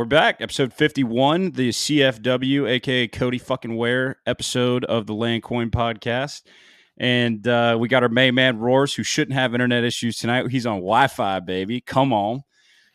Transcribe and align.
We're 0.00 0.06
back. 0.06 0.40
Episode 0.40 0.72
51, 0.72 1.50
the 1.50 1.68
CFW, 1.68 2.66
aka 2.66 3.06
Cody 3.06 3.36
fucking 3.36 3.76
Ware 3.76 4.16
episode 4.24 4.86
of 4.86 5.06
the 5.06 5.12
Land 5.12 5.42
Coin 5.42 5.70
podcast. 5.70 6.40
And 6.96 7.46
uh, 7.46 7.76
we 7.78 7.86
got 7.86 8.02
our 8.02 8.08
main 8.08 8.34
man 8.34 8.58
Roars, 8.58 8.94
who 8.94 9.02
shouldn't 9.02 9.34
have 9.34 9.52
internet 9.52 9.84
issues 9.84 10.16
tonight. 10.16 10.50
He's 10.50 10.64
on 10.64 10.76
Wi-Fi, 10.76 11.40
baby. 11.40 11.82
Come 11.82 12.14
on. 12.14 12.44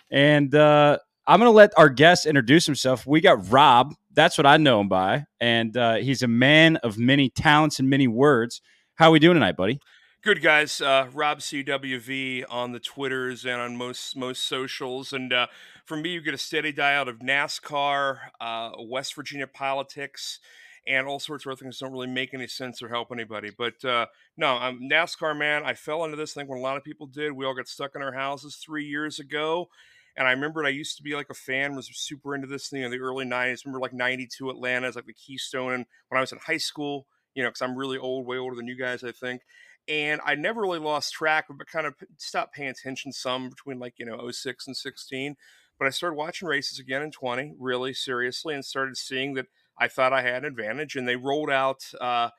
And 0.10 0.56
uh, 0.56 0.98
I'm 1.28 1.40
gonna 1.40 1.52
let 1.52 1.78
our 1.78 1.90
guest 1.90 2.26
introduce 2.26 2.66
himself. 2.66 3.06
We 3.06 3.22
got 3.22 3.52
Rob. 3.52 3.94
That's 4.12 4.36
what 4.36 4.48
I 4.48 4.58
know 4.58 4.82
him 4.82 4.90
by, 4.90 5.26
and 5.40 5.78
uh, 5.78 5.98
he's 5.98 6.24
a 6.24 6.28
man 6.28 6.78
of 6.78 6.98
many 6.98 7.30
talents 7.30 7.78
and 7.78 7.88
many 7.88 8.08
words. 8.08 8.62
How 8.96 9.10
are 9.10 9.12
we 9.12 9.20
doing 9.20 9.36
tonight, 9.36 9.58
buddy? 9.58 9.80
Good 10.24 10.42
guys, 10.42 10.82
uh, 10.82 11.06
Rob 11.14 11.38
CWV 11.38 12.46
on 12.50 12.72
the 12.72 12.80
Twitters 12.80 13.46
and 13.46 13.62
on 13.62 13.78
most 13.78 14.18
most 14.18 14.44
socials, 14.44 15.14
and 15.14 15.32
uh, 15.32 15.46
from 15.86 16.02
me 16.02 16.10
you 16.10 16.22
get 16.22 16.34
a 16.34 16.38
steady 16.38 16.72
diet 16.72 17.08
of 17.08 17.20
NASCAR, 17.20 18.18
uh, 18.42 18.72
West 18.80 19.16
Virginia 19.16 19.48
politics, 19.48 20.40
and 20.88 21.08
all 21.08 21.20
sorts 21.20 21.46
of 21.46 21.52
other 21.52 21.60
things 21.60 21.80
that 21.80 21.86
don't 21.86 21.94
really 21.94 22.08
make 22.08 22.34
any 22.34 22.48
sense 22.48 22.82
or 22.82 22.90
help 22.90 23.12
anybody. 23.12 23.52
But 23.56 23.84
uh, 23.86 24.08
no, 24.38 24.56
I'm 24.56 24.82
NASCAR 24.90 25.38
man. 25.38 25.64
I 25.64 25.74
fell 25.74 26.04
into 26.04 26.18
this 26.18 26.34
thing 26.34 26.48
when 26.48 26.60
a 26.60 26.62
lot 26.62 26.78
of 26.78 26.84
people 26.84 27.08
did. 27.08 27.32
We 27.32 27.46
all 27.46 27.56
got 27.56 27.68
stuck 27.68 27.96
in 27.96 28.02
our 28.02 28.14
houses 28.14 28.56
three 28.58 28.86
years 28.86 29.20
ago. 29.20 29.70
And 30.18 30.28
I 30.28 30.32
remember 30.32 30.64
I 30.64 30.70
used 30.70 30.96
to 30.98 31.04
be 31.04 31.14
like 31.14 31.30
a 31.30 31.34
fan, 31.34 31.76
was 31.76 31.90
super 31.94 32.36
into 32.36 32.48
this 32.48 32.70
thing 32.70 32.84
in 32.84 32.92
the 32.92 33.00
early 33.00 33.26
90s. 33.26 33.66
remember 33.66 33.82
like 33.82 33.94
92 33.94 34.50
Atlanta 34.50 34.88
is 34.88 34.96
like 34.96 35.06
the 35.06 35.14
Keystone. 35.14 35.74
And 35.74 35.86
when 36.08 36.18
I 36.18 36.22
was 36.22 36.32
in 36.32 36.38
high 36.38 36.58
school, 36.58 37.06
you 37.34 37.44
know, 37.44 37.50
because 37.50 37.62
I'm 37.62 37.76
really 37.76 37.98
old, 37.98 38.26
way 38.26 38.38
older 38.38 38.56
than 38.56 38.68
you 38.68 38.78
guys, 38.78 39.04
I 39.04 39.12
think 39.12 39.42
and 39.88 40.20
I 40.26 40.36
never 40.36 40.62
really 40.62 40.80
lost 40.80 41.14
track, 41.14 41.46
but 41.50 41.68
kind 41.68 41.86
of 41.86 41.94
stopped 42.18 42.56
paying 42.56 42.70
attention 42.70 43.12
some 43.12 43.50
between 43.50 43.80
like 43.80 43.94
you 43.98 44.06
know 44.06 44.30
06 44.30 44.68
and 44.68 44.76
16. 44.76 45.36
But 45.78 45.88
I 45.88 45.92
started 45.92 46.16
watching 46.16 46.48
races 46.48 46.80
again 46.80 47.02
in 47.02 47.12
20, 47.12 47.56
really 47.60 47.94
seriously, 47.94 48.54
and 48.54 48.64
started 48.64 48.98
seeing 48.98 49.34
that 49.34 49.48
I 49.78 49.88
thought 49.88 50.14
I 50.14 50.22
had 50.22 50.44
an 50.44 50.46
advantage. 50.46 50.96
And 50.96 51.08
they 51.08 51.16
rolled 51.16 51.50
out 51.50 51.84
uh, 52.00 52.30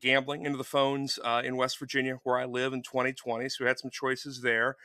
gambling 0.00 0.46
into 0.46 0.58
the 0.58 0.64
phones 0.64 1.18
uh, 1.22 1.42
in 1.44 1.56
West 1.56 1.78
Virginia, 1.78 2.18
where 2.24 2.38
I 2.38 2.46
live, 2.46 2.72
in 2.72 2.82
2020. 2.82 3.48
So 3.48 3.64
we 3.64 3.68
had 3.68 3.78
some 3.78 3.90
choices 3.90 4.40
there. 4.42 4.76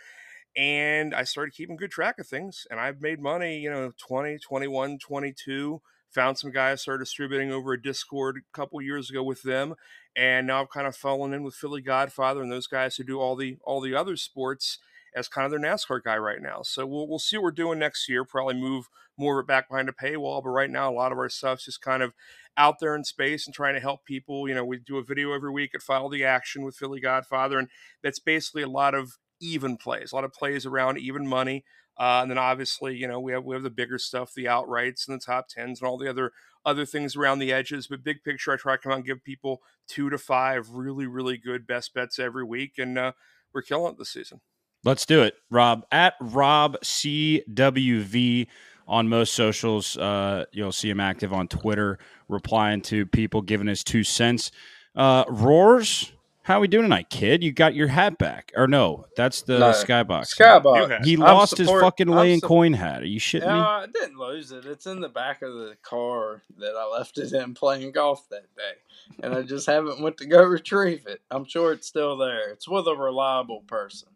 And 0.58 1.14
I 1.14 1.24
started 1.24 1.54
keeping 1.54 1.76
good 1.76 1.92
track 1.92 2.20
of 2.20 2.28
things. 2.28 2.66
And 2.70 2.80
I've 2.80 3.02
made 3.02 3.20
money, 3.20 3.60
you 3.60 3.70
know, 3.70 3.92
20, 3.98 4.40
21, 4.40 5.00
22 5.00 5.82
found 6.16 6.38
some 6.38 6.50
guys 6.50 6.82
started 6.82 7.04
distributing 7.04 7.52
over 7.52 7.74
a 7.74 7.82
discord 7.82 8.38
a 8.38 8.56
couple 8.56 8.82
years 8.82 9.10
ago 9.10 9.22
with 9.22 9.42
them 9.42 9.76
and 10.16 10.48
now 10.48 10.62
i've 10.62 10.70
kind 10.70 10.88
of 10.88 10.96
fallen 10.96 11.34
in 11.34 11.44
with 11.44 11.54
philly 11.54 11.82
godfather 11.82 12.42
and 12.42 12.50
those 12.50 12.68
guys 12.68 12.96
who 12.96 13.04
do 13.04 13.20
all 13.20 13.36
the 13.36 13.58
all 13.66 13.82
the 13.82 13.94
other 13.94 14.16
sports 14.16 14.80
as 15.16 15.28
kind 15.28 15.46
of 15.46 15.52
their 15.52 15.60
nascar 15.60 16.02
guy 16.04 16.18
right 16.18 16.42
now 16.42 16.62
so 16.62 16.86
we'll, 16.86 17.08
we'll 17.08 17.20
see 17.20 17.38
what 17.38 17.44
we're 17.44 17.52
doing 17.52 17.80
next 17.80 18.10
year 18.10 18.24
probably 18.24 18.54
move 18.54 18.88
more 19.18 19.40
of 19.40 19.44
it 19.44 19.48
back 19.48 19.70
behind 19.70 19.90
a 19.90 19.92
paywall 19.92 20.44
but 20.44 20.50
right 20.50 20.70
now 20.70 20.92
a 20.92 20.94
lot 20.94 21.12
of 21.12 21.18
our 21.18 21.30
stuff's 21.30 21.66
just 21.66 21.82
kind 21.82 22.04
of 22.04 22.14
out 22.58 22.80
there 22.80 22.96
in 22.96 23.04
space 23.04 23.46
and 23.46 23.54
trying 23.54 23.74
to 23.74 23.80
help 23.80 24.06
people 24.06 24.48
you 24.48 24.54
know 24.54 24.66
we 24.66 24.78
do 24.78 24.98
a 24.98 25.04
video 25.04 25.34
every 25.34 25.52
week 25.52 25.72
at 25.74 25.82
follow 25.82 26.10
the 26.10 26.24
action 26.24 26.64
with 26.64 26.76
philly 26.76 27.00
godfather 27.00 27.58
and 27.58 27.70
that's 28.04 28.20
basically 28.20 28.64
a 28.64 28.70
lot 28.70 28.94
of 28.94 29.14
even 29.40 29.78
plays 29.78 30.12
a 30.12 30.16
lot 30.16 30.24
of 30.24 30.34
plays 30.34 30.66
around 30.66 30.98
even 30.98 31.28
money 31.28 31.64
uh, 31.98 32.20
and 32.22 32.30
then 32.32 32.38
obviously, 32.38 32.96
you 32.96 33.08
know, 33.08 33.20
we 33.20 33.32
have 33.32 33.46
we 33.46 33.56
have 33.56 33.64
the 33.64 33.70
bigger 33.70 33.98
stuff, 33.98 34.34
the 34.34 34.46
outrights 34.46 35.08
and 35.08 35.16
the 35.16 35.26
top 35.26 35.48
tens 35.48 35.80
and 35.80 35.88
all 35.88 35.98
the 35.98 36.10
other 36.10 36.32
other 36.66 36.86
things 36.86 37.16
around 37.16 37.40
the 37.40 37.54
edges. 37.54 37.88
But 37.88 38.04
big 38.04 38.24
picture, 38.24 38.52
I 38.52 38.58
try 38.58 38.76
to 38.76 38.82
come 38.82 38.92
out 38.92 38.98
and 38.98 39.06
give 39.06 39.24
people 39.24 39.62
two 39.88 40.10
to 40.10 40.18
five 40.18 40.70
really 40.72 41.08
really 41.08 41.38
good 41.38 41.66
best 41.66 41.94
bets 41.94 42.20
every 42.20 42.44
week, 42.44 42.74
and 42.78 42.98
uh, 42.98 43.12
we're 43.54 43.62
killing 43.62 43.94
it 43.94 43.98
this 43.98 44.10
season. 44.10 44.42
Let's 44.86 45.08
do 45.08 45.24
it, 45.24 45.34
Rob 45.50 45.84
at 45.92 46.14
Rob 46.22 46.78
CWV 46.84 48.48
on 48.88 49.10
most 49.10 49.34
socials. 49.34 49.98
Uh, 49.98 50.46
you'll 50.52 50.72
see 50.72 50.92
him 50.92 51.00
active 51.00 51.34
on 51.34 51.48
Twitter, 51.48 51.98
replying 52.30 52.82
to 52.84 53.08
people, 53.08 53.42
giving 53.42 53.66
his 53.66 53.84
two 53.84 54.04
cents. 54.04 54.52
Uh, 54.96 55.26
roars 55.28 56.14
how 56.46 56.58
are 56.58 56.60
we 56.60 56.68
doing 56.68 56.84
tonight, 56.84 57.10
kid? 57.10 57.44
You 57.44 57.52
got 57.52 57.74
your 57.74 57.88
hat 57.88 58.20
back. 58.20 58.52
Or 58.56 58.68
no, 58.68 59.08
that's 59.18 59.42
the 59.42 59.58
no, 59.58 59.72
Skybox. 59.72 60.36
Skybox. 60.36 61.04
He 61.04 61.18
lost 61.18 61.58
support, 61.58 61.78
his 61.78 61.82
fucking 61.82 62.08
laying 62.08 62.40
su- 62.40 62.46
coin 62.46 62.74
hat. 62.74 63.02
Are 63.02 63.08
you 63.08 63.20
shitting 63.20 63.48
no, 63.48 63.56
me? 63.56 63.62
I 63.62 63.88
didn't 63.92 64.20
lose 64.20 64.52
it. 64.52 64.64
It's 64.64 64.86
in 64.86 65.02
the 65.02 65.10
back 65.10 65.42
of 65.42 65.56
the 65.56 65.76
car 65.82 66.44
that 66.60 66.76
I 66.78 66.86
left 66.86 67.18
it 67.18 67.34
in 67.34 67.56
playing 67.56 67.94
golf 67.94 68.30
that 68.30 68.46
day. 68.56 69.24
And 69.24 69.34
I 69.34 69.42
just 69.42 69.66
haven't 69.66 70.02
went 70.02 70.18
to 70.18 70.28
go 70.28 70.44
retrieve 70.46 71.08
it. 71.08 71.20
I'm 71.32 71.46
sure 71.46 71.74
it's 71.74 71.88
still 71.88 72.16
there. 72.16 72.52
It's 72.52 72.68
with 72.68 72.86
a 72.86 72.96
reliable 72.96 73.62
person. 73.62 74.10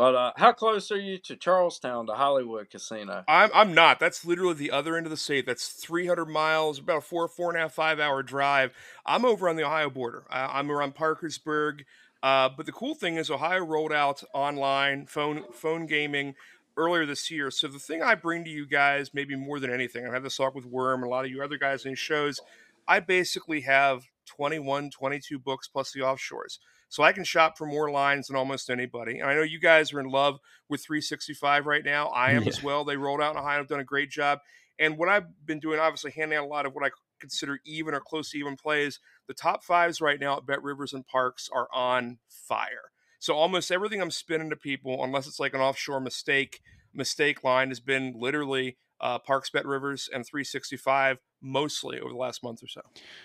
But 0.00 0.14
uh, 0.14 0.32
how 0.36 0.52
close 0.52 0.90
are 0.90 0.98
you 0.98 1.18
to 1.18 1.36
Charles 1.36 1.78
Town, 1.78 2.06
to 2.06 2.14
Hollywood 2.14 2.70
Casino? 2.70 3.22
I'm 3.28 3.50
I'm 3.52 3.74
not. 3.74 4.00
That's 4.00 4.24
literally 4.24 4.54
the 4.54 4.70
other 4.70 4.96
end 4.96 5.04
of 5.04 5.10
the 5.10 5.16
state. 5.18 5.44
That's 5.44 5.68
300 5.68 6.24
miles, 6.24 6.78
about 6.78 6.96
a 6.96 7.00
four 7.02 7.28
four 7.28 7.50
and 7.50 7.58
a 7.58 7.60
half 7.60 7.74
five 7.74 8.00
hour 8.00 8.22
drive. 8.22 8.72
I'm 9.04 9.26
over 9.26 9.46
on 9.46 9.56
the 9.56 9.66
Ohio 9.66 9.90
border. 9.90 10.24
Uh, 10.30 10.48
I'm 10.52 10.72
around 10.72 10.94
Parkersburg. 10.94 11.84
Uh, 12.22 12.48
but 12.48 12.64
the 12.64 12.72
cool 12.72 12.94
thing 12.94 13.16
is 13.16 13.30
Ohio 13.30 13.62
rolled 13.62 13.92
out 13.92 14.24
online 14.32 15.04
phone 15.04 15.44
phone 15.52 15.84
gaming 15.84 16.34
earlier 16.78 17.04
this 17.04 17.30
year. 17.30 17.50
So 17.50 17.68
the 17.68 17.78
thing 17.78 18.00
I 18.02 18.14
bring 18.14 18.42
to 18.44 18.50
you 18.50 18.64
guys, 18.64 19.12
maybe 19.12 19.36
more 19.36 19.60
than 19.60 19.70
anything, 19.70 20.06
I've 20.06 20.14
had 20.14 20.22
this 20.22 20.38
talk 20.38 20.54
with 20.54 20.64
Worm 20.64 21.02
and 21.02 21.08
a 21.08 21.14
lot 21.14 21.26
of 21.26 21.30
you 21.30 21.42
other 21.42 21.58
guys 21.58 21.84
in 21.84 21.94
shows. 21.94 22.40
I 22.88 23.00
basically 23.00 23.60
have 23.60 24.08
21, 24.24 24.92
22 24.92 25.38
books 25.38 25.68
plus 25.68 25.92
the 25.92 26.00
offshores. 26.00 26.58
So 26.90 27.02
I 27.02 27.12
can 27.12 27.24
shop 27.24 27.56
for 27.56 27.66
more 27.66 27.90
lines 27.90 28.26
than 28.26 28.36
almost 28.36 28.68
anybody. 28.68 29.20
And 29.20 29.30
I 29.30 29.34
know 29.34 29.42
you 29.42 29.60
guys 29.60 29.92
are 29.92 30.00
in 30.00 30.10
love 30.10 30.38
with 30.68 30.84
365 30.84 31.64
right 31.64 31.84
now. 31.84 32.08
I 32.08 32.32
am 32.32 32.42
yeah. 32.42 32.48
as 32.48 32.62
well. 32.62 32.84
They 32.84 32.96
rolled 32.96 33.22
out 33.22 33.32
in 33.32 33.38
Ohio, 33.38 33.58
have 33.58 33.68
done 33.68 33.80
a 33.80 33.84
great 33.84 34.10
job. 34.10 34.40
And 34.78 34.98
what 34.98 35.08
I've 35.08 35.26
been 35.46 35.60
doing, 35.60 35.78
obviously, 35.78 36.10
handing 36.10 36.36
out 36.36 36.44
a 36.44 36.48
lot 36.48 36.66
of 36.66 36.74
what 36.74 36.84
I 36.84 36.90
consider 37.20 37.60
even 37.64 37.94
or 37.94 38.00
close 38.00 38.30
to 38.30 38.38
even 38.38 38.56
plays. 38.56 38.98
The 39.28 39.34
top 39.34 39.62
fives 39.62 40.00
right 40.00 40.18
now 40.18 40.38
at 40.38 40.46
Bet 40.46 40.62
Rivers 40.62 40.92
and 40.92 41.04
Parx 41.06 41.48
are 41.54 41.68
on 41.72 42.18
fire. 42.28 42.90
So 43.20 43.34
almost 43.34 43.70
everything 43.70 44.00
I'm 44.00 44.10
spinning 44.10 44.50
to 44.50 44.56
people, 44.56 45.04
unless 45.04 45.26
it's 45.26 45.38
like 45.38 45.54
an 45.54 45.60
offshore 45.60 46.00
mistake, 46.00 46.60
mistake 46.92 47.44
line 47.44 47.68
has 47.68 47.78
been 47.78 48.14
literally 48.16 48.78
uh, 49.00 49.18
Parx 49.18 49.52
Bet 49.52 49.66
Rivers 49.66 50.08
and 50.12 50.26
365 50.26 51.18
mostly 51.42 52.00
over 52.00 52.10
the 52.10 52.18
last 52.18 52.42
month 52.42 52.62
or 52.62 52.68
so. 52.68 52.80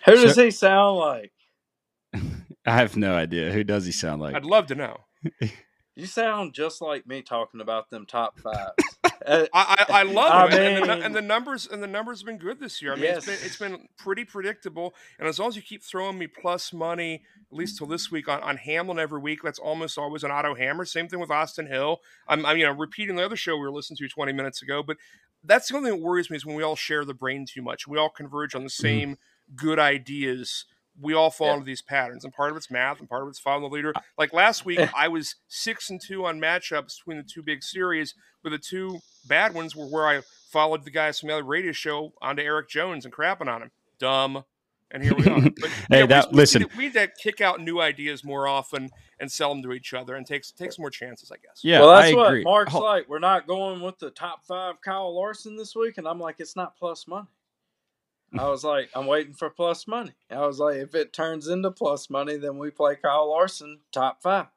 Who 0.06 0.16
does 0.16 0.36
so, 0.36 0.46
he 0.46 0.52
sound 0.52 0.98
like? 0.98 1.32
I 2.66 2.78
have 2.78 2.98
no 2.98 3.16
idea. 3.16 3.52
Who 3.52 3.64
does 3.64 3.86
he 3.86 3.92
sound 3.92 4.22
like? 4.22 4.36
I'd 4.36 4.46
love 4.46 4.68
to 4.68 4.76
know. 4.76 5.02
you 5.96 6.06
sound 6.06 6.54
just 6.54 6.82
like 6.82 7.08
me 7.08 7.22
talking 7.22 7.62
about 7.62 7.90
them 7.90 8.06
top 8.06 8.40
five. 8.40 8.72
Uh, 9.04 9.46
I, 9.54 9.86
I, 9.90 10.00
I 10.00 10.04
love 10.04 10.52
I 10.52 10.58
mean, 10.58 10.78
and, 10.78 10.90
the, 10.90 11.06
and, 11.06 11.16
the, 11.16 11.22
numbers 11.22 11.68
and 11.72 11.82
the 11.82 11.88
numbers 11.88 12.20
have 12.20 12.26
been 12.26 12.38
good 12.38 12.60
this 12.60 12.82
year. 12.82 12.94
I 12.94 12.96
mean, 12.96 13.06
yes. 13.06 13.18
it's 13.18 13.26
been 13.26 13.46
it's 13.46 13.58
been 13.58 13.88
pretty 13.98 14.26
predictable. 14.26 14.94
And 15.20 15.28
as 15.28 15.40
long 15.40 15.50
as 15.50 15.56
you 15.56 15.62
keep 15.62 15.84
throwing 15.84 16.18
me 16.18 16.28
plus 16.28 16.74
money, 16.74 17.22
at 17.52 17.58
least 17.58 17.78
till 17.78 17.88
this 17.88 18.12
week 18.12 18.28
on, 18.28 18.42
on 18.42 18.58
Hamlin 18.58 19.00
every 19.00 19.20
week, 19.20 19.40
that's 19.44 19.60
almost 19.60 19.98
always 19.98 20.24
an 20.24 20.32
auto 20.32 20.56
hammer. 20.56 20.86
Same 20.86 21.08
thing 21.08 21.20
with 21.20 21.32
Austin 21.32 21.68
Hill. 21.68 22.00
I'm, 22.28 22.46
I'm 22.46 22.58
you 22.58 22.66
know 22.66 22.72
repeating 22.72 23.16
the 23.16 23.26
other 23.26 23.38
show 23.38 23.56
we 23.56 23.62
were 23.62 23.72
listening 23.72 23.98
to 23.98 24.08
20 24.08 24.34
minutes 24.34 24.62
ago, 24.62 24.84
but 24.84 24.98
that's 25.44 25.70
the 25.70 25.78
only 25.78 25.92
thing 25.92 26.00
that 26.00 26.06
worries 26.06 26.30
me 26.30 26.38
is 26.38 26.46
when 26.46 26.56
we 26.56 26.64
all 26.64 26.76
share 26.76 27.06
the 27.06 27.14
brain 27.14 27.46
too 27.46 27.62
much. 27.62 27.88
We 27.88 27.98
all 27.98 28.10
converge 28.10 28.56
on 28.56 28.64
the 28.64 28.70
mm-hmm. 28.70 28.82
same 28.82 29.10
mm. 29.12 29.56
good 29.56 29.80
ideas 29.80 30.66
we 31.00 31.14
all 31.14 31.30
fall 31.30 31.48
yeah. 31.48 31.54
into 31.56 31.66
these 31.66 31.82
patterns, 31.82 32.24
and 32.24 32.34
part 32.34 32.52
of 32.52 32.58
it's 32.58 32.72
math, 32.72 33.00
and 33.00 33.10
part 33.10 33.24
of 33.24 33.30
it's 33.30 33.40
following 33.40 33.70
the 33.70 33.76
leader. 33.76 33.94
Uh, 33.96 34.02
like 34.18 34.34
last 34.34 34.66
week, 34.66 34.80
eh. 34.80 34.88
I 34.96 35.08
was 35.08 35.36
six 35.48 35.90
and 35.90 36.00
two 36.02 36.26
on 36.26 36.40
matchups 36.40 36.98
between 37.00 37.18
the 37.18 37.24
two 37.24 37.44
big 37.44 37.64
series, 37.64 38.16
but 38.44 38.52
the 38.52 38.58
two 38.58 39.00
bad 39.28 39.54
ones 39.54 39.76
were 39.76 39.88
where 39.88 40.08
I 40.08 40.22
followed 40.52 40.86
the 40.86 40.92
guys 40.92 41.20
from 41.20 41.28
the 41.28 41.34
other 41.34 41.44
radio 41.44 41.72
show 41.72 42.14
onto 42.22 42.42
Erik 42.42 42.70
Jones 42.70 43.06
and 43.06 43.14
crapping 43.14 43.48
on 43.48 43.64
him. 43.64 43.72
Dumb. 44.00 44.44
And 44.92 45.04
here 45.04 45.16
we 45.16 45.26
are. 45.26 45.42
But, 45.60 45.70
hey, 45.90 46.00
yeah, 46.00 46.06
that, 46.06 46.32
we, 46.32 46.38
listen, 46.38 46.62
we 46.62 46.66
need, 46.68 46.78
we 46.78 46.84
need 46.86 46.94
to 46.94 47.08
kick 47.22 47.42
out 47.42 47.60
new 47.60 47.82
ideas 47.82 48.24
more 48.24 48.48
often 48.48 48.90
and 49.20 49.32
sell 49.32 49.50
them 49.50 49.64
to 49.64 49.74
each 49.74 49.94
other, 49.94 50.16
and 50.16 50.26
takes 50.26 50.52
takes 50.52 50.78
more 50.78 50.90
chances, 50.90 51.32
I 51.32 51.38
guess. 51.38 51.62
Yeah, 51.64 51.80
well, 51.82 51.96
that's 51.96 52.12
I 52.12 52.16
what 52.16 52.28
agree. 52.28 52.44
Mark's 52.44 52.76
oh. 52.76 52.80
like. 52.80 53.10
We're 53.10 53.20
not 53.20 53.48
going 53.48 53.82
with 53.82 53.98
the 54.00 54.12
top 54.12 54.46
five 54.46 54.80
Kyle 54.82 55.14
Larson 55.16 55.56
this 55.58 55.76
week, 55.76 55.98
and 55.98 56.08
I'm 56.08 56.20
like, 56.20 56.36
it's 56.40 56.56
not 56.56 56.78
plus 56.78 57.08
money. 57.08 57.28
I 58.38 58.50
was 58.50 58.64
like, 58.64 58.90
I'm 58.94 59.06
waiting 59.06 59.34
for 59.34 59.50
plus 59.50 59.88
money. 59.88 60.14
I 60.30 60.46
was 60.46 60.60
like, 60.60 60.78
if 60.78 60.94
it 60.96 61.14
turns 61.14 61.48
into 61.48 61.72
plus 61.72 62.10
money, 62.10 62.38
then 62.38 62.58
we 62.58 62.70
play 62.72 62.96
Kyle 62.96 63.30
Larson 63.30 63.80
top 63.92 64.22
five. 64.22 64.48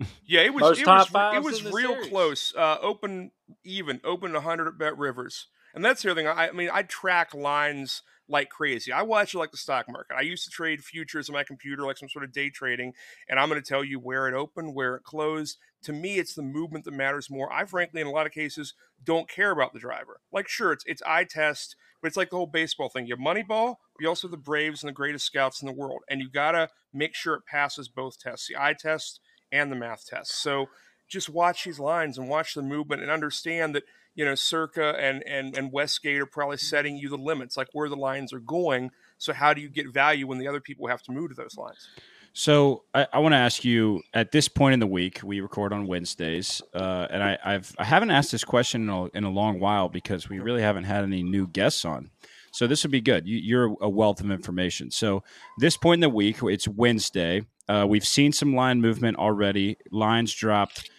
Yeah, 0.24 0.42
it 0.42 0.54
was 0.54 0.60
Most 0.62 0.80
it 0.80 0.86
was, 0.86 1.10
it 1.12 1.42
was 1.42 1.64
real 1.72 1.94
series. 1.94 2.08
close. 2.08 2.54
Uh, 2.56 2.76
open 2.80 3.32
even, 3.64 4.00
open 4.04 4.32
100 4.32 4.68
at 4.68 4.78
Bet 4.78 4.96
Rivers. 4.96 5.48
And 5.78 5.84
that's 5.84 6.02
the 6.02 6.10
other 6.10 6.20
thing. 6.20 6.26
I, 6.28 6.48
I 6.48 6.52
mean, 6.52 6.70
I 6.72 6.82
track 6.82 7.34
lines 7.34 8.02
like 8.28 8.50
crazy. 8.50 8.92
I 8.92 9.02
watch 9.02 9.34
it 9.34 9.38
like 9.38 9.52
the 9.52 9.56
stock 9.56 9.86
market. 9.88 10.16
I 10.16 10.22
used 10.22 10.44
to 10.44 10.50
trade 10.50 10.84
futures 10.84 11.28
on 11.28 11.34
my 11.34 11.44
computer, 11.44 11.84
like 11.84 11.96
some 11.96 12.08
sort 12.08 12.24
of 12.24 12.32
day 12.32 12.50
trading, 12.50 12.92
and 13.28 13.38
I'm 13.38 13.48
going 13.48 13.62
to 13.62 13.66
tell 13.66 13.84
you 13.84 13.98
where 13.98 14.28
it 14.28 14.34
opened, 14.34 14.74
where 14.74 14.96
it 14.96 15.04
closed. 15.04 15.56
To 15.84 15.92
me, 15.92 16.18
it's 16.18 16.34
the 16.34 16.42
movement 16.42 16.84
that 16.84 16.92
matters 16.94 17.30
more. 17.30 17.52
I 17.52 17.64
frankly, 17.64 18.00
in 18.00 18.06
a 18.08 18.10
lot 18.10 18.26
of 18.26 18.32
cases, 18.32 18.74
don't 19.02 19.28
care 19.28 19.52
about 19.52 19.72
the 19.72 19.78
driver. 19.78 20.20
Like, 20.32 20.48
sure, 20.48 20.72
it's 20.72 20.84
it's 20.86 21.02
eye 21.06 21.24
test 21.24 21.76
but 22.00 22.08
it's 22.08 22.16
like 22.16 22.30
the 22.30 22.36
whole 22.36 22.46
baseball 22.46 22.88
thing. 22.88 23.06
You 23.06 23.16
have 23.16 23.24
Moneyball, 23.24 23.76
but 23.94 24.00
you 24.00 24.08
also 24.08 24.28
have 24.28 24.32
the 24.32 24.36
Braves 24.36 24.82
and 24.82 24.88
the 24.88 24.94
greatest 24.94 25.26
scouts 25.26 25.60
in 25.60 25.66
the 25.66 25.72
world. 25.72 26.02
And 26.08 26.20
you 26.20 26.30
got 26.30 26.52
to 26.52 26.68
make 26.92 27.14
sure 27.14 27.34
it 27.34 27.46
passes 27.46 27.88
both 27.88 28.18
tests 28.18 28.48
the 28.48 28.56
eye 28.56 28.74
test 28.78 29.20
and 29.50 29.70
the 29.70 29.76
math 29.76 30.06
test. 30.06 30.40
So 30.40 30.66
just 31.08 31.28
watch 31.28 31.64
these 31.64 31.80
lines 31.80 32.18
and 32.18 32.28
watch 32.28 32.54
the 32.54 32.62
movement 32.62 33.02
and 33.02 33.10
understand 33.10 33.74
that 33.74 33.84
you 34.18 34.24
know, 34.24 34.34
Circa 34.34 34.96
and 34.98 35.22
and 35.28 35.56
and 35.56 35.70
Westgate 35.72 36.20
are 36.20 36.26
probably 36.26 36.56
setting 36.56 36.96
you 36.96 37.08
the 37.08 37.16
limits, 37.16 37.56
like 37.56 37.68
where 37.72 37.88
the 37.88 37.96
lines 37.96 38.32
are 38.32 38.40
going. 38.40 38.90
So 39.16 39.32
how 39.32 39.54
do 39.54 39.60
you 39.60 39.68
get 39.68 39.94
value 39.94 40.26
when 40.26 40.38
the 40.38 40.48
other 40.48 40.60
people 40.60 40.88
have 40.88 41.02
to 41.02 41.12
move 41.12 41.28
to 41.30 41.36
those 41.36 41.56
lines? 41.56 41.88
So 42.32 42.82
I, 42.92 43.06
I 43.12 43.20
want 43.20 43.34
to 43.34 43.36
ask 43.36 43.64
you 43.64 44.02
at 44.12 44.32
this 44.32 44.48
point 44.48 44.74
in 44.74 44.80
the 44.80 44.88
week, 44.88 45.20
we 45.22 45.40
record 45.40 45.72
on 45.72 45.86
Wednesdays, 45.86 46.60
uh, 46.74 47.06
and 47.10 47.22
I, 47.22 47.38
I've 47.44 47.72
I 47.78 47.84
haven't 47.84 48.10
asked 48.10 48.32
this 48.32 48.42
question 48.42 48.82
in 48.82 48.88
a, 48.88 49.04
in 49.06 49.22
a 49.22 49.30
long 49.30 49.60
while 49.60 49.88
because 49.88 50.28
we 50.28 50.40
really 50.40 50.62
haven't 50.62 50.84
had 50.84 51.04
any 51.04 51.22
new 51.22 51.46
guests 51.46 51.84
on. 51.84 52.10
So 52.50 52.66
this 52.66 52.82
would 52.82 52.90
be 52.90 53.00
good. 53.00 53.28
You, 53.28 53.60
are 53.60 53.76
a 53.80 53.88
wealth 53.88 54.18
of 54.20 54.32
information. 54.32 54.90
So 54.90 55.22
this 55.58 55.76
point 55.76 55.98
in 55.98 56.10
the 56.10 56.14
week, 56.14 56.38
it's 56.42 56.66
Wednesday. 56.66 57.46
Uh, 57.68 57.86
we've 57.88 58.06
seen 58.06 58.32
some 58.32 58.56
line 58.56 58.80
movement 58.80 59.16
already. 59.16 59.76
Lines 59.92 60.34
dropped 60.34 60.90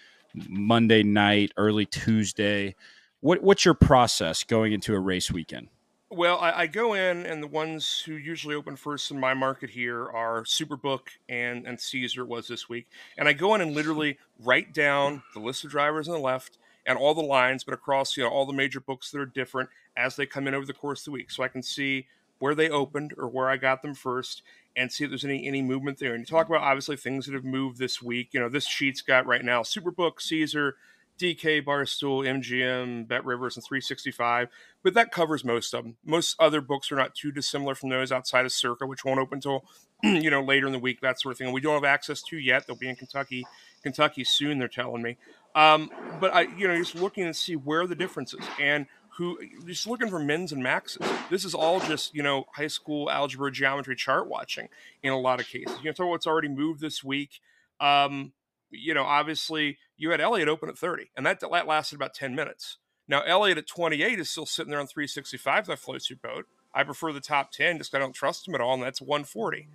Monday 0.48 1.04
night, 1.04 1.52
early 1.58 1.86
Tuesday. 1.86 2.76
What, 3.22 3.44
what's 3.44 3.66
your 3.66 3.74
process 3.74 4.44
going 4.44 4.72
into 4.72 4.94
a 4.96 5.00
race 5.00 5.30
weekend? 5.30 5.68
Well, 6.12 6.40
I, 6.40 6.52
I, 6.52 6.68
go 6.68 6.94
in, 6.94 7.26
and 7.26 7.44
the 7.44 7.48
ones 7.48 8.02
who 8.06 8.14
usually 8.14 8.56
open 8.56 8.76
first 8.76 9.12
in 9.12 9.20
my 9.20 9.36
market 9.36 9.70
here 9.70 10.10
are 10.10 10.44
Superbook 10.44 11.02
and 11.28 11.68
and 11.68 11.80
Caesar 11.80 12.26
was 12.26 12.48
this 12.48 12.68
week. 12.68 12.88
And 13.16 13.28
I 13.28 13.34
go 13.34 13.54
in 13.54 13.62
and 13.62 13.76
literally 13.76 14.18
write 14.40 14.74
down 14.74 15.22
the 15.36 15.40
list 15.40 15.64
of 15.64 15.70
drivers 15.70 16.08
on 16.08 16.16
the 16.16 16.20
left 16.20 16.58
and 16.84 16.98
all 16.98 17.14
the 17.14 17.22
lines, 17.22 17.64
but 17.64 17.76
across 17.76 18.18
you 18.18 18.24
know 18.24 18.30
all 18.30 18.48
the 18.48 18.54
major 18.54 18.80
books 18.80 19.12
that 19.12 19.20
are 19.20 19.26
different 19.26 19.70
as 19.96 20.16
they 20.16 20.26
come 20.26 20.48
in 20.48 20.56
over 20.56 20.66
the 20.66 20.74
course 20.74 21.02
of 21.02 21.06
the 21.06 21.12
week, 21.12 21.30
so 21.30 21.44
I 21.44 21.48
can 21.48 21.62
see 21.62 22.08
where 22.40 22.56
they 22.56 22.70
opened 22.70 23.14
or 23.16 23.28
where 23.28 23.50
I 23.50 23.58
got 23.58 23.84
them 23.84 23.94
first, 23.94 24.42
and 24.76 24.92
see 24.92 25.04
if 25.04 25.12
there's 25.12 25.26
any 25.26 25.46
any 25.46 25.62
movement 25.62 26.00
there. 26.00 26.16
And 26.16 26.22
you 26.22 26.26
talk 26.26 26.48
about 26.48 26.62
obviously 26.62 26.96
things 26.96 27.28
that 27.28 27.36
have 27.36 27.46
moved 27.46 27.78
this 27.78 28.02
week. 28.02 28.30
You 28.32 28.40
know, 28.40 28.50
this 28.50 28.66
sheet's 28.68 29.02
got 29.02 29.28
right 29.28 29.46
now 29.46 29.62
Superbook, 29.62 30.22
Caesar, 30.22 30.76
DK, 31.20 31.64
Barstool, 31.64 32.26
MGM, 32.26 33.08
Bet 33.08 33.26
Rivers, 33.26 33.58
and 33.58 33.66
365. 33.66 34.48
But 34.82 34.94
that 34.94 35.12
covers 35.12 35.44
most 35.44 35.74
of 35.74 35.84
them. 35.84 35.98
Most 36.06 36.36
other 36.40 36.62
books 36.62 36.92
are 36.92 36.96
not 36.96 37.14
too 37.14 37.32
dissimilar 37.32 37.76
from 37.76 37.90
those 37.90 38.12
outside 38.12 38.46
of 38.46 38.52
Circa, 38.52 38.88
which 38.88 39.04
won't 39.04 39.20
open 39.20 39.38
until 39.38 39.66
you 40.04 40.30
know 40.30 40.42
later 40.42 40.68
in 40.68 40.74
the 40.74 40.80
week, 40.80 41.02
that 41.02 41.20
sort 41.20 41.34
of 41.34 41.38
thing. 41.38 41.48
And 41.48 41.54
we 41.54 41.62
don't 41.62 41.74
have 41.74 41.84
access 41.84 42.22
to 42.24 42.38
yet. 42.38 42.66
They'll 42.66 42.76
be 42.76 42.90
in 42.90 42.96
Kentucky, 42.96 43.46
Kentucky 43.84 44.24
soon. 44.24 44.58
They're 44.58 44.68
telling 44.68 45.02
me. 45.02 45.18
Um, 45.56 45.90
but 46.20 46.34
I, 46.34 46.42
you 46.42 46.68
know, 46.68 46.78
just 46.78 46.96
looking 46.96 47.26
to 47.26 47.34
see 47.34 47.56
where 47.56 47.86
the 47.86 47.96
differences 47.96 48.46
and 48.60 48.86
who 49.18 49.38
just 49.66 49.86
looking 49.86 50.10
for 50.10 50.20
mins 50.20 50.54
and 50.54 50.64
maxes. 50.64 51.06
This 51.30 51.44
is 51.44 51.54
all 51.54 51.82
just 51.82 52.16
you 52.16 52.24
know 52.24 52.46
high 52.56 52.68
school 52.68 53.12
algebra 53.12 53.52
geometry 53.52 53.96
chart 53.96 54.28
watching 54.30 54.70
in 55.04 55.12
a 55.12 55.20
lot 55.20 55.42
of 55.42 55.48
cases. 55.48 55.76
You 55.84 55.86
know, 55.86 55.92
about 55.92 56.08
what's 56.08 56.28
already 56.28 56.48
moved 56.48 56.80
this 56.80 57.04
week. 57.04 57.42
Um, 57.82 58.32
you 58.72 58.94
know, 58.94 59.04
obviously 59.04 59.78
you 60.00 60.10
had 60.12 60.22
Elliott 60.22 60.48
open 60.48 60.70
at 60.70 60.78
30, 60.78 61.12
and 61.16 61.26
that, 61.26 61.42
that 61.42 61.68
lasted 61.68 61.96
about 61.96 62.16
10 62.16 62.34
minutes. 62.34 62.78
Now, 63.08 63.22
Elliott 63.22 63.58
at 63.58 63.68
28 63.68 64.20
is 64.20 64.30
still 64.30 64.46
sitting 64.46 64.72
there 64.72 64.80
on 64.80 64.88
365 64.88 65.68
that 65.68 65.78
floats 65.78 66.10
your 66.10 66.18
boat. 66.24 66.48
I 66.74 66.84
prefer 66.84 67.12
the 67.12 67.20
top 67.20 67.52
10 67.52 67.78
just 67.80 67.94
I 67.94 68.00
don't 68.00 68.14
trust 68.14 68.48
him 68.48 68.56
at 68.56 68.62
all, 68.62 68.74
and 68.74 68.82
that's 68.82 69.02
140. 69.02 69.68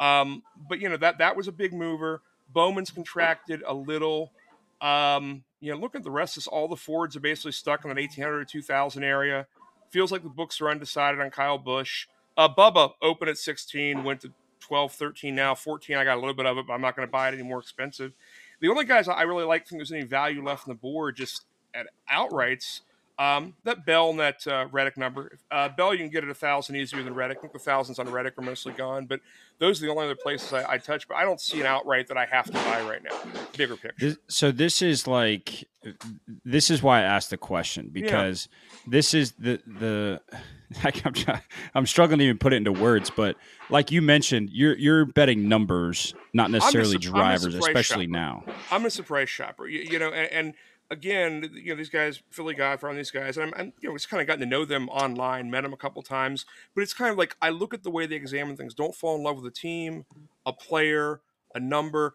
Um, 0.00 0.42
but, 0.68 0.80
you 0.80 0.88
know, 0.88 0.96
that, 0.96 1.18
that 1.18 1.36
was 1.36 1.48
a 1.48 1.52
big 1.52 1.72
mover. 1.72 2.22
Bowman's 2.52 2.90
contracted 2.90 3.62
a 3.66 3.74
little. 3.74 4.32
Um, 4.80 5.44
you 5.60 5.72
know, 5.72 5.78
look 5.78 5.94
at 5.94 6.02
the 6.02 6.10
rest 6.10 6.36
of 6.36 6.42
this. 6.42 6.48
All 6.48 6.66
the 6.68 6.76
Fords 6.76 7.16
are 7.16 7.20
basically 7.20 7.52
stuck 7.52 7.84
in 7.84 7.88
that 7.88 7.96
1800 7.96 8.40
or 8.40 8.44
2000 8.44 9.04
area. 9.04 9.46
Feels 9.90 10.10
like 10.10 10.22
the 10.22 10.28
books 10.28 10.60
are 10.60 10.70
undecided 10.70 11.20
on 11.20 11.30
Kyle 11.30 11.58
Busch. 11.58 12.06
Uh, 12.36 12.48
Bubba 12.48 12.92
open 13.02 13.28
at 13.28 13.36
16, 13.38 14.04
went 14.04 14.20
to 14.22 14.32
12, 14.60 14.92
13 14.92 15.34
now, 15.34 15.54
14. 15.54 15.96
I 15.96 16.04
got 16.04 16.16
a 16.16 16.20
little 16.20 16.34
bit 16.34 16.46
of 16.46 16.56
it, 16.58 16.66
but 16.66 16.74
I'm 16.74 16.80
not 16.80 16.96
going 16.96 17.06
to 17.06 17.10
buy 17.10 17.28
it 17.28 17.34
any 17.34 17.42
more 17.42 17.58
expensive. 17.58 18.12
The 18.60 18.68
only 18.68 18.84
guys 18.84 19.08
I 19.08 19.22
really 19.22 19.44
like 19.44 19.66
think 19.66 19.78
there's 19.78 19.92
any 19.92 20.04
value 20.04 20.44
left 20.44 20.68
on 20.68 20.74
the 20.74 20.78
board 20.78 21.16
just 21.16 21.44
at 21.74 21.86
outrights. 22.10 22.80
Um, 23.18 23.54
that 23.64 23.84
Bell 23.84 24.10
and 24.10 24.20
that 24.20 24.46
uh, 24.46 24.68
Reddick 24.70 24.96
number. 24.96 25.38
Uh, 25.50 25.68
Bell, 25.68 25.92
you 25.92 25.98
can 25.98 26.08
get 26.08 26.22
it 26.22 26.30
a 26.30 26.34
thousand 26.34 26.76
easier 26.76 27.02
than 27.02 27.14
Reddick. 27.14 27.38
I 27.38 27.40
think 27.40 27.52
the 27.52 27.58
thousands 27.58 27.98
on 27.98 28.08
Reddick 28.08 28.38
are 28.38 28.42
mostly 28.42 28.72
gone, 28.72 29.06
but 29.06 29.20
those 29.58 29.82
are 29.82 29.86
the 29.86 29.90
only 29.90 30.04
other 30.04 30.14
places 30.14 30.52
I, 30.52 30.74
I, 30.74 30.78
touch. 30.78 31.08
But 31.08 31.16
I 31.16 31.24
don't 31.24 31.40
see 31.40 31.60
an 31.60 31.66
outright 31.66 32.06
that 32.08 32.16
I 32.16 32.26
have 32.26 32.46
to 32.46 32.52
buy 32.52 32.80
right 32.82 33.02
now. 33.02 33.18
Bigger 33.56 33.76
picture. 33.76 33.94
This, 33.98 34.18
so 34.28 34.52
this 34.52 34.82
is 34.82 35.08
like, 35.08 35.68
this 36.44 36.70
is 36.70 36.80
why 36.80 37.00
I 37.00 37.02
asked 37.02 37.30
the 37.30 37.36
question 37.36 37.90
because 37.92 38.48
yeah. 38.50 38.90
this 38.90 39.14
is 39.14 39.32
the 39.32 39.60
the. 39.66 40.20
I'm, 40.84 41.14
trying, 41.14 41.40
I'm 41.74 41.86
struggling 41.86 42.18
to 42.18 42.24
even 42.26 42.36
put 42.36 42.52
it 42.52 42.56
into 42.56 42.72
words, 42.72 43.08
but 43.08 43.36
like 43.70 43.90
you 43.90 44.02
mentioned, 44.02 44.50
you're 44.52 44.76
you're 44.76 45.06
betting 45.06 45.48
numbers, 45.48 46.14
not 46.34 46.50
necessarily 46.50 46.98
drivers, 46.98 47.54
especially 47.54 48.04
shopper. 48.04 48.12
now. 48.12 48.44
I'm 48.70 48.84
a 48.84 48.90
surprise 48.90 49.30
shopper, 49.30 49.66
you, 49.66 49.80
you 49.80 49.98
know, 49.98 50.12
and, 50.12 50.30
and 50.30 50.54
again, 50.90 51.50
you 51.52 51.72
know, 51.72 51.76
these 51.76 51.88
guys, 51.88 52.22
Philly 52.30 52.54
guy, 52.54 52.76
from 52.76 52.96
these 52.96 53.10
guys, 53.10 53.36
and 53.36 53.46
I'm, 53.46 53.60
I'm, 53.60 53.72
you 53.80 53.88
know, 53.88 53.94
just 53.94 54.08
kind 54.08 54.20
of 54.20 54.26
gotten 54.26 54.40
to 54.40 54.46
know 54.46 54.64
them 54.64 54.88
online, 54.88 55.50
met 55.50 55.62
them 55.62 55.72
a 55.72 55.76
couple 55.76 56.02
times, 56.02 56.46
but 56.74 56.82
it's 56.82 56.94
kind 56.94 57.10
of 57.10 57.18
like 57.18 57.36
I 57.42 57.50
look 57.50 57.74
at 57.74 57.82
the 57.82 57.90
way 57.90 58.06
they 58.06 58.16
examine 58.16 58.56
things. 58.56 58.74
Don't 58.74 58.94
fall 58.94 59.16
in 59.16 59.22
love 59.22 59.36
with 59.36 59.46
a 59.46 59.54
team, 59.54 60.04
a 60.46 60.52
player, 60.52 61.20
a 61.54 61.60
number. 61.60 62.14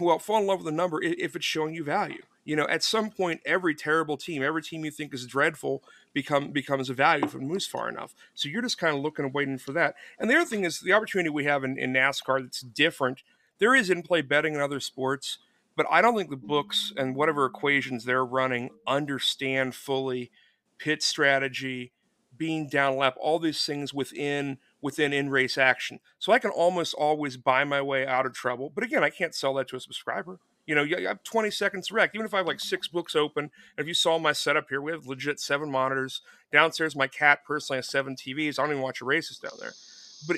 Well, 0.00 0.18
fall 0.18 0.40
in 0.40 0.46
love 0.46 0.58
with 0.58 0.68
a 0.68 0.76
number 0.76 1.02
if 1.02 1.36
it's 1.36 1.44
showing 1.44 1.74
you 1.74 1.84
value. 1.84 2.22
You 2.44 2.56
know, 2.56 2.66
at 2.68 2.82
some 2.82 3.10
point, 3.10 3.42
every 3.44 3.74
terrible 3.74 4.16
team, 4.16 4.42
every 4.42 4.62
team 4.62 4.84
you 4.84 4.90
think 4.90 5.14
is 5.14 5.26
dreadful, 5.26 5.84
become 6.12 6.50
becomes 6.50 6.90
a 6.90 6.94
value 6.94 7.24
if 7.24 7.34
it 7.34 7.40
moves 7.40 7.66
far 7.66 7.88
enough. 7.88 8.14
So 8.34 8.48
you're 8.48 8.62
just 8.62 8.78
kind 8.78 8.96
of 8.96 9.02
looking 9.02 9.24
and 9.24 9.34
waiting 9.34 9.58
for 9.58 9.72
that. 9.72 9.94
And 10.18 10.28
the 10.28 10.34
other 10.34 10.46
thing 10.46 10.64
is 10.64 10.80
the 10.80 10.92
opportunity 10.92 11.30
we 11.30 11.44
have 11.44 11.62
in, 11.62 11.78
in 11.78 11.92
NASCAR 11.92 12.42
that's 12.42 12.60
different. 12.60 13.22
There 13.58 13.74
is 13.74 13.90
in-play 13.90 14.22
betting 14.22 14.54
in 14.54 14.60
other 14.60 14.80
sports 14.80 15.38
but 15.76 15.86
I 15.90 16.02
don't 16.02 16.16
think 16.16 16.30
the 16.30 16.36
books 16.36 16.92
and 16.96 17.14
whatever 17.14 17.46
equations 17.46 18.04
they're 18.04 18.24
running 18.24 18.70
understand 18.86 19.74
fully 19.74 20.30
pit 20.78 21.02
strategy, 21.02 21.92
being 22.36 22.68
down 22.68 22.96
lap, 22.96 23.14
all 23.20 23.38
these 23.38 23.64
things 23.64 23.92
within 23.94 24.58
within 24.80 25.12
in 25.12 25.28
race 25.28 25.58
action. 25.58 26.00
So 26.18 26.32
I 26.32 26.38
can 26.38 26.50
almost 26.50 26.94
always 26.94 27.36
buy 27.36 27.64
my 27.64 27.82
way 27.82 28.06
out 28.06 28.26
of 28.26 28.32
trouble. 28.32 28.70
But 28.74 28.82
again, 28.82 29.04
I 29.04 29.10
can't 29.10 29.34
sell 29.34 29.54
that 29.54 29.68
to 29.68 29.76
a 29.76 29.80
subscriber. 29.80 30.40
You 30.66 30.74
know, 30.74 30.82
you 30.82 31.06
have 31.06 31.22
20 31.22 31.50
seconds 31.50 31.90
rec. 31.90 32.12
Even 32.14 32.24
if 32.24 32.32
I 32.32 32.38
have 32.38 32.46
like 32.46 32.60
six 32.60 32.88
books 32.88 33.14
open, 33.16 33.44
and 33.44 33.50
if 33.78 33.86
you 33.86 33.94
saw 33.94 34.18
my 34.18 34.32
setup 34.32 34.68
here, 34.68 34.80
we 34.80 34.92
have 34.92 35.06
legit 35.06 35.40
seven 35.40 35.70
monitors. 35.70 36.22
Downstairs, 36.52 36.96
my 36.96 37.08
cat 37.08 37.40
personally 37.44 37.78
has 37.78 37.88
seven 37.88 38.16
TVs. 38.16 38.58
I 38.58 38.62
don't 38.62 38.72
even 38.72 38.82
watch 38.82 39.02
races 39.02 39.38
down 39.38 39.52
there. 39.60 39.72
But 40.26 40.36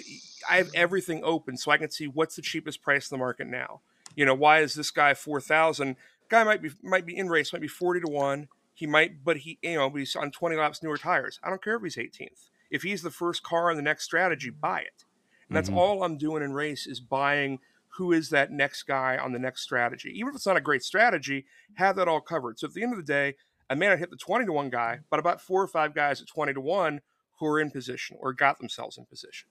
I 0.49 0.57
have 0.57 0.71
everything 0.75 1.23
open 1.23 1.57
so 1.57 1.71
I 1.71 1.77
can 1.77 1.91
see 1.91 2.07
what's 2.07 2.37
the 2.37 2.43
cheapest 2.43 2.83
price 2.83 3.11
in 3.11 3.15
the 3.15 3.19
market 3.19 3.47
now. 3.47 3.81
You 4.15 4.25
know, 4.25 4.35
why 4.35 4.61
is 4.61 4.75
this 4.75 4.91
guy 4.91 5.15
four 5.15 5.41
thousand? 5.41 5.97
Guy 6.29 6.45
might 6.45 6.63
be 6.63 6.71
might 6.83 7.07
be 7.07 7.17
in 7.17 7.29
race, 7.29 7.53
might 7.53 7.63
be 7.63 7.69
forty 7.69 8.01
to 8.01 8.09
one. 8.09 8.49
He 8.75 8.87
might, 8.87 9.25
but 9.25 9.39
he 9.39 9.59
you 9.63 9.75
know, 9.75 9.91
he's 9.91 10.17
on 10.17 10.31
twenty 10.31 10.57
laps 10.57 10.83
newer 10.83 10.97
tires. 10.97 11.39
I 11.43 11.51
don't 11.51 11.63
care 11.63 11.77
if 11.77 11.83
he's 11.83 11.99
eighteenth. 11.99 12.51
If 12.71 12.83
he's 12.83 13.03
the 13.03 13.11
first 13.11 13.43
car 13.43 13.71
in 13.71 13.77
the 13.77 13.83
next 13.83 14.05
strategy, 14.05 14.51
buy 14.51 14.81
it. 14.81 15.05
And 15.49 15.57
that's 15.57 15.69
mm-hmm. 15.69 15.79
all 15.79 16.03
I'm 16.03 16.17
doing 16.17 16.43
in 16.43 16.55
race 16.55 16.87
is 16.87 17.01
buying 17.01 17.59
who 17.97 18.13
is 18.13 18.31
that 18.31 18.51
next 18.51 18.85
guy 18.85 19.19
on 19.19 19.33
the 19.33 19.39
next 19.39 19.63
strategy. 19.63 20.11
Even 20.17 20.31
if 20.31 20.37
it's 20.37 20.47
not 20.47 20.57
a 20.57 20.63
great 20.63 20.83
strategy, 20.83 21.45
have 21.75 21.97
that 21.97 22.09
all 22.09 22.23
covered. 22.23 22.59
So 22.59 22.67
at 22.67 22.73
the 22.73 22.83
end 22.83 22.93
of 22.93 22.99
the 22.99 23.05
day, 23.05 23.35
I 23.69 23.75
may 23.75 23.89
not 23.89 23.99
hit 23.99 24.11
the 24.11 24.17
20 24.17 24.47
to 24.47 24.53
1 24.53 24.71
guy, 24.71 25.01
but 25.11 25.21
about 25.21 25.43
four 25.43 25.63
or 25.63 25.67
five 25.67 25.95
guys 25.95 26.23
at 26.23 26.27
20 26.27 26.55
to 26.55 26.61
1 26.61 27.01
who 27.39 27.47
are 27.47 27.61
in 27.61 27.71
position 27.71 28.17
or 28.21 28.33
got 28.33 28.59
themselves 28.59 28.97
in 28.97 29.05
position. 29.05 29.49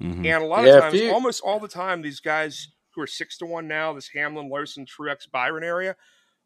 Mm-hmm. 0.00 0.24
And 0.24 0.42
a 0.42 0.46
lot 0.46 0.64
yeah, 0.64 0.76
of 0.76 0.82
times, 0.84 1.00
you... 1.00 1.12
almost 1.12 1.42
all 1.42 1.60
the 1.60 1.68
time, 1.68 2.00
these 2.00 2.20
guys 2.20 2.68
who 2.94 3.02
are 3.02 3.06
six 3.06 3.36
to 3.38 3.46
one 3.46 3.68
now, 3.68 3.92
this 3.92 4.08
Hamlin, 4.08 4.48
Larson, 4.48 4.86
Truex, 4.86 5.30
Byron 5.30 5.64
area, 5.64 5.96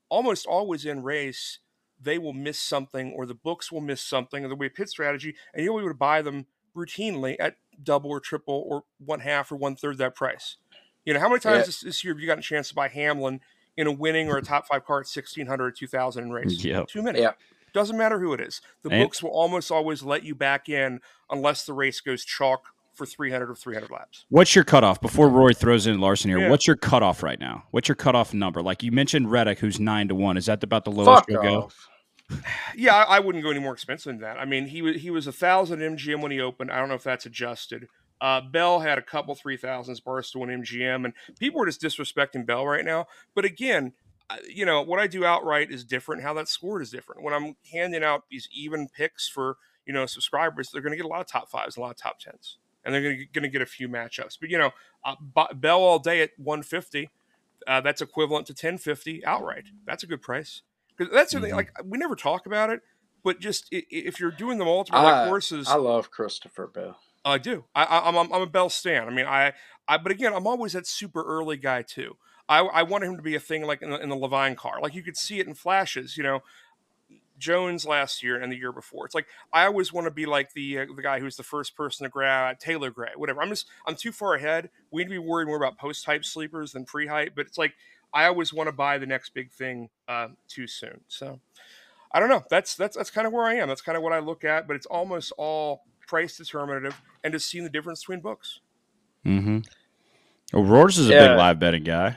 almost 0.09 0.47
always 0.47 0.85
in 0.85 1.03
race, 1.03 1.59
they 2.01 2.19
will 2.19 2.33
miss 2.33 2.59
something 2.59 3.13
or 3.13 3.27
the 3.27 3.35
books 3.35 3.73
will 3.73 3.81
miss 3.81 4.01
something 4.01 4.45
or 4.45 4.49
the 4.49 4.57
way 4.57 4.69
pit 4.69 4.89
strategy, 4.89 5.35
and 5.55 5.65
you'll 5.65 5.77
be 5.77 5.83
able 5.83 5.91
to 5.91 5.95
buy 5.95 6.23
them 6.23 6.47
routinely 6.77 7.37
at 7.41 7.57
double 7.83 8.11
or 8.11 8.21
triple 8.21 8.65
or 8.69 8.85
one 9.05 9.21
half 9.21 9.51
or 9.51 9.57
one 9.57 9.77
third 9.77 9.99
that 9.99 10.15
price. 10.15 10.57
You 11.05 11.15
know, 11.15 11.21
how 11.21 11.29
many 11.29 11.41
times 11.41 11.59
yeah. 11.59 11.65
this, 11.65 11.81
this, 11.81 12.05
year 12.05 12.13
have 12.13 12.21
you 12.21 12.27
gotten 12.27 12.41
a 12.41 12.43
chance 12.43 12.69
to 12.69 12.75
buy 12.75 12.89
Hamlin 12.89 13.41
in 13.77 13.87
a 13.87 13.93
winning 13.93 14.29
or 14.29 14.39
a 14.39 14.43
top 14.43 14.67
five 14.67 14.85
car 14.85 14.97
at 14.97 15.07
1600 15.07 15.65
or 15.65 15.71
2000 15.71 16.25
in 16.25 16.33
race? 16.33 16.65
Yeah. 16.65 16.85
Too 16.87 17.03
many. 17.03 17.21
Yeah. 17.21 17.33
Doesn't 17.73 17.97
matter 17.97 18.19
who 18.19 18.33
it 18.33 18.41
is. 18.41 18.61
The 18.83 18.91
and- 18.91 19.05
books 19.05 19.23
will 19.23 19.31
almost 19.31 19.71
always 19.71 20.03
let 20.03 20.25
you 20.25 20.35
back 20.35 20.69
in 20.69 21.01
unless 21.31 21.65
the 21.65 21.73
race 21.73 22.01
goes 22.01 22.25
chalk 22.25 22.75
for 22.97 23.07
300 23.07 23.51
or 23.51 23.55
300 23.55 23.91
laps. 23.91 24.25
What's 24.29 24.55
your 24.55 24.65
cutoff 24.65 25.01
before 25.01 25.29
Roy 25.29 25.53
throws 25.53 25.87
in 25.87 26.01
Larson 26.01 26.31
here? 26.31 26.41
Yeah. 26.41 26.51
What's 26.51 26.67
your 26.67 26.77
cutoff 26.77 27.23
right 27.23 27.39
now? 27.39 27.65
What's 27.71 27.89
your 27.89 27.97
cutoff 27.97 28.33
number? 28.33 28.63
Like 28.63 28.83
you 28.83 28.91
mentioned 28.91 29.31
Reddick, 29.31 29.59
who's 29.59 29.79
nine 29.79 30.09
to 30.09 30.15
one. 30.15 30.37
Is 30.37 30.47
that 30.47 30.63
about 30.65 30.85
the 30.85 30.91
lowest 30.91 31.27
Fuck 31.27 31.31
you'll 31.31 31.43
go? 31.43 31.71
Yeah, 32.75 32.97
I, 32.97 33.17
I, 33.17 33.21
wouldn't 33.21 33.45
go 33.45 33.51
any 33.53 33.61
more 33.61 33.73
expensive 33.73 34.11
than 34.11 34.21
that. 34.23 34.37
I 34.37 34.45
mean, 34.45 34.67
he 34.67 34.83
was 34.83 34.97
he 34.97 35.11
was 35.11 35.29
a 35.29 35.33
thousand 35.33 35.79
MGM 35.79 36.21
when 36.21 36.33
he 36.33 36.41
opened. 36.41 36.73
I 36.73 36.81
don't 36.81 36.89
know 36.89 36.97
if 36.97 37.05
that's 37.05 37.25
adjusted. 37.25 37.87
Uh, 38.21 38.41
Bell 38.41 38.81
had 38.81 38.99
a 38.99 39.03
couple 39.03 39.37
three 39.37 39.57
thousands, 39.57 40.01
Barstool 40.01 40.43
and 40.43 40.65
MGM, 40.65 41.05
and 41.05 41.15
people 41.39 41.63
are 41.63 41.67
just 41.67 41.81
disrespecting 41.81 42.45
Bell 42.45 42.67
right 42.67 42.85
now. 42.85 43.07
But 43.37 43.45
again, 43.45 43.93
you 44.49 44.67
know 44.67 44.83
what 44.83 44.99
I 44.99 45.07
do 45.07 45.25
outright 45.25 45.71
is 45.71 45.85
different. 45.85 46.25
How 46.25 46.35
that's 46.35 46.51
scored 46.51 46.83
is 46.83 46.91
different. 46.91 47.23
When 47.23 47.33
I'm 47.33 47.55
handing 47.73 48.03
out 48.03 48.25
these 48.29 48.49
even 48.53 48.89
picks 48.89 49.29
for 49.29 49.57
you 49.87 49.93
know 49.93 50.05
subscribers, 50.07 50.71
they're 50.73 50.83
going 50.83 50.91
to 50.91 50.97
get 50.97 51.07
a 51.07 51.09
lot 51.09 51.21
of 51.21 51.29
top 51.29 51.49
fives, 51.49 51.77
a 51.77 51.81
lot 51.81 51.93
of 51.93 51.97
top 51.97 52.19
tens 52.19 52.59
and 52.87 52.95
they're 52.95 53.03
going 53.35 53.43
to 53.43 53.49
get 53.51 53.61
a 53.61 53.67
few 53.67 53.89
matchups. 53.91 54.39
But 54.41 54.49
you 54.49 54.57
know, 54.57 54.71
uh, 55.05 55.17
Bell 55.53 55.81
all 55.81 55.99
day 55.99 56.23
at 56.23 56.31
150, 56.39 57.11
uh, 57.67 57.81
that's 57.83 58.01
equivalent 58.01 58.47
to 58.47 58.53
1050 58.53 59.27
outright. 59.27 59.65
That's 59.85 60.03
a 60.03 60.07
good 60.07 60.23
price. 60.23 60.63
because 60.97 61.13
that's 61.13 61.33
the 61.35 61.41
thing. 61.43 61.51
Mhm. 61.53 61.57
Like 61.57 61.73
we 61.85 61.99
never 61.99 62.15
talk 62.17 62.47
about 62.47 62.71
it, 62.71 62.81
but 63.23 63.41
just 63.41 63.67
if 63.71 64.19
you're 64.21 64.31
doing 64.31 64.57
the 64.57 64.65
multiple 64.65 65.01
I- 65.01 65.03
like 65.21 65.29
horses, 65.29 65.69
I 65.69 65.75
love 65.77 66.11
Christopher 66.11 66.67
Bell. 66.69 66.99
I 67.25 67.39
do. 67.39 67.65
I, 67.75 67.83
I, 67.85 68.09
I'm 68.09 68.17
I'm 68.33 68.41
a 68.43 68.47
Bell 68.47 68.71
stan. 68.71 69.09
I 69.09 69.11
mean, 69.11 69.27
I, 69.27 69.53
I 69.89 69.99
but 69.99 70.13
again, 70.13 70.33
I'm 70.33 70.47
always 70.47 70.73
that 70.75 70.87
super 70.87 71.23
early 71.25 71.57
guy 71.57 71.83
too. 71.83 72.17
I 72.49 72.61
I 72.61 72.83
wanted 72.85 73.07
him 73.09 73.17
to 73.17 73.23
be 73.23 73.35
a 73.35 73.41
thing 73.41 73.63
like 73.65 73.83
in 73.83 73.91
the, 73.91 74.01
in 74.01 74.09
the 74.11 74.15
Leavine 74.17 74.57
car, 74.57 74.81
like 74.81 74.95
you 74.95 75.03
could 75.03 75.17
see 75.17 75.41
it 75.41 75.47
in 75.49 75.55
flashes. 75.55 76.17
You 76.17 76.23
know, 76.23 76.43
Jones 77.39 77.85
last 77.87 78.23
year 78.23 78.41
and 78.41 78.51
the 78.51 78.57
year 78.57 78.73
before. 78.73 79.05
It's 79.07 79.15
like 79.15 79.27
I 79.53 79.67
always 79.67 79.93
want 79.93 80.07
to 80.07 80.11
be 80.11 80.27
like 80.27 80.53
the 80.55 80.79
uh, 80.81 80.87
the 80.95 81.03
guy 81.03 81.21
who's 81.21 81.37
the 81.37 81.43
first 81.43 81.77
person 81.77 82.05
to 82.05 82.11
grab 82.11 82.59
Taylor 82.59 82.91
Gray, 82.91 83.11
whatever. 83.17 83.43
I'm 83.43 83.49
just 83.49 83.67
I'm 83.87 83.97
too 83.97 84.13
far 84.13 84.35
ahead. 84.35 84.71
We 84.91 85.03
need 85.03 85.09
to 85.09 85.11
be 85.11 85.19
worried 85.19 85.47
more 85.49 85.57
about 85.57 85.79
post 85.79 86.05
hype 86.07 86.25
sleepers 86.25 86.73
than 86.73 86.85
pre 86.85 87.07
hype. 87.07 87.35
But 87.35 87.47
it's 87.47 87.59
like 87.59 87.75
I 88.15 88.27
always 88.27 88.53
want 88.53 88.69
to 88.69 88.73
buy 88.73 88.99
the 88.99 89.07
next 89.07 89.35
big 89.35 89.51
thing 89.53 89.89
uh, 90.09 90.29
too 90.49 90.67
soon. 90.67 91.01
So 91.09 91.41
I 92.13 92.21
don't 92.21 92.29
know. 92.29 92.45
That's 92.49 92.75
that's 92.75 92.97
that's 92.97 93.11
kind 93.11 93.27
of 93.27 93.33
where 93.33 93.45
I 93.45 93.55
am. 93.55 93.69
That's 93.69 93.83
kind 93.83 93.97
of 93.97 94.03
what 94.03 94.13
I 94.13 94.21
look 94.21 94.45
at. 94.45 94.67
But 94.67 94.77
it's 94.77 94.87
almost 94.87 95.33
all 95.37 95.83
price 96.07 96.37
determinative 96.37 97.01
and 97.25 97.33
just 97.33 97.51
seeing 97.51 97.65
the 97.65 97.71
difference 97.71 98.01
between 98.03 98.21
books. 98.21 98.61
Mm-hmm. 99.25 99.59
Well, 100.53 100.65
Roars 100.65 100.99
is 100.99 101.09
a 101.11 101.13
Yeah. 101.13 101.29
big 101.29 101.37
live 101.39 101.59
betting 101.59 101.83
guy. 101.85 102.17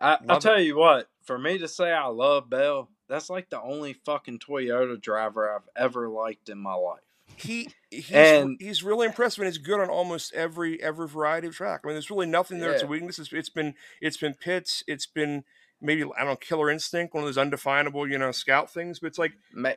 I, 0.00 0.12
I'll 0.14 0.18
Love 0.26 0.36
it. 0.38 0.40
tell 0.42 0.60
you 0.60 0.76
what, 0.76 1.08
for 1.22 1.38
me 1.38 1.58
to 1.58 1.68
say 1.68 1.92
I 1.92 2.06
love 2.08 2.50
Bell, 2.50 2.90
that's 3.12 3.30
like 3.30 3.50
the 3.50 3.60
only 3.60 3.92
fucking 3.92 4.38
Toyota 4.40 5.00
driver 5.00 5.50
I've 5.54 5.68
ever 5.76 6.08
liked 6.08 6.48
in 6.48 6.58
my 6.58 6.74
life. 6.74 7.00
He 7.36 7.68
he's 7.90 8.10
And- 8.10 8.56
he's 8.60 8.82
really 8.82 9.06
impressive 9.06 9.42
and 9.42 9.48
he's 9.52 9.58
good 9.58 9.80
on 9.80 9.88
almost 9.88 10.34
every 10.34 10.82
every 10.82 11.08
variety 11.08 11.46
of 11.48 11.54
track. 11.54 11.80
I 11.82 11.86
mean, 11.86 11.94
there's 11.94 12.10
really 12.10 12.26
nothing 12.26 12.58
there 12.58 12.70
that's 12.70 12.82
a 12.82 12.86
Yeah. 12.86 12.90
weakness. 12.90 13.18
It's, 13.18 13.32
it's 13.32 13.48
been 13.48 13.74
it's 14.00 14.16
been 14.16 14.34
pits. 14.34 14.82
It's 14.86 15.06
been 15.06 15.44
maybe 15.80 16.02
I 16.02 16.18
don't 16.18 16.26
know 16.26 16.36
killer 16.36 16.70
instinct, 16.70 17.14
one 17.14 17.22
of 17.24 17.28
those 17.28 17.38
undefinable 17.38 18.08
you 18.08 18.18
know 18.18 18.32
scout 18.32 18.70
things. 18.70 18.98
But 18.98 19.06
it's 19.08 19.18
like 19.18 19.32
Ma- 19.52 19.72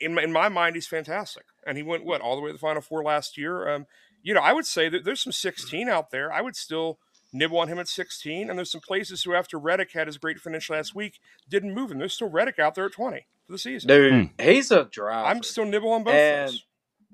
in 0.00 0.14
my, 0.14 0.22
in 0.22 0.32
my 0.32 0.48
mind, 0.48 0.74
he's 0.74 0.86
fantastic, 0.88 1.44
and 1.66 1.76
he 1.76 1.82
went 1.82 2.04
what 2.04 2.20
all 2.20 2.34
the 2.36 2.42
way 2.42 2.48
to 2.48 2.54
the 2.54 2.58
final 2.58 2.82
four 2.82 3.02
last 3.04 3.38
year. 3.38 3.68
Um, 3.68 3.86
you 4.22 4.34
know, 4.34 4.40
I 4.42 4.52
would 4.52 4.66
say 4.66 4.88
that 4.88 5.04
there's 5.04 5.20
some 5.22 5.32
16 5.32 5.88
out 5.88 6.10
there. 6.10 6.30
I 6.32 6.40
would 6.42 6.56
still 6.56 6.98
nibble 7.32 7.58
on 7.58 7.68
him 7.68 7.78
at 7.78 7.88
16, 7.88 8.48
and 8.50 8.58
there's 8.58 8.70
some 8.70 8.80
places 8.80 9.22
who, 9.22 9.34
after 9.34 9.58
Reddick 9.58 9.92
had 9.92 10.06
his 10.06 10.18
great 10.18 10.40
finish 10.40 10.70
last 10.70 10.94
week, 10.94 11.20
didn't 11.48 11.74
move 11.74 11.90
him. 11.90 11.98
There's 11.98 12.14
still 12.14 12.30
Reddick 12.30 12.58
out 12.58 12.74
there 12.74 12.86
at 12.86 12.92
20 12.92 13.26
for 13.46 13.52
the 13.52 13.58
season. 13.58 13.88
Dude, 13.88 14.12
hmm. 14.12 14.42
he's 14.42 14.70
a 14.70 14.84
driver. 14.84 15.26
I'm 15.28 15.42
still 15.42 15.64
nibble 15.64 15.92
on 15.92 16.04
both 16.04 16.14
And- 16.14 16.50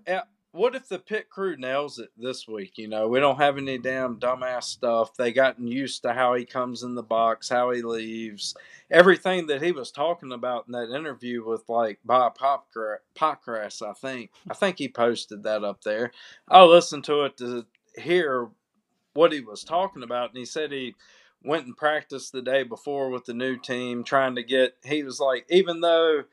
those. 0.07 0.23
what 0.53 0.75
if 0.75 0.89
the 0.89 0.99
pit 0.99 1.29
crew 1.29 1.55
nails 1.59 1.99
it 1.99 2.09
this 2.17 2.49
week? 2.49 2.79
You 2.79 2.89
know, 2.89 3.09
we 3.09 3.21
don't 3.21 3.37
have 3.37 3.59
any 3.59 3.77
damn 3.77 4.19
dumbass 4.19 4.65
stuff. 4.65 5.15
They 5.15 5.31
gotten 5.33 5.67
used 5.67 6.03
to 6.03 6.15
how 6.15 6.35
he 6.35 6.47
comes 6.47 6.83
in 6.83 6.95
the 6.95 7.03
box, 7.03 7.51
how 7.51 7.73
he 7.73 7.83
leaves, 7.83 8.55
everything 8.91 9.49
that 9.49 9.63
he 9.63 9.73
was 9.73 9.91
talking 9.91 10.33
about 10.33 10.65
in 10.67 10.73
that 10.73 10.97
interview 10.97 11.47
with 11.47 11.69
like 11.69 11.99
Bob 12.07 12.39
Popcra- 12.39 12.99
Pockrass. 13.15 13.87
I 13.87 13.93
think 13.93 14.31
I 14.51 14.55
think 14.55 14.79
he 14.79 14.89
posted 14.89 15.43
that 15.43 15.63
up 15.63 15.83
there. 15.83 16.11
I 16.49 16.63
listened 16.63 17.05
to 17.05 17.25
it 17.25 17.37
to 17.37 17.67
hear 17.99 18.49
what 19.17 19.33
he 19.33 19.41
was 19.41 19.65
talking 19.65 20.03
about, 20.03 20.31
and 20.31 20.39
he 20.39 20.45
said 20.45 20.71
he 20.71 20.95
went 21.43 21.67
and 21.67 21.77
practiced 21.77 22.33
the 22.33 22.43
day 22.43 22.63
before 22.63 23.11
with 23.11 23.25
the 23.25 23.35
new 23.35 23.57
team, 23.57 24.05
trying 24.05 24.37
to 24.37 24.43
get. 24.43 24.77
He 24.85 25.03
was 25.03 25.19
like, 25.21 25.47
even 25.49 25.81
though 25.81 26.25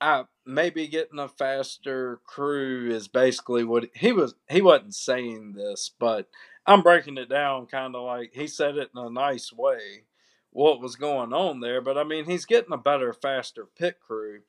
I 0.00 0.24
maybe 0.46 0.86
getting 0.86 1.18
a 1.18 1.28
faster 1.28 2.20
crew 2.24 2.90
is 2.90 3.08
basically 3.08 3.64
what 3.64 3.90
he 3.94 4.12
was. 4.12 4.34
He 4.48 4.62
wasn't 4.62 4.94
saying 4.94 5.52
this, 5.52 5.90
but 5.98 6.28
I'm 6.66 6.82
breaking 6.82 7.18
it 7.18 7.28
down 7.28 7.66
kind 7.66 7.94
of 7.94 8.04
like 8.04 8.32
he 8.34 8.46
said 8.46 8.76
it 8.76 8.90
in 8.94 9.00
a 9.00 9.10
nice 9.10 9.52
way. 9.52 10.04
What 10.52 10.80
was 10.80 10.96
going 10.96 11.32
on 11.32 11.60
there? 11.60 11.80
But 11.80 11.96
I 11.96 12.04
mean, 12.04 12.24
he's 12.24 12.44
getting 12.44 12.72
a 12.72 12.78
better, 12.78 13.12
faster 13.12 13.66
pit 13.78 13.98
crew, 14.04 14.40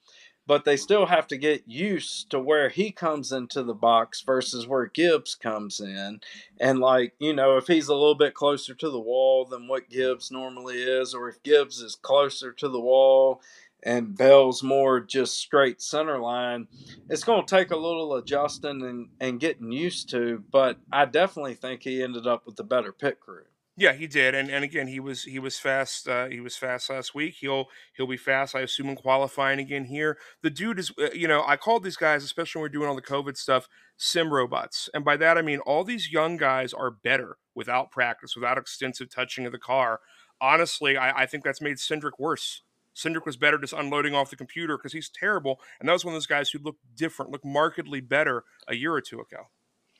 but 0.47 0.65
they 0.65 0.77
still 0.77 1.05
have 1.05 1.27
to 1.27 1.37
get 1.37 1.67
used 1.67 2.29
to 2.31 2.39
where 2.39 2.69
he 2.69 2.91
comes 2.91 3.31
into 3.31 3.63
the 3.63 3.73
box 3.73 4.21
versus 4.21 4.67
where 4.67 4.85
Gibbs 4.85 5.35
comes 5.35 5.79
in. 5.79 6.21
And 6.59 6.79
like 6.79 7.13
you 7.19 7.33
know, 7.33 7.57
if 7.57 7.67
he's 7.67 7.87
a 7.87 7.95
little 7.95 8.15
bit 8.15 8.33
closer 8.33 8.73
to 8.73 8.89
the 8.89 8.99
wall 8.99 9.45
than 9.45 9.67
what 9.67 9.89
Gibbs 9.89 10.31
normally 10.31 10.81
is, 10.81 11.13
or 11.13 11.29
if 11.29 11.41
Gibbs 11.43 11.79
is 11.79 11.95
closer 11.95 12.51
to 12.53 12.69
the 12.69 12.81
wall 12.81 13.41
and 13.83 14.15
Bell's 14.15 14.61
more 14.61 14.99
just 14.99 15.37
straight 15.37 15.81
center 15.81 16.19
line, 16.19 16.67
it's 17.09 17.23
going 17.23 17.45
to 17.45 17.55
take 17.55 17.71
a 17.71 17.77
little 17.77 18.15
adjusting 18.15 18.83
and, 18.83 19.09
and 19.19 19.39
getting 19.39 19.71
used 19.71 20.09
to. 20.09 20.43
But 20.51 20.77
I 20.91 21.05
definitely 21.05 21.55
think 21.55 21.83
he 21.83 22.03
ended 22.03 22.27
up 22.27 22.45
with 22.45 22.57
the 22.57 22.63
better 22.63 22.91
pit 22.91 23.19
crew. 23.19 23.45
Yeah, 23.77 23.93
he 23.93 24.05
did, 24.05 24.35
and 24.35 24.49
and 24.49 24.65
again, 24.65 24.87
he 24.87 24.99
was 24.99 25.23
he 25.23 25.39
was 25.39 25.57
fast. 25.57 26.07
Uh, 26.07 26.27
he 26.27 26.41
was 26.41 26.57
fast 26.57 26.89
last 26.89 27.15
week. 27.15 27.35
He'll 27.39 27.67
he'll 27.95 28.05
be 28.07 28.17
fast. 28.17 28.53
I 28.53 28.59
assume 28.61 28.89
in 28.89 28.95
qualifying 28.97 29.59
again 29.59 29.85
here. 29.85 30.17
The 30.43 30.49
dude 30.49 30.77
is, 30.77 30.91
uh, 31.01 31.11
you 31.13 31.27
know, 31.27 31.43
I 31.47 31.55
called 31.55 31.83
these 31.83 31.95
guys, 31.95 32.23
especially 32.23 32.59
when 32.59 32.63
we're 32.65 32.73
doing 32.73 32.89
all 32.89 32.95
the 32.95 33.01
COVID 33.01 33.37
stuff, 33.37 33.69
sim 33.95 34.33
robots, 34.33 34.89
and 34.93 35.05
by 35.05 35.15
that 35.17 35.37
I 35.37 35.41
mean 35.41 35.59
all 35.59 35.85
these 35.85 36.11
young 36.11 36.35
guys 36.35 36.73
are 36.73 36.91
better 36.91 37.37
without 37.55 37.91
practice, 37.91 38.35
without 38.35 38.57
extensive 38.57 39.09
touching 39.09 39.45
of 39.45 39.53
the 39.53 39.57
car. 39.57 40.01
Honestly, 40.41 40.97
I, 40.97 41.21
I 41.21 41.25
think 41.25 41.43
that's 41.43 41.61
made 41.61 41.77
Cindric 41.77 42.19
worse. 42.19 42.63
Cindric 42.93 43.25
was 43.25 43.37
better 43.37 43.57
just 43.57 43.73
unloading 43.73 44.13
off 44.13 44.29
the 44.29 44.35
computer 44.35 44.77
because 44.77 44.91
he's 44.93 45.09
terrible, 45.09 45.61
and 45.79 45.87
that 45.87 45.93
was 45.93 46.03
one 46.03 46.13
of 46.13 46.15
those 46.17 46.27
guys 46.27 46.49
who 46.49 46.59
looked 46.59 46.81
different, 46.93 47.31
looked 47.31 47.45
markedly 47.45 48.01
better 48.01 48.43
a 48.67 48.75
year 48.75 48.93
or 48.93 49.01
two 49.01 49.21
ago. 49.21 49.47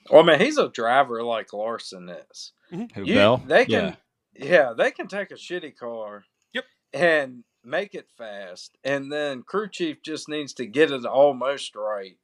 Oh, 0.10 0.16
well, 0.16 0.24
I 0.24 0.26
mean, 0.38 0.40
he's 0.46 0.58
a 0.58 0.70
driver 0.70 1.24
like 1.24 1.54
Larson 1.54 2.10
is. 2.10 2.54
Mm-hmm. 2.72 3.00
Who, 3.00 3.06
You- 3.06 3.16
Bell? 3.16 3.38
They 3.46 3.66
can, 3.66 3.98
Yeah. 4.34 4.46
yeah. 4.46 4.74
they 4.78 4.92
can 4.92 5.08
take 5.08 5.32
a 5.32 5.36
shitty 5.36 5.76
car, 5.78 6.24
Yep. 6.54 6.66
and 6.94 7.44
make 7.64 7.94
it 7.94 8.08
fast, 8.18 8.78
and 8.84 9.12
then 9.12 9.44
crew 9.44 9.70
chief 9.70 10.02
just 10.02 10.28
needs 10.28 10.54
to 10.56 10.66
get 10.66 10.92
it 10.92 11.06
almost 11.06 11.76
right, 11.76 12.18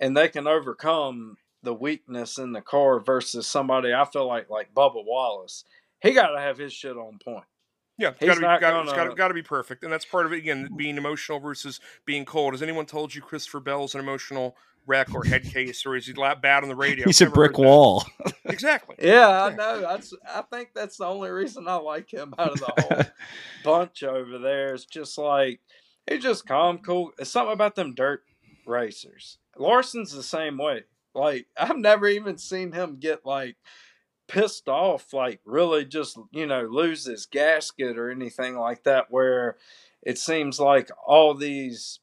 and 0.00 0.16
they 0.16 0.28
can 0.28 0.46
overcome 0.48 1.36
the 1.62 1.74
weakness 1.74 2.38
in 2.38 2.52
the 2.52 2.62
car 2.62 2.98
versus 2.98 3.46
somebody 3.46 3.92
I 3.94 4.04
feel 4.06 4.26
like 4.26 4.48
like 4.50 4.72
Bubba 4.74 5.04
Wallace. 5.04 5.64
He 6.02 6.12
got 6.12 6.28
to 6.30 6.40
have 6.40 6.56
his 6.58 6.72
shit 6.72 6.96
on 6.96 7.18
point. 7.22 7.44
Yeah, 7.98 8.12
He's 8.18 8.28
got 8.30 8.34
to 8.36 8.40
be 8.40 8.46
not 8.46 8.60
got, 8.62 8.82
it's 8.84 8.92
gonna- 8.94 9.08
got, 9.10 9.16
got 9.18 9.28
to 9.28 9.34
be 9.34 9.42
perfect, 9.42 9.84
and 9.84 9.92
that's 9.92 10.06
part 10.06 10.24
of 10.24 10.32
it. 10.32 10.38
Again, 10.38 10.70
being 10.74 10.96
emotional 10.96 11.38
versus 11.38 11.78
being 12.06 12.24
cold. 12.24 12.54
Has 12.54 12.62
anyone 12.62 12.86
told 12.86 13.14
you 13.14 13.20
Christopher 13.20 13.60
Bell's 13.60 13.94
an 13.94 14.00
emotional 14.00 14.56
wreck 14.86 15.14
or 15.14 15.24
head 15.24 15.44
case, 15.44 15.84
or 15.86 15.96
is 15.96 16.06
he 16.06 16.12
la- 16.12 16.34
bad 16.34 16.62
on 16.62 16.68
the 16.68 16.76
radio? 16.76 17.04
He's 17.06 17.20
a 17.20 17.24
Never 17.24 17.42
heard 17.42 17.52
brick 17.52 17.58
wall. 17.58 18.04
Exactly. 18.44 18.96
Yeah, 19.00 19.44
I 19.44 19.54
know. 19.54 19.80
That's 19.80 20.12
I 20.28 20.42
think 20.42 20.70
that's 20.74 20.96
the 20.96 21.06
only 21.06 21.30
reason 21.30 21.68
I 21.68 21.76
like 21.76 22.12
him 22.12 22.34
out 22.36 22.50
of 22.50 22.58
the 22.58 22.72
whole 22.76 23.04
bunch 23.64 24.02
over 24.02 24.38
there. 24.38 24.74
It's 24.74 24.84
just 24.84 25.16
like 25.18 25.60
he's 26.08 26.22
just 26.22 26.48
calm, 26.48 26.78
cool. 26.78 27.12
It's 27.18 27.30
something 27.30 27.52
about 27.52 27.76
them 27.76 27.94
dirt 27.94 28.24
racers. 28.66 29.38
Larson's 29.56 30.12
the 30.12 30.24
same 30.24 30.58
way. 30.58 30.82
Like 31.14 31.46
I've 31.56 31.76
never 31.76 32.08
even 32.08 32.38
seen 32.38 32.72
him 32.72 32.96
get 32.98 33.24
like 33.24 33.56
pissed 34.26 34.68
off, 34.68 35.12
like 35.12 35.40
really 35.44 35.84
just 35.84 36.18
you 36.32 36.46
know 36.46 36.62
lose 36.62 37.04
his 37.04 37.26
gasket 37.26 37.96
or 37.96 38.10
anything 38.10 38.58
like 38.58 38.82
that. 38.82 39.06
Where 39.10 39.56
it 40.02 40.18
seems 40.18 40.58
like 40.58 40.90
all 41.06 41.34
these 41.34 42.00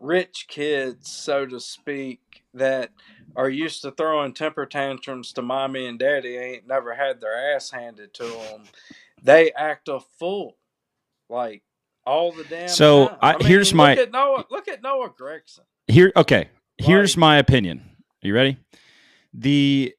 rich 0.00 0.46
kids, 0.48 1.10
so 1.10 1.46
to 1.46 1.60
speak, 1.60 2.20
that 2.54 2.90
are 3.36 3.48
used 3.50 3.82
to 3.82 3.90
throwing 3.90 4.32
temper 4.32 4.66
tantrums 4.66 5.32
to 5.32 5.42
mommy 5.42 5.86
and 5.86 5.98
daddy 5.98 6.36
ain't 6.36 6.66
never 6.66 6.94
had 6.94 7.20
their 7.20 7.54
ass 7.54 7.70
handed 7.70 8.12
to 8.14 8.24
them. 8.24 8.62
They 9.22 9.52
act 9.52 9.88
a 9.88 10.00
fool, 10.18 10.56
like 11.28 11.62
all 12.06 12.32
the 12.32 12.44
damn. 12.44 12.68
So, 12.68 13.08
time. 13.08 13.18
I- 13.20 13.36
here's 13.44 13.74
my- 13.74 13.94
look 13.94 13.98
at 14.06 14.12
Noah. 14.12 14.44
Look 14.50 14.68
at 14.68 14.82
Noah 14.82 15.10
Gragson. 15.10 15.60
Here, 15.86 16.12
okay. 16.16 16.48
Here's 16.78 17.16
Like- 17.16 17.20
my 17.20 17.36
opinion. 17.38 17.80
Are 18.24 18.26
you 18.26 18.34
ready? 18.34 18.56
The 19.34 19.94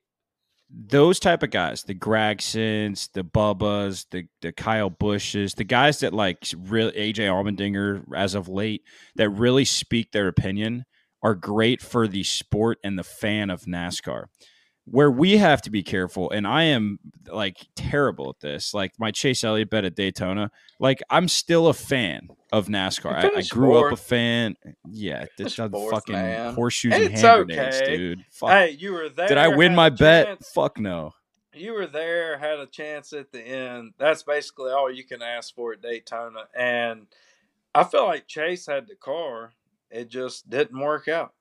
those 0.69 1.19
type 1.19 1.41
of 1.41 1.49
guys, 1.49 1.83
the 1.83 1.95
Gragsons, 1.95 3.11
the 3.13 3.23
Bubbas, 3.23 4.05
the 4.11 4.27
the 4.41 4.51
Kyle 4.51 4.89
Busches, 4.89 5.55
the 5.55 5.63
guys 5.63 5.99
that 5.99 6.13
like 6.13 6.43
real 6.57 6.91
AJ 6.91 7.27
Allmendinger 7.27 8.03
as 8.15 8.35
of 8.35 8.47
late 8.47 8.83
that 9.15 9.29
really 9.29 9.65
speak 9.65 10.11
their 10.11 10.27
opinion 10.27 10.85
are 11.23 11.35
great 11.35 11.81
for 11.81 12.07
the 12.07 12.23
sport 12.23 12.77
and 12.83 12.97
the 12.97 13.03
fan 13.03 13.49
of 13.49 13.63
NASCAR. 13.63 14.25
Where 14.91 15.11
we 15.11 15.37
have 15.37 15.61
to 15.63 15.69
be 15.69 15.83
careful, 15.83 16.31
and 16.31 16.47
I 16.47 16.63
am 16.63 16.99
like 17.27 17.57
terrible 17.75 18.29
at 18.29 18.39
this. 18.39 18.73
Like 18.73 18.93
my 18.99 19.11
Chase 19.11 19.43
Elliott 19.43 19.69
bet 19.69 19.85
at 19.85 19.95
Daytona, 19.95 20.51
like 20.79 21.01
I'm 21.09 21.27
still 21.27 21.67
a 21.67 21.73
fan 21.73 22.29
of 22.51 22.67
NASCAR. 22.67 23.13
I, 23.13 23.39
I 23.39 23.41
grew 23.43 23.77
up 23.77 23.93
a 23.93 23.95
fan. 23.95 24.55
Yeah, 24.89 25.25
this 25.37 25.55
fourth, 25.55 25.91
fucking 25.91 26.13
man. 26.15 26.53
horseshoes 26.55 26.93
and 26.93 27.03
It's 27.03 27.21
hand 27.21 27.47
grenades, 27.47 27.77
okay. 27.81 27.97
dude. 27.97 28.25
Fuck. 28.31 28.49
Hey, 28.49 28.71
you 28.71 28.93
were 28.93 29.09
there. 29.09 29.27
Did 29.27 29.37
I 29.37 29.49
win 29.49 29.75
my 29.75 29.89
bet? 29.89 30.25
chance. 30.27 30.49
Fuck 30.49 30.79
no. 30.79 31.13
You 31.53 31.73
were 31.73 31.87
there, 31.87 32.37
had 32.37 32.59
a 32.59 32.67
chance 32.67 33.11
at 33.13 33.31
the 33.31 33.41
end. 33.41 33.93
That's 33.97 34.23
basically 34.23 34.71
all 34.71 34.91
you 34.91 35.03
can 35.03 35.21
ask 35.21 35.53
for 35.53 35.73
at 35.73 35.81
Daytona. 35.81 36.45
And 36.57 37.07
I 37.75 37.83
feel 37.83 38.05
like 38.05 38.27
Chase 38.27 38.65
had 38.65 38.87
the 38.87 38.95
car. 38.95 39.53
It 39.91 40.09
just 40.09 40.49
didn't 40.49 40.79
work 40.79 41.07
out. 41.07 41.33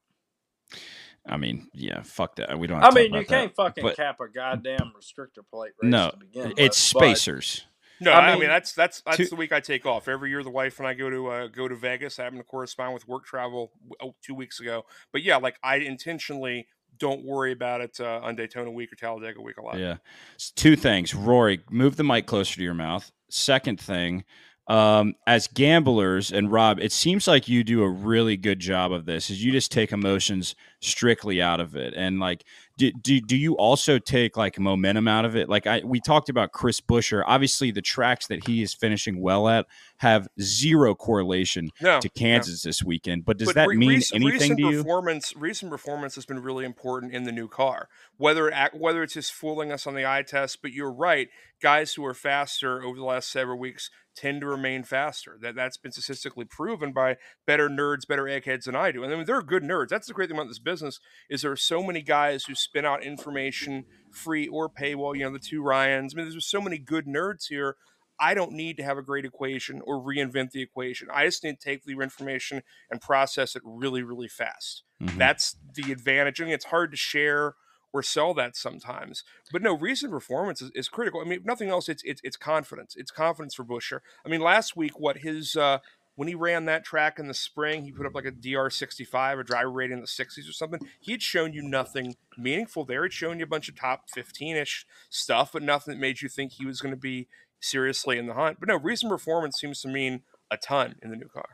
I 1.28 1.36
mean, 1.36 1.68
yeah, 1.74 2.02
fuck 2.02 2.36
that. 2.36 2.58
We 2.58 2.66
don't. 2.66 2.82
I 2.82 2.88
to 2.90 2.94
mean, 2.94 3.10
talk 3.10 3.14
you 3.14 3.26
about 3.26 3.28
can't 3.28 3.54
fucking 3.54 3.84
but- 3.84 3.96
cap 3.96 4.18
a 4.20 4.28
goddamn 4.28 4.92
restrictor 4.98 5.42
plate 5.52 5.72
race 5.82 5.90
No, 5.90 6.10
to 6.10 6.16
begin 6.16 6.48
with. 6.50 6.58
It's 6.58 6.92
but- 6.92 7.00
spacers. 7.00 7.64
No, 8.00 8.12
I 8.12 8.20
I 8.20 8.30
mean, 8.30 8.40
mean, 8.42 8.48
that's 8.48 8.72
that's 8.74 9.00
that's 9.00 9.16
two- 9.16 9.26
the 9.26 9.34
week 9.34 9.52
I 9.52 9.58
take 9.58 9.84
off 9.84 10.06
every 10.06 10.30
year. 10.30 10.44
The 10.44 10.50
wife 10.50 10.78
and 10.78 10.86
I 10.86 10.94
go 10.94 11.10
to 11.10 11.26
uh, 11.28 11.46
go 11.48 11.66
to 11.66 11.74
Vegas. 11.74 12.18
I 12.20 12.24
happen 12.24 12.38
to 12.38 12.44
correspond 12.44 12.94
with 12.94 13.08
work 13.08 13.26
travel 13.26 13.72
oh, 14.00 14.14
two 14.22 14.34
weeks 14.36 14.60
ago, 14.60 14.84
but 15.12 15.24
yeah, 15.24 15.36
like 15.36 15.56
I 15.64 15.78
intentionally 15.78 16.68
don't 16.96 17.24
worry 17.24 17.50
about 17.50 17.80
it 17.80 17.98
uh, 18.00 18.20
on 18.22 18.36
Daytona 18.36 18.70
week 18.70 18.92
or 18.92 18.96
Talladega 18.96 19.40
week 19.40 19.56
a 19.58 19.62
lot. 19.62 19.78
Yeah. 19.80 19.96
S- 20.36 20.52
Two 20.54 20.76
things. 20.76 21.12
Rory, 21.12 21.60
move 21.70 21.96
the 21.96 22.04
mic 22.04 22.26
closer 22.26 22.54
to 22.56 22.62
your 22.62 22.74
mouth. 22.74 23.10
Second 23.30 23.80
thing, 23.80 24.24
um, 24.68 25.14
as 25.26 25.46
gamblers, 25.46 26.30
and 26.30 26.52
Rob, 26.52 26.78
it 26.78 26.92
seems 26.92 27.26
like 27.26 27.48
you 27.48 27.64
do 27.64 27.82
a 27.82 27.88
really 27.88 28.36
good 28.36 28.60
job 28.60 28.92
of 28.92 29.06
this, 29.06 29.30
is 29.30 29.42
you 29.42 29.50
just 29.50 29.72
take 29.72 29.92
emotions 29.92 30.54
strictly 30.80 31.40
out 31.40 31.60
of 31.60 31.74
it. 31.74 31.94
And 31.96 32.20
like, 32.20 32.44
do, 32.76 32.92
do, 32.92 33.20
do 33.20 33.36
you 33.36 33.54
also 33.54 33.98
take 33.98 34.36
like 34.36 34.58
momentum 34.58 35.08
out 35.08 35.24
of 35.24 35.34
it? 35.34 35.48
Like 35.48 35.66
I 35.66 35.80
we 35.84 36.00
talked 36.00 36.28
about 36.28 36.52
Chris 36.52 36.80
Buescher. 36.80 37.22
Obviously, 37.26 37.70
the 37.70 37.82
tracks 37.82 38.26
that 38.26 38.46
he 38.46 38.62
is 38.62 38.74
finishing 38.74 39.20
well 39.20 39.48
at 39.48 39.66
have 39.96 40.28
zero 40.40 40.94
correlation 40.94 41.70
No, 41.80 41.98
to 42.00 42.08
Kansas 42.10 42.62
this 42.62 42.82
weekend. 42.84 43.24
But 43.24 43.38
does 43.38 43.48
But 43.48 43.54
that 43.56 43.68
re- 43.68 43.76
mean 43.76 43.88
recent, 43.88 44.22
anything 44.22 44.50
recent 44.50 44.58
to 44.58 44.70
you? 44.70 44.82
performance 44.84 45.34
recent 45.36 45.70
performance 45.70 46.14
has 46.14 46.26
been 46.26 46.40
really 46.40 46.64
important 46.64 47.14
in 47.14 47.24
the 47.24 47.32
new 47.32 47.48
car 47.48 47.88
whether 48.16 48.48
it, 48.48 48.74
whether 48.74 49.02
it's 49.02 49.14
just 49.14 49.32
fooling 49.32 49.72
us 49.72 49.86
on 49.86 49.94
the 49.94 50.06
eye 50.08 50.22
test 50.22 50.62
but 50.62 50.72
you're 50.72 50.92
right 50.92 51.28
guys 51.60 51.94
who 51.94 52.04
are 52.04 52.14
faster 52.14 52.82
over 52.82 52.96
the 52.96 53.04
last 53.04 53.30
several 53.30 53.58
weeks 53.58 53.90
tend 54.18 54.40
to 54.40 54.46
remain 54.46 54.82
faster 54.82 55.38
that 55.40 55.54
that's 55.54 55.76
been 55.76 55.92
statistically 55.92 56.44
proven 56.44 56.92
by 56.92 57.16
better 57.46 57.68
nerds 57.68 58.06
better 58.08 58.26
eggheads 58.28 58.64
than 58.64 58.74
i 58.74 58.90
do 58.90 59.04
and 59.04 59.12
I 59.12 59.16
mean, 59.16 59.26
they're 59.26 59.42
good 59.42 59.62
nerds 59.62 59.88
that's 59.88 60.08
the 60.08 60.14
great 60.14 60.28
thing 60.28 60.36
about 60.36 60.48
this 60.48 60.58
business 60.58 60.98
is 61.30 61.42
there 61.42 61.52
are 61.52 61.56
so 61.56 61.82
many 61.82 62.02
guys 62.02 62.44
who 62.44 62.54
spin 62.54 62.84
out 62.84 63.04
information 63.04 63.84
free 64.10 64.48
or 64.48 64.68
paywall 64.68 65.14
you 65.16 65.22
know 65.22 65.32
the 65.32 65.38
two 65.38 65.62
ryans 65.62 66.14
i 66.14 66.16
mean 66.16 66.28
there's 66.28 66.46
so 66.46 66.60
many 66.60 66.78
good 66.78 67.06
nerds 67.06 67.46
here 67.48 67.76
I 68.20 68.34
don't 68.34 68.52
need 68.52 68.76
to 68.78 68.82
have 68.82 68.98
a 68.98 69.02
great 69.02 69.24
equation 69.24 69.80
or 69.84 70.02
reinvent 70.02 70.50
the 70.50 70.60
equation. 70.60 71.08
I 71.12 71.26
just 71.26 71.44
need 71.44 71.60
to 71.60 71.64
take 71.64 71.84
the 71.84 71.92
information 71.92 72.62
and 72.90 73.00
process 73.00 73.54
it 73.54 73.62
really, 73.64 74.02
really 74.02 74.26
fast. 74.26 74.82
Mhm. 75.00 75.16
That's 75.16 75.56
the 75.74 75.92
advantage. 75.92 76.40
I 76.40 76.44
mean, 76.44 76.52
it's 76.54 76.64
hard 76.64 76.90
to 76.90 76.96
share 76.96 77.54
or 77.92 78.02
sell 78.02 78.34
that 78.34 78.56
sometimes. 78.56 79.24
But 79.52 79.62
no, 79.62 79.76
recent 79.76 80.12
performance 80.12 80.60
is, 80.62 80.70
is 80.74 80.88
critical. 80.88 81.20
I 81.20 81.24
mean, 81.24 81.40
if 81.40 81.44
nothing 81.44 81.70
else, 81.70 81.88
it's, 81.88 82.02
it's 82.04 82.20
it's 82.24 82.36
confidence. 82.36 82.94
It's 82.96 83.10
confidence 83.10 83.54
for 83.54 83.64
Buescher. 83.64 84.00
I 84.24 84.28
mean, 84.28 84.40
last 84.40 84.76
week, 84.76 84.98
what 84.98 85.18
his 85.18 85.56
uh, 85.56 85.78
when 86.14 86.28
he 86.28 86.34
ran 86.34 86.64
that 86.64 86.84
track 86.84 87.18
in 87.18 87.28
the 87.28 87.34
spring, 87.34 87.84
he 87.84 87.92
put 87.92 88.06
up 88.06 88.14
like 88.14 88.24
a 88.24 88.30
DR 88.30 88.70
sixty 88.70 89.04
five, 89.04 89.38
a 89.38 89.44
driver 89.44 89.70
rating 89.70 89.98
in 89.98 90.00
the 90.00 90.06
sixties 90.06 90.48
or 90.48 90.52
something. 90.52 90.80
He 91.00 91.12
had 91.12 91.22
shown 91.22 91.52
you 91.52 91.62
nothing 91.62 92.16
meaningful 92.36 92.84
there. 92.84 93.04
He'd 93.04 93.12
shown 93.12 93.38
you 93.38 93.44
a 93.44 93.48
bunch 93.48 93.68
of 93.68 93.76
top 93.76 94.10
fifteen 94.10 94.56
ish 94.56 94.86
stuff, 95.08 95.52
but 95.52 95.62
nothing 95.62 95.94
that 95.94 96.00
made 96.00 96.20
you 96.20 96.28
think 96.28 96.52
he 96.52 96.66
was 96.66 96.80
going 96.80 96.94
to 96.94 97.00
be 97.00 97.28
seriously 97.60 98.18
in 98.18 98.26
the 98.26 98.34
hunt. 98.34 98.58
But 98.60 98.68
no, 98.68 98.76
recent 98.76 99.10
performance 99.10 99.58
seems 99.60 99.80
to 99.82 99.88
mean 99.88 100.22
a 100.50 100.56
ton 100.56 100.96
in 101.02 101.10
the 101.10 101.16
new 101.16 101.28
car. 101.28 101.48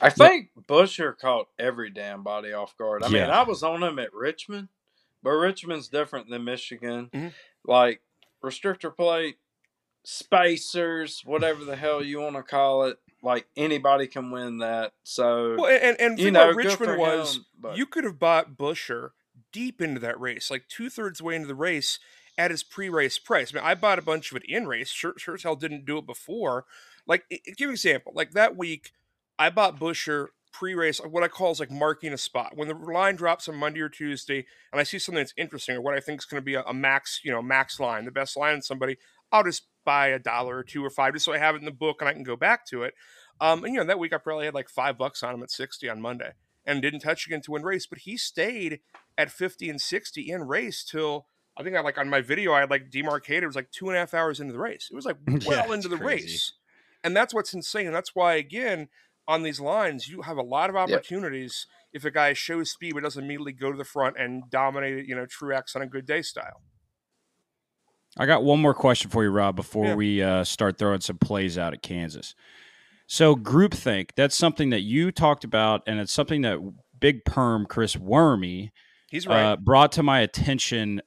I 0.00 0.10
think 0.10 0.50
Buescher 0.68 1.16
caught 1.16 1.46
every 1.58 1.90
damn 1.90 2.22
body 2.22 2.52
off 2.52 2.76
guard. 2.76 3.02
I 3.02 3.08
mean, 3.08 3.22
I 3.22 3.42
was 3.44 3.62
on 3.62 3.82
him 3.82 3.98
at 3.98 4.12
Richmond, 4.12 4.68
but 5.26 5.32
Richmond's 5.32 5.88
different 5.88 6.30
than 6.30 6.44
Michigan. 6.44 7.10
Mhm. 7.12 7.32
Like 7.64 8.00
restrictor 8.44 8.94
plate, 8.96 9.38
spacers, 10.04 11.22
whatever 11.24 11.64
the 11.64 11.74
hell 11.74 12.00
you 12.00 12.20
want 12.20 12.36
to 12.36 12.44
call 12.44 12.84
it. 12.84 12.98
Like 13.24 13.48
anybody 13.56 14.06
can 14.06 14.30
win 14.30 14.58
that. 14.58 14.92
So 15.02 15.56
Well, 15.58 15.78
and 15.82 16.00
and 16.00 16.16
you 16.20 16.30
know, 16.30 16.52
Richmond 16.52 16.98
was 16.98 17.36
him, 17.38 17.46
but- 17.58 17.76
you 17.76 17.86
could 17.86 18.04
have 18.04 18.20
bought 18.20 18.56
Buescher 18.56 19.10
deep 19.50 19.82
into 19.82 19.98
that 20.00 20.20
race, 20.20 20.48
like 20.48 20.68
two 20.68 20.88
thirds 20.88 21.20
way 21.20 21.34
into 21.34 21.48
the 21.48 21.56
race 21.56 21.98
at 22.38 22.52
his 22.52 22.62
pre-race 22.62 23.18
price. 23.18 23.52
I 23.52 23.56
mean, 23.58 23.64
I 23.64 23.74
bought 23.74 23.98
a 23.98 24.02
bunch 24.02 24.30
of 24.30 24.36
it 24.36 24.44
in 24.44 24.68
race. 24.68 24.90
Sure, 24.90 25.14
sure 25.16 25.34
as 25.34 25.42
hell 25.42 25.56
didn't 25.56 25.86
do 25.86 25.98
it 25.98 26.06
before. 26.06 26.66
Like, 27.04 27.24
give 27.56 27.68
an 27.68 27.72
example. 27.74 28.12
Like 28.14 28.30
that 28.32 28.54
week, 28.56 28.92
I 29.40 29.50
bought 29.50 29.80
Buescher 29.80 30.28
pre-race, 30.58 30.98
what 30.98 31.22
I 31.22 31.28
call 31.28 31.50
is 31.50 31.60
like 31.60 31.70
marking 31.70 32.12
a 32.12 32.18
spot. 32.18 32.56
When 32.56 32.68
the 32.68 32.74
line 32.74 33.16
drops 33.16 33.48
on 33.48 33.56
Monday 33.56 33.80
or 33.80 33.88
Tuesday, 33.88 34.46
and 34.72 34.80
I 34.80 34.84
see 34.84 34.98
something 34.98 35.22
that's 35.22 35.34
interesting 35.36 35.76
or 35.76 35.82
what 35.82 35.94
I 35.94 36.00
think 36.00 36.20
is 36.20 36.24
going 36.24 36.40
to 36.40 36.44
be 36.44 36.54
a, 36.54 36.62
a 36.62 36.72
max, 36.72 37.20
you 37.22 37.30
know, 37.30 37.42
max 37.42 37.78
line, 37.78 38.04
the 38.06 38.10
best 38.10 38.36
line 38.36 38.54
in 38.54 38.62
somebody, 38.62 38.96
I'll 39.30 39.44
just 39.44 39.66
buy 39.84 40.08
a 40.08 40.18
dollar 40.18 40.56
or 40.56 40.62
two 40.62 40.84
or 40.84 40.90
five 40.90 41.12
just 41.12 41.24
so 41.26 41.34
I 41.34 41.38
have 41.38 41.54
it 41.54 41.58
in 41.58 41.64
the 41.66 41.70
book 41.70 42.00
and 42.00 42.08
I 42.08 42.14
can 42.14 42.22
go 42.22 42.36
back 42.36 42.64
to 42.66 42.84
it. 42.84 42.94
Um, 43.40 43.64
and 43.64 43.74
you 43.74 43.80
know, 43.80 43.86
that 43.86 43.98
week 43.98 44.14
I 44.14 44.18
probably 44.18 44.46
had 44.46 44.54
like 44.54 44.70
five 44.70 44.96
bucks 44.96 45.22
on 45.22 45.34
him 45.34 45.42
at 45.42 45.50
60 45.50 45.88
on 45.90 46.00
Monday 46.00 46.32
and 46.64 46.80
didn't 46.80 47.00
touch 47.00 47.26
again 47.26 47.42
to 47.42 47.52
win 47.52 47.62
race, 47.62 47.86
but 47.86 48.00
he 48.00 48.16
stayed 48.16 48.80
at 49.18 49.30
50 49.30 49.68
and 49.68 49.80
60 49.80 50.30
in 50.30 50.42
race 50.42 50.84
till 50.84 51.26
I 51.56 51.62
think 51.62 51.76
I 51.76 51.80
like 51.80 51.98
on 51.98 52.08
my 52.08 52.22
video, 52.22 52.52
I 52.52 52.60
had 52.60 52.70
like 52.70 52.90
demarcated, 52.90 53.44
it 53.44 53.46
was 53.46 53.56
like 53.56 53.70
two 53.70 53.88
and 53.88 53.96
a 53.96 54.00
half 54.00 54.14
hours 54.14 54.40
into 54.40 54.52
the 54.52 54.58
race. 54.58 54.88
It 54.90 54.94
was 54.94 55.04
like 55.04 55.16
well 55.46 55.64
it's 55.64 55.72
into 55.74 55.88
the 55.88 55.98
crazy. 55.98 56.26
race. 56.26 56.52
And 57.04 57.16
that's 57.16 57.32
what's 57.32 57.54
insane. 57.54 57.86
And 57.86 57.94
that's 57.94 58.16
why, 58.16 58.34
again, 58.34 58.88
on 59.28 59.42
these 59.42 59.60
lines, 59.60 60.08
you 60.08 60.22
have 60.22 60.36
a 60.36 60.42
lot 60.42 60.70
of 60.70 60.76
opportunities 60.76 61.66
if 61.92 62.04
a 62.04 62.10
guy 62.10 62.32
shows 62.32 62.70
speed 62.70 62.94
but 62.94 63.02
doesn't 63.02 63.24
immediately 63.24 63.52
go 63.52 63.72
to 63.72 63.78
the 63.78 63.84
front 63.84 64.16
and 64.18 64.44
dominate 64.50 64.98
it, 64.98 65.06
you 65.06 65.14
know, 65.16 65.26
Truex 65.26 65.74
on 65.74 65.82
a 65.82 65.86
good 65.86 66.06
day 66.06 66.22
style. 66.22 66.62
I 68.18 68.26
got 68.26 68.44
one 68.44 68.60
more 68.60 68.74
question 68.74 69.10
for 69.10 69.24
you, 69.24 69.30
Rob, 69.30 69.56
before 69.56 69.86
Yeah. 69.86 69.94
we 69.94 70.22
uh, 70.22 70.44
start 70.44 70.78
throwing 70.78 71.00
some 71.00 71.18
plays 71.18 71.58
out 71.58 71.74
at 71.74 71.82
Kansas. 71.82 72.34
So, 73.06 73.36
groupthink, 73.36 74.10
that's 74.16 74.34
something 74.34 74.70
that 74.70 74.80
you 74.80 75.12
talked 75.12 75.44
about, 75.44 75.82
and 75.86 76.00
it's 76.00 76.12
something 76.12 76.42
that 76.42 76.58
Big 76.98 77.24
Perm 77.24 77.66
Chris 77.66 77.96
Wormy 77.96 78.72
He's 79.10 79.26
right. 79.26 79.52
uh, 79.52 79.56
brought 79.56 79.92
to 79.92 80.02
my 80.02 80.20
attention 80.20 81.00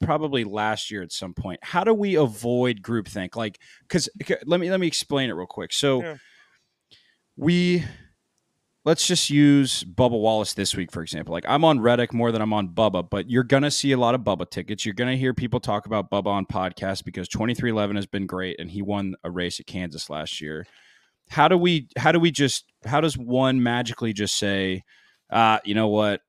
probably 0.00 0.44
last 0.44 0.90
year 0.90 1.02
at 1.02 1.12
some 1.12 1.34
point. 1.34 1.60
How 1.62 1.82
do 1.82 1.92
we 1.92 2.14
avoid 2.14 2.82
groupthink? 2.82 3.36
Like, 3.36 3.58
because 3.82 4.08
let 4.46 4.60
me 4.60 4.70
let 4.70 4.80
me 4.80 4.86
explain 4.86 5.28
it 5.28 5.32
real 5.32 5.46
quick. 5.46 5.72
So, 5.72 6.02
Yeah. 6.02 6.16
We 7.40 7.84
let's 8.84 9.06
just 9.06 9.30
use 9.30 9.82
Bubba 9.84 10.18
Wallace 10.18 10.54
this 10.54 10.74
week, 10.74 10.92
for 10.92 11.02
example. 11.02 11.32
Like, 11.32 11.44
I'm 11.48 11.64
on 11.64 11.80
Reddick 11.80 12.12
more 12.12 12.32
than 12.32 12.42
I'm 12.42 12.52
on 12.52 12.68
Bubba, 12.68 13.08
but 13.08 13.30
you're 13.30 13.44
gonna 13.44 13.70
see 13.70 13.92
a 13.92 13.96
lot 13.96 14.14
of 14.14 14.20
Bubba 14.20 14.48
tickets. 14.50 14.84
You're 14.84 14.94
gonna 14.94 15.16
hear 15.16 15.32
people 15.32 15.58
talk 15.58 15.86
about 15.86 16.10
Bubba 16.10 16.26
on 16.26 16.44
podcasts 16.46 17.02
because 17.02 17.28
2311 17.28 17.96
has 17.96 18.06
been 18.06 18.26
great, 18.26 18.60
and 18.60 18.70
he 18.70 18.82
won 18.82 19.14
a 19.24 19.30
race 19.30 19.58
at 19.58 19.66
Kansas 19.66 20.10
last 20.10 20.40
year. 20.40 20.66
How 21.30 21.48
do 21.48 21.56
we? 21.56 21.88
How 21.96 22.12
do 22.12 22.20
we 22.20 22.30
just? 22.30 22.66
How 22.84 23.00
does 23.00 23.16
one 23.16 23.62
magically 23.62 24.12
just 24.12 24.36
say, 24.36 24.82
uh, 25.30 25.60
you 25.64 25.74
know 25.74 25.88
what? 25.88 26.20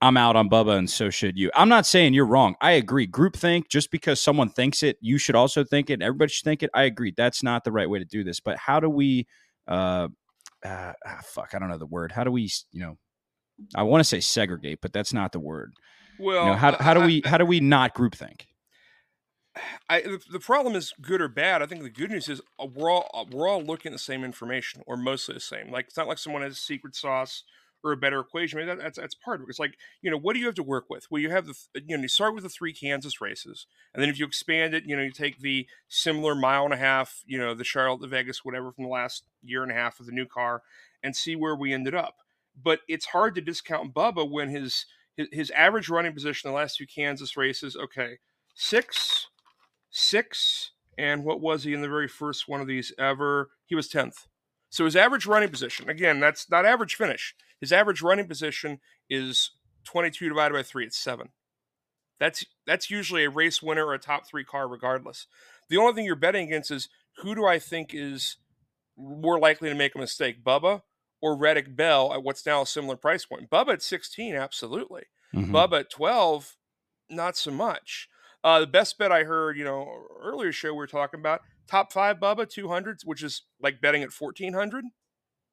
I'm 0.00 0.16
out 0.16 0.36
on 0.36 0.48
Bubba, 0.48 0.78
and 0.78 0.88
so 0.88 1.10
should 1.10 1.36
you. 1.36 1.50
I'm 1.56 1.68
not 1.68 1.84
saying 1.84 2.14
you're 2.14 2.26
wrong. 2.26 2.54
I 2.60 2.72
agree. 2.72 3.08
Groupthink, 3.08 3.68
just 3.68 3.90
because 3.90 4.22
someone 4.22 4.50
thinks 4.50 4.84
it, 4.84 4.96
you 5.00 5.18
should 5.18 5.34
also 5.34 5.64
think 5.64 5.90
it. 5.90 6.00
Everybody 6.00 6.30
should 6.30 6.44
think 6.44 6.62
it. 6.62 6.70
I 6.72 6.84
agree. 6.84 7.12
That's 7.16 7.42
not 7.42 7.64
the 7.64 7.72
right 7.72 7.90
way 7.90 7.98
to 7.98 8.04
do 8.04 8.22
this. 8.22 8.38
But 8.38 8.56
how 8.58 8.78
do 8.78 8.88
we? 8.88 9.26
Uh, 9.66 10.08
uh, 10.64 10.92
ah, 11.04 11.20
fuck, 11.24 11.50
I 11.54 11.58
don't 11.58 11.68
know 11.68 11.78
the 11.78 11.86
word. 11.86 12.12
How 12.12 12.24
do 12.24 12.30
we? 12.30 12.50
You 12.72 12.80
know, 12.80 12.98
I 13.74 13.82
want 13.82 14.00
to 14.00 14.04
say 14.04 14.20
segregate, 14.20 14.80
but 14.80 14.92
that's 14.92 15.12
not 15.12 15.32
the 15.32 15.40
word. 15.40 15.72
well, 16.18 16.44
You 16.44 16.50
know, 16.50 16.56
how, 16.56 16.76
how 16.78 16.94
do 16.94 17.00
we? 17.00 17.22
How 17.24 17.38
do 17.38 17.44
we 17.44 17.60
not 17.60 17.94
groupthink? 17.94 18.42
I, 19.90 20.02
the, 20.02 20.20
the 20.30 20.40
problem 20.40 20.76
is 20.76 20.92
good 21.00 21.20
or 21.20 21.28
bad. 21.28 21.62
I 21.62 21.66
think 21.66 21.82
the 21.82 21.90
good 21.90 22.10
news 22.10 22.28
is 22.28 22.40
uh, 22.60 22.66
we're 22.66 22.90
all 22.90 23.10
uh, 23.12 23.24
we're 23.30 23.48
all 23.48 23.62
looking 23.62 23.90
at 23.90 23.94
the 23.94 23.98
same 23.98 24.24
information, 24.24 24.82
or 24.86 24.96
mostly 24.96 25.34
the 25.34 25.40
same. 25.40 25.70
Like 25.70 25.86
it's 25.86 25.96
not 25.96 26.08
like 26.08 26.18
someone 26.18 26.42
has 26.42 26.52
a 26.52 26.56
secret 26.56 26.94
sauce 26.94 27.44
or 27.84 27.92
a 27.92 27.96
better 27.96 28.20
equation. 28.20 28.58
I 28.58 28.62
mean, 28.62 28.68
that, 28.68 28.82
that's 28.82 28.98
that's 28.98 29.14
part 29.14 29.40
of 29.40 29.46
it. 29.46 29.50
It's 29.50 29.58
like 29.58 29.76
you 30.02 30.10
know, 30.10 30.18
what 30.18 30.34
do 30.34 30.40
you 30.40 30.46
have 30.46 30.54
to 30.56 30.62
work 30.62 30.86
with? 30.88 31.06
Well, 31.10 31.20
you 31.20 31.30
have 31.30 31.46
the 31.46 31.54
you 31.74 31.96
know, 31.96 32.02
you 32.02 32.08
start 32.08 32.34
with 32.34 32.44
the 32.44 32.50
three 32.50 32.72
Kansas 32.72 33.20
races, 33.20 33.66
and 33.92 34.02
then 34.02 34.10
if 34.10 34.18
you 34.18 34.26
expand 34.26 34.74
it, 34.74 34.84
you 34.84 34.96
know, 34.96 35.02
you 35.02 35.12
take 35.12 35.40
the 35.40 35.66
similar 35.88 36.34
mile 36.34 36.64
and 36.64 36.74
a 36.74 36.78
half, 36.78 37.22
you 37.26 37.38
know, 37.38 37.54
the 37.54 37.64
Charlotte, 37.64 38.00
the 38.00 38.06
Vegas, 38.06 38.44
whatever 38.44 38.72
from 38.72 38.84
the 38.84 38.90
last 38.90 39.24
year 39.42 39.62
and 39.62 39.72
a 39.72 39.74
half 39.74 40.00
of 40.00 40.06
the 40.06 40.12
new 40.12 40.26
car, 40.26 40.62
and 41.02 41.14
see 41.14 41.36
where 41.36 41.56
we 41.56 41.72
ended 41.72 41.94
up. 41.94 42.16
But 42.60 42.80
it's 42.88 43.06
hard 43.06 43.34
to 43.36 43.40
discount 43.40 43.94
Bubba 43.94 44.28
when 44.28 44.48
his 44.48 44.86
his, 45.16 45.28
his 45.32 45.50
average 45.50 45.88
running 45.88 46.12
position 46.12 46.50
the 46.50 46.56
last 46.56 46.76
two 46.76 46.86
Kansas 46.86 47.36
races, 47.36 47.76
okay, 47.76 48.18
six 48.54 49.28
six, 49.90 50.72
and 50.96 51.24
what 51.24 51.40
was 51.40 51.64
he 51.64 51.72
in 51.72 51.82
the 51.82 51.88
very 51.88 52.08
first 52.08 52.48
one 52.48 52.60
of 52.60 52.66
these 52.66 52.92
ever? 52.98 53.50
He 53.66 53.74
was 53.74 53.88
10th. 53.88 54.26
So 54.70 54.84
his 54.84 54.96
average 54.96 55.26
running 55.26 55.48
position, 55.48 55.88
again, 55.88 56.20
that's 56.20 56.50
not 56.50 56.66
average 56.66 56.94
finish. 56.94 57.34
His 57.60 57.72
average 57.72 58.02
running 58.02 58.28
position 58.28 58.80
is 59.08 59.50
22 59.84 60.28
divided 60.28 60.54
by 60.54 60.62
3, 60.62 60.86
it's 60.86 60.98
7. 60.98 61.30
That's 62.20 62.44
that's 62.66 62.90
usually 62.90 63.24
a 63.24 63.30
race 63.30 63.62
winner 63.62 63.86
or 63.86 63.94
a 63.94 63.98
top 63.98 64.26
3 64.26 64.44
car 64.44 64.68
regardless. 64.68 65.26
The 65.68 65.76
only 65.76 65.92
thing 65.92 66.04
you're 66.04 66.16
betting 66.16 66.48
against 66.48 66.70
is 66.70 66.88
who 67.18 67.34
do 67.34 67.46
I 67.46 67.58
think 67.58 67.94
is 67.94 68.36
more 68.96 69.38
likely 69.38 69.68
to 69.68 69.74
make 69.74 69.94
a 69.94 69.98
mistake, 69.98 70.42
Bubba 70.42 70.82
or 71.20 71.36
Reddick 71.36 71.76
Bell 71.76 72.12
at 72.12 72.22
what's 72.22 72.46
now 72.46 72.62
a 72.62 72.66
similar 72.66 72.96
price 72.96 73.24
point. 73.24 73.50
Bubba 73.50 73.74
at 73.74 73.82
16 73.82 74.34
absolutely. 74.34 75.04
Mhm. 75.34 75.50
Bubba 75.50 75.80
at 75.80 75.90
12, 75.90 76.56
not 77.08 77.36
so 77.36 77.50
much. 77.50 78.08
Uh, 78.42 78.60
the 78.60 78.66
best 78.66 78.98
bet 78.98 79.10
I 79.12 79.24
heard, 79.24 79.56
you 79.56 79.64
know, 79.64 80.06
earlier 80.20 80.52
show 80.52 80.72
we 80.72 80.78
were 80.78 80.86
talking 80.86 81.20
about 81.20 81.42
top 81.66 81.92
five 81.92 82.18
Bubba 82.18 82.46
200s, 82.46 83.04
which 83.04 83.22
is 83.22 83.42
like 83.60 83.80
betting 83.80 84.02
at 84.02 84.12
1400. 84.12 84.84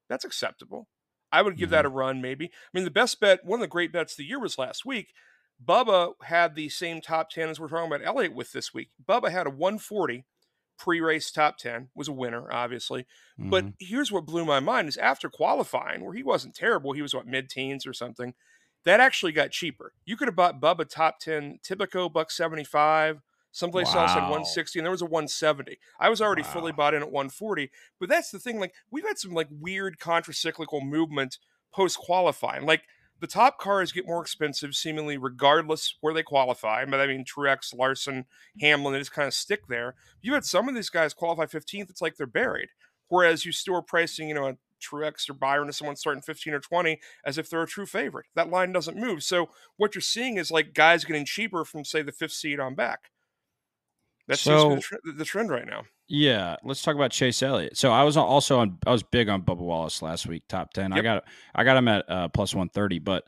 That's 0.08 0.24
acceptable. 0.26 0.88
I 1.36 1.42
would 1.42 1.58
give 1.58 1.70
that 1.72 1.86
a 1.86 1.90
run, 1.90 2.22
maybe. 2.22 2.46
I 2.46 2.50
mean, 2.74 2.86
the 2.86 2.92
best 2.92 3.20
bet, 3.20 3.44
one 3.44 3.60
of 3.60 3.62
the 3.62 3.68
great 3.68 3.92
bets 3.92 4.14
of 4.14 4.18
the 4.18 4.24
year 4.24 4.40
was 4.40 4.58
last 4.58 4.86
week. 4.86 5.10
Bubba 5.64 6.14
had 6.24 6.56
the 6.56 6.70
same 6.70 7.02
top 7.02 7.30
10 7.30 7.50
as 7.50 7.60
we're 7.60 7.68
talking 7.68 7.88
about 7.88 8.06
Elliott 8.06 8.34
with 8.34 8.54
this 8.54 8.74
week. 8.74 8.90
Bubba 9.06 9.32
had 9.32 9.46
a 9.46 9.50
140 9.50 10.26
pre-race 10.78 11.32
top 11.32 11.58
10 11.58 11.88
was 11.96 12.10
a 12.10 12.12
winner 12.12 12.52
obviously 12.52 13.04
mm-hmm. 13.40 13.50
but 13.50 13.64
here's 13.80 14.12
what 14.12 14.26
blew 14.26 14.44
my 14.44 14.60
mind 14.60 14.90
is 14.90 14.98
after 14.98 15.30
qualifying 15.30 16.04
where 16.04 16.14
he 16.14 16.22
wasn't 16.22 16.54
terrible 16.54 16.92
he 16.92 17.02
was 17.02 17.14
what 17.14 17.26
mid-teens 17.26 17.88
or 17.88 17.94
something 17.94 18.34
that 18.84 19.00
actually 19.00 19.32
got 19.32 19.52
cheaper 19.52 19.94
you 20.04 20.18
could 20.18 20.28
have 20.28 20.36
bought 20.36 20.60
bubba 20.60 20.86
top 20.86 21.18
10 21.20 21.60
Tipico 21.66 22.12
buck 22.12 22.30
75 22.30 23.22
someplace 23.56 23.94
wow. 23.94 24.02
else 24.02 24.12
had 24.12 24.24
160 24.24 24.80
and 24.80 24.86
there 24.86 24.92
was 24.92 25.02
a 25.02 25.06
170 25.06 25.78
i 26.00 26.10
was 26.10 26.22
already 26.22 26.42
wow. 26.42 26.50
fully 26.50 26.72
bought 26.72 26.94
in 26.94 27.02
at 27.02 27.12
140 27.12 27.72
but 28.00 28.10
that's 28.10 28.32
the 28.32 28.40
thing 28.40 28.60
like 28.60 28.74
we've 28.92 29.08
had 29.08 29.18
some 29.18 29.34
like 29.34 29.48
weird 29.50 29.98
contracyclical 29.98 30.84
movement 30.84 31.40
post 31.74 31.98
qualifying 31.98 32.66
like 32.66 32.84
the 33.22 33.28
top 33.28 33.60
cars 33.60 33.92
get 33.92 34.06
more 34.06 34.22
expensive 34.22 34.76
seemingly 34.76 35.18
regardless 35.18 35.96
where 36.02 36.14
they 36.14 36.22
qualify. 36.22 36.84
But 36.86 37.00
I 37.00 37.08
mean, 37.08 37.24
Truex, 37.24 37.74
Larson, 37.74 38.26
Hamlin, 38.60 38.94
they 38.94 39.00
just 39.00 39.14
kind 39.14 39.28
of 39.28 39.34
stick 39.34 39.68
there. 39.68 39.96
You 40.22 40.34
had 40.34 40.44
some 40.44 40.68
of 40.68 40.76
these 40.76 40.90
guys 40.90 41.14
qualify 41.14 41.46
15th, 41.46 41.90
it's 41.90 42.02
like 42.02 42.18
they're 42.18 42.28
buried. 42.28 42.70
Whereas 43.08 43.46
you 43.46 43.52
store 43.52 43.82
pricing, 43.82 44.28
you 44.30 44.36
know, 44.36 44.48
a 44.48 44.58
Truex 44.82 45.30
or 45.30 45.34
Byron 45.34 45.68
to 45.68 45.74
someone 45.74 45.96
starting 45.96 46.22
15 46.22 46.54
or 46.54 46.60
20 46.60 47.00
as 47.26 47.38
if 47.38 47.50
they're 47.50 47.62
a 47.62 47.68
true 47.68 47.86
favorite. 47.86 48.26
That 48.36 48.50
line 48.50 48.72
doesn't 48.72 48.98
move. 48.98 49.24
So 49.24 49.50
what 49.78 49.96
you're 49.96 50.02
seeing 50.02 50.38
is 50.38 50.52
like 50.52 50.74
guys 50.74 51.06
getting 51.06 51.26
cheaper 51.26 51.66
from, 51.66 51.86
say, 51.86 52.02
the 52.02 52.12
fifth 52.12 52.34
seed 52.34 52.60
on 52.60 52.76
back. 52.76 53.12
That 54.28 54.40
so, 54.40 54.72
seems 54.72 54.88
to 54.88 55.00
the, 55.04 55.12
the 55.14 55.26
trend 55.26 55.50
right 55.50 55.66
now. 55.68 55.84
Yeah, 56.08 56.56
let's 56.64 56.82
talk 56.82 56.96
about 56.96 57.12
Chase 57.12 57.42
Elliott. 57.42 57.78
So 57.78 57.92
I 57.92 58.04
was 58.04 58.18
also 58.18 58.60
on. 58.60 58.78
I 58.86 58.92
was 58.92 59.04
big 59.04 59.30
on 59.30 59.42
Bubba 59.42 59.58
Wallace 59.58 60.02
last 60.02 60.28
week, 60.28 60.44
top 60.48 60.74
ten. 60.74 60.92
Yep. 60.92 61.00
I 61.00 61.02
got 61.02 61.24
I 61.56 61.64
got 61.64 61.78
him 61.78 61.88
at 61.88 62.10
uh, 62.10 62.28
plus 62.30 62.54
one 62.54 62.70
thirty, 62.70 63.00
but 63.00 63.24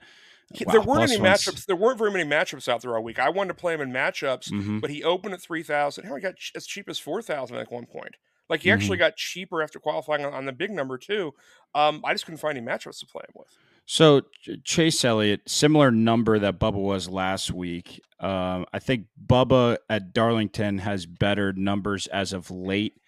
wow, 0.65 0.71
there 0.71 0.81
weren't 0.81 1.12
any 1.12 1.19
matchups. 1.19 1.65
There 1.65 1.75
weren't 1.75 1.97
very 1.97 2.12
many 2.12 2.27
matchups 2.27 2.67
out 2.67 2.81
there 2.81 2.95
all 2.95 3.03
week. 3.03 3.19
I 3.19 3.29
wanted 3.29 3.49
to 3.49 3.53
play 3.55 3.73
him 3.73 3.81
in 3.81 3.91
matchups, 3.91 4.51
mm-hmm. 4.51 4.79
but 4.79 4.89
he 4.89 5.03
opened 5.03 5.33
at 5.33 5.41
three 5.41 5.63
thousand. 5.63 6.05
How 6.05 6.15
he 6.15 6.21
got 6.21 6.36
as 6.55 6.65
cheap 6.65 6.89
as 6.89 6.99
four 6.99 7.21
thousand 7.21 7.57
at 7.57 7.71
one 7.71 7.86
point. 7.86 8.15
Like 8.49 8.62
he 8.62 8.69
mm-hmm. 8.69 8.77
actually 8.77 8.97
got 8.97 9.15
cheaper 9.15 9.62
after 9.62 9.79
qualifying 9.79 10.25
on, 10.25 10.33
on 10.33 10.45
the 10.45 10.53
big 10.53 10.71
number 10.71 10.97
too. 10.97 11.33
Um, 11.75 12.01
I 12.05 12.13
just 12.13 12.25
couldn't 12.25 12.39
find 12.39 12.57
any 12.57 12.65
matchups 12.65 12.99
to 12.99 13.05
play 13.05 13.23
him 13.27 13.33
with. 13.36 13.57
So 13.89 14.23
Chase 14.65 15.06
Elliott, 15.06 15.41
similar 15.47 15.91
number 15.91 16.38
that 16.39 16.60
Bubba 16.60 16.73
was 16.73 17.10
last 17.10 17.54
week. 17.54 18.02
Um, 18.19 18.65
I 18.73 18.80
think 18.80 19.06
Bubba 19.26 19.78
at 19.89 20.13
Darlington 20.13 20.80
has 20.80 21.06
better 21.06 21.54
numbers 21.54 22.06
as 22.08 22.34
of 22.34 22.52
late 22.52 23.00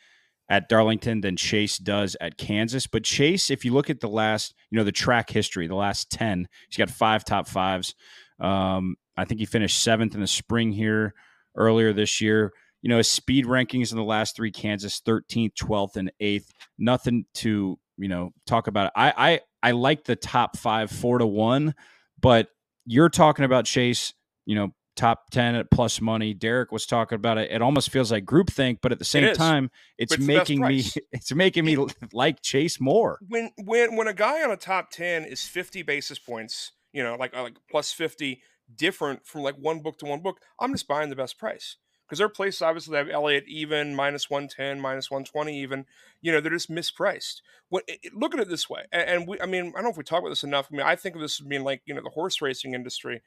at 0.48 0.70
Darlington 0.70 1.20
than 1.20 1.36
Chase 1.36 1.78
does 1.78 2.16
at 2.22 2.38
Kansas. 2.38 2.88
But 2.88 3.04
Chase, 3.04 3.52
if 3.52 3.66
you 3.66 3.74
look 3.74 3.90
at 3.90 4.00
the 4.00 4.08
last, 4.08 4.56
you 4.72 4.78
know, 4.78 4.86
the 4.86 4.94
track 4.94 5.30
history, 5.30 5.68
the 5.68 5.76
last 5.76 6.10
10, 6.12 6.48
he's 6.70 6.78
got 6.78 6.90
five 6.90 7.26
top 7.26 7.50
fives. 7.50 7.94
Um, 8.40 8.96
I 9.18 9.26
think 9.26 9.42
he 9.42 9.46
finished 9.46 9.84
seventh 9.84 10.16
in 10.16 10.22
the 10.22 10.28
spring 10.28 10.72
here 10.72 11.14
earlier 11.58 11.92
this 11.92 12.22
year. 12.22 12.54
You 12.82 12.88
know, 12.88 12.98
his 12.98 13.10
speed 13.10 13.46
rankings 13.46 13.92
in 13.92 13.98
the 13.98 14.04
last 14.06 14.34
three 14.34 14.52
Kansas 14.52 15.02
13th, 15.06 15.56
12th, 15.56 15.98
and 15.98 16.10
8th. 16.22 16.48
Nothing 16.78 17.26
to, 17.34 17.78
you 17.98 18.08
know, 18.08 18.32
talk 18.48 18.68
about. 18.68 18.94
I, 18.96 19.14
I 19.18 19.40
I 19.62 19.72
like 19.72 20.06
the 20.06 20.16
top 20.16 20.58
five 20.58 20.92
four 20.92 21.18
to 21.18 21.26
one, 21.26 21.76
but 22.20 22.50
you're 22.86 23.10
talking 23.10 23.46
about 23.46 23.66
Chase, 23.66 24.14
you 24.46 24.56
know, 24.56 24.74
top 24.96 25.30
10 25.32 25.56
at 25.56 25.72
plus 25.72 26.02
money. 26.02 26.34
Derek 26.34 26.72
was 26.72 26.86
talking 26.86 27.16
about 27.16 27.38
it. 27.38 27.52
It 27.52 27.62
almost 27.62 27.90
feels 27.90 28.12
like 28.12 28.26
groupthink, 28.26 28.80
but 28.82 28.92
at 28.92 29.00
the 29.00 29.06
same 29.06 29.24
it 29.24 29.36
time, 29.36 29.72
it's, 29.98 30.14
it's 30.14 30.24
making 30.24 30.62
me 30.62 30.84
it's 31.12 31.34
making 31.34 31.66
me 31.66 31.78
like 32.12 32.42
Chase 32.42 32.80
more. 32.80 33.20
When 33.28 33.52
when 33.58 33.96
when 33.96 34.08
a 34.08 34.14
guy 34.14 34.44
on 34.44 34.52
a 34.52 34.58
top 34.58 34.92
10 34.92 35.24
is 35.24 35.44
50 35.44 35.84
basis 35.84 36.20
points, 36.20 36.74
you 36.92 37.04
know, 37.04 37.16
like 37.16 37.36
uh, 37.36 37.44
like 37.44 37.58
plus 37.70 37.92
50 37.92 38.42
different 38.76 39.26
from 39.26 39.42
like 39.42 39.56
one 39.56 39.80
book 39.80 39.98
to 40.00 40.06
one 40.06 40.22
book, 40.22 40.40
I'm 40.60 40.74
just 40.74 40.88
buying 40.88 41.10
the 41.10 41.16
best 41.16 41.38
price 41.38 41.78
because 42.10 42.18
there 42.18 42.26
are 42.26 42.30
places 42.30 42.64
obviously 42.64 42.94
that 42.94 43.06
have 43.06 43.10
Elliott 43.10 43.44
even 43.48 43.96
minus 43.96 44.32
110, 44.32 44.80
minus 44.82 45.12
120 45.12 45.62
even. 45.62 45.86
You 46.22 46.32
know, 46.32 46.42
they're 46.42 46.52
just 46.52 46.72
mispriced. 46.72 47.42
What 47.70 47.84
it, 47.88 48.16
look 48.16 48.34
at 48.34 48.40
it 48.40 48.50
this 48.50 48.68
way, 48.68 48.86
and, 48.92 49.10
and, 49.10 49.28
we, 49.28 49.40
I 49.40 49.46
mean, 49.46 49.68
I 49.68 49.72
don't 49.72 49.84
know 49.84 49.90
if 49.92 49.98
we 49.98 50.04
talk 50.04 50.20
about 50.20 50.30
this 50.30 50.44
enough. 50.44 50.70
I 50.72 50.76
mean, 50.76 50.86
I 50.86 50.96
think 50.96 51.16
of 51.16 51.22
this 51.22 51.40
as 51.40 51.46
being 51.46 51.64
like 51.64 51.82
you 51.86 51.94
know 51.94 52.02
the 52.02 52.10
horse 52.10 52.42
racing 52.42 52.74
industry. 52.74 53.22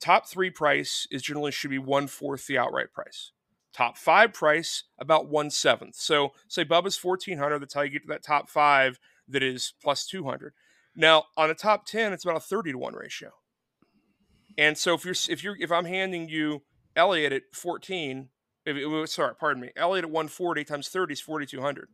Top 0.00 0.28
three 0.28 0.50
price 0.50 1.06
is 1.10 1.22
generally 1.22 1.50
should 1.50 1.70
be 1.70 1.78
one 1.78 2.06
fourth 2.06 2.46
the 2.46 2.58
outright 2.58 2.92
price. 2.92 3.32
Top 3.72 3.96
five 3.96 4.34
price 4.34 4.84
about 4.98 5.28
one 5.28 5.50
seventh. 5.50 5.94
So 5.94 6.32
say 6.46 6.64
Bubba's 6.64 6.98
fourteen 6.98 7.38
hundred. 7.38 7.60
That's 7.60 7.74
how 7.74 7.82
you 7.82 7.90
get 7.90 8.02
to 8.02 8.08
that 8.08 8.22
top 8.22 8.50
five 8.50 8.98
that 9.28 9.42
is 9.42 9.72
plus 9.82 10.06
two 10.06 10.24
hundred. 10.24 10.52
Now 10.94 11.24
on 11.36 11.48
a 11.48 11.54
top 11.54 11.86
ten, 11.86 12.12
it's 12.12 12.24
about 12.24 12.36
a 12.36 12.40
thirty 12.40 12.72
to 12.72 12.78
one 12.78 12.94
ratio. 12.94 13.30
And 14.58 14.76
so 14.76 14.94
if 14.94 15.04
you're 15.04 15.14
if 15.28 15.42
you're 15.42 15.56
if 15.58 15.72
I'm 15.72 15.86
handing 15.86 16.28
you 16.28 16.62
Elliott 16.96 17.32
at 17.32 17.42
14, 17.52 18.28
sorry, 19.06 19.34
pardon 19.38 19.62
me, 19.62 19.70
Elliott 19.76 20.04
at 20.04 20.10
140 20.10 20.64
times 20.64 20.88
30 20.88 21.12
is 21.12 21.20
4,200. 21.20 21.88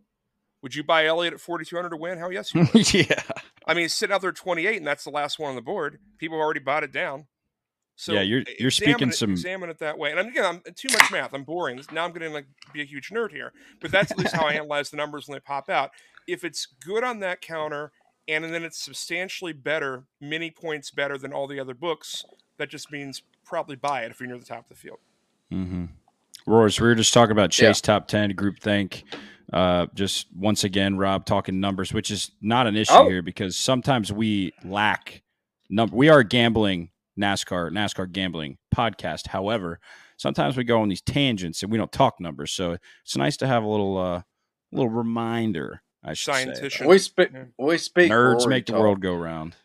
Would 0.62 0.74
you 0.74 0.82
buy 0.82 1.06
Elliott 1.06 1.34
at 1.34 1.40
4,200 1.40 1.90
to 1.90 1.96
win? 1.96 2.18
Hell 2.18 2.32
yes, 2.32 2.54
you 2.54 2.66
would. 2.74 2.94
yeah. 2.94 3.22
I 3.66 3.74
mean, 3.74 3.88
sitting 3.88 4.14
out 4.14 4.20
there 4.20 4.30
at 4.30 4.36
28, 4.36 4.76
and 4.76 4.86
that's 4.86 5.04
the 5.04 5.10
last 5.10 5.38
one 5.38 5.50
on 5.50 5.56
the 5.56 5.62
board. 5.62 5.98
People 6.18 6.38
have 6.38 6.44
already 6.44 6.60
bought 6.60 6.82
it 6.82 6.92
down. 6.92 7.26
So 7.98 8.12
yeah, 8.12 8.20
you're 8.20 8.42
you're 8.58 8.70
speaking 8.70 9.08
it, 9.08 9.14
some 9.14 9.30
examine 9.30 9.70
it 9.70 9.78
that 9.78 9.96
way. 9.96 10.10
And 10.10 10.20
I'm 10.20 10.28
again, 10.28 10.44
I'm 10.44 10.60
too 10.74 10.88
much 10.92 11.10
math. 11.10 11.32
I'm 11.32 11.44
boring. 11.44 11.80
Now 11.90 12.04
I'm 12.04 12.10
going 12.10 12.22
to 12.22 12.30
like 12.30 12.46
be 12.74 12.82
a 12.82 12.84
huge 12.84 13.08
nerd 13.08 13.30
here, 13.30 13.54
but 13.80 13.90
that's 13.90 14.10
at 14.10 14.18
least 14.18 14.34
how 14.34 14.44
I 14.44 14.52
analyze 14.54 14.90
the 14.90 14.98
numbers 14.98 15.26
when 15.26 15.34
they 15.34 15.40
pop 15.40 15.70
out. 15.70 15.92
If 16.28 16.44
it's 16.44 16.66
good 16.66 17.02
on 17.04 17.20
that 17.20 17.40
counter, 17.40 17.92
and 18.28 18.44
then 18.44 18.64
it's 18.64 18.78
substantially 18.78 19.54
better, 19.54 20.04
many 20.20 20.50
points 20.50 20.90
better 20.90 21.16
than 21.16 21.32
all 21.32 21.46
the 21.46 21.58
other 21.58 21.74
books, 21.74 22.24
that 22.58 22.68
just 22.68 22.92
means 22.92 23.22
probably 23.46 23.76
buy 23.76 24.02
it 24.02 24.10
if 24.10 24.20
you're 24.20 24.28
near 24.28 24.38
the 24.38 24.44
top 24.44 24.60
of 24.60 24.68
the 24.68 24.74
field. 24.74 24.98
Mm-hmm. 25.52 25.86
Roars, 26.46 26.80
we 26.80 26.86
were 26.86 26.94
just 26.94 27.14
talking 27.14 27.32
about 27.32 27.50
Chase 27.50 27.80
yeah. 27.82 27.94
top 27.94 28.08
10 28.08 28.30
group 28.30 28.58
think. 28.60 29.04
Uh, 29.52 29.86
just 29.94 30.26
once 30.34 30.64
again, 30.64 30.96
Rob 30.96 31.24
talking 31.24 31.60
numbers, 31.60 31.92
which 31.92 32.10
is 32.10 32.32
not 32.42 32.66
an 32.66 32.76
issue 32.76 32.92
oh. 32.92 33.08
here 33.08 33.22
because 33.22 33.56
sometimes 33.56 34.12
we 34.12 34.52
lack 34.64 35.22
number. 35.70 35.96
We 35.96 36.08
are 36.08 36.22
gambling 36.22 36.90
NASCAR, 37.18 37.70
NASCAR 37.70 38.10
gambling 38.10 38.58
podcast. 38.74 39.28
However, 39.28 39.78
sometimes 40.16 40.56
we 40.56 40.64
go 40.64 40.80
on 40.80 40.88
these 40.88 41.00
tangents 41.00 41.62
and 41.62 41.70
we 41.70 41.78
don't 41.78 41.92
talk 41.92 42.20
numbers. 42.20 42.52
So 42.52 42.76
it's 43.04 43.16
nice 43.16 43.36
to 43.38 43.46
have 43.46 43.62
a 43.62 43.68
little, 43.68 43.96
uh, 43.98 44.22
little 44.72 44.90
reminder. 44.90 45.82
I 46.02 46.14
should 46.14 46.34
Scientician. 46.34 46.86
We 46.86 46.98
speak. 46.98 47.30
We 47.58 47.78
speak. 47.78 48.10
Nerds 48.10 48.48
make 48.48 48.66
the 48.66 48.74
world 48.74 49.00
go 49.00 49.14
round. 49.14 49.56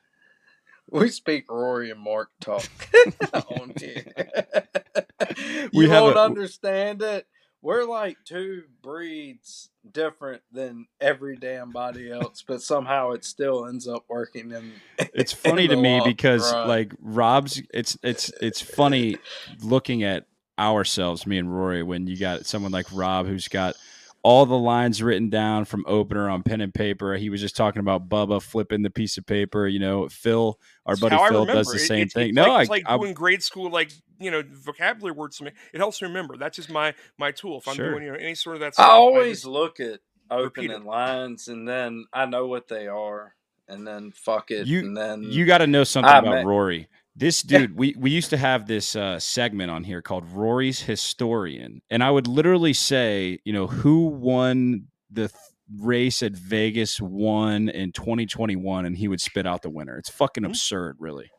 We 0.91 1.07
speak 1.09 1.49
Rory 1.49 1.89
and 1.89 2.01
Mark 2.01 2.29
talk 2.41 2.67
on 3.33 3.73
here. 3.79 4.05
you 5.71 5.89
won't 5.89 6.17
a, 6.17 6.21
understand 6.21 7.01
it. 7.01 7.25
We're 7.61 7.85
like 7.85 8.17
two 8.25 8.63
breeds 8.81 9.69
different 9.89 10.41
than 10.51 10.87
every 10.99 11.37
damn 11.37 11.71
body 11.71 12.11
else, 12.11 12.43
but 12.45 12.61
somehow 12.61 13.11
it 13.11 13.23
still 13.23 13.67
ends 13.67 13.87
up 13.87 14.03
working. 14.09 14.51
In 14.51 14.73
it's 15.13 15.31
funny 15.31 15.67
to 15.67 15.75
me 15.75 16.01
because 16.03 16.51
run. 16.51 16.67
like 16.67 16.93
Rob's, 16.99 17.61
it's 17.73 17.97
it's 18.03 18.31
it's 18.41 18.61
funny 18.61 19.17
looking 19.61 20.03
at 20.03 20.25
ourselves, 20.59 21.25
me 21.25 21.37
and 21.37 21.55
Rory, 21.55 21.83
when 21.83 22.07
you 22.07 22.17
got 22.17 22.45
someone 22.45 22.71
like 22.71 22.87
Rob 22.91 23.27
who's 23.27 23.47
got 23.47 23.75
all 24.23 24.45
the 24.45 24.57
lines 24.57 25.01
written 25.01 25.29
down 25.29 25.65
from 25.65 25.83
opener 25.87 26.29
on 26.29 26.43
pen 26.43 26.61
and 26.61 26.73
paper. 26.73 27.15
He 27.15 27.29
was 27.29 27.41
just 27.41 27.55
talking 27.55 27.79
about 27.79 28.07
Bubba 28.07 28.41
flipping 28.41 28.83
the 28.83 28.89
piece 28.89 29.17
of 29.17 29.25
paper. 29.25 29.67
You 29.67 29.79
know, 29.79 30.07
Phil, 30.09 30.59
our 30.85 30.95
buddy 30.95 31.17
Phil, 31.29 31.45
does 31.45 31.67
the 31.67 31.79
same 31.79 32.03
it, 32.03 32.13
thing. 32.13 32.29
It's 32.29 32.35
no, 32.35 32.43
like, 32.43 32.51
I, 32.51 32.61
it's 32.61 32.69
like 32.69 32.83
I, 32.85 32.97
doing 32.97 33.13
grade 33.13 33.43
school, 33.43 33.69
like 33.69 33.91
you 34.19 34.31
know, 34.31 34.43
vocabulary 34.47 35.15
words 35.15 35.37
to 35.37 35.45
me. 35.45 35.51
It 35.73 35.79
helps 35.79 36.01
me 36.01 36.07
remember. 36.07 36.37
That's 36.37 36.55
just 36.55 36.69
my 36.69 36.93
my 37.17 37.31
tool. 37.31 37.57
If 37.57 37.67
I'm 37.67 37.75
sure. 37.75 37.91
doing 37.91 38.03
you 38.03 38.11
know 38.11 38.17
any 38.17 38.35
sort 38.35 38.55
of 38.55 38.59
that, 38.61 38.75
stuff, 38.75 38.87
I 38.87 38.91
always 38.91 39.45
I 39.45 39.49
look 39.49 39.79
at 39.79 39.99
opening 40.29 40.85
lines, 40.85 41.47
and 41.47 41.67
then 41.67 42.05
I 42.13 42.25
know 42.25 42.47
what 42.47 42.67
they 42.67 42.87
are, 42.87 43.35
and 43.67 43.87
then 43.87 44.11
fuck 44.11 44.51
it, 44.51 44.67
you, 44.67 44.79
and 44.79 44.95
then 44.95 45.23
you 45.23 45.45
got 45.45 45.59
to 45.59 45.67
know 45.67 45.83
something 45.83 46.13
I 46.13 46.19
about 46.19 46.31
met, 46.31 46.45
Rory. 46.45 46.87
This 47.15 47.41
dude, 47.41 47.77
we, 47.77 47.93
we 47.97 48.09
used 48.09 48.29
to 48.29 48.37
have 48.37 48.67
this 48.67 48.95
uh, 48.95 49.19
segment 49.19 49.69
on 49.69 49.83
here 49.83 50.01
called 50.01 50.29
Rory's 50.31 50.81
Historian. 50.81 51.81
And 51.89 52.03
I 52.03 52.09
would 52.09 52.25
literally 52.25 52.73
say, 52.73 53.39
you 53.43 53.51
know, 53.51 53.67
who 53.67 54.07
won 54.07 54.87
the 55.09 55.27
th- 55.27 55.33
race 55.79 56.23
at 56.23 56.33
Vegas 56.33 56.99
won 56.99 57.69
in 57.69 57.91
2021 57.91 58.85
and 58.85 58.97
he 58.97 59.07
would 59.07 59.21
spit 59.21 59.45
out 59.45 59.61
the 59.61 59.69
winner. 59.69 59.97
It's 59.97 60.09
fucking 60.09 60.43
mm-hmm. 60.43 60.51
absurd, 60.51 60.97
really. 60.99 61.29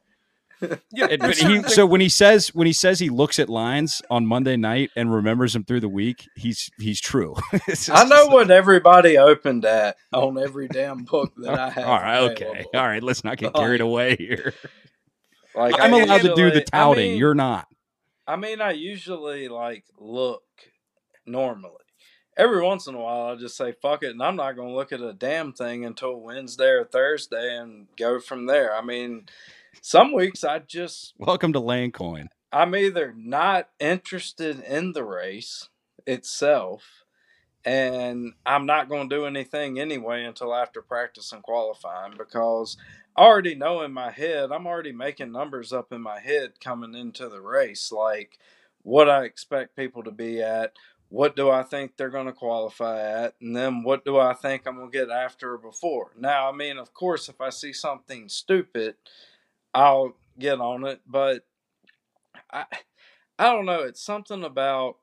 yeah, 0.93 1.09
he, 1.33 1.63
so 1.65 1.85
when 1.85 2.01
he 2.01 2.09
says 2.09 2.55
when 2.55 2.69
he 2.69 2.73
says 2.73 3.01
he 3.01 3.11
looks 3.11 3.41
at 3.41 3.49
lines 3.49 4.01
on 4.11 4.27
Monday 4.27 4.57
night 4.57 4.91
and 4.95 5.13
remembers 5.13 5.55
them 5.55 5.65
through 5.65 5.81
the 5.81 5.89
week, 5.89 6.29
he's 6.37 6.71
he's 6.79 7.01
true. 7.01 7.35
just, 7.67 7.91
I 7.91 8.05
know 8.05 8.27
what 8.27 8.51
everybody 8.51 9.19
opened 9.19 9.65
at 9.65 9.97
on 10.13 10.39
every 10.39 10.69
damn 10.69 11.05
book 11.05 11.33
that 11.39 11.59
I 11.59 11.71
have. 11.71 11.85
All 11.85 11.99
right, 11.99 12.19
available. 12.19 12.47
okay, 12.47 12.65
all 12.75 12.87
right. 12.87 13.03
Let's 13.03 13.25
not 13.25 13.39
get 13.39 13.55
carried 13.55 13.81
away 13.81 14.17
here. 14.17 14.55
Like 15.55 15.75
I'm 15.81 15.93
allowed 15.93 16.23
to 16.23 16.35
do 16.35 16.51
the 16.51 16.63
touting. 16.63 17.05
I 17.05 17.09
mean, 17.09 17.19
You're 17.19 17.35
not. 17.35 17.69
I 18.27 18.37
mean, 18.37 18.61
I 18.61 18.73
usually 18.73 19.49
like 19.49 19.85
look 19.99 20.45
normally. 21.27 21.77
Every 22.37 22.63
once 22.63 22.87
in 22.87 22.95
a 22.95 22.99
while, 22.99 23.27
I 23.27 23.37
just 23.37 23.57
say 23.57 23.75
fuck 23.83 24.03
it, 24.03 24.11
and 24.11 24.23
I'm 24.23 24.37
not 24.37 24.57
going 24.57 24.69
to 24.69 24.75
look 24.75 24.93
at 24.93 25.03
a 25.03 25.13
damn 25.13 25.53
thing 25.53 25.85
until 25.85 26.19
Wednesday 26.19 26.71
or 26.71 26.85
Thursday 26.85 27.57
and 27.57 27.89
go 27.97 28.21
from 28.21 28.47
there. 28.47 28.75
I 28.75 28.83
mean, 28.83 29.27
some 29.83 30.15
weeks 30.15 30.43
I 30.45 30.61
just 30.61 31.15
welcome 31.19 31.53
to 31.53 31.61
Landcoin. 31.61 32.29
I'm 32.53 32.75
either 32.77 33.15
not 33.17 33.69
interested 33.81 34.61
in 34.61 34.93
the 34.93 35.05
race 35.05 35.69
itself, 36.07 37.05
and 37.65 38.33
I'm 38.47 38.67
not 38.67 38.89
going 38.89 39.09
to 39.09 39.17
do 39.17 39.27
anything 39.27 39.79
anyway 39.79 40.25
until 40.25 40.55
after 40.55 40.83
practice 40.83 41.33
and 41.33 41.43
qualifying 41.43 42.15
because 42.17 42.77
I 43.17 43.23
already 43.23 43.55
know 43.55 43.83
in 43.83 43.93
my 43.93 44.11
head, 44.11 44.53
I'm 44.53 44.67
already 44.67 44.93
making 44.93 45.33
numbers 45.33 45.73
up 45.73 45.93
in 45.93 46.01
my 46.01 46.21
head 46.21 46.61
coming 46.61 46.95
into 46.95 47.29
the 47.29 47.41
race, 47.41 47.93
like 47.93 48.39
what 48.83 49.09
I 49.09 49.25
expect 49.25 49.77
people 49.77 50.03
to 50.05 50.11
be 50.11 50.43
at, 50.43 50.73
what 51.09 51.37
do 51.37 51.51
I 51.51 51.63
think 51.63 51.97
they're 51.97 52.09
going 52.09 52.27
to 52.27 52.33
qualify 52.33 53.01
at, 53.01 53.35
and 53.41 53.55
then 53.55 53.83
what 53.83 54.05
do 54.05 54.19
I 54.19 54.33
think 54.33 54.67
I'm 54.67 54.77
going 54.77 54.91
to 54.91 54.99
get 54.99 55.11
after 55.11 55.55
or 55.55 55.59
before. 55.59 56.13
Now, 56.19 56.49
I 56.49 56.53
mean, 56.53 56.79
of 56.79 56.95
course, 56.95 57.29
if 57.29 57.41
I 57.41 57.51
see 57.51 57.73
something 57.73 58.29
stupid, 58.29 58.95
I'll 59.75 60.17
get 60.39 60.59
on 60.59 60.85
it, 60.87 61.01
but 61.07 61.45
I 62.51 62.65
I 63.39 63.53
don't 63.53 63.67
know, 63.67 63.81
it's 63.81 64.03
something 64.03 64.45
about 64.45 64.97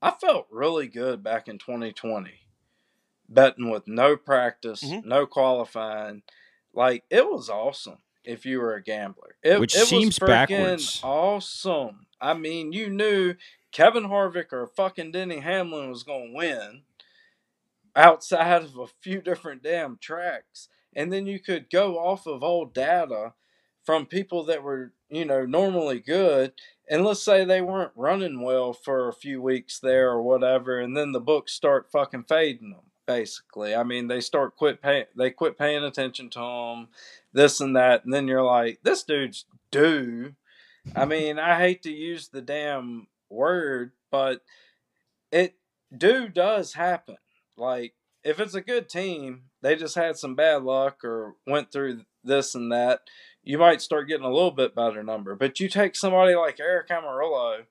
I 0.00 0.12
felt 0.12 0.46
really 0.50 0.86
good 0.86 1.22
back 1.22 1.48
in 1.48 1.58
2020 1.58 2.46
betting 3.28 3.70
with 3.70 3.88
no 3.88 4.16
practice, 4.16 4.82
mm-hmm. 4.82 5.08
no 5.08 5.26
qualifying. 5.26 6.22
Like 6.76 7.04
it 7.10 7.28
was 7.28 7.48
awesome 7.48 7.98
if 8.24 8.46
you 8.46 8.60
were 8.60 8.74
a 8.74 8.82
gambler. 8.82 9.36
It, 9.42 9.58
Which 9.58 9.74
it 9.74 9.86
seems 9.86 10.18
backwards. 10.18 11.00
Awesome. 11.02 12.06
I 12.20 12.34
mean, 12.34 12.72
you 12.72 12.88
knew 12.88 13.34
Kevin 13.72 14.04
Harvick 14.04 14.52
or 14.52 14.66
fucking 14.66 15.12
Denny 15.12 15.40
Hamlin 15.40 15.90
was 15.90 16.02
going 16.02 16.30
to 16.30 16.36
win 16.36 16.82
outside 17.94 18.62
of 18.62 18.76
a 18.78 18.86
few 18.86 19.20
different 19.20 19.62
damn 19.62 19.98
tracks. 19.98 20.68
And 20.94 21.12
then 21.12 21.26
you 21.26 21.40
could 21.40 21.70
go 21.70 21.98
off 21.98 22.26
of 22.26 22.42
old 22.42 22.72
data 22.72 23.34
from 23.84 24.06
people 24.06 24.44
that 24.44 24.62
were, 24.62 24.92
you 25.10 25.24
know, 25.24 25.44
normally 25.44 26.00
good 26.00 26.52
and 26.88 27.04
let's 27.04 27.22
say 27.22 27.44
they 27.44 27.60
weren't 27.60 27.92
running 27.96 28.42
well 28.42 28.72
for 28.72 29.08
a 29.08 29.14
few 29.14 29.42
weeks 29.42 29.78
there 29.78 30.10
or 30.10 30.22
whatever, 30.22 30.78
and 30.78 30.96
then 30.96 31.12
the 31.12 31.20
books 31.20 31.52
start 31.52 31.90
fucking 31.90 32.24
fading 32.24 32.70
them. 32.70 32.80
Basically, 33.06 33.74
I 33.74 33.84
mean, 33.84 34.08
they 34.08 34.20
start 34.20 34.56
quit 34.56 34.82
pay, 34.82 35.06
they 35.16 35.30
quit 35.30 35.56
paying 35.56 35.84
attention 35.84 36.28
to 36.30 36.40
them, 36.40 36.88
this 37.32 37.60
and 37.60 37.76
that, 37.76 38.04
and 38.04 38.12
then 38.12 38.26
you're 38.26 38.42
like, 38.42 38.80
this 38.82 39.04
dude's 39.04 39.44
due. 39.70 40.34
I 40.94 41.04
mean, 41.04 41.38
I 41.38 41.58
hate 41.58 41.82
to 41.84 41.92
use 41.92 42.28
the 42.28 42.42
damn 42.42 43.06
word, 43.30 43.92
but 44.10 44.42
it 45.30 45.54
do 45.96 46.28
does 46.28 46.74
happen. 46.74 47.16
Like 47.56 47.94
if 48.24 48.40
it's 48.40 48.54
a 48.54 48.60
good 48.60 48.88
team, 48.88 49.42
they 49.62 49.76
just 49.76 49.94
had 49.94 50.16
some 50.16 50.34
bad 50.34 50.62
luck 50.62 51.04
or 51.04 51.36
went 51.46 51.70
through 51.70 52.02
this 52.24 52.56
and 52.56 52.72
that 52.72 53.02
you 53.44 53.56
might 53.56 53.80
start 53.80 54.08
getting 54.08 54.26
a 54.26 54.32
little 54.32 54.50
bit 54.50 54.74
better 54.74 55.04
number. 55.04 55.36
But 55.36 55.60
you 55.60 55.68
take 55.68 55.94
somebody 55.94 56.34
like 56.34 56.56
Aric 56.56 56.88
Almirola, 56.88 57.66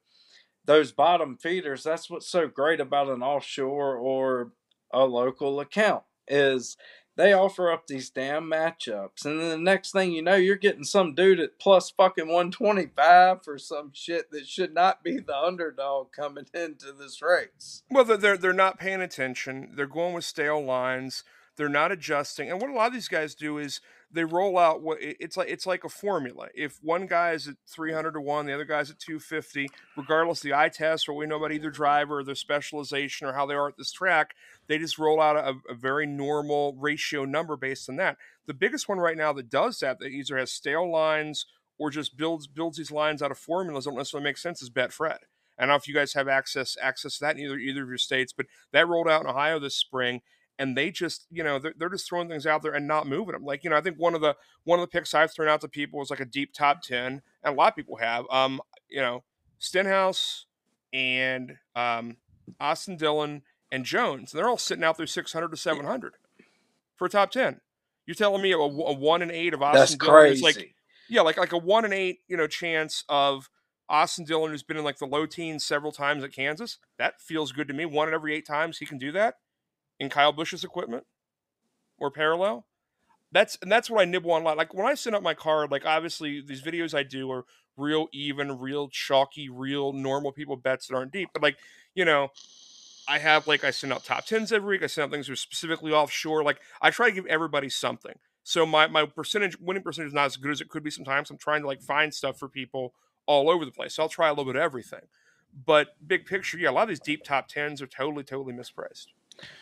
those 0.63 0.93
bottom 0.93 1.37
feeders, 1.37 1.83
that's 1.83 2.09
what's 2.09 2.27
so 2.27 2.47
great 2.47 2.79
about 2.79 3.09
an 3.09 3.21
offshore 3.21 3.97
or 3.97 4.53
a 4.95 5.05
local 5.05 5.59
account 5.59 6.03
is 6.27 6.77
they 7.17 7.33
offer 7.33 7.71
up 7.71 7.87
these 7.87 8.09
damn 8.09 8.49
matchups. 8.49 9.25
And 9.25 9.39
then 9.39 9.49
the 9.49 9.57
next 9.57 9.91
thing 9.91 10.11
you 10.11 10.21
know, 10.21 10.35
you're 10.35 10.55
getting 10.55 10.83
some 10.83 11.13
dude 11.13 11.39
at 11.39 11.59
plus 11.59 11.89
fucking 11.91 12.27
125 12.27 13.43
for 13.43 13.57
some 13.57 13.91
shit 13.93 14.31
that 14.31 14.47
should 14.47 14.73
not 14.73 15.03
be 15.03 15.19
the 15.19 15.37
underdog 15.37 16.11
coming 16.11 16.45
into 16.53 16.91
this 16.91 17.21
race. 17.21 17.83
Well, 17.89 18.03
they're, 18.03 18.37
they're 18.37 18.53
not 18.53 18.79
paying 18.79 19.01
attention. 19.01 19.73
They're 19.75 19.85
going 19.85 20.13
with 20.13 20.25
stale 20.25 20.63
lines. 20.63 21.23
They're 21.57 21.69
not 21.69 21.91
adjusting. 21.91 22.49
And 22.49 22.59
what 22.59 22.69
a 22.69 22.73
lot 22.73 22.87
of 22.87 22.93
these 22.93 23.07
guys 23.07 23.35
do 23.35 23.57
is– 23.57 23.81
they 24.15 24.23
roll 24.23 24.57
out 24.57 24.81
what 24.81 24.97
it's 25.01 25.35
like 25.35 25.49
it's 25.49 25.65
like 25.65 25.83
a 25.83 25.89
formula. 25.89 26.47
If 26.55 26.79
one 26.81 27.05
guy 27.05 27.31
is 27.31 27.47
at 27.47 27.55
300 27.67 28.13
to 28.13 28.21
1, 28.21 28.45
the 28.45 28.53
other 28.53 28.65
guy's 28.65 28.89
at 28.89 28.99
250, 28.99 29.69
regardless 29.97 30.39
of 30.39 30.43
the 30.43 30.53
eye 30.53 30.69
test 30.69 31.07
or 31.07 31.13
we 31.13 31.25
know 31.25 31.35
about 31.35 31.51
either 31.51 31.69
driver 31.69 32.19
or 32.19 32.23
their 32.23 32.33
specialization 32.33 33.27
or 33.27 33.33
how 33.33 33.45
they 33.45 33.53
are 33.53 33.67
at 33.67 33.77
this 33.77 33.91
track, 33.91 34.33
they 34.67 34.77
just 34.77 34.97
roll 34.97 35.21
out 35.21 35.35
a, 35.35 35.55
a 35.69 35.75
very 35.75 36.07
normal 36.07 36.75
ratio 36.79 37.25
number 37.25 37.57
based 37.57 37.89
on 37.89 37.97
that. 37.97 38.17
The 38.47 38.53
biggest 38.53 38.87
one 38.87 38.99
right 38.99 39.17
now 39.17 39.33
that 39.33 39.49
does 39.49 39.79
that, 39.79 39.99
that 39.99 40.07
either 40.07 40.37
has 40.37 40.51
stale 40.51 40.89
lines 40.89 41.45
or 41.77 41.89
just 41.89 42.15
builds 42.15 42.47
builds 42.47 42.77
these 42.77 42.91
lines 42.91 43.21
out 43.21 43.31
of 43.31 43.37
formulas 43.37 43.83
that 43.83 43.91
don't 43.91 43.97
necessarily 43.97 44.23
make 44.23 44.37
sense 44.37 44.61
is 44.61 44.69
Betfred. 44.69 45.17
I 45.57 45.63
don't 45.63 45.69
know 45.69 45.75
if 45.75 45.87
you 45.87 45.93
guys 45.93 46.13
have 46.13 46.27
access 46.27 46.77
access 46.81 47.17
to 47.17 47.25
that 47.25 47.37
in 47.37 47.43
either 47.43 47.57
either 47.57 47.83
of 47.83 47.89
your 47.89 47.97
states, 47.97 48.33
but 48.33 48.45
that 48.71 48.87
rolled 48.87 49.09
out 49.09 49.21
in 49.21 49.27
Ohio 49.27 49.59
this 49.59 49.75
spring, 49.75 50.21
and 50.57 50.77
they 50.77 50.91
just 50.91 51.25
you 51.31 51.43
know 51.43 51.59
they're, 51.59 51.73
they're 51.77 51.89
just 51.89 52.07
throwing 52.07 52.29
things 52.29 52.45
out 52.45 52.61
there 52.61 52.73
and 52.73 52.87
not 52.87 53.07
moving 53.07 53.33
them 53.33 53.43
like 53.43 53.63
you 53.63 53.69
know 53.69 53.75
i 53.75 53.81
think 53.81 53.97
one 53.97 54.13
of 54.13 54.21
the 54.21 54.35
one 54.63 54.79
of 54.79 54.83
the 54.83 54.87
picks 54.89 55.13
i've 55.13 55.33
thrown 55.33 55.49
out 55.49 55.61
to 55.61 55.67
people 55.67 55.99
was 55.99 56.09
like 56.09 56.19
a 56.19 56.25
deep 56.25 56.53
top 56.53 56.81
10 56.81 57.05
and 57.05 57.21
a 57.43 57.51
lot 57.51 57.69
of 57.69 57.75
people 57.75 57.97
have 57.97 58.25
um 58.31 58.61
you 58.89 59.01
know 59.01 59.23
stenhouse 59.59 60.45
and 60.93 61.57
um 61.75 62.17
austin 62.59 62.97
dillon 62.97 63.41
and 63.71 63.85
jones 63.85 64.33
and 64.33 64.39
they're 64.39 64.49
all 64.49 64.57
sitting 64.57 64.83
out 64.83 64.97
there 64.97 65.07
600 65.07 65.49
to 65.49 65.57
700 65.57 66.13
for 66.95 67.05
a 67.05 67.09
top 67.09 67.31
10 67.31 67.59
you're 68.05 68.15
telling 68.15 68.41
me 68.41 68.51
a, 68.51 68.57
a 68.57 68.93
one 68.93 69.21
and 69.21 69.31
eight 69.31 69.53
of 69.53 69.61
austin 69.61 69.79
That's 69.79 69.95
dillon 69.95 70.13
crazy. 70.13 70.35
is 70.35 70.41
like 70.41 70.75
yeah 71.09 71.21
like 71.21 71.37
like 71.37 71.53
a 71.53 71.57
one 71.57 71.85
and 71.85 71.93
eight 71.93 72.19
you 72.27 72.37
know 72.37 72.47
chance 72.47 73.03
of 73.09 73.49
Austin 73.87 74.25
Dillon, 74.25 74.49
who's 74.49 74.63
been 74.63 74.77
in 74.77 74.83
like 74.83 74.97
the 74.97 75.05
low 75.05 75.27
teens 75.27 75.63
several 75.63 75.91
times 75.91 76.23
at 76.23 76.33
Kansas, 76.33 76.79
that 76.97 77.21
feels 77.21 77.51
good 77.51 77.67
to 77.67 77.73
me. 77.75 77.85
One 77.85 78.07
in 78.07 78.15
every 78.15 78.33
eight 78.33 78.47
times 78.47 78.79
he 78.79 78.85
can 78.87 78.97
do 78.97 79.11
that 79.11 79.35
in 79.99 80.09
Kyle 80.09 80.33
Busch's 80.33 80.63
equipment 80.63 81.05
or 81.97 82.11
parallel. 82.11 82.65
That's 83.31 83.57
and 83.61 83.71
that's 83.71 83.89
what 83.89 84.01
I 84.01 84.05
nibble 84.05 84.31
on 84.31 84.41
a 84.41 84.45
lot. 84.45 84.57
Like 84.57 84.73
when 84.73 84.85
I 84.85 84.93
send 84.93 85.15
out 85.15 85.23
my 85.23 85.33
card, 85.33 85.71
like 85.71 85.85
obviously 85.85 86.41
these 86.41 86.61
videos 86.61 86.93
I 86.93 87.03
do 87.03 87.31
are 87.31 87.45
real 87.77 88.07
even, 88.13 88.59
real 88.59 88.87
chalky, 88.87 89.49
real 89.49 89.91
normal 89.93 90.31
people 90.31 90.55
bets 90.55 90.87
that 90.87 90.95
aren't 90.95 91.11
deep. 91.11 91.29
But 91.33 91.43
like, 91.43 91.57
you 91.93 92.05
know, 92.05 92.29
I 93.07 93.19
have 93.19 93.47
like 93.47 93.63
I 93.63 93.71
send 93.71 93.93
out 93.93 94.05
top 94.05 94.25
tens 94.25 94.51
every 94.51 94.75
week. 94.75 94.83
I 94.83 94.87
send 94.87 95.05
out 95.05 95.11
things 95.11 95.27
that 95.27 95.33
are 95.33 95.37
specifically 95.37 95.91
offshore. 95.91 96.43
Like 96.43 96.59
I 96.81 96.91
try 96.91 97.09
to 97.09 97.15
give 97.15 97.25
everybody 97.25 97.69
something. 97.69 98.17
So 98.43 98.65
my 98.65 98.87
my 98.87 99.05
percentage 99.05 99.59
winning 99.59 99.83
percentage 99.83 100.09
is 100.09 100.13
not 100.13 100.25
as 100.25 100.37
good 100.37 100.51
as 100.51 100.61
it 100.61 100.69
could 100.69 100.83
be 100.83 100.91
sometimes. 100.91 101.29
I'm 101.29 101.37
trying 101.37 101.61
to 101.61 101.67
like 101.67 101.81
find 101.81 102.13
stuff 102.13 102.37
for 102.37 102.47
people 102.47 102.93
all 103.25 103.49
over 103.49 103.65
the 103.65 103.71
place. 103.71 103.95
So 103.95 104.03
I'll 104.03 104.09
try 104.09 104.27
a 104.27 104.31
little 104.31 104.45
bit 104.45 104.55
of 104.55 104.61
everything. 104.61 105.01
But 105.65 105.95
big 106.05 106.25
picture, 106.25 106.57
yeah, 106.57 106.69
a 106.69 106.71
lot 106.71 106.83
of 106.83 106.89
these 106.89 106.99
deep 106.99 107.23
top 107.23 107.47
tens 107.47 107.81
are 107.81 107.87
totally, 107.87 108.23
totally 108.23 108.53
mispriced. 108.53 109.07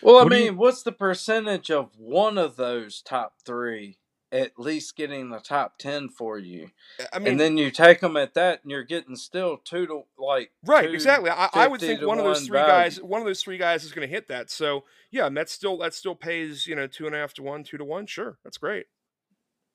Well, 0.02 0.18
I 0.18 0.24
what 0.24 0.32
mean, 0.32 0.46
you... 0.46 0.54
what's 0.56 0.84
the 0.84 0.92
percentage 0.92 1.72
of 1.72 1.92
one 1.98 2.38
of 2.38 2.56
those 2.56 3.02
top 3.02 3.36
three 3.46 3.98
at 4.32 4.58
least 4.58 4.96
getting 4.96 5.30
the 5.30 5.40
top 5.40 5.78
10 5.78 6.10
for 6.10 6.40
you? 6.40 6.72
I 7.14 7.20
mean, 7.20 7.30
and 7.30 7.40
then 7.40 7.58
you 7.58 7.70
take 7.70 8.02
them 8.02 8.18
at 8.18 8.34
that 8.34 8.62
and 8.64 8.72
you're 8.72 8.84
getting 8.84 9.16
still 9.16 9.58
two 9.58 9.86
to 9.86 10.02
like. 10.18 10.52
Right, 10.66 10.92
exactly. 10.92 11.30
I, 11.30 11.50
I, 11.54 11.68
would 11.68 11.80
think 11.80 12.02
one 12.02 12.18
of 12.18 12.26
those 12.26 12.48
three 12.48 12.58
value. 12.58 12.72
guys, 12.72 13.02
one 13.02 13.22
of 13.22 13.28
those 13.28 13.44
three 13.44 13.58
guys 13.58 13.84
is 13.84 13.92
going 13.92 14.08
to 14.08 14.14
hit 14.14 14.28
that. 14.30 14.50
So, 14.50 14.86
yeah, 15.12 15.28
and 15.28 15.38
that 15.38 15.50
still, 15.50 15.78
that 15.78 15.94
still 15.94 16.16
pays, 16.16 16.66
you 16.66 16.76
know, 16.76 16.88
two 16.88 17.06
and 17.06 17.16
a 17.16 17.20
half 17.20 17.34
to 17.36 17.44
one, 17.44 17.64
two 17.64 17.78
to 17.78 17.86
one. 17.86 18.08
Sure. 18.08 18.40
That's 18.44 18.58
great. 18.58 18.88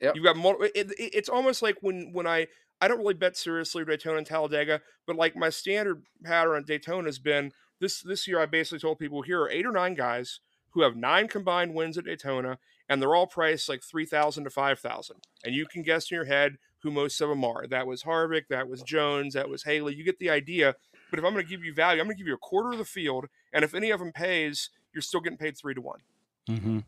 Yeah. 0.00 0.12
You've 0.14 0.24
got 0.24 0.36
more. 0.36 0.64
It, 0.64 0.90
it, 0.92 0.94
it's 0.98 1.28
almost 1.28 1.62
like 1.62 1.76
when, 1.80 2.10
when 2.12 2.26
I, 2.26 2.48
I 2.80 2.88
don't 2.88 2.98
really 2.98 3.14
bet 3.14 3.36
seriously 3.36 3.84
Daytona 3.84 4.18
and 4.18 4.26
Talladega, 4.26 4.80
but 5.06 5.16
like 5.16 5.36
my 5.36 5.50
standard 5.50 6.04
pattern 6.24 6.56
on 6.56 6.64
Daytona 6.64 7.06
has 7.06 7.18
been 7.18 7.52
this 7.80 8.00
this 8.02 8.26
year 8.26 8.40
I 8.40 8.46
basically 8.46 8.78
told 8.78 8.98
people 8.98 9.22
here 9.22 9.42
are 9.42 9.50
eight 9.50 9.66
or 9.66 9.72
nine 9.72 9.94
guys 9.94 10.40
who 10.70 10.82
have 10.82 10.96
nine 10.96 11.28
combined 11.28 11.74
wins 11.74 11.98
at 11.98 12.04
Daytona, 12.04 12.58
and 12.88 13.00
they're 13.00 13.14
all 13.14 13.26
priced 13.26 13.68
like 13.68 13.82
three 13.82 14.06
thousand 14.06 14.44
to 14.44 14.50
five 14.50 14.78
thousand, 14.78 15.16
and 15.44 15.54
you 15.54 15.66
can 15.66 15.82
guess 15.82 16.10
in 16.10 16.16
your 16.16 16.24
head 16.24 16.58
who 16.82 16.90
most 16.90 17.20
of 17.20 17.28
them 17.28 17.44
are. 17.44 17.66
That 17.66 17.86
was 17.86 18.04
Harvick, 18.04 18.48
that 18.50 18.68
was 18.68 18.82
Jones, 18.82 19.34
that 19.34 19.48
was 19.48 19.64
Haley. 19.64 19.94
You 19.94 20.04
get 20.04 20.18
the 20.18 20.30
idea. 20.30 20.76
But 21.10 21.18
if 21.18 21.24
I'm 21.24 21.32
going 21.32 21.44
to 21.44 21.50
give 21.50 21.64
you 21.64 21.72
value, 21.72 22.00
I'm 22.00 22.06
going 22.06 22.16
to 22.16 22.18
give 22.18 22.28
you 22.28 22.34
a 22.34 22.38
quarter 22.38 22.72
of 22.72 22.78
the 22.78 22.84
field, 22.84 23.26
and 23.52 23.64
if 23.64 23.74
any 23.74 23.90
of 23.90 23.98
them 23.98 24.12
pays, 24.12 24.70
you're 24.92 25.02
still 25.02 25.20
getting 25.20 25.38
paid 25.38 25.56
three 25.56 25.74
to 25.74 25.80
one. 25.80 26.00
Mm-hmm. 26.48 26.78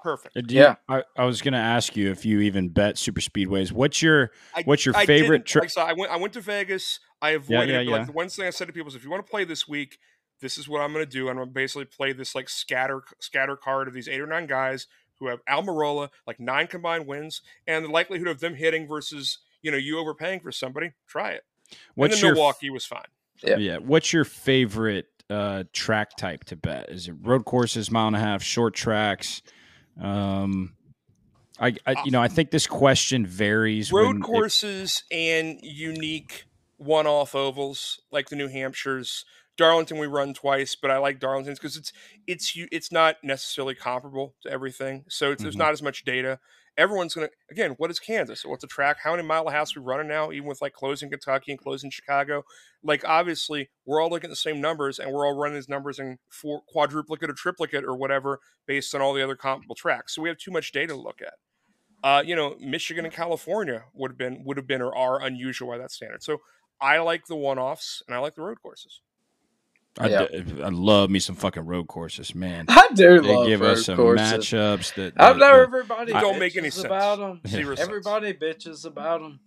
Perfect. 0.00 0.36
Uh, 0.36 0.42
you, 0.48 0.60
yeah, 0.60 0.74
I, 0.88 1.02
I, 1.16 1.24
was 1.24 1.40
going 1.40 1.54
to 1.54 1.58
ask 1.58 1.96
you 1.96 2.10
if 2.10 2.26
you 2.26 2.40
even 2.40 2.68
bet 2.68 2.98
super 2.98 3.22
speedways. 3.22 3.72
What's 3.72 4.02
your 4.02 4.32
I, 4.54 4.62
what's 4.62 4.84
your 4.84 4.92
favorite? 4.92 5.46
Tri- 5.46 5.62
like, 5.62 5.70
so 5.70 5.80
I 5.80 5.94
went 5.94 6.12
I 6.12 6.16
went 6.16 6.34
to 6.34 6.42
Vegas. 6.42 7.00
I 7.22 7.30
avoided 7.30 7.70
yeah, 7.70 7.76
yeah, 7.76 7.80
yeah. 7.80 7.96
like 7.96 8.06
the 8.06 8.12
one 8.12 8.28
thing 8.28 8.46
I 8.46 8.50
said 8.50 8.66
to 8.66 8.74
people 8.74 8.88
is 8.88 8.94
if 8.94 9.02
you 9.02 9.10
want 9.10 9.24
to 9.24 9.30
play 9.30 9.44
this 9.44 9.66
week, 9.66 9.98
this 10.40 10.58
is 10.58 10.68
what 10.68 10.80
I'm 10.80 10.92
going 10.92 11.04
to 11.04 11.10
do. 11.10 11.28
I'm 11.28 11.36
going 11.36 11.48
to 11.48 11.52
basically 11.52 11.86
play 11.86 12.12
this 12.12 12.34
like 12.34 12.48
scatter 12.48 13.02
scatter 13.20 13.56
card 13.56 13.88
of 13.88 13.94
these 13.94 14.08
eight 14.08 14.20
or 14.20 14.26
nine 14.26 14.46
guys 14.46 14.86
who 15.18 15.28
have 15.28 15.44
Almirola, 15.48 16.08
like 16.26 16.40
nine 16.40 16.66
combined 16.66 17.06
wins, 17.06 17.40
and 17.66 17.84
the 17.84 17.90
likelihood 17.90 18.28
of 18.28 18.40
them 18.40 18.54
hitting 18.54 18.86
versus 18.86 19.38
you 19.62 19.70
know 19.70 19.76
you 19.76 19.98
overpaying 19.98 20.40
for 20.40 20.52
somebody. 20.52 20.92
Try 21.06 21.32
it. 21.32 21.42
What's 21.94 22.20
your 22.20 22.34
Milwaukee 22.34 22.70
was 22.70 22.84
fine. 22.84 23.02
Yeah. 23.42 23.56
yeah. 23.56 23.76
What's 23.78 24.12
your 24.12 24.24
favorite 24.24 25.06
uh, 25.30 25.64
track 25.72 26.16
type 26.16 26.44
to 26.44 26.56
bet? 26.56 26.90
Is 26.90 27.08
it 27.08 27.14
road 27.20 27.44
courses, 27.44 27.90
mile 27.90 28.08
and 28.08 28.16
a 28.16 28.20
half, 28.20 28.42
short 28.42 28.74
tracks? 28.74 29.42
Um, 30.00 30.74
I, 31.58 31.74
I 31.86 31.96
you 32.04 32.10
know 32.10 32.20
I 32.20 32.28
think 32.28 32.50
this 32.50 32.66
question 32.66 33.26
varies. 33.26 33.92
Road 33.92 34.22
courses 34.22 35.04
it... 35.10 35.16
and 35.16 35.60
unique 35.62 36.44
one-off 36.76 37.34
ovals 37.34 38.00
like 38.10 38.28
the 38.28 38.36
New 38.36 38.48
Hampshires. 38.48 39.24
Darlington 39.56 39.98
we 39.98 40.06
run 40.06 40.34
twice, 40.34 40.74
but 40.74 40.90
I 40.90 40.98
like 40.98 41.20
Darlington's 41.20 41.58
because 41.58 41.76
it's 41.76 41.92
it's 42.26 42.52
it's 42.72 42.90
not 42.92 43.16
necessarily 43.22 43.74
comparable 43.74 44.34
to 44.42 44.50
everything, 44.50 45.04
so 45.08 45.32
mm-hmm. 45.32 45.42
there's 45.42 45.56
not 45.56 45.72
as 45.72 45.82
much 45.82 46.04
data. 46.04 46.40
everyone's 46.76 47.14
going 47.14 47.28
to 47.28 47.32
again. 47.50 47.72
What 47.78 47.90
is 47.90 47.98
Kansas? 47.98 48.44
What's 48.44 48.64
a 48.64 48.68
track? 48.68 48.98
How 49.02 49.12
many 49.12 49.26
mile 49.26 49.48
house 49.48 49.76
we 49.76 49.82
running 49.82 50.08
now? 50.08 50.32
Even 50.32 50.48
with 50.48 50.60
like 50.60 50.72
closing 50.72 51.10
Kentucky 51.10 51.52
and 51.52 51.60
closing 51.60 51.90
Chicago, 51.90 52.44
like 52.82 53.04
obviously 53.06 53.70
we're 53.86 54.00
all 54.00 54.10
looking 54.10 54.28
at 54.28 54.32
the 54.32 54.36
same 54.36 54.60
numbers 54.60 54.98
and 54.98 55.12
we're 55.12 55.26
all 55.26 55.34
running 55.34 55.54
these 55.54 55.68
numbers 55.68 55.98
in 55.98 56.18
four 56.28 56.62
quadruplicate 56.68 57.30
or 57.30 57.34
triplicate 57.34 57.84
or 57.84 57.96
whatever 57.96 58.40
based 58.66 58.94
on 58.94 59.00
all 59.00 59.14
the 59.14 59.22
other 59.22 59.36
comparable 59.36 59.74
tracks. 59.74 60.14
So 60.14 60.22
we 60.22 60.28
have 60.28 60.38
too 60.38 60.50
much 60.50 60.72
data 60.72 60.88
to 60.88 61.00
look 61.00 61.20
at. 61.22 61.34
Uh, 62.02 62.22
you 62.22 62.36
know, 62.36 62.56
Michigan 62.60 63.04
and 63.04 63.14
California 63.14 63.84
would 63.94 64.10
have 64.10 64.18
been 64.18 64.42
would 64.44 64.56
have 64.56 64.66
been 64.66 64.82
or 64.82 64.94
are 64.94 65.22
unusual 65.22 65.68
by 65.68 65.78
that 65.78 65.90
standard. 65.90 66.22
So 66.22 66.38
I 66.80 66.98
like 66.98 67.26
the 67.26 67.36
one 67.36 67.58
offs 67.58 68.02
and 68.06 68.14
I 68.14 68.18
like 68.18 68.34
the 68.34 68.42
road 68.42 68.58
courses. 68.60 69.00
I, 69.98 70.08
Yeah. 70.08 70.26
d- 70.26 70.62
I 70.62 70.68
love 70.70 71.08
me 71.10 71.20
some 71.20 71.36
fucking 71.36 71.64
road 71.66 71.86
courses, 71.86 72.34
man. 72.34 72.66
I 72.68 72.88
do 72.94 73.20
They 73.20 73.32
love 73.34 73.46
give 73.46 73.60
road 73.60 73.70
us 73.78 73.84
some 73.84 73.96
courses. 73.96 74.26
matchups 74.26 74.94
that, 74.94 75.12
I 75.16 75.32
that- 75.32 75.38
know 75.38 75.62
everybody 75.62 76.12
They 76.12 76.20
don't 76.20 76.38
make 76.38 76.56
any 76.56 76.68
bitches 76.68 76.72
sense. 76.72 76.84
about 76.86 77.18
them. 77.18 77.40
Zero 77.46 77.74
sense. 77.76 77.88
Everybody 77.88 78.32
bitches 78.34 78.84
about 78.84 79.20
them, 79.20 79.40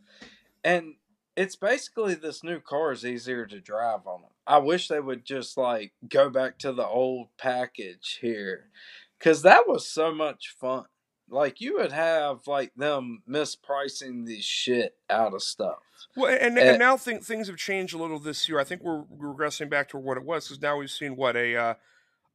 and 0.63 0.95
it's 1.35 1.55
basically 1.57 2.15
this 2.15 2.43
new 2.43 2.59
car 2.61 2.91
is 2.93 3.05
easier 3.05 3.45
to 3.45 3.59
drive 3.59 4.07
on 4.07 4.21
them. 4.21 4.31
I 4.47 4.59
wish 4.59 4.87
they 4.87 5.01
would 5.01 5.25
just 5.25 5.57
like 5.57 5.91
go 6.07 6.29
back 6.29 6.57
to 6.59 6.71
the 6.71 6.85
old 6.87 7.27
package 7.37 8.19
here, 8.21 8.69
because 9.19 9.41
that 9.41 9.67
was 9.67 9.87
so 9.87 10.13
much 10.13 10.55
fun. 10.59 10.85
Like 11.29 11.59
you 11.59 11.77
would 11.77 11.91
have 11.91 12.47
like 12.47 12.73
them 12.75 13.23
mispricing 13.29 14.25
the 14.25 14.41
shit 14.41 14.95
out 15.09 15.33
of 15.33 15.43
stuff. 15.43 15.79
Well, 16.15 16.37
and, 16.39 16.57
Uh, 16.57 16.61
and 16.61 16.79
now 16.79 16.95
think, 16.97 17.23
things 17.23 17.47
have 17.47 17.57
changed 17.57 17.93
a 17.93 17.97
little 17.97 18.19
this 18.19 18.47
year. 18.47 18.59
I 18.59 18.63
think 18.63 18.83
we're 18.83 19.03
regressing 19.03 19.69
back 19.69 19.89
to 19.89 19.97
what 19.97 20.17
it 20.17 20.23
was 20.23 20.47
because 20.47 20.61
now 20.61 20.77
we've 20.77 20.91
seen 20.91 21.15
what 21.15 21.35
a 21.35 21.55
uh, 21.55 21.73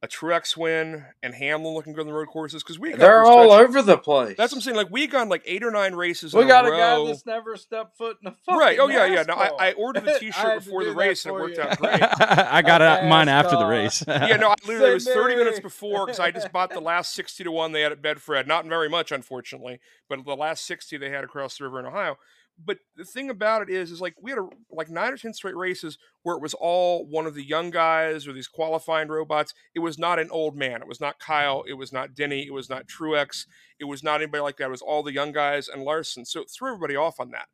a 0.03 0.07
Truex 0.07 0.57
win 0.57 1.05
and 1.23 1.33
Hamlin 1.33 1.73
looking 1.73 1.93
good 1.93 2.01
on 2.01 2.07
the 2.07 2.13
road 2.13 2.27
courses 2.27 2.61
because 2.61 2.77
we 2.77 2.89
got 2.89 2.99
They're 2.99 3.23
all 3.23 3.53
stretch- 3.53 3.69
over 3.69 3.81
the 3.81 3.97
place. 3.97 4.35
That's 4.35 4.51
what 4.51 4.57
I'm 4.57 4.61
saying. 4.61 4.75
Like 4.75 4.91
we 4.91 5.07
gone 5.07 5.29
like 5.29 5.43
eight 5.45 5.63
or 5.63 5.71
nine 5.71 5.95
races. 5.95 6.33
We 6.33 6.41
in 6.41 6.49
got 6.49 6.65
a 6.65 6.73
a 6.73 6.77
guy 6.77 7.05
that's 7.07 7.25
never 7.25 7.55
stepped 7.55 7.97
foot 7.97 8.17
in 8.21 8.27
a 8.27 8.35
fucking 8.45 8.59
Right. 8.59 8.77
Oh 8.79 8.89
yeah, 8.89 9.05
yeah. 9.05 9.23
No, 9.23 9.35
I, 9.35 9.69
I 9.69 9.71
ordered 9.71 10.03
the 10.03 10.15
I 10.15 10.19
T-shirt 10.19 10.65
before 10.65 10.83
the 10.83 10.91
race 10.91 11.25
and 11.25 11.33
it 11.33 11.39
worked 11.39 11.55
you. 11.55 11.63
out 11.63 11.77
great. 11.77 12.01
I 12.19 12.61
got 12.61 12.81
uh, 12.81 12.99
it, 13.01 13.07
mine 13.07 13.29
after 13.29 13.55
the 13.55 13.65
race. 13.65 14.03
Yeah, 14.13 14.35
no, 14.37 14.49
I 14.49 14.55
literally 14.67 14.91
it 14.91 14.93
was 14.95 15.05
30 15.05 15.35
minutes 15.37 15.59
before 15.61 16.05
because 16.05 16.19
I 16.19 16.31
just 16.31 16.51
bought 16.51 16.69
the 16.71 16.81
last 16.81 17.13
60 17.13 17.45
to 17.45 17.51
1 17.51 17.71
they 17.71 17.81
had 17.81 17.91
at 17.93 18.01
Bedford. 18.01 18.47
Not 18.47 18.65
very 18.65 18.89
much, 18.89 19.11
unfortunately, 19.11 19.79
but 20.09 20.23
the 20.25 20.35
last 20.35 20.65
60 20.65 20.97
they 20.97 21.09
had 21.09 21.23
across 21.23 21.57
the 21.57 21.63
river 21.63 21.79
in 21.79 21.85
Ohio. 21.85 22.17
But 22.63 22.77
the 22.95 23.03
thing 23.05 23.29
about 23.29 23.63
it 23.63 23.69
is, 23.69 23.91
is 23.91 24.01
like 24.01 24.15
we 24.21 24.31
had 24.31 24.39
a, 24.39 24.47
like 24.71 24.89
nine 24.89 25.11
or 25.11 25.17
10 25.17 25.33
straight 25.33 25.55
races 25.55 25.97
where 26.21 26.35
it 26.35 26.41
was 26.41 26.53
all 26.53 27.05
one 27.05 27.25
of 27.25 27.33
the 27.33 27.43
young 27.43 27.71
guys 27.71 28.27
or 28.27 28.33
these 28.33 28.47
qualifying 28.47 29.07
robots. 29.07 29.53
It 29.73 29.79
was 29.79 29.97
not 29.97 30.19
an 30.19 30.29
old 30.29 30.55
man. 30.55 30.81
It 30.81 30.87
was 30.87 31.01
not 31.01 31.19
Kyle. 31.19 31.63
It 31.67 31.73
was 31.73 31.91
not 31.91 32.13
Denny. 32.13 32.45
It 32.45 32.53
was 32.53 32.69
not 32.69 32.87
Truex. 32.87 33.45
It 33.79 33.85
was 33.85 34.03
not 34.03 34.21
anybody 34.21 34.41
like 34.41 34.57
that. 34.57 34.67
It 34.67 34.71
was 34.71 34.81
all 34.81 35.03
the 35.03 35.13
young 35.13 35.31
guys 35.31 35.67
and 35.67 35.83
Larson. 35.83 36.25
So 36.25 36.41
it 36.41 36.49
threw 36.49 36.69
everybody 36.73 36.95
off 36.95 37.19
on 37.19 37.31
that. 37.31 37.47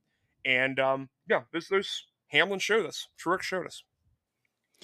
And 0.46 0.80
um, 0.80 1.10
yeah, 1.30 1.44
this, 1.54 1.70
there's 1.70 2.06
Hamlin 2.28 2.60
showed 2.60 2.86
us. 2.86 3.08
Truex 3.24 3.42
showed 3.42 3.68
us. 3.68 3.84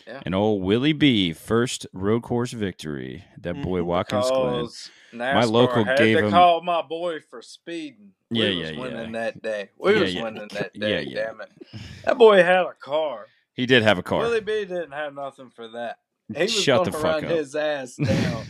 And 0.08 0.36
old 0.36 0.62
Willie 0.64 0.94
B, 0.94 1.34
first 1.34 1.88
road 1.94 2.22
course 2.24 2.52
victory. 2.52 3.26
That 3.40 3.62
boy 3.62 3.80
Mhm. 3.80 3.86
Watkins 3.86 4.30
Glen. 4.30 4.68
NASCAR 5.14 5.52
local 5.52 5.84
had 5.86 5.98
gave 5.98 6.18
to 6.18 6.26
him- 6.26 6.32
call 6.32 6.62
my 6.62 6.82
boy 6.82 7.20
for 7.22 7.42
speeding. 7.42 8.12
We 8.30 8.40
Yeah, 8.42 8.48
was 8.60 8.72
yeah, 8.72 8.80
winning 8.82 9.14
yeah. 9.14 9.20
that 9.22 9.42
day. 9.42 9.70
We 9.78 9.94
Yeah, 9.94 10.00
was 10.02 10.14
yeah. 10.14 10.24
winning 10.24 10.48
that 10.54 10.74
day. 10.80 11.04
yeah. 11.04 11.26
Damn 11.26 11.42
it! 11.42 11.52
That 12.06 12.18
boy 12.18 12.44
had 12.44 12.66
a 12.66 12.74
car. 12.74 13.26
He 13.54 13.66
did 13.66 13.84
have 13.84 13.98
a 13.98 14.04
car. 14.04 14.20
Willie 14.20 14.42
B 14.42 14.66
didn't 14.66 14.92
have 14.92 15.14
nothing 15.14 15.50
for 15.50 15.68
that. 15.70 16.00
He 16.36 16.42
was 16.44 16.52
Shut 16.54 16.84
the 16.86 16.92
fuck 16.92 17.04
run 17.04 17.26
up. 17.26 17.32
his 17.32 17.56
ass 17.56 17.96
down. 17.96 18.46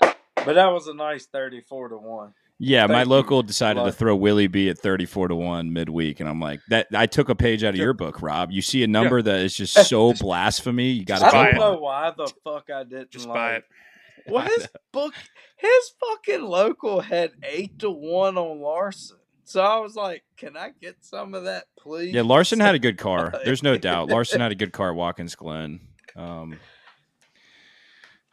but 0.00 0.54
that 0.54 0.66
was 0.72 0.88
a 0.88 0.94
nice 0.94 1.26
thirty-four 1.26 1.90
to 1.90 1.96
one. 1.98 2.34
Yeah, 2.60 2.86
my 2.86 2.94
Thank 2.94 3.06
you, 3.06 3.10
local 3.12 3.42
decided 3.44 3.84
to 3.84 3.92
throw 3.92 4.16
Willie 4.16 4.48
B 4.48 4.68
at 4.68 4.78
34 4.78 5.28
to 5.28 5.34
1 5.36 5.72
midweek. 5.72 6.18
And 6.18 6.28
I'm 6.28 6.40
like, 6.40 6.60
that 6.70 6.88
I 6.92 7.06
took 7.06 7.28
a 7.28 7.36
page 7.36 7.62
out 7.62 7.70
of 7.74 7.76
your 7.76 7.92
book, 7.92 8.20
Rob. 8.20 8.50
You 8.50 8.62
see 8.62 8.82
a 8.82 8.88
number 8.88 9.22
that 9.22 9.40
is 9.40 9.54
just 9.54 9.74
so 9.88 10.12
blasphemy. 10.14 10.90
You 10.90 11.04
got 11.04 11.20
Just 11.20 11.30
to 11.32 11.36
I 11.38 11.44
don't 11.44 11.52
jump 11.52 11.56
it. 11.56 11.60
know 11.60 11.78
why 11.78 12.12
the 12.16 12.32
fuck 12.42 12.68
I 12.70 12.82
didn't 12.82 13.10
Just 13.10 13.26
like. 13.28 13.34
buy 13.34 13.52
it. 13.54 13.64
Well, 14.30 14.44
his 14.44 14.68
book, 14.92 15.14
his 15.56 15.92
fucking 15.98 16.42
local 16.42 17.00
had 17.00 17.30
eight 17.42 17.78
to 17.78 17.88
one 17.90 18.36
on 18.36 18.60
Larson. 18.60 19.16
So 19.44 19.62
I 19.62 19.78
was 19.78 19.96
like, 19.96 20.22
"Can 20.36 20.54
I 20.54 20.72
get 20.82 20.96
some 21.00 21.32
of 21.32 21.44
that, 21.44 21.64
please?" 21.78 22.12
Yeah, 22.12 22.20
Larson 22.20 22.60
had 22.60 22.74
a 22.74 22.78
good 22.78 22.98
car. 22.98 23.32
There's 23.46 23.62
no 23.62 23.78
doubt. 23.78 24.10
Larson 24.10 24.42
had 24.42 24.52
a 24.52 24.54
good 24.54 24.74
car 24.74 24.90
at 24.90 24.96
Watkins 24.96 25.34
Glen. 25.34 25.80
Um, 26.14 26.58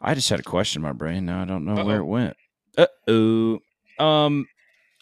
I 0.02 0.16
just 0.16 0.30
had 0.30 0.42
a 0.42 0.44
question 0.44 0.82
in 0.82 0.84
my 0.84 0.92
brain. 0.92 1.26
Now 1.26 1.44
I 1.44 1.46
don't 1.46 1.64
know 1.64 1.76
where 1.86 1.96
Uh-oh. 2.02 2.04
it 2.04 2.06
went. 2.08 2.38
Uh 2.78 2.88
oh. 3.08 3.60
Um. 4.00 4.46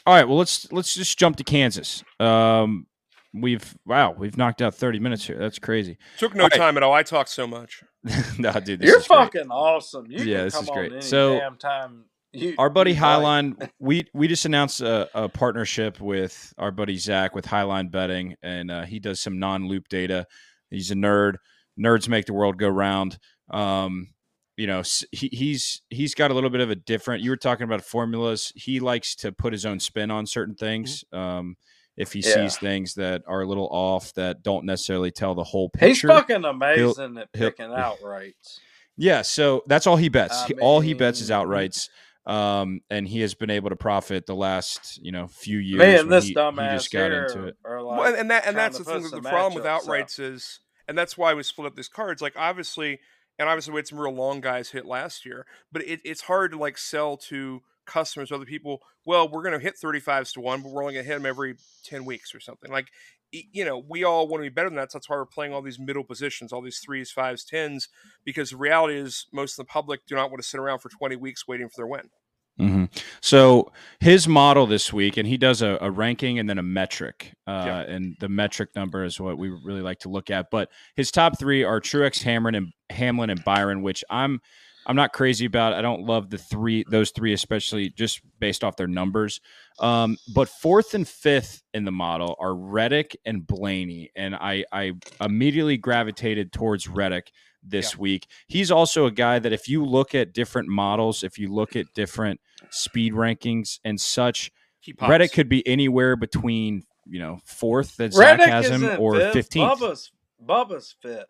All 0.06 0.14
right. 0.14 0.28
Well, 0.28 0.38
let's 0.38 0.72
let's 0.72 0.94
just 0.96 1.18
jump 1.18 1.38
to 1.38 1.44
Kansas. 1.44 2.04
Um. 2.20 2.88
We've 3.36 3.76
wow, 3.88 4.12
we've 4.16 4.38
knocked 4.38 4.62
out 4.62 4.76
30 4.76 5.00
minutes 5.00 5.26
here. 5.26 5.40
That's 5.40 5.58
crazy. 5.58 5.98
Took 6.20 6.36
no 6.36 6.44
All 6.44 6.50
right. 6.50 6.58
time 6.60 6.78
at 6.78 6.84
all. 6.84 6.94
I 6.94 7.02
talk 7.02 7.28
so 7.28 7.48
much. 7.48 7.84
no, 8.38 8.52
dude, 8.60 8.80
this 8.80 8.88
You're 8.88 9.00
is 9.00 9.08
great. 9.08 9.18
fucking 9.34 9.50
awesome. 9.50 10.06
You 10.08 10.20
Yeah, 10.24 10.36
can 10.38 10.46
this 10.46 10.54
come 10.54 10.64
is 10.66 10.70
on 10.70 10.76
great. 10.76 11.04
So, 11.04 11.40
damn 11.40 11.58
time. 11.58 12.06
You, 12.32 12.54
our 12.60 12.70
buddy. 12.70 12.94
Highline, 12.96 13.72
we 13.80 14.08
we 14.14 14.28
just 14.28 14.46
announced 14.46 14.82
a, 14.82 15.10
a 15.16 15.30
partnership 15.30 16.00
with 16.00 16.54
our 16.60 16.70
buddy 16.70 16.96
Zach 16.96 17.34
with 17.34 17.48
Highline 17.48 17.90
Betting, 17.90 18.36
and 18.44 18.70
uh, 18.70 18.84
he 18.84 19.00
does 19.00 19.20
some 19.20 19.40
non-loop 19.40 19.88
data. 19.90 20.28
He's 20.70 20.92
a 20.92 20.96
nerd. 20.96 21.38
Nerds 21.80 22.08
make 22.08 22.28
the 22.28 22.34
world 22.34 22.58
go 22.58 22.70
round. 22.70 23.18
Um, 23.50 24.12
you 24.58 24.68
know, 24.68 24.84
he, 25.12 25.30
he's 25.32 25.82
he's 25.89 26.13
got 26.16 26.32
a 26.32 26.34
little 26.34 26.50
bit 26.50 26.62
of 26.62 26.70
a 26.70 26.76
different. 26.76 27.24
You 27.24 27.30
were 27.32 27.38
talking 27.38 27.63
about 27.63 27.84
formulas. 27.84 28.52
He 28.56 28.80
likes 28.80 29.16
to 29.18 29.32
put 29.32 29.52
his 29.54 29.66
own 29.66 29.80
spin 29.80 30.12
on 30.12 30.26
certain 30.26 30.56
things. 30.56 31.04
Um, 31.12 31.58
if 31.98 32.13
he 32.13 32.20
Yeah. 32.22 32.34
sees 32.48 32.58
things 32.58 32.96
that 32.96 33.22
are 33.28 33.42
a 33.42 33.46
little 33.48 33.68
off, 33.72 34.13
that 34.13 34.42
don't 34.44 34.66
necessarily 34.66 35.12
tell 35.12 35.36
the 35.36 35.44
whole 35.44 35.70
picture 35.70 36.08
He's 36.08 36.18
fucking 36.18 36.44
amazing 36.46 37.18
at 37.18 37.30
he'll- 37.34 37.50
picking 37.52 37.68
outrights. 37.70 38.60
Yeah, 38.98 39.22
so 39.24 39.63
that's 39.68 39.88
all 39.88 39.96
he 39.98 40.10
bets. 40.10 40.44
I 40.44 40.48
He- 40.48 40.54
all 40.56 40.80
he 40.80 40.94
bets 40.94 41.20
is 41.22 41.30
mean- 41.30 41.39
outrights. 41.39 41.89
Um, 42.26 42.80
and 42.89 43.06
he 43.08 43.20
has 43.20 43.34
been 43.34 43.50
able 43.50 43.70
to 43.70 43.76
profit 43.76 44.26
the 44.28 44.36
last, 44.36 44.98
you 45.04 45.12
know, 45.12 45.28
few 45.28 45.58
years. 45.58 45.80
Me 45.80 45.96
and 45.98 46.10
this 46.10 46.26
he, 46.28 46.34
dumbass 46.34 46.70
he 46.72 46.76
just 46.78 46.92
got 46.92 47.12
here 47.12 47.26
into 47.26 47.48
it. 47.48 47.58
like, 47.66 47.84
Well, 47.84 48.04
and, 48.06 48.16
and 48.16 48.32
that 48.32 48.48
and 48.48 48.56
that's 48.56 48.78
the 48.78 48.86
thing. 48.86 49.04
The 49.10 49.20
problem 49.22 49.56
with 49.56 49.66
matchups 49.66 49.76
up. 49.80 49.84
outrights 49.84 50.20
is, 50.22 50.60
and 50.88 50.98
that's 50.98 51.18
why 51.18 51.34
we 51.34 51.44
split 51.44 51.68
up 51.68 51.76
these 51.76 51.89
cards. 51.89 52.22
Like 52.22 52.34
obviously, 52.38 53.02
and 53.39 53.50
obviously 53.50 53.74
we 53.74 53.80
had 53.80 53.88
some 53.88 54.00
real 54.00 54.13
long 54.13 54.41
guys 54.41 54.72
hit 54.72 54.86
last 54.86 55.26
year, 55.26 55.46
but 55.72 55.84
it, 55.84 56.02
it's 56.04 56.22
hard 56.22 56.52
to 56.52 56.58
like 56.58 56.78
sell 56.78 57.17
to 57.17 57.62
customers, 57.86 58.32
other 58.32 58.46
people. 58.46 58.80
Well, 59.06 59.28
we're 59.28 59.43
going 59.43 59.58
to 59.58 59.63
hit 59.63 59.78
thirty 59.78 60.00
fives 60.00 60.34
to 60.34 60.41
one, 60.41 60.62
but 60.62 60.72
we're 60.72 60.84
only 60.84 60.93
going 60.93 61.06
to 61.06 61.12
hit 61.12 61.17
them 61.17 61.26
every 61.26 61.56
ten 61.84 62.06
weeks 62.06 62.34
or 62.34 62.39
something. 62.39 62.72
Like 62.72 62.88
you 63.34 63.65
know, 63.65 63.84
we 63.89 64.04
all 64.04 64.28
want 64.28 64.43
to 64.43 64.50
be 64.50 64.54
better 64.54 64.69
than 64.69 64.78
that. 64.78 64.91
So 64.91 64.98
that's 65.00 65.10
why 65.10 65.15
we're 65.15 65.26
playing 65.26 65.54
all 65.54 65.62
these 65.63 65.80
middle 65.80 66.04
positions, 66.04 66.54
all 66.54 66.62
these 66.62 66.80
threes, 66.86 67.12
fives, 67.12 67.43
tens, 67.43 67.89
because 68.24 68.52
the 68.52 68.58
reality 68.58 68.96
is 68.96 69.26
most 69.34 69.58
of 69.58 69.65
the 69.65 69.72
public 69.72 70.06
do 70.06 70.15
not 70.15 70.30
want 70.30 70.41
to 70.41 70.48
sit 70.48 70.60
around 70.60 70.80
for 70.80 70.89
twenty 70.89 71.15
weeks 71.15 71.48
waiting 71.48 71.67
for 71.67 71.78
their 71.78 71.88
win. 71.88 72.10
Hmm 72.58 72.86
So 73.22 73.72
his 74.00 74.28
model 74.28 74.68
this 74.68 74.94
week, 74.94 75.18
and 75.18 75.28
he 75.28 75.38
does 75.38 75.62
a, 75.62 75.78
a 75.82 75.89
ranking 75.89 76.39
and 76.39 76.50
then 76.50 76.60
a 76.60 76.63
metric. 76.63 77.34
Uh, 77.48 77.63
Yeah. 77.66 77.80
And 77.82 78.16
the 78.20 78.30
metric 78.30 78.70
number 78.76 79.04
is 79.04 79.20
what 79.20 79.38
we 79.38 79.50
really 79.50 79.82
like 79.82 80.00
to 80.00 80.10
look 80.10 80.30
at. 80.30 80.52
But 80.52 80.70
his 80.96 81.12
top 81.12 81.39
three 81.39 81.63
are 81.63 81.82
Truex, 81.82 82.22
Hamlin, 82.22 82.56
and 82.56 82.68
Hamlin 82.89 83.30
and 83.32 83.44
Byron, 83.44 83.82
which 83.82 84.04
I'm 84.10 84.39
I'm 84.86 84.98
not 84.98 85.13
crazy 85.13 85.46
about. 85.46 85.74
I 85.74 85.82
don't 85.82 86.06
love 86.06 86.30
the 86.30 86.38
three 86.38 86.84
those 86.89 87.12
three, 87.12 87.34
especially 87.34 87.89
just 87.89 88.22
based 88.39 88.64
off 88.64 88.76
their 88.76 88.88
numbers. 88.88 89.39
Um, 89.80 90.18
but 90.36 90.49
fourth 90.49 90.93
and 90.93 91.08
fifth 91.08 91.64
in 91.74 91.86
the 91.86 91.91
model 91.91 92.36
are 92.38 92.54
Reddick 92.54 93.18
and 93.26 93.47
Blaney, 93.47 94.12
and 94.16 94.36
I 94.36 94.66
I 94.72 94.91
immediately 95.22 95.78
gravitated 95.78 96.51
towards 96.51 96.88
Reddick 96.88 97.32
this 97.66 97.97
week. 97.97 98.28
He's 98.47 98.72
also 98.72 99.05
a 99.05 99.11
guy 99.11 99.39
that 99.39 99.53
if 99.53 99.68
you 99.68 99.86
look 99.86 100.14
at 100.14 100.34
different 100.34 100.68
models, 100.68 101.24
if 101.24 101.38
you 101.38 101.47
look 101.47 101.76
at 101.76 101.86
different 101.93 102.39
speed 102.70 103.14
rankings 103.14 103.80
and 103.84 103.99
such, 103.99 104.51
He. 104.80 104.93
Reddick 104.99 105.32
could 105.32 105.49
be 105.49 105.66
anywhere 105.68 106.16
between 106.16 106.84
you 107.05 107.20
know 107.20 107.39
fourth 107.45 107.97
that 107.97 108.14
Zach 108.14 108.39
Reddick 108.39 108.47
has 108.49 108.70
him 108.70 108.99
or 108.99 109.16
fifth. 109.16 109.34
fifteenth. 109.34 109.80
Bubba's 109.80 110.11
Bubba's 110.45 110.95
fifth. 111.01 111.26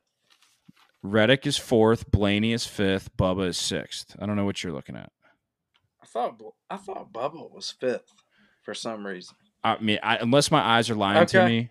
Reddick 1.01 1.45
is 1.45 1.57
fourth, 1.57 2.09
Blaney 2.09 2.53
is 2.53 2.65
fifth, 2.65 3.15
Bubba 3.17 3.47
is 3.47 3.57
sixth. 3.57 4.15
I 4.19 4.25
don't 4.25 4.35
know 4.37 4.45
what 4.45 4.63
you're 4.63 4.71
looking 4.71 4.95
at. 4.95 5.11
I 6.01 6.05
thought 6.05 6.39
Bu- 6.39 6.51
I 6.69 6.77
thought 6.77 7.11
Bubba 7.11 7.51
was 7.51 7.71
fifth 7.71 8.13
for 8.61 8.73
some 8.73 9.05
reason. 9.05 9.35
I 9.63 9.77
mean, 9.79 9.99
I, 10.01 10.17
unless 10.17 10.49
my 10.51 10.61
eyes 10.61 10.89
are 10.89 10.95
lying 10.95 11.25
to 11.27 11.45
me, 11.45 11.69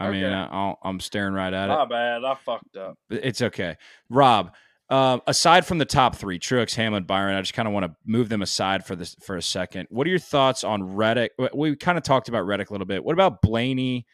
I 0.00 0.10
mean, 0.10 0.24
Okay. 0.24 0.34
I, 0.34 0.46
I'll, 0.46 0.78
I'm 0.82 1.00
staring 1.00 1.34
right 1.34 1.52
at 1.52 1.70
it. 1.70 1.72
My 1.72 1.84
bad. 1.86 2.24
I 2.24 2.34
fucked 2.34 2.76
up. 2.76 2.96
It's 3.10 3.42
okay. 3.42 3.76
Rob, 4.08 4.54
uh, 4.90 5.18
aside 5.26 5.66
from 5.66 5.78
the 5.78 5.84
top 5.84 6.16
three, 6.16 6.38
Truex, 6.38 6.74
Hamlin, 6.74 7.04
Byron, 7.04 7.34
I 7.36 7.40
just 7.42 7.52
kind 7.54 7.68
of 7.68 7.74
want 7.74 7.86
to 7.86 7.94
move 8.06 8.28
them 8.28 8.40
aside 8.42 8.86
for 8.86 8.96
this 8.96 9.14
for 9.22 9.36
a 9.36 9.42
second. 9.42 9.86
What 9.90 10.06
are 10.06 10.10
your 10.10 10.18
thoughts 10.18 10.64
on 10.64 10.94
Reddick? 10.94 11.32
We- 11.52 11.76
kind 11.76 11.98
of 11.98 12.04
talked 12.04 12.28
about 12.28 12.46
Reddick 12.46 12.70
a 12.70 12.72
little 12.72 12.86
bit. 12.86 13.04
What 13.04 13.12
about 13.12 13.42
Blaney? 13.42 14.06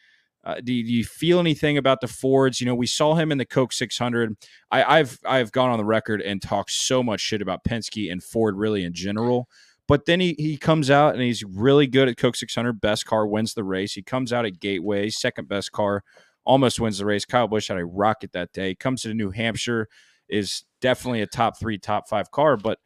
Uh, 0.43 0.59
do, 0.63 0.73
you, 0.73 0.83
do 0.85 0.91
you 0.93 1.03
feel 1.03 1.39
anything 1.39 1.77
about 1.77 2.01
the 2.01 2.07
Fords? 2.07 2.61
You 2.61 2.67
know, 2.67 2.75
we 2.75 2.85
saw 2.85 3.15
him 3.15 3.31
in 3.31 3.39
the 3.39 3.45
Coke 3.45 3.73
600. 3.73 4.35
I, 4.69 4.83
I've 4.99 5.17
I've 5.25 5.51
gone 5.51 5.71
on 5.71 5.77
the 5.77 5.85
record 5.85 6.21
and 6.21 6.39
talked 6.39 6.69
so 6.71 7.01
much 7.01 7.19
shit 7.19 7.41
about 7.41 7.63
Penske 7.63 8.11
and 8.11 8.21
Ford 8.23 8.55
really 8.55 8.83
in 8.83 8.93
general. 8.93 9.47
But 9.87 10.05
then 10.05 10.19
he 10.19 10.35
he 10.37 10.57
comes 10.57 10.89
out 10.89 11.13
and 11.13 11.23
he's 11.23 11.43
really 11.43 11.87
good 11.87 12.07
at 12.07 12.17
Coke 12.17 12.35
600. 12.35 12.81
Best 12.81 13.05
car 13.05 13.27
wins 13.27 13.53
the 13.53 13.63
race. 13.63 13.93
He 13.93 14.01
comes 14.01 14.33
out 14.33 14.45
at 14.45 14.59
Gateway, 14.59 15.09
second 15.09 15.47
best 15.47 15.71
car, 15.71 16.03
almost 16.43 16.79
wins 16.79 16.97
the 16.97 17.05
race. 17.05 17.25
Kyle 17.25 17.47
Busch 17.47 17.67
had 17.67 17.77
a 17.77 17.85
rocket 17.85 18.31
that 18.33 18.51
day. 18.51 18.73
Comes 18.73 19.03
to 19.03 19.13
New 19.13 19.31
Hampshire, 19.31 19.87
is 20.27 20.63
definitely 20.81 21.21
a 21.21 21.27
top 21.27 21.59
three, 21.59 21.77
top 21.77 22.09
five 22.09 22.31
car. 22.31 22.57
But 22.57 22.79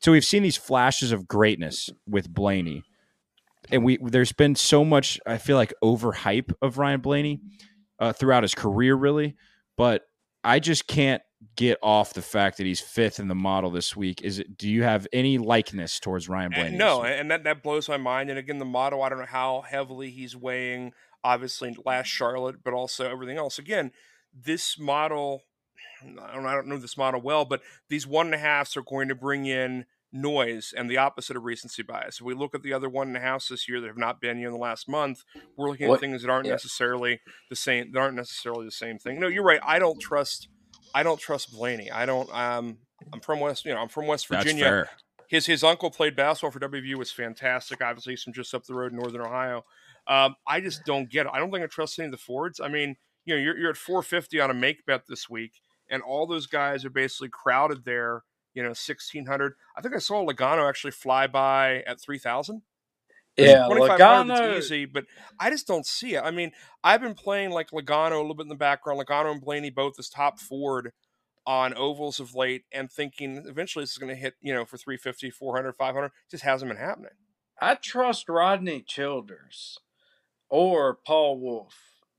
so 0.00 0.12
we've 0.12 0.24
seen 0.24 0.42
these 0.42 0.56
flashes 0.56 1.12
of 1.12 1.28
greatness 1.28 1.90
with 2.08 2.32
Blaney, 2.32 2.84
and 3.70 3.84
we 3.84 3.98
there's 4.00 4.32
been 4.32 4.54
so 4.54 4.84
much 4.84 5.20
I 5.26 5.38
feel 5.38 5.56
like 5.56 5.74
overhype 5.84 6.52
of 6.62 6.78
Ryan 6.78 7.00
Blaney 7.00 7.40
uh, 7.98 8.12
throughout 8.12 8.44
his 8.44 8.54
career, 8.54 8.94
really. 8.94 9.36
But 9.76 10.04
I 10.42 10.58
just 10.58 10.86
can't 10.86 11.22
get 11.54 11.78
off 11.82 12.14
the 12.14 12.22
fact 12.22 12.56
that 12.58 12.66
he's 12.66 12.80
fifth 12.80 13.20
in 13.20 13.28
the 13.28 13.34
model 13.34 13.70
this 13.70 13.94
week. 13.96 14.22
Is 14.22 14.38
it? 14.38 14.56
Do 14.56 14.68
you 14.68 14.82
have 14.82 15.06
any 15.12 15.38
likeness 15.38 16.00
towards 16.00 16.28
Ryan 16.28 16.50
Blaney? 16.50 16.68
And 16.68 16.78
no, 16.78 17.04
and 17.04 17.30
that 17.30 17.44
that 17.44 17.62
blows 17.62 17.88
my 17.88 17.96
mind. 17.96 18.30
And 18.30 18.38
again, 18.38 18.58
the 18.58 18.64
model, 18.64 19.02
I 19.02 19.08
don't 19.08 19.18
know 19.18 19.26
how 19.26 19.62
heavily 19.68 20.10
he's 20.10 20.36
weighing. 20.36 20.92
Obviously, 21.22 21.76
last 21.84 22.06
Charlotte, 22.08 22.62
but 22.62 22.74
also 22.74 23.10
everything 23.10 23.36
else. 23.36 23.58
Again, 23.58 23.92
this 24.34 24.78
model. 24.78 25.42
I 26.02 26.34
don't, 26.34 26.46
I 26.46 26.54
don't 26.54 26.66
know 26.66 26.76
this 26.76 26.98
model 26.98 27.22
well, 27.22 27.46
but 27.46 27.62
these 27.88 28.06
one 28.06 28.26
and 28.26 28.34
a 28.34 28.38
halfs 28.38 28.76
are 28.76 28.82
going 28.82 29.08
to 29.08 29.14
bring 29.14 29.46
in 29.46 29.86
noise 30.12 30.74
and 30.76 30.90
the 30.90 30.98
opposite 30.98 31.36
of 31.36 31.44
recency 31.44 31.82
bias. 31.82 32.16
If 32.20 32.22
we 32.26 32.34
look 32.34 32.54
at 32.54 32.62
the 32.62 32.72
other 32.72 32.88
one 32.88 33.08
and 33.08 33.16
a 33.16 33.20
half 33.20 33.48
this 33.48 33.68
year 33.68 33.80
that 33.80 33.86
have 33.86 33.96
not 33.96 34.20
been 34.20 34.36
here 34.36 34.48
in 34.48 34.52
the 34.52 34.58
last 34.58 34.88
month, 34.88 35.24
we're 35.56 35.70
looking 35.70 35.86
at 35.86 35.90
What- 35.90 36.00
things 36.00 36.22
that 36.22 36.30
aren't 36.30 36.46
yeah. 36.46 36.52
necessarily 36.52 37.20
the 37.48 37.56
same. 37.56 37.92
That 37.92 37.98
aren't 37.98 38.16
necessarily 38.16 38.66
the 38.66 38.72
same 38.72 38.98
thing. 38.98 39.18
No, 39.18 39.26
you're 39.26 39.42
right. 39.42 39.60
I 39.64 39.78
don't 39.78 39.98
trust. 39.98 40.48
I 40.96 41.02
don't 41.02 41.20
trust 41.20 41.52
Blaney. 41.52 41.90
I 41.90 42.06
don't. 42.06 42.34
Um, 42.34 42.78
I'm 43.12 43.20
from 43.20 43.38
West. 43.38 43.66
You 43.66 43.74
know, 43.74 43.80
I'm 43.80 43.88
from 43.88 44.06
West 44.06 44.30
That's 44.30 44.44
Virginia. 44.44 44.64
fair. 44.64 44.90
His 45.28 45.44
his 45.44 45.62
uncle 45.62 45.90
played 45.90 46.16
basketball 46.16 46.52
for 46.52 46.58
WVU 46.58 46.96
was 46.96 47.12
fantastic. 47.12 47.82
Obviously, 47.82 48.14
he's 48.14 48.22
from 48.22 48.32
just 48.32 48.54
up 48.54 48.64
the 48.64 48.72
road 48.72 48.92
in 48.92 48.98
Northern 48.98 49.20
Ohio. 49.20 49.66
Um, 50.06 50.36
I 50.46 50.62
just 50.62 50.86
don't 50.86 51.10
get 51.10 51.26
it. 51.26 51.32
I 51.34 51.38
don't 51.38 51.50
think 51.50 51.62
I 51.62 51.66
trust 51.66 51.98
any 51.98 52.06
of 52.06 52.12
the 52.12 52.16
Fords. 52.18 52.60
I 52.60 52.68
mean, 52.68 52.96
you 53.26 53.34
know, 53.34 53.40
you're 53.42 53.58
you're 53.58 53.70
at 53.70 53.76
450 53.76 54.40
on 54.40 54.50
a 54.50 54.54
make 54.54 54.86
bet 54.86 55.02
this 55.06 55.28
week, 55.28 55.60
and 55.90 56.02
all 56.02 56.26
those 56.26 56.46
guys 56.46 56.82
are 56.86 56.90
basically 56.90 57.28
crowded 57.28 57.84
there. 57.84 58.22
You 58.54 58.62
know, 58.62 58.70
1600. 58.70 59.52
I 59.76 59.82
think 59.82 59.94
I 59.94 59.98
saw 59.98 60.24
Logano 60.24 60.66
actually 60.66 60.92
fly 60.92 61.26
by 61.26 61.82
at 61.86 62.00
3000. 62.00 62.62
Yeah, 63.36 63.68
Logano. 63.70 64.56
is 64.56 64.66
easy, 64.66 64.84
but 64.86 65.04
I 65.38 65.50
just 65.50 65.66
don't 65.66 65.86
see 65.86 66.14
it. 66.14 66.22
I 66.22 66.30
mean, 66.30 66.52
I've 66.82 67.00
been 67.02 67.14
playing 67.14 67.50
like 67.50 67.70
Logano 67.70 68.12
a 68.12 68.20
little 68.20 68.34
bit 68.34 68.44
in 68.44 68.48
the 68.48 68.54
background. 68.54 69.00
Logano 69.00 69.30
and 69.32 69.40
Blaney 69.40 69.70
both 69.70 69.98
as 69.98 70.08
top 70.08 70.38
Ford 70.40 70.92
on 71.46 71.74
ovals 71.74 72.18
of 72.18 72.34
late, 72.34 72.64
and 72.72 72.90
thinking 72.90 73.44
eventually 73.46 73.82
this 73.84 73.92
is 73.92 73.98
going 73.98 74.08
to 74.14 74.20
hit, 74.20 74.34
you 74.40 74.52
know, 74.52 74.64
for 74.64 74.76
350, 74.78 75.30
400, 75.30 75.74
500. 75.76 76.10
Just 76.30 76.42
hasn't 76.44 76.68
been 76.70 76.78
happening. 76.78 77.10
I 77.60 77.74
trust 77.76 78.28
Rodney 78.28 78.82
Childers 78.86 79.78
or 80.48 80.94
Paul 81.06 81.38
Wolfe. 81.38 81.78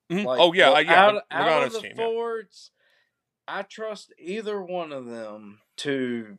Mhm. 0.09 0.23
Like, 0.23 0.39
oh 0.39 0.53
yeah, 0.53 0.69
well, 0.71 0.81
yeah, 0.81 1.05
Out, 1.05 1.23
out 1.31 1.63
of 1.63 1.73
the 1.73 1.81
team. 1.81 1.91
yeah. 1.97 2.05
Fords, 2.05 2.71
I 3.47 3.63
trust 3.63 4.13
either 4.17 4.61
one 4.61 4.91
of 4.93 5.05
them 5.05 5.59
to 5.77 6.37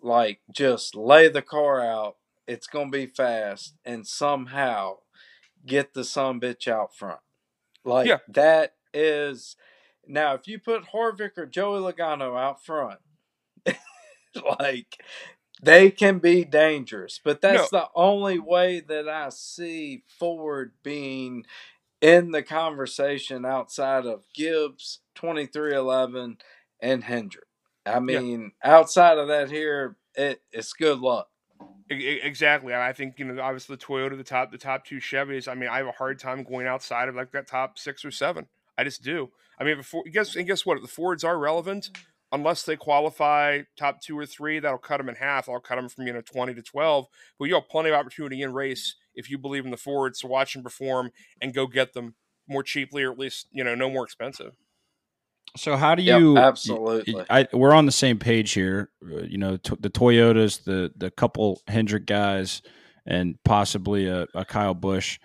like 0.00 0.40
just 0.54 0.94
lay 0.94 1.28
the 1.28 1.42
car 1.42 1.80
out. 1.80 2.16
It's 2.46 2.66
gonna 2.66 2.90
be 2.90 3.06
fast 3.06 3.74
and 3.84 4.06
somehow 4.06 4.96
get 5.66 5.94
the 5.94 6.04
son 6.04 6.40
bitch 6.40 6.68
out 6.68 6.96
front. 6.96 7.20
Like 7.84 8.08
Yeah. 8.08 8.18
that 8.28 8.74
is 8.92 9.56
now 10.06 10.34
if 10.34 10.48
you 10.48 10.58
put 10.58 10.86
Harvick 10.94 11.38
or 11.38 11.46
Joey 11.46 11.80
Logano 11.80 12.38
out 12.38 12.64
front, 12.64 13.00
like 14.60 14.98
they 15.62 15.90
can 15.90 16.18
be 16.18 16.44
dangerous. 16.44 17.20
But 17.24 17.40
that's 17.40 17.70
the 17.70 17.88
only 17.94 18.38
way 18.38 18.80
that 18.80 19.08
I 19.08 19.30
see 19.30 20.04
Ford 20.18 20.72
being 20.82 21.44
in 22.00 22.30
the 22.32 22.42
conversation 22.42 23.44
outside 23.44 24.06
of 24.06 24.24
Gibbs, 24.34 25.00
2311, 25.16 26.38
and 26.80 27.04
Hendrick. 27.04 27.44
I 27.86 28.00
Yeah. 28.08 28.22
mean, 28.22 28.52
outside 28.62 29.18
of 29.18 29.28
that 29.28 29.50
here, 29.50 29.96
it, 30.14 30.42
it's 30.52 30.72
good 30.72 30.98
luck. 31.00 31.28
Exactly. 31.90 32.72
And 32.72 32.82
I 32.82 32.92
think, 32.92 33.18
you 33.18 33.26
know, 33.26 33.42
obviously 33.42 33.76
the 33.76 33.82
Toyota, 33.82 34.16
the 34.16 34.24
top 34.24 34.50
the 34.50 34.58
top 34.58 34.86
two 34.86 34.96
Chevys, 34.96 35.48
I 35.48 35.54
mean, 35.54 35.68
I 35.68 35.78
have 35.78 35.86
a 35.86 35.92
hard 35.92 36.18
time 36.18 36.42
going 36.42 36.66
outside 36.66 37.08
of 37.08 37.14
like 37.14 37.32
that 37.32 37.46
top 37.46 37.78
six 37.78 38.04
or 38.04 38.10
seven. 38.10 38.46
I 38.78 38.84
just 38.84 39.02
do. 39.02 39.30
I 39.58 39.64
mean, 39.64 39.76
before 39.76 40.02
guess 40.10 40.34
and 40.34 40.46
guess 40.46 40.64
what? 40.64 40.80
The 40.80 40.88
Fords 40.88 41.24
are 41.24 41.38
relevant 41.38 41.90
unless 42.32 42.64
they 42.64 42.76
qualify 42.76 43.60
top 43.76 44.00
two 44.00 44.18
or 44.18 44.26
three. 44.26 44.58
That'll 44.58 44.78
cut 44.78 44.96
them 44.96 45.08
in 45.08 45.14
half. 45.16 45.48
I'll 45.48 45.60
cut 45.60 45.76
them 45.76 45.88
from 45.88 46.06
you 46.06 46.12
know 46.14 46.22
twenty 46.22 46.54
to 46.54 46.62
twelve. 46.62 47.06
But 47.38 47.46
you 47.46 47.54
have 47.54 47.68
plenty 47.68 47.90
of 47.90 47.96
opportunity 47.96 48.40
in 48.42 48.52
race 48.52 48.96
if 49.14 49.30
you 49.30 49.38
believe 49.38 49.64
in 49.64 49.70
the 49.70 49.76
Fords 49.76 50.20
to 50.20 50.26
watch 50.26 50.54
them 50.54 50.62
perform 50.62 51.12
and 51.40 51.54
go 51.54 51.66
get 51.66 51.92
them 51.92 52.14
more 52.48 52.62
cheaply 52.62 53.02
or 53.02 53.12
at 53.12 53.18
least 53.18 53.46
you 53.52 53.62
know 53.62 53.74
no 53.74 53.90
more 53.90 54.04
expensive. 54.04 54.56
So 55.56 55.76
how 55.76 55.94
do 55.94 56.02
Yep, 56.02 56.20
you? 56.20 56.36
absolutely. 56.36 57.24
I, 57.30 57.46
we're 57.52 57.72
on 57.72 57.86
the 57.86 57.92
same 57.92 58.18
page 58.18 58.52
here. 58.52 58.90
Uh, 59.04 59.22
You 59.22 59.38
know, 59.38 59.56
to, 59.58 59.76
the 59.76 59.90
Toyotas, 59.90 60.64
the 60.64 60.92
the 60.96 61.10
couple 61.10 61.62
Hendrick 61.68 62.06
guys, 62.06 62.62
and 63.06 63.36
possibly 63.44 64.06
a, 64.06 64.26
a 64.34 64.44
Kyle 64.44 64.74
Busch. 64.74 65.18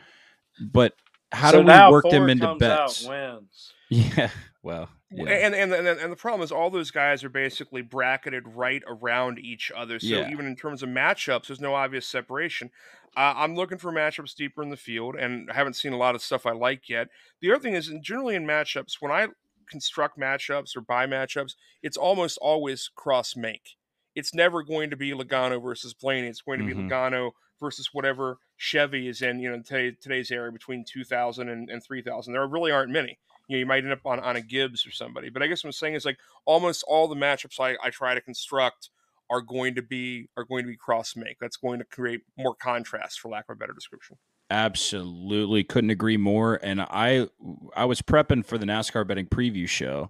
But 0.59 0.93
how 1.31 1.51
So 1.51 1.59
do 1.59 1.61
we 1.61 1.79
work 1.79 2.09
them 2.09 2.23
Ford 2.23 2.29
into 2.29 2.47
comes 2.47 2.59
bets? 2.59 3.07
Wins. 3.07 3.73
Yeah. 3.89 4.29
Well. 4.61 4.89
Yeah. 5.11 5.25
And, 5.25 5.55
and 5.55 5.73
and 5.73 5.87
and 5.87 6.11
the 6.11 6.15
problem 6.15 6.43
is 6.43 6.51
all 6.51 6.69
those 6.69 6.91
guys 6.91 7.23
are 7.23 7.29
basically 7.29 7.81
bracketed 7.81 8.43
right 8.47 8.83
around 8.87 9.39
each 9.39 9.71
other. 9.75 9.99
So 9.99 10.07
Yeah. 10.07 10.29
even 10.31 10.45
in 10.45 10.55
terms 10.55 10.83
of 10.83 10.89
matchups, 10.89 11.47
there's 11.47 11.59
no 11.59 11.73
obvious 11.73 12.05
separation. 12.07 12.69
Uh, 13.17 13.33
I'm 13.35 13.55
looking 13.55 13.79
for 13.79 13.91
matchups 13.91 14.35
deeper 14.35 14.61
in 14.61 14.69
the 14.69 14.77
field, 14.77 15.15
and 15.15 15.49
I 15.49 15.55
haven't 15.55 15.75
seen 15.77 15.93
a 15.93 15.97
lot 15.97 16.13
of 16.13 16.21
stuff 16.21 16.45
I 16.45 16.51
like 16.51 16.87
yet. 16.89 17.07
The 17.41 17.51
other 17.51 17.59
thing 17.59 17.73
is, 17.73 17.91
generally 18.03 18.35
in 18.35 18.45
matchups, 18.45 18.97
when 18.99 19.11
I 19.11 19.29
construct 19.69 20.19
matchups 20.19 20.75
or 20.75 20.81
buy 20.81 21.07
matchups, 21.07 21.55
it's 21.81 21.97
almost 21.97 22.37
always 22.41 22.89
cross 22.95 23.35
make. 23.35 23.77
It's 24.15 24.33
never 24.33 24.63
going 24.63 24.89
to 24.89 24.97
be 24.97 25.11
Logano 25.11 25.61
versus 25.61 25.93
Blaney. 25.93 26.27
It's 26.27 26.41
going 26.41 26.59
to 26.59 26.65
be 26.65 26.73
mm-hmm. 26.73 26.89
Logano 26.89 27.31
versus 27.59 27.89
whatever 27.93 28.39
Chevy 28.57 29.07
is 29.07 29.21
in. 29.21 29.39
You 29.39 29.51
know, 29.51 29.61
today, 29.61 29.95
today's 30.01 30.31
area 30.31 30.51
between 30.51 30.83
2,000 30.83 31.47
and, 31.47 31.69
and 31.69 31.83
3,000. 31.83 32.33
There 32.33 32.45
really 32.47 32.71
aren't 32.71 32.91
many 32.91 33.19
you 33.49 33.55
know, 33.55 33.59
you 33.59 33.65
might 33.65 33.83
end 33.83 33.91
up 33.91 34.05
on, 34.05 34.19
on 34.19 34.35
a 34.35 34.41
Gibbs 34.41 34.85
or 34.85 34.91
somebody. 34.91 35.29
But 35.29 35.41
I 35.41 35.47
guess 35.47 35.63
what 35.63 35.69
I'm 35.69 35.73
saying 35.73 35.95
is 35.95 36.05
like 36.05 36.19
almost 36.45 36.83
all 36.87 37.07
the 37.07 37.15
matchups 37.15 37.59
I, 37.59 37.75
I 37.83 37.89
try 37.89 38.13
to 38.13 38.21
construct 38.21 38.91
are 39.29 39.41
going 39.41 39.75
to 39.75 39.81
be 39.81 40.29
are 40.37 40.45
going 40.45 40.63
to 40.63 40.69
be 40.69 40.77
cross 40.77 41.15
make. 41.15 41.37
That's 41.41 41.57
going 41.57 41.79
to 41.79 41.85
create 41.85 42.21
more 42.37 42.55
contrast, 42.55 43.19
for 43.19 43.29
lack 43.29 43.45
of 43.49 43.53
a 43.53 43.57
better 43.57 43.73
description. 43.73 44.17
Absolutely, 44.49 45.63
couldn't 45.63 45.89
agree 45.91 46.17
more. 46.17 46.59
And 46.63 46.81
I, 46.81 47.27
I 47.75 47.85
was 47.85 48.01
prepping 48.01 48.45
for 48.45 48.57
the 48.57 48.65
NASCAR 48.65 49.07
betting 49.07 49.27
preview 49.27 49.67
show, 49.67 50.09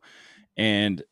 and 0.58 1.04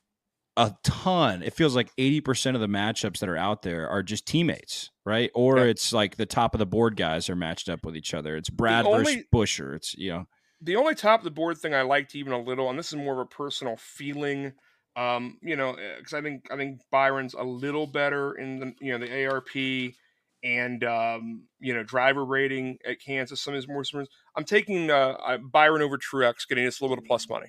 a 0.56 0.76
ton. 0.84 1.44
It 1.44 1.54
feels 1.54 1.76
like 1.76 1.92
eighty 1.98 2.20
percent 2.22 2.56
of 2.56 2.62
the 2.62 2.68
matchups 2.68 3.20
that 3.20 3.30
are 3.30 3.38
out 3.38 3.62
there 3.62 3.88
are 3.88 4.02
just 4.02 4.26
teammates, 4.26 4.90
right? 5.06 5.30
Or 5.36 5.60
Yeah. 5.60 5.66
it's 5.66 5.94
like 5.94 6.16
the 6.18 6.26
top 6.26 6.56
of 6.56 6.60
the 6.60 6.66
board 6.66 6.96
guys 6.96 7.30
are 7.30 7.36
matched 7.36 7.70
up 7.70 7.86
with 7.86 7.96
each 7.96 8.14
other. 8.14 8.36
It's 8.36 8.50
Brad 8.50 8.86
versus 8.86 9.24
Buescher. 9.34 9.76
It's 9.76 9.94
you 9.96 10.10
know, 10.12 10.28
The 10.62 10.76
only 10.76 10.96
top 10.96 11.20
of 11.20 11.24
the 11.26 11.32
board 11.32 11.58
thing 11.60 11.76
I 11.76 11.84
liked 11.84 12.16
even 12.16 12.34
a 12.34 12.42
little, 12.42 12.70
and 12.70 12.80
this 12.80 12.88
is 12.88 12.96
more 12.96 13.14
of 13.14 13.20
a 13.20 13.26
personal 13.26 13.76
feeling, 13.78 14.54
um, 14.96 15.38
you 15.44 15.56
know, 15.56 15.76
because 15.98 16.14
I 16.14 16.22
think 16.22 16.48
I 16.52 16.56
think 16.56 16.82
Byron's 16.92 17.36
a 17.36 17.44
little 17.44 17.86
better 17.86 18.34
in 18.34 18.60
the 18.60 18.74
you 18.82 18.98
know 18.98 19.06
the 19.06 19.26
ARP 19.28 19.94
and 20.44 20.84
um, 20.84 21.44
you 21.60 21.74
know 21.74 21.84
driver 21.84 22.24
rating 22.26 22.78
at 22.86 23.02
Kansas. 23.02 23.42
Some 23.42 23.54
of 23.54 23.58
his 23.58 23.68
more. 23.68 23.84
I'm 24.36 24.44
taking 24.44 24.90
uh, 24.92 25.38
Byron 25.52 25.82
over 25.82 25.98
Truex, 25.98 26.48
getting 26.48 26.66
us 26.66 26.80
a 26.80 26.84
little 26.84 26.96
bit 26.96 27.04
of 27.04 27.08
plus 27.08 27.30
money. 27.30 27.48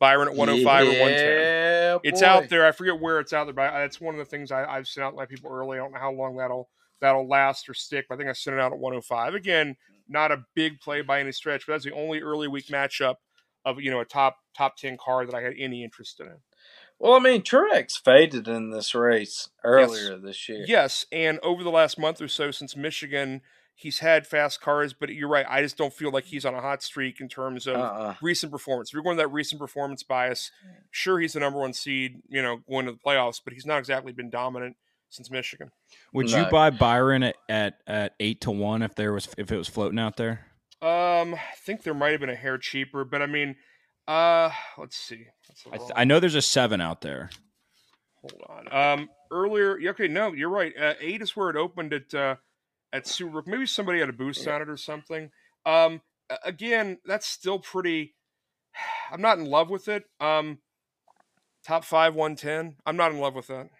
Byron 0.00 0.28
at 0.28 0.34
105 0.34 0.82
or 0.82 0.90
110. 0.90 1.18
Yeah, 1.18 1.98
It's 2.02 2.20
boy. 2.20 2.26
out 2.26 2.48
there. 2.48 2.66
I 2.66 2.72
forget 2.72 3.00
where 3.00 3.20
it's 3.20 3.32
out 3.32 3.44
there, 3.44 3.54
but 3.54 3.70
that's 3.70 4.00
one 4.00 4.14
of 4.14 4.18
the 4.18 4.24
things 4.24 4.50
I, 4.50 4.64
I've 4.64 4.88
sent 4.88 5.04
out 5.04 5.10
to 5.10 5.16
my 5.16 5.24
people 5.26 5.50
early. 5.52 5.78
I 5.78 5.82
don't 5.82 5.92
know 5.92 6.00
how 6.00 6.12
long 6.12 6.36
that'll 6.36 6.68
that'll 7.00 7.28
last 7.28 7.68
or 7.68 7.74
stick. 7.74 8.06
But 8.08 8.16
I 8.16 8.18
think 8.18 8.28
I 8.28 8.32
sent 8.32 8.54
it 8.56 8.60
out 8.60 8.72
at 8.72 8.78
105. 8.78 9.34
Again, 9.34 9.76
not 10.08 10.32
a 10.32 10.44
big 10.54 10.80
play 10.80 11.00
by 11.02 11.20
any 11.20 11.32
stretch, 11.32 11.66
but 11.66 11.74
that's 11.74 11.84
the 11.84 11.92
only 11.92 12.20
early 12.20 12.48
week 12.48 12.66
matchup 12.66 13.16
of 13.64 13.80
you 13.80 13.90
know 13.90 14.00
a 14.00 14.04
top 14.04 14.36
top 14.56 14.76
10 14.76 14.96
car 14.98 15.24
that 15.26 15.34
I 15.34 15.40
had 15.40 15.54
any 15.58 15.84
interest 15.84 16.20
in. 16.20 16.28
Well, 16.98 17.14
I 17.14 17.18
mean, 17.18 17.42
Truex 17.42 18.02
faded 18.02 18.48
in 18.48 18.70
this 18.70 18.94
race 18.94 19.48
earlier 19.62 20.16
this 20.16 20.48
year. 20.48 20.64
Yes, 20.66 21.06
and 21.12 21.38
over 21.42 21.62
the 21.62 21.70
last 21.70 21.98
month 21.98 22.22
or 22.22 22.28
so 22.28 22.50
since 22.50 22.76
Michigan, 22.76 23.42
he's 23.74 23.98
had 23.98 24.26
fast 24.26 24.60
cars, 24.60 24.92
but 24.94 25.10
you're 25.10 25.28
right. 25.28 25.44
I 25.48 25.60
just 25.60 25.76
don't 25.76 25.92
feel 25.92 26.10
like 26.10 26.24
he's 26.24 26.46
on 26.46 26.54
a 26.54 26.60
hot 26.60 26.82
streak 26.82 27.20
in 27.20 27.28
terms 27.28 27.66
of 27.66 27.76
Uh-uh. 27.76 28.14
recent 28.22 28.52
performance. 28.52 28.90
If 28.90 28.94
you're 28.94 29.02
going 29.02 29.16
to 29.16 29.22
that 29.22 29.28
recent 29.28 29.60
performance 29.60 30.02
bias, 30.02 30.50
sure 30.90 31.18
he's 31.18 31.32
the 31.32 31.40
number 31.40 31.58
one 31.58 31.72
seed, 31.72 32.22
you 32.28 32.40
know, 32.40 32.58
going 32.68 32.86
to 32.86 32.92
the 32.92 32.98
playoffs, 32.98 33.40
but 33.44 33.52
he's 33.52 33.66
not 33.66 33.78
exactly 33.78 34.12
been 34.12 34.30
dominant 34.30 34.76
since 35.10 35.30
Michigan. 35.30 35.70
would 36.12 36.30
you 36.30 36.44
buy 36.50 36.70
Byron 36.70 37.22
at, 37.22 37.36
at 37.48 37.74
at 37.86 38.14
eight 38.18 38.40
to 38.42 38.50
one 38.50 38.82
if 38.82 38.94
there 38.94 39.12
was 39.12 39.28
if 39.36 39.52
it 39.52 39.56
was 39.56 39.68
floating 39.68 39.98
out 39.98 40.16
there? 40.16 40.46
Um, 40.82 41.34
I 41.34 41.54
think 41.64 41.82
there 41.82 41.94
might 41.94 42.10
have 42.10 42.20
been 42.20 42.30
a 42.30 42.34
hair 42.34 42.58
cheaper, 42.58 43.04
but 43.04 43.22
I 43.22 43.26
mean, 43.26 43.56
uh, 44.06 44.50
let's 44.78 44.96
see. 44.96 45.26
That's 45.48 45.66
a 45.66 45.74
I, 45.74 45.78
th- 45.78 45.90
I 45.96 46.04
know 46.04 46.20
there's 46.20 46.34
a 46.34 46.42
seven 46.42 46.80
out 46.80 47.00
there. 47.00 47.30
hold 48.20 48.42
on. 48.48 48.72
Um, 48.72 49.08
earlier, 49.30 49.78
okay, 49.90 50.08
no, 50.08 50.32
you're 50.32 50.50
right. 50.50 50.72
Uh, 50.78 50.94
eight 51.00 51.22
is 51.22 51.36
where 51.36 51.50
it 51.50 51.56
opened 51.56 51.92
at 51.92 52.14
uh, 52.14 52.36
at 52.92 53.04
Superbook. 53.04 53.46
Maybe 53.46 53.66
somebody 53.66 54.00
had 54.00 54.08
a 54.08 54.14
boost 54.14 54.46
on 54.46 54.62
it 54.62 54.68
or 54.68 54.76
something. 54.76 55.30
Um, 55.66 56.02
again, 56.44 56.98
that's 57.04 57.26
still 57.26 57.58
pretty. 57.58 58.14
I'm 59.10 59.22
not 59.22 59.38
in 59.38 59.46
love 59.46 59.70
with 59.70 59.88
it. 59.88 60.04
Um, 60.20 60.58
top 61.66 61.84
five, 61.84 62.14
one 62.14 62.36
ten. 62.36 62.76
I'm 62.84 62.96
not 62.96 63.12
in 63.12 63.18
love 63.18 63.34
with 63.34 63.46
that. 63.48 63.70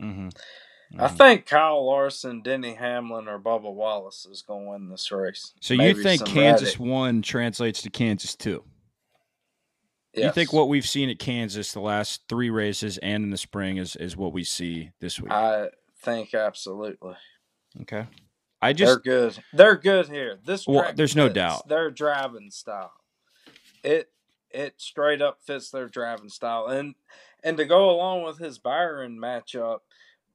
Mm-hmm. 0.00 0.28
Mm-hmm. 0.28 1.00
I 1.00 1.08
think 1.08 1.46
Kyle 1.46 1.84
Larson, 1.84 2.42
Denny 2.42 2.74
Hamlin, 2.74 3.26
or 3.26 3.40
Bubba 3.40 3.72
Wallace 3.74 4.24
is 4.30 4.42
going 4.42 4.66
to 4.66 4.70
win 4.70 4.88
this 4.88 5.10
race. 5.10 5.52
So 5.60 5.74
Maybe 5.74 5.98
you 5.98 6.02
think 6.04 6.24
Kansas 6.24 6.78
Reddick. 6.78 6.92
one 6.92 7.22
translates 7.22 7.82
to 7.82 7.90
Kansas 7.90 8.36
two? 8.36 8.62
Yes. 10.16 10.24
You 10.24 10.32
think 10.32 10.52
what 10.52 10.68
we've 10.68 10.88
seen 10.88 11.10
at 11.10 11.18
Kansas 11.18 11.72
the 11.72 11.80
last 11.80 12.22
three 12.28 12.48
races 12.48 12.96
and 12.98 13.22
in 13.24 13.30
the 13.30 13.36
spring 13.36 13.76
is 13.76 13.96
is 13.96 14.16
what 14.16 14.32
we 14.32 14.44
see 14.44 14.92
this 15.00 15.20
week? 15.20 15.30
I 15.30 15.68
think 16.02 16.34
absolutely. 16.34 17.14
Okay. 17.82 18.06
I 18.62 18.72
just 18.72 19.04
they're 19.04 19.20
good. 19.20 19.38
They're 19.52 19.76
good 19.76 20.08
here. 20.08 20.38
This 20.44 20.66
well, 20.66 20.90
there's 20.94 21.14
no 21.14 21.28
doubt. 21.28 21.68
Their 21.68 21.90
driving 21.90 22.50
style. 22.50 22.92
It 23.84 24.10
it 24.50 24.74
straight 24.78 25.20
up 25.20 25.40
fits 25.44 25.70
their 25.70 25.88
driving 25.88 26.30
style. 26.30 26.66
And 26.66 26.94
and 27.44 27.56
to 27.58 27.64
go 27.64 27.90
along 27.90 28.24
with 28.24 28.38
his 28.38 28.58
Byron 28.58 29.18
matchup, 29.18 29.80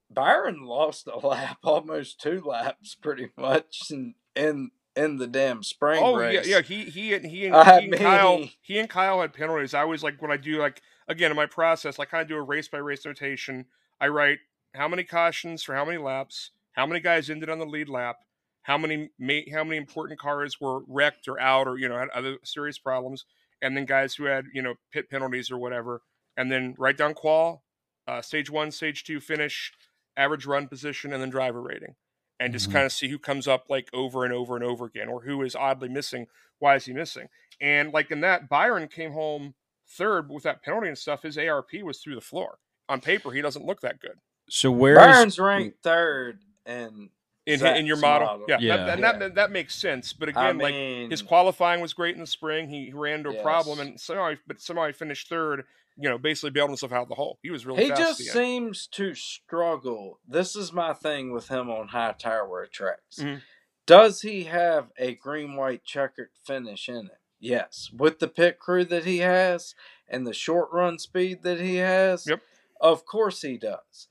Byron 0.10 0.64
lost 0.64 1.08
a 1.08 1.18
lap, 1.28 1.58
almost 1.64 2.22
two 2.22 2.42
laps, 2.42 2.96
pretty 2.96 3.30
much, 3.36 3.90
in 3.90 4.14
in, 4.36 4.72
in 4.96 5.18
the 5.18 5.28
damn 5.28 5.64
spring 5.64 6.02
oh, 6.04 6.16
race. 6.16 6.46
yeah, 6.48 6.58
yeah. 6.58 6.62
He 6.62 6.86
he 6.86 7.14
and 7.14 7.26
he 7.26 7.48
and, 7.48 7.56
he 7.56 7.86
and 7.86 7.98
Kyle 7.98 8.50
he 8.62 8.80
and 8.80 8.90
Kyle 8.90 9.22
had 9.22 9.34
penalties. 9.34 9.74
I 9.74 9.82
always 9.82 10.04
like 10.04 10.22
when 10.22 10.32
I 10.32 10.38
do 10.38 10.60
like 10.60 10.82
again 11.08 11.32
in 11.32 11.38
my 11.38 11.46
process, 11.46 12.00
I 12.00 12.06
kind 12.06 12.22
of 12.22 12.28
do 12.28 12.36
a 12.36 12.42
race 12.42 12.68
by 12.68 12.78
race 12.78 13.06
notation. 13.06 13.66
I 14.00 14.08
write 14.08 14.40
how 14.74 14.88
many 14.88 15.04
cautions 15.04 15.64
for 15.64 15.76
how 15.76 15.86
many 15.86 15.98
laps, 15.98 16.52
how 16.74 16.86
many 16.86 17.00
guys 17.00 17.30
ended 17.30 17.50
on 17.50 17.60
the 17.60 17.66
lead 17.66 17.90
lap, 17.90 18.18
how 18.64 18.78
many 18.78 19.10
how 19.54 19.64
many 19.64 19.78
important 19.78 20.20
cars 20.20 20.60
were 20.60 20.82
wrecked 20.88 21.28
or 21.28 21.40
out 21.40 21.68
or 21.68 21.78
you 21.78 21.90
know 21.90 21.98
had 21.98 22.10
other 22.10 22.38
serious 22.44 22.78
problems, 22.78 23.26
and 23.62 23.76
then 23.76 23.86
guys 23.86 24.16
who 24.16 24.26
had 24.26 24.46
you 24.54 24.62
know 24.62 24.76
pit 24.92 25.10
penalties 25.10 25.52
or 25.52 25.58
whatever, 25.58 26.02
and 26.38 26.52
then 26.52 26.76
write 26.78 26.98
down 26.98 27.14
qual, 27.14 27.64
uh, 28.08 28.22
stage 28.22 28.50
one, 28.50 28.72
stage 28.72 29.04
two 29.04 29.20
finish, 29.20 29.74
average 30.16 30.46
run 30.46 30.68
position, 30.68 31.14
and 31.14 31.22
then 31.22 31.30
driver 31.30 31.62
rating, 31.62 31.96
and 32.42 32.54
just 32.54 32.66
mm-hmm. 32.66 32.74
kind 32.74 32.86
of 32.86 32.92
see 32.92 33.08
who 33.08 33.20
comes 33.20 33.48
up 33.48 33.66
like 33.70 33.88
over 33.94 34.26
and 34.26 34.34
over 34.34 34.56
and 34.56 34.66
over 34.66 34.86
again, 34.86 35.08
or 35.08 35.22
who 35.22 35.44
is 35.44 35.56
oddly 35.56 35.90
missing. 35.90 36.26
Why 36.60 36.76
is 36.76 36.86
he 36.86 36.94
missing? 36.94 37.28
And 37.62 37.94
like 37.94 38.10
in 38.10 38.22
that, 38.22 38.50
Byron 38.50 38.88
came 38.88 39.12
home 39.12 39.54
third 39.88 40.30
with 40.30 40.44
that 40.44 40.64
penalty 40.64 40.88
and 40.88 40.98
stuff. 40.98 41.22
His 41.22 41.38
ARP 41.38 41.70
was 41.84 42.00
through 42.00 42.16
the 42.16 42.22
floor. 42.22 42.58
On 42.90 43.00
paper, 43.00 43.32
he 43.32 43.42
doesn't 43.42 43.66
look 43.66 43.82
that 43.82 44.00
good. 44.00 44.18
So 44.50 44.72
where 44.72 44.96
Byron's 44.96 45.40
ranked 45.40 45.84
third 45.84 46.40
and 46.66 47.10
in, 47.46 47.66
in 47.66 47.86
your 47.86 47.98
model. 47.98 48.28
model. 48.28 48.46
Yeah, 48.50 48.58
yeah. 48.60 48.78
That, 48.78 48.90
and 48.90 49.02
yeah. 49.02 49.18
That, 49.18 49.36
that 49.36 49.52
makes 49.52 49.76
sense. 49.76 50.12
But 50.12 50.30
again, 50.30 50.44
I 50.44 50.54
mean, 50.54 51.02
like 51.04 51.12
his 51.12 51.22
qualifying 51.22 51.80
was 51.80 51.94
great 51.94 52.16
in 52.16 52.22
the 52.22 52.28
spring. 52.28 52.70
He 52.70 52.92
ran 52.94 53.20
into 53.20 53.32
yes. 53.32 53.40
a 53.40 53.44
problem, 53.44 53.80
and 53.80 54.00
somehow, 54.00 54.34
but 54.48 54.60
somehow 54.60 54.88
he 54.88 54.94
finished 54.94 55.30
third. 55.30 55.64
You 55.98 56.10
know, 56.10 56.18
basically 56.18 56.52
bailed 56.52 56.70
himself 56.70 56.92
out 56.92 57.04
of 57.04 57.10
the 57.10 57.16
hole. 57.16 57.38
He 57.42 57.52
was 57.52 57.66
really. 57.66 57.84
He 57.86 57.90
just 57.90 58.20
seems 58.20 58.88
to 58.88 59.14
struggle. 59.14 60.20
This 60.28 60.56
is 60.56 60.74
my 60.74 60.94
thing 60.94 61.32
with 61.32 61.50
him 61.50 61.70
on 61.70 61.90
high 61.90 62.16
tire 62.18 62.48
wear 62.48 62.66
tracks. 62.66 63.18
Mm-hmm. 63.20 63.40
Does 63.86 64.22
he 64.22 64.44
have 64.46 64.92
a 64.98 65.16
green 65.16 65.56
white 65.56 65.84
checkered 65.84 66.30
finish 66.46 66.88
in 66.88 67.08
it? 67.08 67.20
Yes, 67.40 67.90
with 67.96 68.20
the 68.20 68.28
pit 68.28 68.60
crew 68.60 68.86
that 68.86 69.06
he 69.06 69.18
has 69.18 69.74
and 70.08 70.26
the 70.28 70.34
short 70.34 70.70
run 70.72 71.00
speed 71.00 71.44
that 71.44 71.60
he 71.60 71.78
has. 71.78 72.28
Yep. 72.28 72.42
Of 72.80 73.06
course 73.06 73.42
he 73.42 73.58
does. 73.58 74.08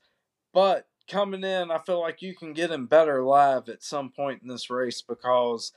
But 0.53 0.87
coming 1.07 1.43
in, 1.43 1.71
I 1.71 1.79
feel 1.79 1.99
like 2.01 2.21
you 2.21 2.35
can 2.35 2.53
get 2.53 2.71
him 2.71 2.87
better 2.87 3.23
live 3.23 3.69
at 3.69 3.83
some 3.83 4.09
point 4.09 4.41
in 4.41 4.49
this 4.49 4.69
race 4.69 5.01
because 5.01 5.71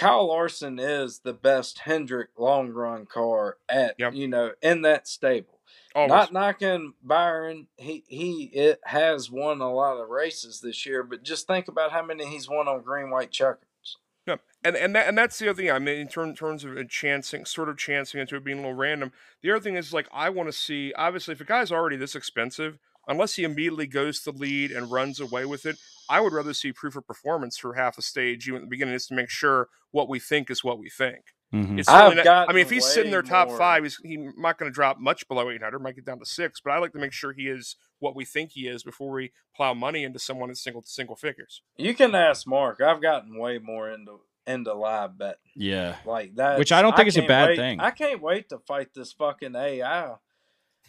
Kyle 0.00 0.28
Larson 0.28 0.78
is 0.78 1.18
the 1.18 1.34
best 1.34 1.80
Hendrick 1.80 2.30
long 2.38 2.70
run 2.70 3.04
car 3.04 3.58
at 3.68 3.96
yep. 3.98 4.14
you 4.14 4.26
know 4.26 4.52
in 4.62 4.80
that 4.82 5.06
stable. 5.06 5.60
Always. 5.94 6.08
Not 6.08 6.32
knocking 6.32 6.94
Byron, 7.02 7.66
he 7.76 8.04
he 8.08 8.44
it 8.54 8.80
has 8.84 9.30
won 9.30 9.60
a 9.60 9.70
lot 9.70 9.98
of 9.98 10.08
races 10.08 10.60
this 10.60 10.86
year, 10.86 11.02
but 11.02 11.22
just 11.22 11.46
think 11.46 11.68
about 11.68 11.92
how 11.92 12.02
many 12.02 12.26
he's 12.26 12.48
won 12.48 12.66
on 12.66 12.80
green 12.80 13.10
white 13.10 13.30
checkers. 13.30 13.98
Yeah, 14.26 14.36
and 14.64 14.74
and 14.74 14.94
that, 14.94 15.08
and 15.08 15.18
that's 15.18 15.38
the 15.38 15.50
other 15.50 15.60
thing. 15.60 15.70
I 15.70 15.78
mean, 15.78 15.98
in 15.98 16.08
term, 16.08 16.34
terms 16.34 16.64
of 16.64 16.88
chancing, 16.88 17.44
sort 17.44 17.68
of 17.68 17.76
chancing 17.76 18.20
into 18.20 18.36
it 18.36 18.44
being 18.44 18.58
a 18.58 18.62
little 18.62 18.76
random. 18.76 19.12
The 19.42 19.50
other 19.50 19.60
thing 19.60 19.76
is 19.76 19.92
like 19.92 20.08
I 20.12 20.30
want 20.30 20.48
to 20.48 20.52
see. 20.52 20.94
Obviously, 20.94 21.32
if 21.32 21.40
a 21.42 21.44
guy's 21.44 21.72
already 21.72 21.96
this 21.96 22.14
expensive, 22.14 22.78
unless 23.10 23.34
he 23.34 23.44
immediately 23.44 23.86
goes 23.86 24.20
to 24.20 24.32
the 24.32 24.38
lead 24.38 24.70
and 24.70 24.90
runs 24.90 25.20
away 25.20 25.44
with 25.44 25.66
it, 25.66 25.76
I 26.08 26.20
would 26.20 26.32
rather 26.32 26.54
see 26.54 26.72
proof 26.72 26.96
of 26.96 27.06
performance 27.06 27.58
for 27.58 27.74
half 27.74 27.98
a 27.98 28.02
stage 28.02 28.48
even 28.48 28.58
at 28.58 28.62
the 28.62 28.68
beginning, 28.68 28.94
just 28.94 29.08
to 29.08 29.14
make 29.14 29.28
sure 29.28 29.68
what 29.90 30.08
we 30.08 30.18
think 30.18 30.50
is 30.50 30.64
what 30.64 30.78
we 30.78 30.88
think. 30.88 31.20
Mm-hmm. 31.52 31.80
It's 31.80 31.88
not, 31.88 32.26
I 32.26 32.52
mean, 32.52 32.62
if 32.62 32.70
he's 32.70 32.86
sitting 32.86 33.10
there 33.10 33.22
top 33.22 33.48
more. 33.48 33.58
five, 33.58 33.82
he's 33.82 33.96
he 34.04 34.16
not 34.38 34.56
going 34.56 34.70
to 34.70 34.74
drop 34.74 35.00
much 35.00 35.26
below 35.26 35.50
800, 35.50 35.80
might 35.80 35.96
get 35.96 36.04
down 36.04 36.20
to 36.20 36.24
six, 36.24 36.60
but 36.60 36.70
I 36.70 36.78
like 36.78 36.92
to 36.92 36.98
make 36.98 37.12
sure 37.12 37.32
he 37.32 37.48
is 37.48 37.74
what 37.98 38.14
we 38.14 38.24
think 38.24 38.52
he 38.52 38.68
is 38.68 38.84
before 38.84 39.10
we 39.10 39.32
plow 39.56 39.74
money 39.74 40.04
into 40.04 40.20
someone 40.20 40.48
in 40.48 40.54
single 40.54 40.82
single 40.86 41.16
figures. 41.16 41.62
You 41.76 41.92
can 41.92 42.14
ask 42.14 42.46
Mark. 42.46 42.80
I've 42.80 43.02
gotten 43.02 43.36
way 43.36 43.58
more 43.58 43.90
into 43.90 44.20
into 44.46 44.72
live 44.74 45.18
betting. 45.18 45.38
Yeah, 45.56 45.96
like 46.06 46.36
that, 46.36 46.56
which 46.58 46.70
I 46.70 46.82
don't 46.82 46.94
think 46.94 47.06
I 47.06 47.08
is 47.08 47.16
a 47.16 47.26
bad 47.26 47.48
wait, 47.48 47.56
thing. 47.56 47.80
I 47.80 47.90
can't 47.90 48.22
wait 48.22 48.48
to 48.50 48.58
fight 48.58 48.94
this 48.94 49.12
fucking 49.12 49.56
AI 49.56 50.14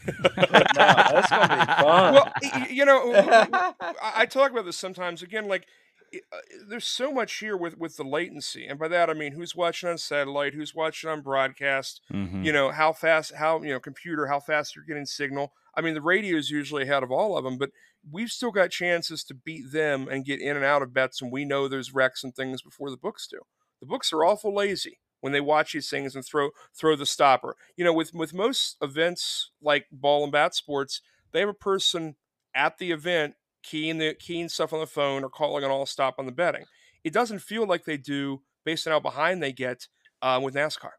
that's 0.35 1.29
gonna 1.29 1.65
be 1.65 1.83
fun. 1.83 2.13
Well, 2.13 2.33
you 2.69 2.85
know, 2.85 3.13
I 4.01 4.25
talk 4.25 4.51
about 4.51 4.65
this 4.65 4.77
sometimes. 4.77 5.21
Again, 5.21 5.47
like 5.47 5.67
uh, 6.13 6.37
there's 6.67 6.85
so 6.85 7.11
much 7.11 7.33
here 7.39 7.55
with 7.55 7.77
with 7.77 7.97
the 7.97 8.03
latency, 8.03 8.65
and 8.65 8.79
by 8.79 8.87
that 8.87 9.09
I 9.09 9.13
mean 9.13 9.33
who's 9.33 9.55
watching 9.55 9.89
on 9.89 9.97
satellite, 9.97 10.53
who's 10.53 10.73
watching 10.75 11.09
on 11.09 11.21
broadcast. 11.21 12.01
Mm-hmm. 12.11 12.43
You 12.43 12.53
know 12.53 12.71
how 12.71 12.93
fast, 12.93 13.35
how 13.35 13.61
you 13.61 13.69
know 13.69 13.79
computer, 13.79 14.27
how 14.27 14.39
fast 14.39 14.75
you're 14.75 14.85
getting 14.85 15.05
signal. 15.05 15.53
I 15.75 15.81
mean 15.81 15.93
the 15.93 16.01
radio 16.01 16.37
is 16.37 16.49
usually 16.49 16.83
ahead 16.83 17.03
of 17.03 17.11
all 17.11 17.37
of 17.37 17.43
them, 17.43 17.57
but 17.57 17.69
we've 18.09 18.31
still 18.31 18.51
got 18.51 18.71
chances 18.71 19.23
to 19.25 19.33
beat 19.33 19.71
them 19.71 20.07
and 20.09 20.25
get 20.25 20.41
in 20.41 20.55
and 20.55 20.65
out 20.65 20.81
of 20.81 20.93
bets, 20.93 21.21
and 21.21 21.31
we 21.31 21.45
know 21.45 21.67
there's 21.67 21.93
wrecks 21.93 22.23
and 22.23 22.35
things 22.35 22.61
before 22.61 22.89
the 22.89 22.97
books 22.97 23.27
do. 23.27 23.39
The 23.79 23.87
books 23.87 24.11
are 24.11 24.25
awful 24.25 24.53
lazy 24.53 24.99
when 25.21 25.33
they 25.33 25.39
watch 25.39 25.73
these 25.73 25.89
things 25.89 26.15
and 26.15 26.25
throw 26.25 26.49
throw 26.77 26.95
the 26.95 27.05
stopper. 27.05 27.55
You 27.77 27.85
know, 27.85 27.93
with 27.93 28.13
with 28.13 28.33
most 28.33 28.77
events 28.81 29.51
like 29.61 29.85
ball 29.91 30.23
and 30.23 30.31
bat 30.31 30.53
sports, 30.53 31.01
they 31.31 31.39
have 31.39 31.49
a 31.49 31.53
person 31.53 32.15
at 32.53 32.77
the 32.77 32.91
event 32.91 33.35
keying 33.63 33.99
the 33.99 34.13
keying 34.15 34.49
stuff 34.49 34.73
on 34.73 34.79
the 34.79 34.87
phone 34.87 35.23
or 35.23 35.29
calling 35.29 35.63
an 35.63 35.71
all 35.71 35.85
stop 35.85 36.15
on 36.17 36.25
the 36.25 36.31
betting. 36.31 36.65
It 37.03 37.13
doesn't 37.13 37.39
feel 37.39 37.65
like 37.65 37.85
they 37.85 37.97
do 37.97 38.41
based 38.65 38.85
on 38.87 38.91
how 38.91 38.99
behind 38.99 39.41
they 39.41 39.51
get 39.51 39.87
uh, 40.21 40.39
with 40.43 40.53
NASCAR. 40.53 40.91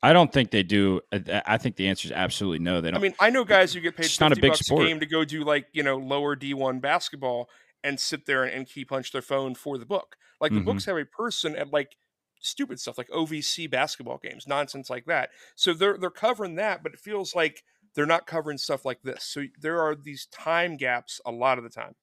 I 0.00 0.12
don't 0.12 0.32
think 0.32 0.52
they 0.52 0.62
do. 0.62 1.00
I 1.12 1.58
think 1.58 1.74
the 1.74 1.88
answer 1.88 2.06
is 2.06 2.12
absolutely 2.12 2.60
no. 2.60 2.80
They 2.80 2.90
don't. 2.90 3.00
I 3.00 3.02
mean, 3.02 3.14
I 3.18 3.30
know 3.30 3.44
guys 3.44 3.72
who 3.72 3.80
get 3.80 3.96
paid 3.96 4.06
it's 4.06 4.20
not 4.20 4.36
a 4.36 4.40
big 4.40 4.54
sport. 4.54 4.86
game 4.86 5.00
to 5.00 5.06
go 5.06 5.24
do 5.24 5.42
like 5.42 5.66
you 5.72 5.82
know 5.82 5.96
lower 5.96 6.36
D 6.36 6.54
one 6.54 6.78
basketball 6.78 7.48
and 7.82 7.98
sit 7.98 8.26
there 8.26 8.44
and, 8.44 8.52
and 8.52 8.68
key 8.68 8.84
punch 8.84 9.10
their 9.10 9.22
phone 9.22 9.54
for 9.56 9.76
the 9.76 9.86
book. 9.86 10.16
Like 10.40 10.52
the 10.52 10.58
mm-hmm. 10.58 10.66
books 10.66 10.84
have 10.84 10.96
a 10.96 11.04
person 11.04 11.56
at 11.56 11.72
like 11.72 11.96
stupid 12.40 12.80
stuff 12.80 12.98
like 12.98 13.08
OVC 13.08 13.70
basketball 13.70 14.18
games, 14.22 14.46
nonsense 14.46 14.90
like 14.90 15.06
that. 15.06 15.30
So 15.56 15.74
they're 15.74 15.96
they're 15.98 16.10
covering 16.10 16.56
that, 16.56 16.82
but 16.82 16.92
it 16.92 16.98
feels 16.98 17.34
like 17.34 17.62
they're 17.94 18.06
not 18.06 18.26
covering 18.26 18.58
stuff 18.58 18.84
like 18.84 19.02
this. 19.02 19.24
So 19.24 19.44
there 19.60 19.80
are 19.80 19.94
these 19.94 20.26
time 20.26 20.76
gaps 20.76 21.20
a 21.24 21.32
lot 21.32 21.58
of 21.58 21.64
the 21.64 21.70
time. 21.70 21.94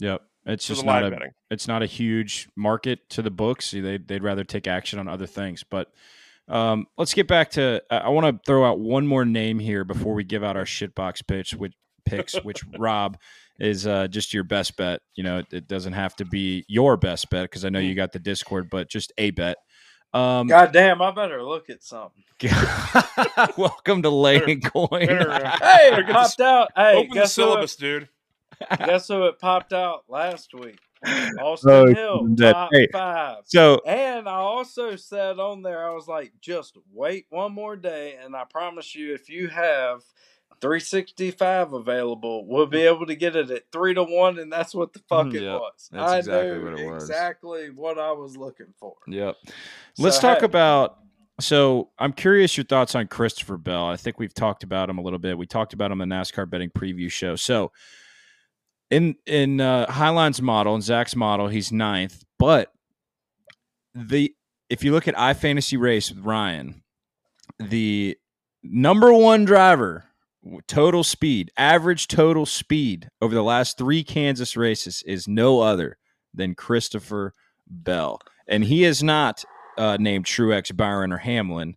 Yep. 0.00 0.22
It's 0.46 0.66
just 0.66 0.84
not 0.84 1.04
a 1.04 1.10
betting. 1.10 1.32
it's 1.50 1.68
not 1.68 1.82
a 1.82 1.86
huge 1.86 2.48
market 2.56 3.08
to 3.10 3.22
the 3.22 3.30
books. 3.30 3.70
They 3.70 3.98
they'd 3.98 4.22
rather 4.22 4.44
take 4.44 4.66
action 4.66 4.98
on 4.98 5.06
other 5.06 5.26
things. 5.26 5.64
But 5.68 5.92
um, 6.48 6.86
let's 6.96 7.12
get 7.12 7.28
back 7.28 7.50
to. 7.52 7.82
I 7.90 8.08
want 8.08 8.26
to 8.26 8.40
throw 8.46 8.64
out 8.64 8.80
one 8.80 9.06
more 9.06 9.24
name 9.24 9.58
here 9.58 9.84
before 9.84 10.14
we 10.14 10.24
give 10.24 10.42
out 10.42 10.56
our 10.56 10.64
shitbox 10.64 11.26
pitch, 11.26 11.54
which 11.54 11.74
picks, 12.06 12.34
which 12.42 12.64
Rob 12.78 13.18
is 13.60 13.86
uh, 13.86 14.08
just 14.08 14.32
your 14.32 14.44
best 14.44 14.76
bet. 14.76 15.00
You 15.14 15.22
know, 15.22 15.38
it, 15.38 15.46
it 15.52 15.68
doesn't 15.68 15.92
have 15.92 16.16
to 16.16 16.24
be 16.24 16.64
your 16.66 16.96
best 16.96 17.30
bet 17.30 17.44
because 17.44 17.64
I 17.64 17.68
know 17.68 17.78
you 17.78 17.92
mm. 17.92 17.96
got 17.96 18.12
the 18.12 18.18
Discord, 18.18 18.70
but 18.70 18.88
just 18.88 19.12
a 19.18 19.30
bet. 19.30 19.58
Um, 20.12 20.48
God 20.48 20.72
damn, 20.72 21.00
I 21.00 21.12
better 21.12 21.44
look 21.44 21.70
at 21.70 21.84
something. 21.84 22.24
welcome 23.56 24.02
to 24.02 24.10
Laying 24.10 24.60
Coin. 24.60 24.88
hey, 24.90 25.90
it 25.92 26.08
popped 26.08 26.40
out. 26.40 26.70
Hey, 26.74 26.96
open 26.96 27.16
the 27.16 27.26
syllabus, 27.26 27.74
it, 27.74 27.80
dude. 27.80 28.08
Guess 28.78 29.08
who 29.08 29.26
it 29.26 29.38
popped 29.38 29.72
out 29.72 30.04
last 30.08 30.52
week? 30.52 30.78
Austin 31.40 31.70
oh, 31.70 31.86
Hill, 31.86 32.28
top 32.36 32.70
hey, 32.72 32.86
five. 32.92 33.44
So, 33.46 33.80
and 33.86 34.28
I 34.28 34.34
also 34.34 34.96
said 34.96 35.38
on 35.38 35.62
there, 35.62 35.88
I 35.88 35.94
was 35.94 36.06
like, 36.06 36.32
just 36.40 36.76
wait 36.92 37.26
one 37.30 37.52
more 37.52 37.76
day, 37.76 38.18
and 38.22 38.36
I 38.36 38.44
promise 38.44 38.94
you, 38.94 39.14
if 39.14 39.30
you 39.30 39.48
have 39.48 40.02
365 40.60 41.72
available. 41.72 42.46
We'll 42.46 42.66
be 42.66 42.82
able 42.82 43.06
to 43.06 43.16
get 43.16 43.36
it 43.36 43.50
at 43.50 43.70
three 43.72 43.94
to 43.94 44.04
one, 44.04 44.38
and 44.38 44.52
that's 44.52 44.74
what 44.74 44.92
the 44.92 45.00
fuck 45.08 45.26
mm, 45.26 45.34
it 45.34 45.42
yep. 45.42 45.60
was. 45.60 45.88
That's 45.90 46.12
I 46.12 46.18
exactly 46.18 46.58
what 46.58 46.80
it 46.80 46.90
was. 46.90 47.02
Exactly 47.04 47.70
what 47.70 47.98
I 47.98 48.12
was 48.12 48.36
looking 48.36 48.72
for. 48.78 48.94
Yep. 49.06 49.36
So, 49.44 49.52
Let's 50.02 50.18
talk 50.18 50.40
hey. 50.40 50.46
about. 50.46 50.98
So 51.40 51.88
I'm 51.98 52.12
curious 52.12 52.58
your 52.58 52.64
thoughts 52.64 52.94
on 52.94 53.06
Christopher 53.06 53.56
Bell. 53.56 53.86
I 53.86 53.96
think 53.96 54.18
we've 54.18 54.34
talked 54.34 54.62
about 54.62 54.90
him 54.90 54.98
a 54.98 55.02
little 55.02 55.18
bit. 55.18 55.38
We 55.38 55.46
talked 55.46 55.72
about 55.72 55.90
him 55.90 56.02
in 56.02 56.08
the 56.10 56.14
NASCAR 56.14 56.48
betting 56.48 56.68
preview 56.68 57.10
show. 57.10 57.34
So 57.34 57.72
in 58.90 59.16
in 59.24 59.60
uh, 59.60 59.86
Highline's 59.86 60.42
model, 60.42 60.74
and 60.74 60.82
Zach's 60.82 61.16
model, 61.16 61.48
he's 61.48 61.72
ninth, 61.72 62.24
but 62.38 62.72
the 63.94 64.34
if 64.68 64.84
you 64.84 64.92
look 64.92 65.08
at 65.08 65.14
iFantasy 65.14 65.78
race 65.78 66.10
with 66.10 66.24
Ryan, 66.24 66.82
the 67.58 68.18
number 68.62 69.12
one 69.12 69.44
driver 69.44 70.04
total 70.66 71.04
speed, 71.04 71.50
average 71.56 72.08
total 72.08 72.46
speed 72.46 73.08
over 73.20 73.34
the 73.34 73.42
last 73.42 73.78
three 73.78 74.02
Kansas 74.02 74.56
races 74.56 75.02
is 75.06 75.28
no 75.28 75.60
other 75.60 75.98
than 76.32 76.54
Christopher 76.54 77.34
Bell, 77.66 78.20
and 78.48 78.64
he 78.64 78.84
is 78.84 79.02
not 79.02 79.44
uh, 79.78 79.96
named 79.98 80.26
Truex, 80.26 80.76
Byron, 80.76 81.12
or 81.12 81.18
Hamlin. 81.18 81.76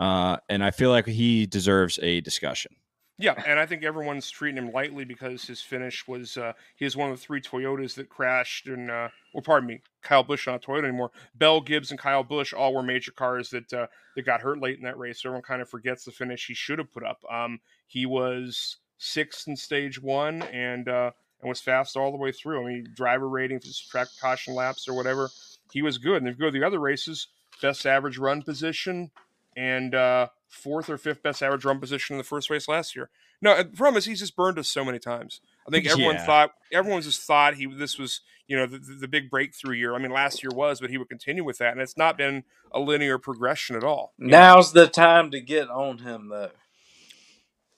Uh, 0.00 0.38
and 0.48 0.64
I 0.64 0.70
feel 0.70 0.90
like 0.90 1.06
he 1.06 1.46
deserves 1.46 1.98
a 2.02 2.20
discussion. 2.20 2.74
Yeah, 3.16 3.40
and 3.46 3.60
I 3.60 3.66
think 3.66 3.84
everyone's 3.84 4.28
treating 4.28 4.58
him 4.58 4.72
lightly 4.72 5.04
because 5.04 5.44
his 5.44 5.62
finish 5.62 6.08
was 6.08 6.36
uh, 6.36 6.52
he 6.74 6.84
is 6.84 6.96
one 6.96 7.10
of 7.10 7.16
the 7.16 7.22
three 7.22 7.40
Toyotas 7.40 7.94
that 7.94 8.08
crashed, 8.08 8.66
and 8.66 8.90
uh, 8.90 9.08
well, 9.32 9.42
pardon 9.42 9.68
me, 9.68 9.82
Kyle 10.02 10.24
Busch 10.24 10.48
not 10.48 10.62
Toyota 10.62 10.88
anymore. 10.88 11.12
Bell, 11.32 11.60
Gibbs, 11.60 11.92
and 11.92 12.00
Kyle 12.00 12.24
Busch 12.24 12.52
all 12.52 12.74
were 12.74 12.82
major 12.82 13.12
cars 13.12 13.50
that 13.50 13.72
uh, 13.72 13.86
that 14.16 14.26
got 14.26 14.40
hurt 14.40 14.60
late 14.60 14.78
in 14.78 14.84
that 14.84 14.98
race. 14.98 15.22
So 15.22 15.28
everyone 15.28 15.42
kind 15.42 15.62
of 15.62 15.68
forgets 15.68 16.04
the 16.04 16.10
finish 16.10 16.46
he 16.46 16.54
should 16.54 16.80
have 16.80 16.92
put 16.92 17.04
up. 17.04 17.20
Um, 17.30 17.60
he 17.86 18.04
was 18.04 18.78
sixth 18.98 19.46
in 19.46 19.56
stage 19.56 20.02
one, 20.02 20.42
and 20.42 20.88
uh, 20.88 21.12
and 21.40 21.48
was 21.48 21.60
fast 21.60 21.96
all 21.96 22.10
the 22.10 22.18
way 22.18 22.32
through. 22.32 22.64
I 22.64 22.68
mean, 22.68 22.88
driver 22.96 23.28
rating, 23.28 23.60
track 23.90 24.08
caution 24.20 24.54
laps 24.54 24.88
or 24.88 24.94
whatever, 24.94 25.30
he 25.72 25.82
was 25.82 25.98
good. 25.98 26.16
And 26.16 26.28
if 26.28 26.34
you 26.34 26.40
go 26.40 26.50
to 26.50 26.58
the 26.58 26.66
other 26.66 26.80
races, 26.80 27.28
best 27.62 27.86
average 27.86 28.18
run 28.18 28.42
position, 28.42 29.12
and 29.56 29.94
uh, 29.94 30.28
fourth 30.54 30.88
or 30.88 30.96
fifth 30.96 31.22
best 31.22 31.42
average 31.42 31.64
run 31.64 31.80
position 31.80 32.14
in 32.14 32.18
the 32.18 32.24
first 32.24 32.48
race 32.50 32.68
last 32.68 32.94
year. 32.96 33.10
No, 33.42 33.56
the 33.56 33.64
problem 33.64 33.98
is 33.98 34.04
he's 34.06 34.20
just 34.20 34.36
burned 34.36 34.58
us 34.58 34.68
so 34.68 34.84
many 34.84 34.98
times. 34.98 35.40
I 35.66 35.70
think 35.70 35.86
everyone 35.86 36.14
Yeah. 36.16 36.26
thought 36.26 36.54
everyone 36.72 37.02
just 37.02 37.22
thought 37.22 37.54
he 37.54 37.66
this 37.66 37.98
was 37.98 38.20
you 38.46 38.56
know 38.56 38.66
the, 38.66 38.78
the 38.78 39.08
big 39.08 39.30
breakthrough 39.30 39.76
year. 39.76 39.94
I 39.94 39.98
mean, 39.98 40.10
last 40.12 40.42
year 40.42 40.50
was, 40.54 40.80
but 40.80 40.90
he 40.90 40.98
would 40.98 41.08
continue 41.08 41.44
with 41.44 41.58
that, 41.58 41.72
and 41.72 41.80
it's 41.80 41.96
not 41.96 42.16
been 42.16 42.44
a 42.72 42.78
linear 42.80 43.18
progression 43.18 43.74
at 43.76 43.84
all. 43.84 44.12
You 44.18 44.28
know, 44.28 44.38
Now's 44.38 44.72
the 44.72 44.86
time 44.86 45.30
to 45.32 45.40
get 45.40 45.68
on 45.70 45.98
him, 45.98 46.28
though. 46.28 46.50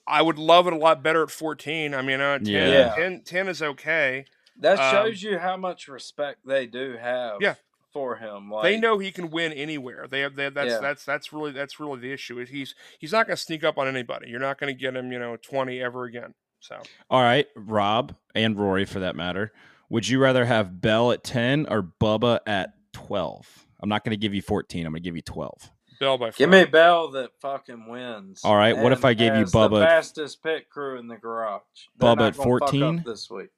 I 0.06 0.22
would 0.22 0.38
love 0.38 0.66
it 0.66 0.72
a 0.72 0.76
lot 0.76 1.02
better 1.02 1.22
at 1.24 1.30
14. 1.30 1.92
I 1.94 2.02
mean, 2.02 2.20
uh, 2.20 2.38
10, 2.38 2.46
Yeah. 2.46 2.94
10, 2.94 3.22
10 3.24 3.48
is 3.48 3.60
okay. 3.60 4.24
That 4.58 4.78
Um, 4.78 4.90
shows 4.92 5.22
you 5.22 5.38
how 5.38 5.56
much 5.56 5.88
respect 5.88 6.46
they 6.46 6.66
do 6.66 6.96
have 6.96 7.38
Yeah. 7.40 7.54
For 7.96 8.16
him. 8.16 8.50
Like, 8.50 8.64
they 8.64 8.78
know 8.78 8.98
he 8.98 9.10
can 9.10 9.30
win 9.30 9.54
anywhere. 9.54 10.06
They 10.06 10.20
have 10.20 10.36
they, 10.36 10.50
that's 10.50 10.68
Yeah. 10.68 10.80
that's 10.80 11.04
that's 11.06 11.32
really 11.32 11.52
that's 11.52 11.80
really 11.80 11.98
the 11.98 12.12
issue. 12.12 12.38
Is 12.38 12.50
he's 12.50 12.74
he's 12.98 13.12
not 13.12 13.26
going 13.26 13.36
to 13.36 13.42
sneak 13.42 13.64
up 13.64 13.78
on 13.78 13.88
anybody. 13.88 14.28
You're 14.28 14.38
not 14.38 14.58
going 14.58 14.72
to 14.72 14.78
get 14.78 14.94
him, 14.94 15.10
you 15.10 15.18
know, 15.18 15.36
20 15.36 15.80
ever 15.80 16.04
again. 16.04 16.34
So 16.60 16.76
All 17.08 17.22
right, 17.22 17.46
Rob 17.56 18.14
and 18.34 18.58
Rory, 18.58 18.84
for 18.84 19.00
that 19.00 19.16
matter. 19.16 19.52
Would 19.88 20.08
you 20.08 20.18
rather 20.18 20.44
have 20.44 20.80
Bell 20.80 21.12
at 21.12 21.24
ten 21.24 21.66
or 21.70 21.82
Bubba 21.82 22.40
at 22.46 22.74
twelve? 22.92 23.66
I'm 23.80 23.88
not 23.88 24.04
going 24.04 24.10
to 24.10 24.16
give 24.16 24.34
you 24.34 24.42
14. 24.42 24.86
I'm 24.86 24.92
going 24.92 25.02
to 25.02 25.04
give 25.06 25.16
you 25.16 25.22
12. 25.22 25.70
Bell 26.00 26.18
by 26.18 26.30
Give 26.30 26.50
me 26.50 26.64
Bell 26.64 27.10
that 27.12 27.30
fucking 27.40 27.88
wins. 27.88 28.40
All 28.44 28.56
right, 28.56 28.76
what 28.76 28.92
if 28.92 29.04
I 29.04 29.14
gave 29.14 29.32
you 29.34 29.40
has 29.40 29.52
the 29.52 29.58
Bubba 29.58 29.84
fastest 29.84 30.42
pit 30.42 30.68
crew 30.68 30.98
in 30.98 31.06
the 31.06 31.16
garage? 31.16 31.62
They're 31.96 32.10
Bubba 32.10 32.28
at 32.28 32.36
gonna 32.36 32.58
fuck 32.58 32.62
up 32.62 32.70
14? 32.70 33.02
this 33.06 33.30
week. 33.30 33.48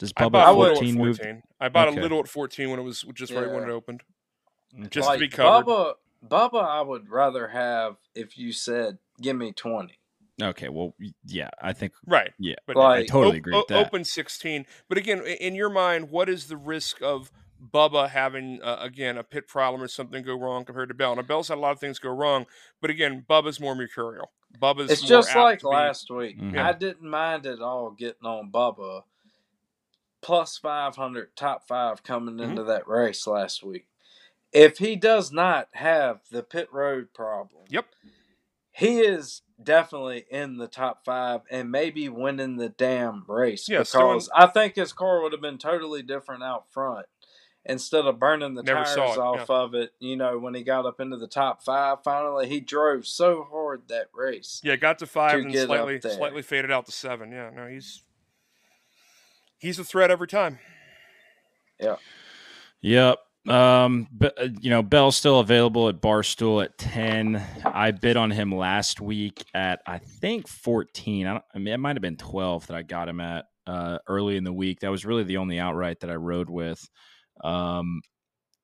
Does 0.00 0.12
I 0.16 0.24
Bubba 0.24 0.32
bought 0.32 0.48
at 0.48 0.54
a 0.54 0.58
little 0.58 0.74
14 0.76 0.94
at 0.98 1.00
move? 1.04 1.16
14. 1.18 1.42
I 1.60 1.68
bought 1.68 1.88
Okay. 1.88 1.98
a 1.98 2.02
little 2.02 2.18
at 2.18 2.26
14 2.28 2.70
when 2.70 2.80
it 2.80 2.82
was 2.82 3.02
just 3.14 3.32
right 3.32 3.48
when 3.48 3.62
it 3.62 3.70
opened, 3.70 4.02
Okay. 4.76 4.88
just 4.88 5.06
like 5.08 5.18
to 5.20 5.26
be 5.26 5.28
covered. 5.28 5.66
Bubba, 5.66 5.94
Bubba, 6.26 6.64
I 6.64 6.80
would 6.82 7.08
rather 7.08 7.48
have 7.48 7.96
if 8.14 8.36
you 8.36 8.52
said, 8.52 8.98
"Give 9.20 9.36
me 9.36 9.52
20. 9.52 9.98
Okay, 10.42 10.68
well, 10.70 10.94
yeah, 11.26 11.50
I 11.60 11.72
think 11.74 11.92
right. 12.06 12.32
yeah, 12.38 12.54
But 12.66 12.78
I 12.78 13.04
totally 13.04 13.36
agree 13.38 13.54
o- 13.54 13.58
with 13.58 13.68
that. 13.68 13.86
Open 13.86 14.04
16. 14.04 14.64
But 14.88 14.96
again, 14.98 15.20
in 15.22 15.54
your 15.54 15.68
mind, 15.70 16.10
what 16.10 16.28
is 16.30 16.48
the 16.48 16.56
risk 16.56 17.02
of 17.02 17.30
Bubba 17.62 18.08
having, 18.08 18.62
uh, 18.62 18.78
again, 18.80 19.18
a 19.18 19.22
pit 19.22 19.46
problem 19.46 19.82
or 19.82 19.88
something 19.88 20.22
go 20.22 20.34
wrong 20.34 20.64
compared 20.64 20.88
to 20.88 20.94
Bell? 20.94 21.14
Now, 21.14 21.20
Bell's 21.22 21.48
had 21.48 21.58
a 21.58 21.60
lot 21.60 21.72
of 21.72 21.78
things 21.80 21.98
go 21.98 22.08
wrong, 22.08 22.46
but 22.80 22.88
again, 22.88 23.26
Bubba's 23.28 23.60
more 23.60 23.74
mercurial. 23.74 24.32
Bubba's 24.58 24.90
It's 24.90 25.02
just 25.02 25.34
like 25.36 25.58
to 25.58 25.64
be- 25.64 25.68
last 25.74 26.10
week. 26.10 26.38
Mhm. 26.38 26.58
I 26.58 26.72
didn't 26.72 27.08
mind 27.08 27.44
at 27.46 27.60
all 27.60 27.90
getting 27.90 28.24
on 28.26 28.50
Bubba 28.50 29.02
plus 30.20 30.58
500 30.58 31.34
top 31.36 31.66
five 31.66 32.02
coming 32.02 32.36
Mhm. 32.36 32.50
into 32.50 32.64
that 32.64 32.86
race 32.88 33.26
last 33.26 33.62
week. 33.62 33.86
If 34.52 34.78
he 34.78 34.96
does 34.96 35.30
not 35.32 35.68
have 35.72 36.20
the 36.30 36.42
pit 36.42 36.68
road 36.72 37.12
problem, 37.14 37.64
Yep. 37.68 37.86
he 38.72 39.00
is 39.00 39.42
definitely 39.62 40.26
in 40.30 40.56
the 40.56 40.66
top 40.68 41.04
five 41.04 41.42
and 41.50 41.70
maybe 41.70 42.08
winning 42.08 42.56
the 42.56 42.68
damn 42.68 43.24
race 43.28 43.68
Yeah, 43.68 43.78
in- 43.78 43.82
because 43.82 44.30
I 44.34 44.46
think 44.46 44.74
his 44.76 44.92
car 44.92 45.22
would 45.22 45.32
have 45.32 45.40
been 45.40 45.58
totally 45.58 46.02
different 46.02 46.42
out 46.42 46.70
front. 46.72 47.06
Instead 47.66 48.06
of 48.06 48.18
burning 48.18 48.54
the 48.54 48.62
Never 48.62 48.84
tires 48.84 49.18
off 49.18 49.50
of 49.50 49.74
it, 49.74 49.92
you 49.98 50.16
know, 50.16 50.38
when 50.38 50.54
he 50.54 50.62
got 50.64 50.86
up 50.86 50.98
into 50.98 51.18
the 51.18 51.28
top 51.28 51.62
five, 51.62 52.02
finally 52.02 52.48
he 52.48 52.58
drove 52.58 53.06
so 53.06 53.44
hard 53.44 53.86
that 53.88 54.08
race. 54.14 54.62
Yeah, 54.64 54.76
got 54.76 54.98
to 55.00 55.06
five 55.06 55.32
to 55.32 55.46
and 55.46 55.54
slightly 55.54 56.00
slightly 56.00 56.40
faded 56.42 56.70
out 56.70 56.86
to 56.86 56.92
seven. 56.92 57.30
Yeah, 57.30 57.50
no, 57.50 57.66
he's 57.66 58.02
he's 59.60 59.78
a 59.78 59.84
threat 59.84 60.10
every 60.10 60.26
time. 60.26 60.58
Yeah. 61.78 61.96
Yep. 62.82 63.18
Um, 63.48 64.08
but 64.12 64.38
uh, 64.40 64.48
you 64.60 64.68
know, 64.70 64.82
Bell's 64.82 65.16
still 65.16 65.40
available 65.40 65.88
at 65.88 66.00
Barstool 66.00 66.62
at 66.62 66.76
ten. 66.76 67.42
I 67.64 67.90
bid 67.90 68.16
on 68.16 68.30
him 68.30 68.54
last 68.54 69.00
week 69.00 69.44
at 69.54 69.80
I 69.86 69.98
think 69.98 70.46
fourteen. 70.46 71.26
I, 71.26 71.34
don't, 71.34 71.44
I 71.54 71.58
mean, 71.58 71.72
it 71.72 71.78
might 71.78 71.96
have 71.96 72.02
been 72.02 72.16
twelve 72.16 72.66
that 72.66 72.76
I 72.76 72.82
got 72.82 73.08
him 73.08 73.20
at 73.20 73.46
uh, 73.66 73.98
early 74.06 74.36
in 74.36 74.44
the 74.44 74.52
week. 74.52 74.80
That 74.80 74.90
was 74.90 75.06
really 75.06 75.24
the 75.24 75.38
only 75.38 75.58
outright 75.58 76.00
that 76.00 76.10
I 76.10 76.16
rode 76.16 76.50
with. 76.50 76.86
Um, 77.42 78.02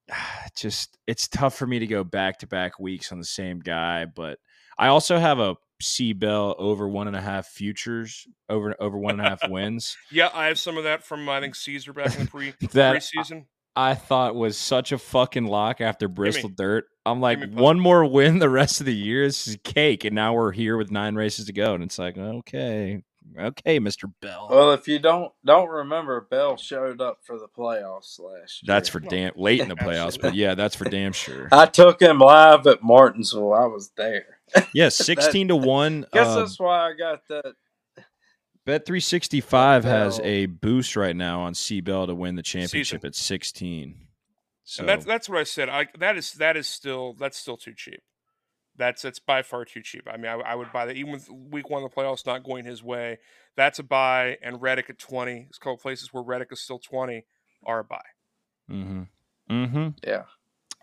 just 0.57 0.99
it's 1.07 1.29
tough 1.29 1.57
for 1.57 1.67
me 1.67 1.79
to 1.79 1.87
go 1.87 2.05
back 2.05 2.39
to 2.41 2.47
back 2.47 2.79
weeks 2.79 3.13
on 3.13 3.19
the 3.19 3.25
same 3.25 3.61
guy, 3.61 4.05
but 4.05 4.39
I 4.79 4.89
also 4.89 5.19
have 5.19 5.39
a 5.39 5.57
C 5.81 6.13
Bell 6.13 6.55
over 6.59 6.89
one 6.89 7.07
and 7.07 7.17
a 7.17 7.21
half 7.21 7.47
futures 7.47 8.27
over 8.49 8.75
over 8.81 8.97
one 8.99 9.19
and 9.19 9.27
a 9.27 9.29
half 9.31 9.49
wins. 9.49 9.97
Yeah, 10.11 10.31
I 10.33 10.47
have 10.47 10.59
some 10.59 10.77
of 10.79 10.85
that 10.85 11.05
from 11.05 11.29
I 11.29 11.41
think 11.41 11.55
Caesar 11.55 11.93
back 11.93 12.15
in 12.19 12.25
the 12.25 12.31
pre 12.31 12.53
That 12.73 12.97
preseason. 12.97 13.47
I 13.79 13.95
thought 13.95 14.35
was 14.35 14.57
such 14.57 14.93
a 14.93 14.97
fucking 14.99 15.45
lock 15.47 15.83
after 15.83 16.09
Bristol 16.09 16.49
Dirt. 16.49 16.87
I'm 17.05 17.21
like, 17.21 17.53
one 17.53 17.79
more 17.79 18.07
win 18.07 18.39
the 18.39 18.49
rest 18.49 18.81
of 18.81 18.87
the 18.87 18.95
year. 18.95 19.27
This 19.27 19.47
is 19.47 19.59
cake. 19.65 20.05
And 20.07 20.15
now 20.15 20.33
we're 20.33 20.53
here 20.53 20.79
with 20.79 20.91
nine 20.91 21.15
races 21.15 21.45
to 21.45 21.53
go. 21.53 21.75
And 21.75 21.85
it's 21.85 21.99
like, 21.99 22.17
okay, 22.17 23.03
okay, 23.39 23.79
Mr. 23.79 24.11
Bell. 24.23 24.49
Well, 24.51 24.73
if 24.73 24.89
you 24.89 24.99
don't 24.99 25.31
don't 25.45 25.69
remember, 25.69 26.23
Bell 26.23 26.57
showed 26.57 27.03
up 27.03 27.19
for 27.23 27.39
the 27.39 27.49
playoffs 27.49 28.19
last 28.19 28.63
year. 28.63 28.67
that's 28.75 28.89
for 28.89 29.01
No. 29.01 29.09
damn 29.11 29.33
late 29.37 29.61
in 29.61 29.69
the 29.69 29.77
playoffs, 29.77 30.07
Absolutely. 30.07 30.31
but 30.31 30.37
yeah, 30.37 30.55
that's 30.55 30.75
for 30.75 30.85
damn 30.87 31.13
sure. 31.13 31.49
I 31.53 31.67
took 31.67 32.01
him 32.01 32.19
live 32.19 32.67
at 32.67 32.83
Martinsville. 32.83 33.53
I 33.53 33.67
was 33.67 33.91
there. 33.99 34.36
Yeah, 34.73 34.89
16 34.91 35.49
to 35.49 35.57
1. 35.57 36.07
Guess 36.13 36.27
uh, 36.27 36.41
that's 36.41 36.59
why 36.59 36.91
I 36.91 36.93
got 36.95 37.21
that. 37.29 37.55
Bet 38.65 38.85
365 38.85 39.85
has 39.85 40.19
a 40.21 40.47
boost 40.47 40.97
right 40.97 41.15
now 41.15 41.43
on 41.43 41.55
C 41.55 41.81
Bell 41.81 42.09
to 42.09 42.15
win 42.15 42.35
the 42.35 42.43
championship 42.43 43.01
Season. 43.01 43.07
at 43.07 43.15
16. 43.15 44.07
So 44.65 44.81
And 44.81 44.89
that's 44.89 45.05
that's 45.05 45.29
what 45.29 45.39
I 45.39 45.45
said. 45.45 45.69
I 45.69 45.87
that 45.99 46.17
is 46.17 46.33
that 46.33 46.57
is 46.57 46.67
still 46.67 47.15
that's 47.15 47.39
still 47.39 47.57
too 47.57 47.73
cheap. 47.77 48.01
That's 48.77 49.03
that's 49.03 49.21
by 49.21 49.43
far 49.43 49.65
too 49.65 49.81
cheap. 49.81 50.09
I 50.13 50.17
mean, 50.17 50.27
I, 50.27 50.35
I 50.35 50.55
would 50.57 50.73
buy 50.73 50.87
that 50.87 50.97
even 50.97 51.13
with 51.13 51.31
week 51.31 51.71
one 51.71 51.85
of 51.85 51.89
the 51.89 51.95
playoffs 51.95 52.27
not 52.27 52.43
going 52.43 52.65
his 52.65 52.83
way. 52.83 53.19
That's 53.57 53.79
a 53.79 53.85
buy, 53.85 54.39
and 54.43 54.61
Reddick 54.61 54.91
at 54.91 54.99
twenty. 54.99 55.45
There's 55.45 55.59
a 55.61 55.61
couple 55.61 55.77
places 55.77 56.13
where 56.13 56.25
Reddick 56.25 56.49
is 56.51 56.61
still 56.61 56.81
twenty 56.81 57.25
are 57.65 57.79
a 57.79 57.85
buy. 57.85 58.03
mm-hmm. 58.69 59.03
Mm-hmm. 59.49 59.89
Yeah. 60.05 60.25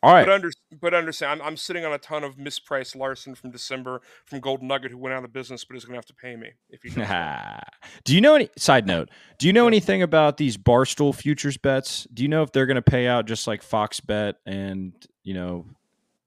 All 0.03 0.13
right. 0.13 0.25
But 0.25 0.33
under 0.33 0.51
but 0.81 0.93
understand, 0.93 1.41
I'm, 1.41 1.47
I'm 1.47 1.57
sitting 1.57 1.85
on 1.85 1.93
a 1.93 1.97
ton 1.97 2.25
of 2.25 2.35
mispriced 2.35 2.93
Larson 2.93 3.35
from 3.35 3.51
December 3.51 4.01
from 4.25 4.41
Golden 4.41 4.67
Nugget 4.67 4.91
who 4.91 4.97
went 4.97 5.15
out 5.15 5.23
of 5.23 5.31
business, 5.31 5.63
but 5.63 5.77
is 5.77 5.85
going 5.85 5.93
to 5.93 5.97
have 5.97 6.05
to 6.07 6.13
pay 6.13 6.35
me 6.35 6.49
if 6.69 6.83
he. 6.83 6.89
do 8.03 8.13
you 8.13 8.19
know 8.19 8.35
any 8.35 8.49
side 8.57 8.85
note? 8.85 9.09
Do 9.39 9.47
you 9.47 9.53
know 9.53 9.65
anything 9.65 10.01
about 10.01 10.35
these 10.35 10.57
Barstool 10.57 11.15
futures 11.15 11.55
bets? 11.55 12.05
Do 12.13 12.21
you 12.21 12.27
know 12.27 12.43
if 12.43 12.51
they're 12.51 12.65
going 12.65 12.75
to 12.75 12.81
pay 12.81 13.07
out 13.07 13.25
just 13.25 13.47
like 13.47 13.63
Fox 13.63 14.01
Bet 14.01 14.35
and 14.45 14.93
you 15.23 15.33
know? 15.33 15.65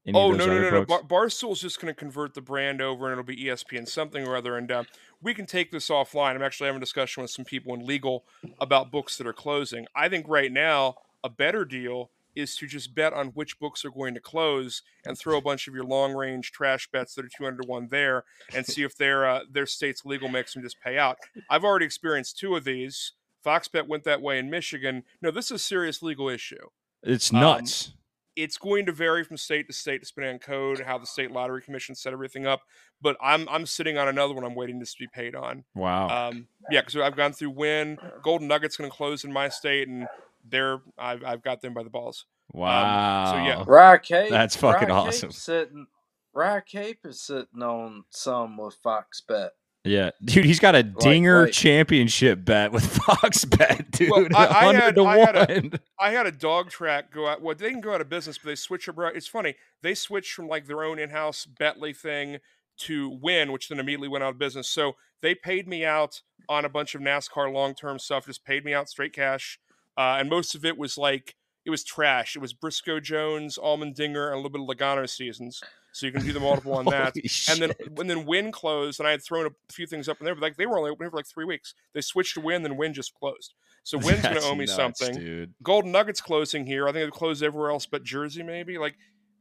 Any 0.06 0.16
Oh 0.16 0.30
no 0.30 0.46
no 0.46 0.58
no 0.58 0.70
no! 0.70 0.84
Bar- 0.84 1.02
Barstool's 1.02 1.60
just 1.60 1.80
going 1.80 1.92
to 1.92 1.98
convert 1.98 2.32
the 2.32 2.40
brand 2.40 2.80
over, 2.80 3.06
and 3.06 3.12
it'll 3.12 3.24
be 3.24 3.44
ESPN 3.44 3.88
something 3.88 4.24
or 4.26 4.36
other. 4.36 4.56
And 4.56 4.70
uh, 4.70 4.84
we 5.20 5.34
can 5.34 5.46
take 5.46 5.72
this 5.72 5.90
offline. 5.90 6.36
I'm 6.36 6.42
actually 6.42 6.68
having 6.68 6.80
a 6.80 6.84
discussion 6.84 7.22
with 7.22 7.30
some 7.32 7.44
people 7.44 7.74
in 7.74 7.84
legal 7.84 8.24
about 8.60 8.92
books 8.92 9.18
that 9.18 9.26
are 9.26 9.32
closing. 9.32 9.86
I 9.96 10.08
think 10.08 10.26
right 10.28 10.52
now 10.52 10.94
a 11.24 11.28
better 11.28 11.64
deal 11.64 12.10
is 12.36 12.54
to 12.56 12.66
just 12.66 12.94
bet 12.94 13.12
on 13.12 13.28
which 13.28 13.58
books 13.58 13.84
are 13.84 13.90
going 13.90 14.14
to 14.14 14.20
close 14.20 14.82
and 15.04 15.18
throw 15.18 15.38
a 15.38 15.42
bunch 15.42 15.66
of 15.66 15.74
your 15.74 15.84
long 15.84 16.12
range 16.12 16.52
trash 16.52 16.88
bets 16.92 17.14
that 17.14 17.24
are 17.24 17.30
200 17.36 17.62
to 17.62 17.68
one 17.68 17.88
there, 17.90 18.24
and 18.54 18.64
see 18.66 18.82
if 18.82 18.96
their 18.96 19.26
uh, 19.26 19.40
their 19.50 19.66
state's 19.66 20.04
legal 20.04 20.28
makes 20.28 20.54
them 20.54 20.62
just 20.62 20.80
pay 20.80 20.98
out. 20.98 21.18
I've 21.50 21.64
already 21.64 21.86
experienced 21.86 22.38
two 22.38 22.54
of 22.54 22.64
these. 22.64 23.12
Fox 23.42 23.68
Bet 23.68 23.88
went 23.88 24.04
that 24.04 24.22
way 24.22 24.38
in 24.38 24.50
Michigan. 24.50 25.04
No, 25.22 25.30
this 25.30 25.46
is 25.46 25.52
a 25.52 25.58
serious 25.58 26.02
legal 26.02 26.28
issue 26.28 26.68
it's 27.06 27.32
um, 27.32 27.40
nuts. 27.40 27.92
it's 28.34 28.58
going 28.58 28.86
to 28.86 28.92
vary 28.92 29.24
from 29.24 29.36
state 29.36 29.66
to 29.68 29.72
state 29.72 30.02
depending 30.04 30.34
on 30.34 30.38
code, 30.38 30.80
how 30.80 30.98
the 30.98 31.06
state 31.06 31.30
lottery 31.30 31.62
commission 31.62 31.94
set 31.94 32.12
everything 32.12 32.46
up. 32.46 32.62
But 33.00 33.16
I'm 33.22 33.48
I'm 33.48 33.66
sitting 33.66 33.96
on 33.96 34.08
another 34.08 34.34
one. 34.34 34.44
I'm 34.44 34.54
waiting 34.54 34.80
to 34.80 34.96
be 34.98 35.06
paid 35.06 35.34
on. 35.34 35.64
wow. 35.74 36.28
Um, 36.28 36.48
yeah, 36.70 36.80
because 36.80 36.96
I've 36.96 37.16
gone 37.16 37.32
through 37.32 37.50
when 37.50 37.98
Golden 38.22 38.48
Nugget's 38.48 38.76
going 38.76 38.90
to 38.90 38.96
close 38.96 39.24
in 39.24 39.32
my 39.32 39.48
state, 39.48 39.88
and 39.88 40.08
they're 40.48 40.80
I've 40.98 41.24
I've 41.24 41.42
got 41.42 41.60
them 41.60 41.74
by 41.74 41.82
the 41.82 41.90
balls. 41.90 42.26
Wow. 42.52 43.32
so 43.32 43.36
yeah. 43.38 43.64
Rye 43.66 43.98
Cape. 43.98 44.30
That's 44.30 44.56
fucking 44.56 44.88
Rye 44.88 44.94
awesome. 44.94 45.28
Cape's 45.30 45.42
Sitting, 45.42 45.86
Rye 46.34 46.60
Cape 46.60 47.00
is 47.04 47.20
sitting 47.20 47.62
on 47.62 48.04
some 48.10 48.56
with 48.56 48.74
Fox 48.82 49.20
Bet. 49.20 49.50
Yeah, 49.84 50.10
dude, 50.24 50.44
he's 50.44 50.58
got 50.58 50.74
a 50.74 50.82
dinger 50.82 51.44
wait. 51.44 51.52
championship 51.54 52.44
bet 52.44 52.72
with 52.72 52.84
Fox 53.04 53.44
Bet, 53.44 53.88
dude. 53.92 54.10
Well, 54.10 54.26
I- 54.34 54.46
I 54.46 54.66
100 54.66 54.80
had- 54.82 54.94
to 54.96 55.04
I 55.04 55.18
had 55.18 55.36
a- 55.36 55.54
one. 55.60 55.72
I 56.00 56.10
had 56.10 56.26
a 56.26 56.32
dog 56.32 56.70
track 56.70 57.12
go 57.12 57.28
out. 57.28 57.40
Well, 57.40 57.54
they 57.54 57.70
can 57.70 57.80
go 57.80 57.94
out 57.94 58.00
of 58.00 58.08
business, 58.08 58.36
but 58.36 58.48
they 58.48 58.56
switch 58.56 58.88
around. 58.88 59.16
It's 59.16 59.28
funny. 59.28 59.54
They 59.82 59.94
switched 59.94 60.32
from 60.32 60.48
like 60.48 60.66
their 60.66 60.82
own 60.82 60.98
in-house 60.98 61.46
Betley 61.60 61.96
thing 61.96 62.38
to 62.78 63.08
Wynn, 63.22 63.52
which 63.52 63.68
then 63.68 63.78
immediately 63.78 64.08
went 64.08 64.24
out 64.24 64.30
of 64.30 64.38
business. 64.38 64.68
So 64.68 64.96
they 65.22 65.36
paid 65.36 65.68
me 65.68 65.84
out 65.84 66.20
on 66.48 66.64
a 66.64 66.68
bunch 66.68 66.96
of 66.96 67.00
NASCAR 67.00 67.52
long-term 67.52 68.00
stuff. 68.00 68.26
Just 68.26 68.44
paid 68.44 68.64
me 68.64 68.74
out 68.74 68.88
straight 68.88 69.12
cash, 69.12 69.60
uh, 69.96 70.16
and 70.18 70.28
most 70.28 70.54
of 70.54 70.64
it 70.64 70.76
was 70.76 70.98
like 70.98 71.36
it 71.64 71.70
was 71.70 71.82
trash. 71.82 72.36
It 72.36 72.38
was 72.38 72.52
Briscoe 72.52 73.00
Jones, 73.00 73.58
Allmendinger, 73.58 74.26
and 74.26 74.34
a 74.34 74.36
little 74.36 74.50
bit 74.50 74.60
of 74.60 74.68
Logano 74.68 75.08
seasons. 75.08 75.60
So 75.92 76.06
you 76.06 76.12
can 76.12 76.22
do 76.22 76.32
the 76.32 76.40
multiple 76.40 76.74
on 76.74 76.84
that. 76.90 77.16
And 77.50 77.60
then 77.60 77.72
when 77.94 78.06
then 78.06 78.24
Wynn 78.26 78.52
closed, 78.52 79.00
and 79.00 79.08
I 79.08 79.10
had 79.10 79.22
thrown 79.22 79.46
a 79.46 79.72
few 79.72 79.86
things 79.86 80.08
up 80.08 80.20
in 80.20 80.24
there, 80.24 80.34
but 80.34 80.42
like 80.42 80.56
they 80.56 80.66
were 80.66 80.78
only 80.78 80.90
open 80.90 81.10
for 81.10 81.16
like 81.16 81.26
three 81.26 81.44
weeks. 81.44 81.74
They 81.94 82.00
switched 82.00 82.34
to 82.34 82.40
Wynn, 82.40 82.62
then 82.62 82.76
Wynn 82.76 82.94
just 82.94 83.14
closed. 83.14 83.54
So 83.82 83.98
Wynn's 83.98 84.22
going 84.22 84.34
to 84.34 84.42
owe 84.42 84.54
me 84.54 84.66
nuts, 84.66 84.74
something. 84.74 85.14
dude. 85.14 85.54
Golden 85.62 85.92
Nuggets 85.92 86.20
closing 86.20 86.66
here. 86.66 86.88
I 86.88 86.92
think 86.92 87.06
they 87.06 87.16
closed 87.16 87.42
everywhere 87.42 87.70
else 87.70 87.86
but 87.86 88.02
Jersey, 88.02 88.42
maybe. 88.42 88.78
Like 88.78 88.96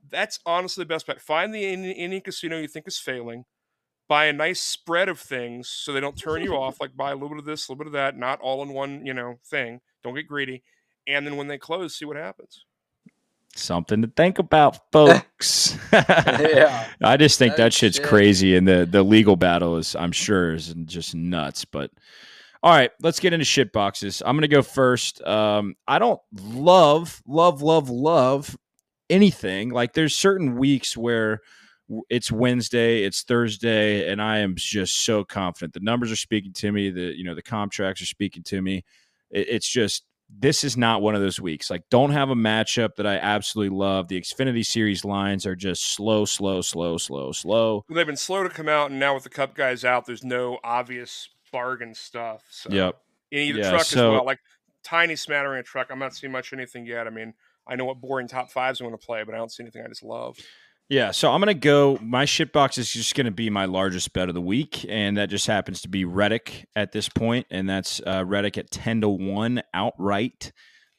that's 0.10 0.40
honestly 0.46 0.84
the 0.84 0.88
best 0.88 1.08
bet. 1.08 1.22
Find 1.22 1.54
the 1.54 1.64
Indian 1.66 2.22
casino 2.22 2.60
you 2.60 2.68
think 2.68 2.88
is 2.88 2.98
failing. 2.98 3.46
Buy 4.08 4.26
a 4.26 4.34
nice 4.34 4.62
spread 4.62 5.10
of 5.10 5.20
things 5.20 5.68
so 5.68 5.92
they 5.92 6.00
don't 6.00 6.18
turn 6.18 6.44
you 6.44 6.54
off. 6.56 6.80
Like 6.80 6.96
buy 6.96 7.12
a 7.12 7.16
little 7.16 7.30
bit 7.30 7.40
of 7.40 7.46
this, 7.46 7.68
a 7.68 7.72
little 7.72 7.84
bit 7.84 7.88
of 7.88 7.94
that, 7.94 8.18
not 8.18 8.40
all 8.40 8.62
in 8.62 8.70
one, 8.70 9.06
you 9.06 9.14
know, 9.14 9.40
thing. 9.46 9.82
Don't 10.06 10.14
get 10.16 10.28
greedy. 10.28 10.62
And 11.08 11.26
then 11.26 11.36
when 11.36 11.48
they 11.48 11.58
close, 11.58 11.98
see 11.98 12.06
what 12.06 12.16
happens. 12.16 12.64
Something 13.56 14.02
to 14.04 14.08
think 14.08 14.38
about, 14.40 14.92
folks. 14.92 15.78
Yeah. 15.94 16.88
I 17.02 17.18
just 17.18 17.40
think 17.40 17.56
that 17.56 17.64
That 17.64 17.74
shit's 17.74 17.98
shit. 17.98 18.06
crazy, 18.06 18.56
and 18.56 18.68
the 18.68 18.86
the 18.86 19.02
legal 19.02 19.36
battle 19.36 19.78
is, 19.78 19.96
I'm 19.96 20.12
sure, 20.12 20.54
is 20.54 20.74
just 20.86 21.16
nuts. 21.16 21.66
But 21.66 21.90
all 22.62 22.72
right, 22.74 22.92
let's 23.02 23.20
get 23.20 23.34
into 23.34 23.46
shit 23.46 23.72
boxes. 23.72 24.22
I'm 24.26 24.36
gonna 24.36 24.48
go 24.48 24.62
first. 24.62 25.22
Um, 25.24 25.76
I 25.88 25.98
don't 26.00 26.20
love, 26.34 27.22
love, 27.28 27.62
love, 27.62 27.90
love 27.90 28.56
anything. 29.10 29.70
Like 29.70 29.94
there's 29.94 30.16
certain 30.16 30.56
weeks 30.58 30.96
where 30.98 31.42
it's 32.10 32.32
Wednesday, 32.32 33.04
it's 33.04 33.24
Thursday, 33.24 34.10
and 34.12 34.22
I 34.22 34.40
am 34.40 34.56
just 34.58 35.06
so 35.06 35.24
confident. 35.24 35.74
The 35.74 35.80
numbers 35.80 36.12
are 36.12 36.16
speaking 36.18 36.52
to 36.54 36.72
me. 36.72 36.90
The 36.90 37.18
you 37.18 37.24
know 37.24 37.36
the 37.36 37.42
contracts 37.44 38.02
are 38.02 38.06
speaking 38.08 38.44
to 38.44 38.62
me. 38.62 38.84
It, 39.32 39.48
it's 39.50 39.70
just 39.70 40.04
this 40.30 40.64
is 40.64 40.76
not 40.76 41.02
one 41.04 41.14
of 41.16 41.22
those 41.22 41.40
weeks. 41.40 41.70
Like, 41.70 41.84
don't 41.92 42.10
have 42.12 42.30
a 42.32 42.36
matchup 42.36 42.96
that 42.96 43.06
I 43.06 43.16
absolutely 43.18 43.78
love. 43.78 44.08
The 44.08 44.20
Xfinity 44.20 44.66
Series 44.66 45.06
lines 45.06 45.46
are 45.46 45.56
just 45.56 45.94
slow, 45.94 46.26
slow, 46.26 46.62
slow, 46.62 46.98
slow, 46.98 47.32
slow. 47.32 47.86
They've 47.90 48.08
been 48.08 48.18
slow 48.18 48.42
to 48.44 48.50
come 48.50 48.68
out, 48.68 48.90
and 48.90 49.00
now 49.00 49.14
with 49.14 49.24
the 49.24 49.30
Cup 49.30 49.54
guys 49.56 49.86
out, 49.86 50.06
there's 50.08 50.24
no 50.24 50.58
obvious 50.64 51.30
bargain 51.52 51.94
stuff. 51.94 52.44
So. 52.50 52.70
Yep. 52.72 52.98
in 53.32 53.40
either 53.40 53.60
Yeah, 53.60 53.70
truck 53.70 53.84
so- 53.84 54.08
as 54.10 54.12
well. 54.18 54.26
Like 54.26 54.40
tiny 54.84 55.16
smattering 55.16 55.60
of 55.60 55.66
truck. 55.66 55.88
I'm 55.92 56.00
not 56.00 56.16
seeing 56.16 56.32
much 56.32 56.54
anything 56.54 56.86
yet. 56.86 57.08
I 57.08 57.10
mean, 57.10 57.34
I 57.68 57.76
know 57.76 57.86
what 57.86 58.00
boring 58.02 58.28
top 58.28 58.52
fives 58.52 58.80
I'm 58.80 58.88
going 58.88 58.98
to 58.98 59.04
play, 59.06 59.24
but 59.24 59.34
I 59.34 59.38
don't 59.38 59.52
see 59.52 59.64
anything 59.64 59.84
I 59.84 59.88
just 59.88 60.04
love. 60.04 60.38
Yeah, 60.88 61.12
so 61.12 61.32
I'm 61.32 61.42
gonna 61.42 61.56
go. 61.56 61.98
My 62.00 62.26
shit 62.26 62.54
box 62.54 62.78
is 62.78 62.92
just 62.92 63.16
gonna 63.16 63.32
be 63.32 63.50
my 63.50 63.66
largest 63.66 64.14
bet 64.14 64.30
of 64.30 64.36
the 64.36 64.42
week, 64.42 64.86
and 64.88 65.18
that 65.18 65.30
just 65.30 65.48
happens 65.48 65.82
to 65.82 65.90
be 65.90 66.06
Reddick 66.06 66.68
at 66.76 66.92
this 66.92 67.10
point, 67.10 67.48
and 67.50 67.68
that's 67.68 68.02
uh, 68.06 68.24
Reddick 68.24 68.58
at 68.60 68.70
ten 68.70 69.02
to 69.02 69.10
one 69.10 69.64
outright. 69.74 70.52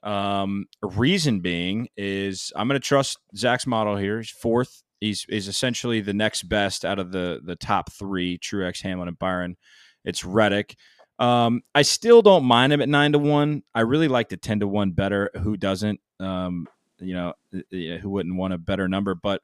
Um, 0.02 0.66
reason 0.82 1.40
being 1.40 1.88
is 1.96 2.52
I'm 2.56 2.66
gonna 2.66 2.80
trust 2.80 3.18
Zach's 3.36 3.66
model 3.66 3.96
here. 3.96 4.18
He's 4.18 4.30
fourth. 4.30 4.82
He's 5.00 5.24
is 5.28 5.46
essentially 5.46 6.00
the 6.00 6.14
next 6.14 6.44
best 6.44 6.84
out 6.84 6.98
of 6.98 7.12
the 7.12 7.40
the 7.44 7.56
top 7.56 7.92
three: 7.92 8.38
Truex, 8.38 8.82
Hamlin, 8.82 9.06
and 9.06 9.18
Byron. 9.18 9.56
It's 10.04 10.24
Reddick. 10.24 10.74
Um, 11.20 11.62
I 11.76 11.82
still 11.82 12.22
don't 12.22 12.44
mind 12.44 12.72
him 12.72 12.82
at 12.82 12.88
nine 12.88 13.12
to 13.12 13.20
one. 13.20 13.62
I 13.72 13.82
really 13.82 14.08
like 14.08 14.30
the 14.30 14.36
ten 14.36 14.58
to 14.60 14.66
one 14.66 14.90
better. 14.90 15.30
Who 15.42 15.56
doesn't? 15.56 16.00
Um, 16.18 16.66
you 16.98 17.14
know, 17.14 17.34
who 17.70 18.10
wouldn't 18.10 18.36
want 18.36 18.52
a 18.52 18.58
better 18.58 18.88
number? 18.88 19.14
But 19.14 19.42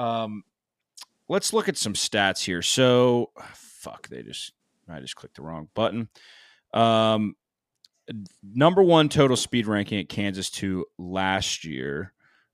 um, 0.00 0.44
let's 1.28 1.52
look 1.52 1.68
at 1.68 1.76
some 1.76 1.92
stats 1.92 2.42
here. 2.42 2.62
So, 2.62 3.30
fuck, 3.54 4.08
they 4.08 4.22
just 4.22 4.52
I 4.88 5.00
just 5.00 5.14
clicked 5.14 5.36
the 5.36 5.42
wrong 5.42 5.68
button. 5.74 6.08
Um, 6.72 7.36
number 8.42 8.82
one 8.82 9.08
total 9.08 9.36
speed 9.36 9.66
ranking 9.66 10.00
at 10.00 10.08
Kansas 10.08 10.50
two 10.50 10.86
last 10.98 11.64
year. 11.64 12.12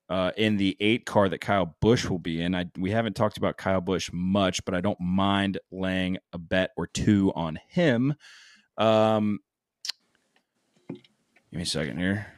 Uh, 0.09 0.31
in 0.37 0.57
the 0.57 0.77
eight 0.79 1.05
car 1.05 1.29
that 1.29 1.41
Kyle 1.41 1.75
Busch 1.81 2.09
will 2.09 2.21
be 2.21 2.41
in, 2.41 2.55
I 2.55 2.67
we 2.79 2.93
haven't 2.93 3.17
talked 3.17 3.39
about 3.39 3.57
Kyle 3.57 3.81
Busch 3.81 4.09
much, 4.13 4.65
but 4.65 4.73
I 4.73 4.81
don't 4.81 5.01
mind 5.01 5.59
laying 5.73 6.19
a 6.33 6.39
bet 6.39 6.71
or 6.77 6.87
two 6.87 7.33
on 7.35 7.59
him. 7.69 8.15
Um, 8.79 9.41
give 10.89 10.99
me 11.53 11.63
a 11.63 11.67
second 11.67 11.99
here 11.99 12.36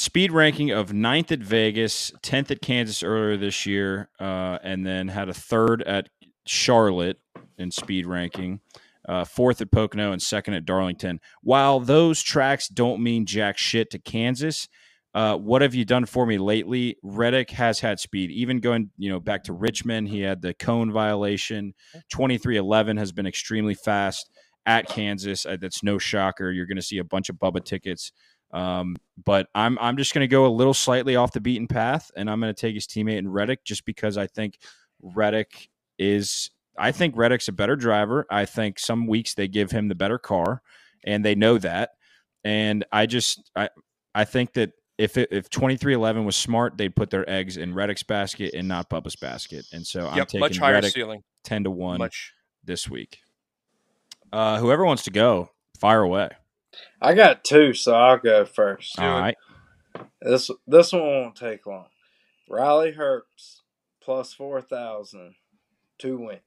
speed 0.00 0.32
ranking 0.32 0.70
of 0.70 0.92
ninth 0.92 1.30
at 1.30 1.40
Vegas, 1.40 2.10
10th 2.22 2.50
at 2.50 2.62
Kansas 2.62 3.02
earlier 3.02 3.36
this 3.36 3.66
year, 3.66 4.08
uh, 4.18 4.58
and 4.62 4.86
then 4.86 5.08
had 5.08 5.28
a 5.28 5.34
third 5.34 5.82
at 5.82 6.08
Charlotte 6.46 7.18
in 7.58 7.70
speed 7.70 8.06
ranking, 8.06 8.60
uh, 9.08 9.24
fourth 9.24 9.60
at 9.60 9.70
Pocono, 9.70 10.12
and 10.12 10.22
second 10.22 10.54
at 10.54 10.64
Darlington. 10.64 11.20
While 11.42 11.80
those 11.80 12.22
tracks 12.22 12.68
don't 12.68 13.02
mean 13.02 13.26
jack 13.26 13.58
shit 13.58 13.90
to 13.90 13.98
Kansas, 13.98 14.68
uh, 15.12 15.36
what 15.36 15.60
have 15.62 15.74
you 15.74 15.84
done 15.84 16.06
for 16.06 16.24
me 16.24 16.38
lately? 16.38 16.96
Reddick 17.02 17.50
has 17.50 17.80
had 17.80 17.98
speed. 17.98 18.30
Even 18.30 18.60
going, 18.60 18.90
you 18.96 19.10
know, 19.10 19.20
back 19.20 19.44
to 19.44 19.52
Richmond, 19.52 20.08
he 20.08 20.20
had 20.20 20.40
the 20.40 20.54
cone 20.54 20.92
violation. 20.92 21.74
Twenty 22.08 22.38
three 22.38 22.56
eleven 22.56 22.96
has 22.96 23.10
been 23.10 23.26
extremely 23.26 23.74
fast 23.74 24.30
at 24.66 24.88
Kansas. 24.88 25.44
Uh, 25.44 25.56
that's 25.60 25.82
no 25.82 25.98
shocker. 25.98 26.52
You're 26.52 26.66
going 26.66 26.76
to 26.76 26.82
see 26.82 26.98
a 26.98 27.04
bunch 27.04 27.28
of 27.28 27.36
Bubba 27.36 27.64
tickets. 27.64 28.12
Um, 28.52 28.96
but 29.24 29.48
I'm 29.54 29.78
I'm 29.80 29.96
just 29.96 30.14
going 30.14 30.24
to 30.24 30.28
go 30.28 30.46
a 30.46 30.48
little 30.48 30.74
slightly 30.74 31.16
off 31.16 31.32
the 31.32 31.40
beaten 31.40 31.68
path, 31.68 32.10
and 32.16 32.30
I'm 32.30 32.40
going 32.40 32.52
to 32.54 32.60
take 32.60 32.74
his 32.74 32.86
teammate 32.86 33.18
in 33.18 33.28
Reddick 33.28 33.64
just 33.64 33.84
because 33.84 34.16
I 34.16 34.26
think 34.26 34.58
Reddick 35.00 35.70
is. 35.98 36.50
I 36.78 36.92
think 36.92 37.16
Reddick's 37.16 37.48
a 37.48 37.52
better 37.52 37.76
driver. 37.76 38.26
I 38.30 38.46
think 38.46 38.78
some 38.78 39.06
weeks 39.06 39.34
they 39.34 39.48
give 39.48 39.70
him 39.70 39.88
the 39.88 39.94
better 39.94 40.18
car, 40.18 40.62
and 41.04 41.24
they 41.24 41.34
know 41.34 41.58
that. 41.58 41.90
And 42.44 42.84
I 42.90 43.06
just 43.06 43.50
I 43.54 43.68
I 44.14 44.24
think 44.24 44.54
that 44.54 44.72
if 45.00 45.16
it, 45.16 45.28
if 45.32 45.48
2311 45.48 46.24
was 46.26 46.36
smart, 46.36 46.76
they'd 46.76 46.94
put 46.94 47.08
their 47.08 47.28
eggs 47.28 47.56
in 47.56 47.72
Reddick's 47.72 48.02
basket 48.02 48.52
and 48.54 48.68
not 48.68 48.90
Bubba's 48.90 49.16
basket. 49.16 49.64
And 49.72 49.86
so 49.86 50.06
I'm 50.06 50.18
yep, 50.18 50.28
taking 50.28 50.40
much 50.40 50.58
higher 50.58 50.74
Reddick 50.74 50.92
ceiling. 50.92 51.22
10 51.44 51.64
to 51.64 51.70
1 51.70 51.98
Much. 51.98 52.34
this 52.64 52.88
week. 52.88 53.20
Uh, 54.30 54.58
whoever 54.58 54.84
wants 54.84 55.04
to 55.04 55.10
go, 55.10 55.50
fire 55.80 56.02
away. 56.02 56.28
I 57.00 57.14
got 57.14 57.44
two, 57.44 57.74
so 57.74 57.94
I'll 57.94 58.18
go 58.18 58.44
first. 58.44 58.98
All 58.98 59.20
right. 59.20 59.36
This 60.22 60.50
this 60.66 60.92
one 60.92 61.02
won't 61.02 61.36
take 61.36 61.66
long. 61.66 61.86
Riley 62.48 62.92
Herbst 62.92 63.60
plus 64.00 64.32
four 64.32 64.60
thousand 64.60 65.34
to 65.98 66.18
win. 66.18 66.40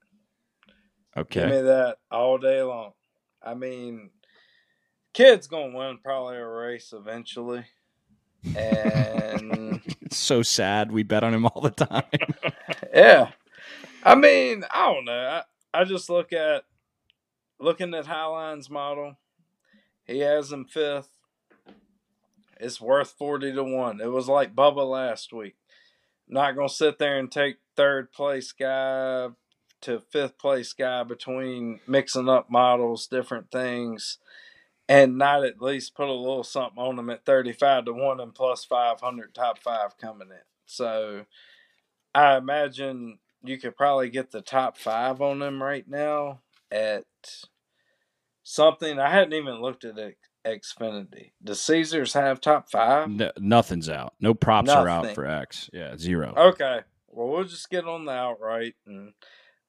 Okay. 1.15 1.41
Give 1.41 1.49
me 1.49 1.61
that 1.61 1.97
all 2.11 2.37
day 2.37 2.61
long. 2.61 2.93
I 3.41 3.53
mean, 3.53 4.11
kid's 5.13 5.47
gonna 5.47 5.77
win 5.77 5.99
probably 6.03 6.37
a 6.37 6.47
race 6.47 6.93
eventually, 6.93 7.65
and 8.55 9.81
It's 10.13 10.21
so 10.21 10.43
sad. 10.43 10.91
We 10.91 11.01
bet 11.01 11.23
on 11.23 11.33
him 11.33 11.47
all 11.47 11.59
the 11.59 11.71
time. 11.71 12.03
yeah, 12.93 13.31
I 14.03 14.13
mean, 14.13 14.63
I 14.71 14.93
don't 14.93 15.05
know. 15.05 15.41
I, 15.73 15.81
I 15.81 15.83
just 15.85 16.07
look 16.07 16.31
at 16.31 16.65
looking 17.59 17.95
at 17.95 18.05
Highline's 18.05 18.69
model. 18.69 19.17
He 20.13 20.19
has 20.19 20.51
him 20.51 20.65
fifth. 20.65 21.09
It's 22.59 22.79
worth 22.79 23.15
forty 23.17 23.51
to 23.51 23.63
one. 23.63 23.99
It 23.99 24.11
was 24.11 24.27
like 24.27 24.55
Bubba 24.55 24.87
last 24.87 25.33
week. 25.33 25.55
Not 26.27 26.55
gonna 26.55 26.69
sit 26.69 26.99
there 26.99 27.17
and 27.17 27.31
take 27.31 27.57
third 27.75 28.11
place 28.11 28.51
guy 28.51 29.29
to 29.81 29.99
fifth 29.99 30.37
place 30.37 30.71
guy 30.71 31.03
between 31.03 31.79
mixing 31.87 32.29
up 32.29 32.51
models, 32.51 33.07
different 33.07 33.49
things, 33.51 34.19
and 34.87 35.17
not 35.17 35.43
at 35.43 35.61
least 35.61 35.95
put 35.95 36.07
a 36.07 36.13
little 36.13 36.43
something 36.43 36.77
on 36.77 36.95
them 36.95 37.09
at 37.09 37.25
thirty 37.25 37.51
five 37.51 37.85
to 37.85 37.93
one 37.93 38.19
and 38.19 38.35
plus 38.35 38.63
five 38.63 39.01
hundred 39.01 39.33
top 39.33 39.57
five 39.57 39.97
coming 39.97 40.29
in. 40.29 40.45
So 40.67 41.25
I 42.13 42.37
imagine 42.37 43.17
you 43.43 43.57
could 43.57 43.75
probably 43.75 44.09
get 44.09 44.29
the 44.29 44.41
top 44.41 44.77
five 44.77 45.21
on 45.21 45.39
them 45.39 45.61
right 45.61 45.87
now 45.87 46.41
at 46.71 47.05
something. 48.43 48.99
I 48.99 49.09
hadn't 49.09 49.33
even 49.33 49.61
looked 49.61 49.85
at 49.85 49.97
X- 49.97 50.29
Xfinity. 50.45 51.31
Does 51.43 51.61
Caesars 51.61 52.13
have 52.13 52.41
top 52.41 52.69
five? 52.69 53.09
No, 53.09 53.31
nothing's 53.39 53.89
out. 53.89 54.13
No 54.19 54.33
props 54.33 54.69
are 54.69 54.89
out 54.89 55.13
for 55.15 55.25
X. 55.25 55.69
Yeah, 55.73 55.97
zero. 55.97 56.33
Okay. 56.35 56.81
Well, 57.07 57.29
we'll 57.29 57.43
just 57.45 57.69
get 57.69 57.85
on 57.85 58.05
the 58.05 58.11
outright 58.11 58.75
and 58.85 59.13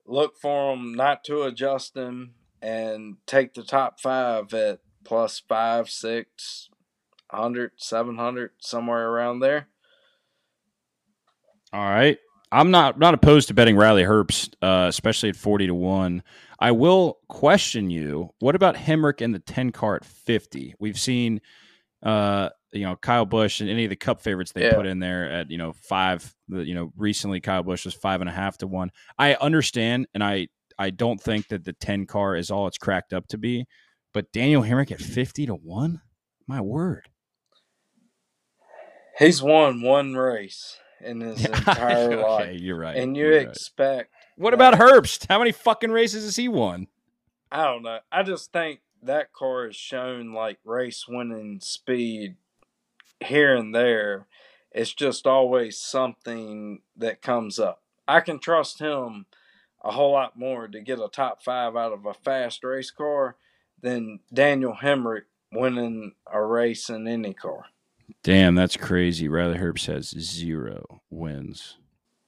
look 0.06 0.36
for 0.40 0.74
them 0.74 0.94
not 0.94 1.24
to 1.24 1.42
adjust 1.42 1.94
them 1.94 2.34
and 2.60 3.16
take 3.26 3.54
the 3.54 3.62
top 3.62 4.00
five 4.00 4.52
at 4.54 4.80
plus 5.04 5.40
five, 5.46 5.90
six 5.90 6.70
hundred, 7.30 7.72
seven 7.76 8.16
hundred, 8.16 8.52
somewhere 8.58 9.08
around 9.08 9.40
there. 9.40 9.68
All 11.72 11.84
right. 11.84 12.18
I'm 12.50 12.70
not 12.70 12.98
not 12.98 13.14
opposed 13.14 13.48
to 13.48 13.54
betting 13.54 13.76
Riley 13.76 14.04
Herbst, 14.04 14.54
uh, 14.62 14.86
especially 14.88 15.28
at 15.28 15.36
forty 15.36 15.66
to 15.66 15.74
one. 15.74 16.22
I 16.58 16.70
will 16.72 17.18
question 17.28 17.90
you. 17.90 18.30
What 18.40 18.54
about 18.54 18.76
Hemric 18.76 19.20
and 19.20 19.34
the 19.34 19.38
ten 19.40 19.70
car 19.72 19.96
at 19.96 20.04
fifty? 20.04 20.74
We've 20.78 20.98
seen, 20.98 21.40
uh, 22.02 22.50
you 22.72 22.82
know, 22.84 22.96
Kyle 22.96 23.26
Busch 23.26 23.60
and 23.60 23.68
any 23.70 23.84
of 23.84 23.90
the 23.90 23.96
Cup 23.96 24.20
favorites 24.22 24.52
they 24.52 24.64
Yeah. 24.64 24.74
put 24.74 24.86
in 24.86 24.98
there 24.98 25.30
at 25.30 25.50
you 25.50 25.58
know 25.58 25.72
five. 25.72 26.34
You 26.48 26.74
know 26.74 26.92
recently 26.96 27.40
Kyle 27.40 27.62
Busch 27.62 27.84
was 27.84 27.94
five 27.94 28.20
and 28.20 28.28
a 28.30 28.32
half 28.32 28.58
to 28.58 28.66
one. 28.66 28.90
I 29.18 29.34
understand, 29.34 30.06
and 30.14 30.22
I 30.22 30.48
I 30.78 30.90
don't 30.90 31.20
think 31.20 31.48
that 31.48 31.64
the 31.64 31.72
ten 31.72 32.06
car 32.06 32.36
is 32.36 32.50
all 32.50 32.66
it's 32.66 32.78
cracked 32.78 33.12
up 33.12 33.26
to 33.28 33.38
be. 33.38 33.66
But 34.12 34.30
Daniel 34.32 34.62
Hemric 34.62 34.92
at 34.92 35.00
fifty 35.00 35.46
to 35.46 35.54
one, 35.54 36.00
my 36.46 36.60
word. 36.60 37.08
He's 39.18 39.42
won 39.42 39.80
one 39.82 40.14
race 40.14 40.76
in 41.00 41.20
his 41.20 41.44
entire 41.44 42.12
okay, 42.12 42.16
life. 42.22 42.60
you're 42.60 42.78
right. 42.78 42.96
And 42.96 43.16
you 43.16 43.24
you're 43.26 43.38
expect 43.38 44.12
What 44.36 44.50
that- 44.50 44.74
about 44.74 44.74
Herbst? 44.74 45.26
How 45.28 45.38
many 45.38 45.52
fucking 45.52 45.90
races 45.90 46.24
has 46.24 46.36
he 46.36 46.48
won? 46.48 46.88
I 47.52 47.64
don't 47.64 47.82
know. 47.82 47.98
I 48.10 48.22
just 48.22 48.52
think 48.52 48.80
that 49.02 49.32
car 49.32 49.66
has 49.66 49.76
shown 49.76 50.32
like 50.32 50.58
race 50.64 51.06
winning 51.06 51.60
speed 51.60 52.36
here 53.20 53.54
and 53.54 53.74
there. 53.74 54.26
It's 54.72 54.92
just 54.92 55.26
always 55.26 55.78
something 55.78 56.80
that 56.96 57.22
comes 57.22 57.58
up. 57.60 57.82
I 58.08 58.20
can 58.20 58.40
trust 58.40 58.80
him 58.80 59.26
a 59.84 59.92
whole 59.92 60.12
lot 60.12 60.36
more 60.36 60.66
to 60.66 60.80
get 60.80 60.98
a 60.98 61.08
top 61.08 61.42
five 61.42 61.76
out 61.76 61.92
of 61.92 62.06
a 62.06 62.14
fast 62.14 62.64
race 62.64 62.90
car 62.90 63.36
than 63.80 64.20
Daniel 64.32 64.76
Hemric 64.82 65.22
winning 65.52 66.12
a 66.30 66.42
race 66.42 66.88
in 66.88 67.06
any 67.06 67.34
car. 67.34 67.66
Damn, 68.22 68.54
that's 68.54 68.76
crazy. 68.76 69.28
Riley 69.28 69.58
Herbst 69.58 69.86
has 69.86 70.08
zero 70.08 71.02
wins. 71.10 71.76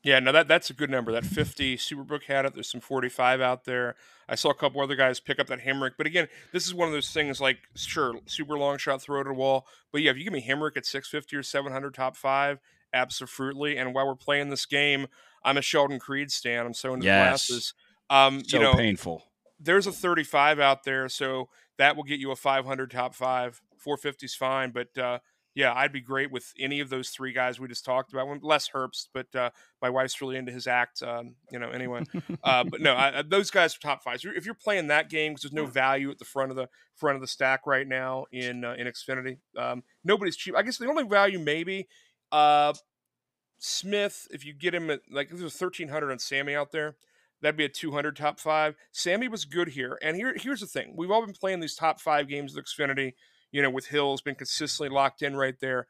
Yeah, 0.07 0.21
no, 0.21 0.31
that 0.31 0.47
that's 0.47 0.71
a 0.71 0.73
good 0.73 0.89
number. 0.89 1.11
That 1.11 1.27
50, 1.27 1.77
Superbook 1.79 2.23
had 2.25 2.45
it. 2.47 2.55
There's 2.55 2.71
some 2.71 2.81
45 2.81 3.41
out 3.41 3.65
there. 3.65 3.97
I 4.29 4.37
saw 4.37 4.51
a 4.51 4.55
couple 4.55 4.81
other 4.81 4.95
guys 4.95 5.19
pick 5.19 5.41
up 5.41 5.49
that 5.49 5.63
Hemric. 5.63 5.93
But 5.99 6.07
again, 6.07 6.29
this 6.53 6.65
is 6.65 6.73
one 6.73 6.87
of 6.87 6.95
those 6.95 7.11
things 7.11 7.41
like, 7.41 7.59
sure, 7.75 8.15
super 8.27 8.57
long 8.57 8.79
shot, 8.79 9.03
throw 9.03 9.21
it 9.21 9.25
to 9.25 9.31
the 9.31 9.35
wall. 9.35 9.67
But 9.91 10.03
yeah, 10.03 10.13
if 10.13 10.17
you 10.17 10.23
give 10.23 10.33
me 10.33 10.47
Hemric 10.47 10.77
at 10.77 10.87
650 10.87 11.35
or 11.37 11.43
700 11.43 11.93
top 11.93 12.17
five, 12.17 12.61
absolutely. 12.93 13.77
And 13.77 13.95
while 13.95 14.07
we're 14.07 14.15
playing 14.15 14.49
this 14.51 14.65
game, 14.65 15.09
I'm 15.43 15.57
a 15.57 15.63
Sheldon 15.63 15.99
Creed 15.99 16.31
stan. 16.31 16.67
I'm 16.67 16.75
so 16.75 16.95
into 16.95 17.07
Yes. 17.07 17.49
the 17.49 17.53
glasses. 17.55 17.75
Um, 18.09 18.45
So 18.45 18.59
you 18.59 18.63
know, 18.63 18.75
painful. 18.75 19.25
there's 19.59 19.89
a 19.89 19.93
35 19.93 20.61
out 20.61 20.85
there, 20.85 21.09
so 21.09 21.49
that 21.79 21.97
will 21.97 22.05
get 22.05 22.21
you 22.21 22.31
a 22.31 22.37
500 22.37 22.93
top 22.93 23.13
five. 23.15 23.61
450 23.79 24.27
is 24.27 24.35
fine, 24.37 24.71
but 24.71 24.97
uh, 24.97 25.19
yeah, 25.57 25.73
I'd 25.75 25.91
be 25.93 26.03
great 26.03 26.31
with 26.31 26.53
any 26.61 26.81
of 26.81 26.91
those 26.91 27.09
three 27.09 27.33
guys 27.33 27.59
we 27.59 27.67
just 27.67 27.85
talked 27.85 28.13
about. 28.13 28.45
Less 28.45 28.69
Herbst, 28.69 29.09
but 29.15 29.35
uh, 29.35 29.51
my 29.81 29.89
wife's 29.89 30.21
really 30.21 30.37
into 30.37 30.53
his 30.53 30.67
act. 30.67 31.03
Um, 31.03 31.35
you 31.51 31.59
know, 31.59 31.71
anyway. 31.71 32.05
Uh, 32.45 32.63
but 32.63 32.83
no, 32.83 32.93
I, 32.93 33.21
I- 33.21 33.23
those 33.23 33.51
guys 33.51 33.75
are 33.75 33.79
top 33.81 34.03
five. 34.05 34.21
So 34.21 34.29
if 34.37 34.45
you're 34.45 34.55
playing 34.55 34.89
that 34.89 35.09
game 35.09 35.33
because 35.33 35.43
there's 35.51 35.53
no 35.55 35.65
value 35.67 36.11
at 36.11 36.19
the 36.19 36.27
front 36.27 36.51
of 36.51 36.57
the 36.57 36.69
front 36.95 37.15
of 37.17 37.23
the 37.23 37.27
stack 37.27 37.67
right 37.67 37.89
now 37.89 38.27
in 38.31 38.65
uh, 38.65 38.75
in 38.79 38.87
Xfinity, 38.87 39.39
um, 39.57 39.83
nobody's 40.05 40.37
cheap. 40.37 40.55
I 40.55 40.63
guess 40.63 40.77
the 40.77 40.89
only 40.89 41.05
value 41.05 41.39
maybe 41.39 41.89
uh, 42.31 42.75
Smith. 43.59 44.29
If 44.31 44.45
you 44.45 44.53
get 44.53 44.75
him 44.75 44.91
at 44.91 45.01
like 45.11 45.31
if 45.31 45.39
there's 45.39 45.59
1300 45.61 46.11
on 46.13 46.19
Sammy 46.19 46.55
out 46.55 46.73
there, 46.73 46.97
that'd 47.41 47.57
be 47.57 47.65
a 47.65 47.69
200 47.69 48.17
top 48.17 48.39
five. 48.41 48.75
Sammy 48.93 49.29
was 49.29 49.45
good 49.45 49.69
here, 49.69 49.99
and 50.03 50.17
here 50.17 50.35
here's 50.37 50.61
the 50.61 50.67
thing: 50.67 50.95
we've 50.97 51.11
all 51.11 51.25
been 51.25 51.35
playing 51.35 51.61
these 51.61 51.75
top 51.75 52.01
five 52.01 52.29
games 52.29 52.57
of 52.57 52.63
Xfinity. 52.65 53.15
You 53.57 53.63
know, 53.63 53.71
with 53.71 53.87
Hills 53.87 54.21
been 54.21 54.35
consistently 54.35 54.95
locked 54.95 55.23
in 55.23 55.35
right 55.35 55.59
there. 55.59 55.87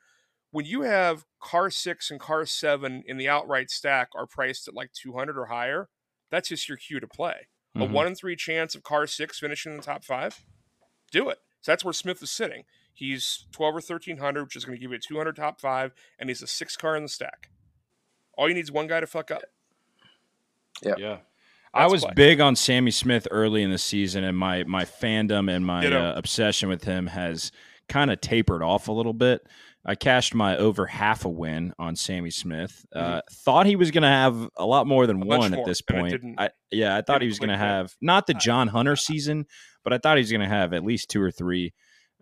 When 0.53 0.67
you 0.67 0.83
have 0.83 1.25
car 1.41 1.69
six 1.69 2.13
and 2.13 2.21
car 2.21 2.47
seven 2.47 3.03
in 3.09 3.17
the 3.17 3.29
outright 3.29 3.71
stack 3.71 4.11
are 4.15 4.25
priced 4.25 4.69
at 4.69 4.75
like 4.75 4.93
200 4.93 5.37
or 5.37 5.47
higher, 5.47 5.89
that's 6.31 6.51
just 6.51 6.69
your 6.69 6.79
cue 6.79 7.01
to 7.01 7.09
play. 7.09 7.49
A 7.75 7.81
Mhm. 7.81 7.91
one 7.91 8.07
in 8.07 8.15
three 8.15 8.37
chance 8.37 8.77
of 8.77 8.85
car 8.85 9.09
six 9.09 9.41
finishing 9.41 9.73
in 9.73 9.79
the 9.79 9.83
top 9.83 10.05
five, 10.05 10.45
do 11.11 11.29
it. 11.29 11.41
So 11.61 11.73
that's 11.73 11.85
where 11.85 11.93
Smith 11.93 12.23
is 12.23 12.31
sitting. 12.31 12.67
He's 12.95 13.49
12 13.51 13.75
or 13.75 13.81
1300, 13.81 14.45
which 14.45 14.55
is 14.55 14.65
going 14.65 14.79
to 14.79 14.81
give 14.81 14.93
you 14.93 14.97
a 14.99 15.01
200 15.01 15.35
top 15.35 15.61
five, 15.61 15.93
and 16.21 16.31
he's 16.31 16.43
a 16.43 16.47
six 16.47 16.77
car 16.77 16.95
in 16.95 17.03
the 17.03 17.09
stack. 17.09 17.51
All 18.35 18.49
you 18.49 18.55
need 18.55 18.61
is 18.61 18.71
one 18.71 18.87
guy 18.87 19.01
to 19.01 19.09
fuck 19.09 19.33
up. 19.33 19.43
Yeah. 20.83 20.95
Yeah. 20.99 21.19
I 21.77 21.87
was 21.87 22.03
why. 22.03 22.13
big 22.15 22.41
on 22.41 22.57
Sammy 22.57 22.91
Smith 22.91 23.29
early 23.31 23.63
in 23.63 23.71
the 23.71 23.79
season, 23.79 24.25
and 24.25 24.37
my 24.37 24.65
my 24.65 24.85
fandom 24.85 25.51
and 25.55 25.65
my 25.65 25.87
uh, 25.87 26.15
obsession 26.17 26.69
with 26.69 26.85
him 26.85 27.07
has 27.07 27.53
kind 27.89 28.11
of 28.11 28.21
tapered 28.21 28.63
off 28.63 28.89
a 28.89 28.93
little 28.93 29.13
bit. 29.13 29.47
I 29.89 29.95
cashed 29.95 30.35
my 30.35 30.57
over 30.57 30.85
half 30.85 31.25
a 31.25 31.29
win 31.29 31.73
on 31.79 31.95
Sammy 31.95 32.31
Smith. 32.31 32.85
Uh, 32.93 33.21
thought 33.31 33.67
he 33.67 33.77
was 33.77 33.93
going 33.93 34.03
to 34.03 34.09
have 34.09 34.49
a 34.57 34.67
lot 34.67 34.87
more 34.89 35.07
than 35.07 35.19
Mm-hmm. 35.19 35.29
One 35.29 35.55
at 35.55 35.65
this 35.65 35.81
point. 35.81 36.35
I, 36.39 36.51
yeah, 36.73 36.97
I 36.97 37.03
thought 37.03 37.23
he 37.23 37.29
was 37.29 37.39
going 37.39 37.51
to 37.51 37.57
have 37.57 37.95
not 38.01 38.27
the 38.27 38.35
John 38.35 38.67
Hunter 38.67 38.97
season, 38.97 39.47
but 39.85 39.93
I 39.93 39.99
thought 39.99 40.17
he 40.17 40.23
was 40.23 40.33
going 40.33 40.41
to 40.41 40.49
have 40.49 40.73
at 40.73 40.85
least 40.85 41.09
two 41.09 41.23
or 41.23 41.31
three. 41.31 41.73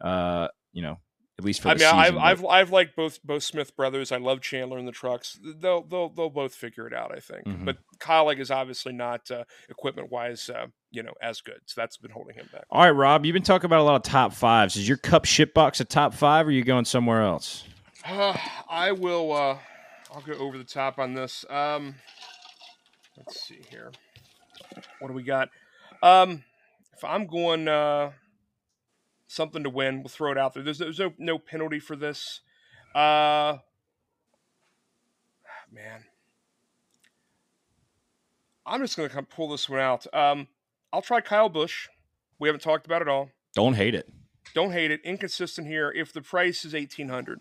Uh, 0.00 0.48
you 0.74 0.82
know, 0.82 0.98
at 1.38 1.44
least 1.44 1.62
for 1.62 1.70
I 1.70 1.74
the 1.74 1.80
mean, 1.80 1.88
season. 1.88 2.18
I've, 2.18 2.40
I've 2.40 2.44
I've 2.46 2.70
liked 2.70 2.94
both 2.94 3.22
both 3.24 3.42
Smith 3.42 3.76
brothers. 3.76 4.12
I 4.12 4.18
love 4.18 4.40
Chandler 4.40 4.78
in 4.78 4.86
the 4.86 4.92
trucks. 4.92 5.38
They'll 5.42 5.82
they'll 5.82 6.08
they'll 6.08 6.30
both 6.30 6.54
figure 6.54 6.86
it 6.86 6.92
out. 6.94 7.12
I 7.14 7.18
think. 7.20 7.44
Mhm. 7.44 7.64
But 7.64 7.78
Kaulig 7.98 8.38
is 8.38 8.50
obviously 8.50 8.92
not 8.92 9.30
uh, 9.30 9.44
equipment 9.68 10.12
wise, 10.12 10.48
uh, 10.48 10.66
you 10.92 11.02
know, 11.02 11.12
as 11.20 11.40
good. 11.40 11.58
So 11.66 11.80
that's 11.80 11.96
been 11.96 12.12
holding 12.12 12.36
him 12.36 12.48
back. 12.52 12.64
All 12.70 12.82
right, 12.82 12.90
Rob, 12.90 13.24
you've 13.24 13.34
been 13.34 13.42
talking 13.42 13.66
about 13.66 13.80
a 13.80 13.82
lot 13.82 13.96
of 13.96 14.02
top 14.02 14.32
fives. 14.32 14.76
Is 14.76 14.86
your 14.88 14.96
cup 14.98 15.24
shit 15.24 15.54
box 15.54 15.80
a 15.80 15.84
top 15.84 16.14
five, 16.14 16.46
or 16.46 16.50
are 16.50 16.52
you 16.52 16.62
going 16.64 16.84
somewhere 16.84 17.22
else? 17.22 17.64
Uh, 18.06 18.36
I 18.68 18.92
will. 18.92 19.32
Uh, 19.32 19.58
I'll 20.14 20.20
go 20.20 20.34
over 20.34 20.56
the 20.56 20.62
top 20.64 21.00
on 21.00 21.14
this. 21.14 21.44
Um, 21.50 21.96
let's 23.16 23.40
see 23.40 23.58
here. 23.70 23.90
What 25.00 25.08
do 25.08 25.14
we 25.14 25.24
got? 25.24 25.48
Um, 26.00 26.44
if 26.96 27.02
I'm 27.02 27.26
going 27.26 27.66
uh, 27.66 28.12
something 29.34 29.62
to 29.64 29.70
win, 29.70 29.98
we'll 29.98 30.08
throw 30.08 30.32
it 30.32 30.38
out 30.38 30.54
there. 30.54 30.62
There's, 30.62 30.78
there's 30.78 30.98
no 30.98 31.12
no 31.18 31.38
penalty 31.38 31.80
for 31.80 31.96
this. 31.96 32.40
Uh, 32.94 33.58
man, 35.72 36.04
I'm 38.64 38.80
just 38.80 38.96
gonna 38.96 39.08
come 39.08 39.26
pull 39.26 39.48
this 39.50 39.68
one 39.68 39.80
out. 39.80 40.06
Um, 40.14 40.48
I'll 40.92 41.02
try 41.02 41.20
Kyle 41.20 41.48
Busch. 41.48 41.88
We 42.38 42.48
haven't 42.48 42.62
talked 42.62 42.86
about 42.86 43.02
it 43.02 43.08
all. 43.08 43.30
Don't 43.54 43.74
hate 43.74 43.94
it. 43.94 44.08
Don't 44.54 44.72
hate 44.72 44.90
it. 44.90 45.00
Inconsistent 45.04 45.66
here. 45.66 45.90
If 45.90 46.12
the 46.12 46.22
price 46.22 46.64
is 46.64 46.74
eighteen 46.74 47.08
hundred, 47.08 47.40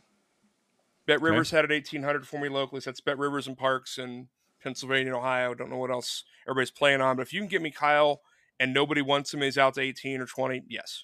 Bet 1.05 1.21
Rivers 1.21 1.51
had 1.51 1.65
it 1.65 1.71
eighteen 1.71 2.03
hundred 2.03 2.27
for 2.27 2.39
me 2.39 2.49
locally. 2.49 2.81
So 2.81 2.89
that's 2.89 3.01
Bet 3.01 3.17
Rivers 3.17 3.47
and 3.47 3.57
Parx 3.57 3.99
in 3.99 4.29
Pennsylvania 4.61 5.07
and 5.07 5.15
Ohio. 5.15 5.53
Don't 5.53 5.69
know 5.69 5.77
what 5.77 5.91
else 5.91 6.23
everybody's 6.47 6.71
playing 6.71 7.01
on, 7.01 7.17
but 7.17 7.23
if 7.23 7.33
you 7.33 7.41
can 7.41 7.49
get 7.49 7.61
me 7.61 7.71
Kyle 7.71 8.21
and 8.59 8.73
nobody 8.73 9.01
wants 9.01 9.33
him, 9.33 9.41
he's 9.41 9.57
out 9.57 9.73
to 9.73 9.81
eighteen 9.81 10.21
or 10.21 10.25
twenty. 10.25 10.63
Yes, 10.69 11.03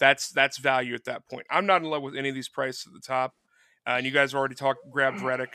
that's 0.00 0.30
that's 0.30 0.58
value 0.58 0.94
at 0.94 1.04
that 1.04 1.28
point. 1.28 1.46
I'm 1.50 1.66
not 1.66 1.82
in 1.82 1.88
love 1.88 2.02
with 2.02 2.16
any 2.16 2.28
of 2.28 2.34
these 2.34 2.48
prices 2.48 2.86
at 2.88 2.92
the 2.92 3.00
top, 3.00 3.34
uh, 3.86 3.90
and 3.90 4.04
you 4.06 4.10
guys 4.10 4.34
already 4.34 4.56
talked 4.56 4.80
grabbed 4.90 5.20
Reddick. 5.20 5.52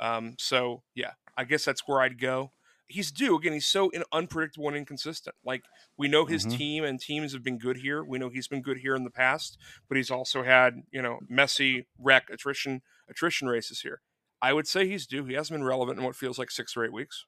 Um, 0.00 0.34
so 0.38 0.82
yeah, 0.94 1.12
I 1.38 1.44
guess 1.44 1.64
that's 1.64 1.88
where 1.88 2.00
I'd 2.02 2.18
go. 2.20 2.52
He's 2.88 3.10
due 3.10 3.36
again. 3.36 3.52
He's 3.52 3.66
so 3.66 3.88
in, 3.90 4.04
unpredictable 4.12 4.68
and 4.68 4.76
inconsistent. 4.76 5.34
Like 5.44 5.64
we 5.96 6.06
know 6.06 6.24
his 6.26 6.46
Mhm. 6.46 6.56
team 6.56 6.84
and 6.84 7.00
teams 7.00 7.32
have 7.32 7.42
been 7.42 7.58
good 7.58 7.78
here. 7.78 8.04
We 8.04 8.18
know 8.18 8.28
he's 8.28 8.46
been 8.46 8.62
good 8.62 8.78
here 8.78 8.94
in 8.94 9.02
the 9.04 9.10
past, 9.10 9.58
but 9.88 9.96
he's 9.96 10.10
also 10.10 10.42
had 10.42 10.82
you 10.92 11.00
know 11.02 11.18
messy 11.28 11.86
wreck 11.98 12.28
attrition 12.30 12.82
attrition 13.08 13.48
races 13.48 13.80
here. 13.80 14.02
I 14.42 14.52
would 14.52 14.68
say 14.68 14.86
he's 14.86 15.06
due. 15.06 15.24
He 15.24 15.34
hasn't 15.34 15.54
been 15.58 15.64
relevant 15.64 15.98
in 15.98 16.04
what 16.04 16.14
feels 16.14 16.38
like 16.38 16.50
six 16.50 16.76
or 16.76 16.84
eight 16.84 16.92
weeks. 16.92 17.24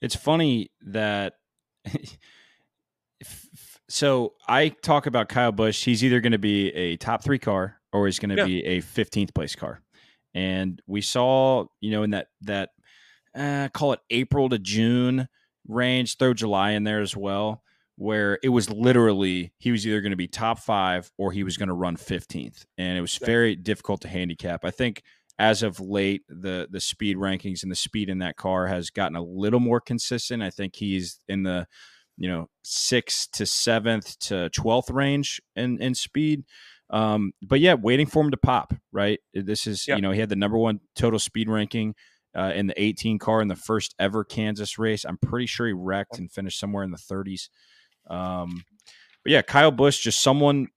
It's 0.00 0.16
funny 0.16 0.70
that. 0.80 1.34
so 3.88 4.34
I 4.46 4.68
talk 4.68 5.06
about 5.06 5.28
Kyle 5.28 5.52
Busch. 5.52 5.84
He's 5.84 6.04
either 6.04 6.20
going 6.20 6.32
to 6.32 6.38
be 6.38 6.70
a 6.74 6.96
top 6.96 7.22
three 7.22 7.38
car 7.38 7.76
or 7.92 8.06
he's 8.06 8.18
going 8.18 8.30
to 8.30 8.36
Yeah. 8.36 8.44
be 8.44 8.64
a 8.64 8.80
15th 8.82 9.34
place 9.34 9.54
car. 9.54 9.80
And 10.34 10.80
we 10.86 11.00
saw, 11.00 11.66
you 11.80 11.90
know, 11.90 12.02
in 12.02 12.10
that 12.10 12.28
that 12.42 12.70
uh, 13.34 13.68
call 13.72 13.92
it 13.92 14.00
April 14.10 14.48
to 14.48 14.58
June 14.58 15.28
range, 15.66 16.16
throw 16.16 16.34
July 16.34 16.72
in 16.72 16.84
there 16.84 17.00
as 17.00 17.16
well, 17.16 17.62
where 17.96 18.38
it 18.42 18.50
was 18.50 18.70
literally 18.70 19.52
he 19.58 19.70
was 19.70 19.86
either 19.86 20.00
going 20.00 20.10
to 20.12 20.16
be 20.16 20.28
top 20.28 20.58
five 20.58 21.10
or 21.18 21.32
he 21.32 21.44
was 21.44 21.56
going 21.56 21.68
to 21.68 21.74
run 21.74 21.96
15th, 21.96 22.64
and 22.76 22.98
it 22.98 23.00
was 23.00 23.16
very 23.16 23.56
difficult 23.56 24.00
to 24.02 24.08
handicap. 24.08 24.64
I 24.64 24.70
think 24.70 25.02
as 25.38 25.62
of 25.62 25.80
late, 25.80 26.22
the 26.28 26.68
the 26.70 26.80
speed 26.80 27.16
rankings 27.16 27.62
and 27.62 27.72
the 27.72 27.76
speed 27.76 28.10
in 28.10 28.18
that 28.18 28.36
car 28.36 28.66
has 28.66 28.90
gotten 28.90 29.16
a 29.16 29.22
little 29.22 29.60
more 29.60 29.80
consistent. 29.80 30.42
I 30.42 30.50
think 30.50 30.76
he's 30.76 31.20
in 31.28 31.42
the 31.42 31.66
you 32.18 32.28
know 32.28 32.48
sixth 32.62 33.30
to 33.32 33.46
seventh 33.46 34.18
to 34.20 34.50
twelfth 34.50 34.90
range 34.90 35.40
in 35.56 35.80
in 35.80 35.94
speed. 35.94 36.44
Um, 36.90 37.32
but 37.42 37.60
yeah, 37.60 37.74
waiting 37.74 38.06
for 38.06 38.22
him 38.22 38.30
to 38.32 38.36
pop. 38.36 38.74
Right, 38.92 39.20
this 39.32 39.66
is 39.66 39.86
you 39.96 40.02
know 40.02 40.10
he 40.10 40.20
had 40.20 40.28
the 40.28 40.36
number 40.36 40.58
one 40.58 40.80
total 40.94 41.18
speed 41.18 41.48
ranking. 41.48 41.94
Uh, 42.36 42.52
in 42.54 42.66
the 42.66 42.80
18 42.80 43.18
car 43.18 43.40
in 43.40 43.48
the 43.48 43.56
first 43.56 43.94
ever 43.98 44.22
Kansas 44.22 44.78
race, 44.78 45.04
I'm 45.04 45.16
pretty 45.16 45.46
sure 45.46 45.66
he 45.66 45.72
wrecked 45.72 46.18
and 46.18 46.30
finished 46.30 46.60
somewhere 46.60 46.84
in 46.84 46.90
the 46.92 46.98
30s. 46.98 47.48
Um, 48.08 48.62
But 49.24 49.32
yeah, 49.32 49.42
Kyle 49.42 49.70
Busch, 49.72 49.98
just 50.00 50.20
someone, 50.20 50.68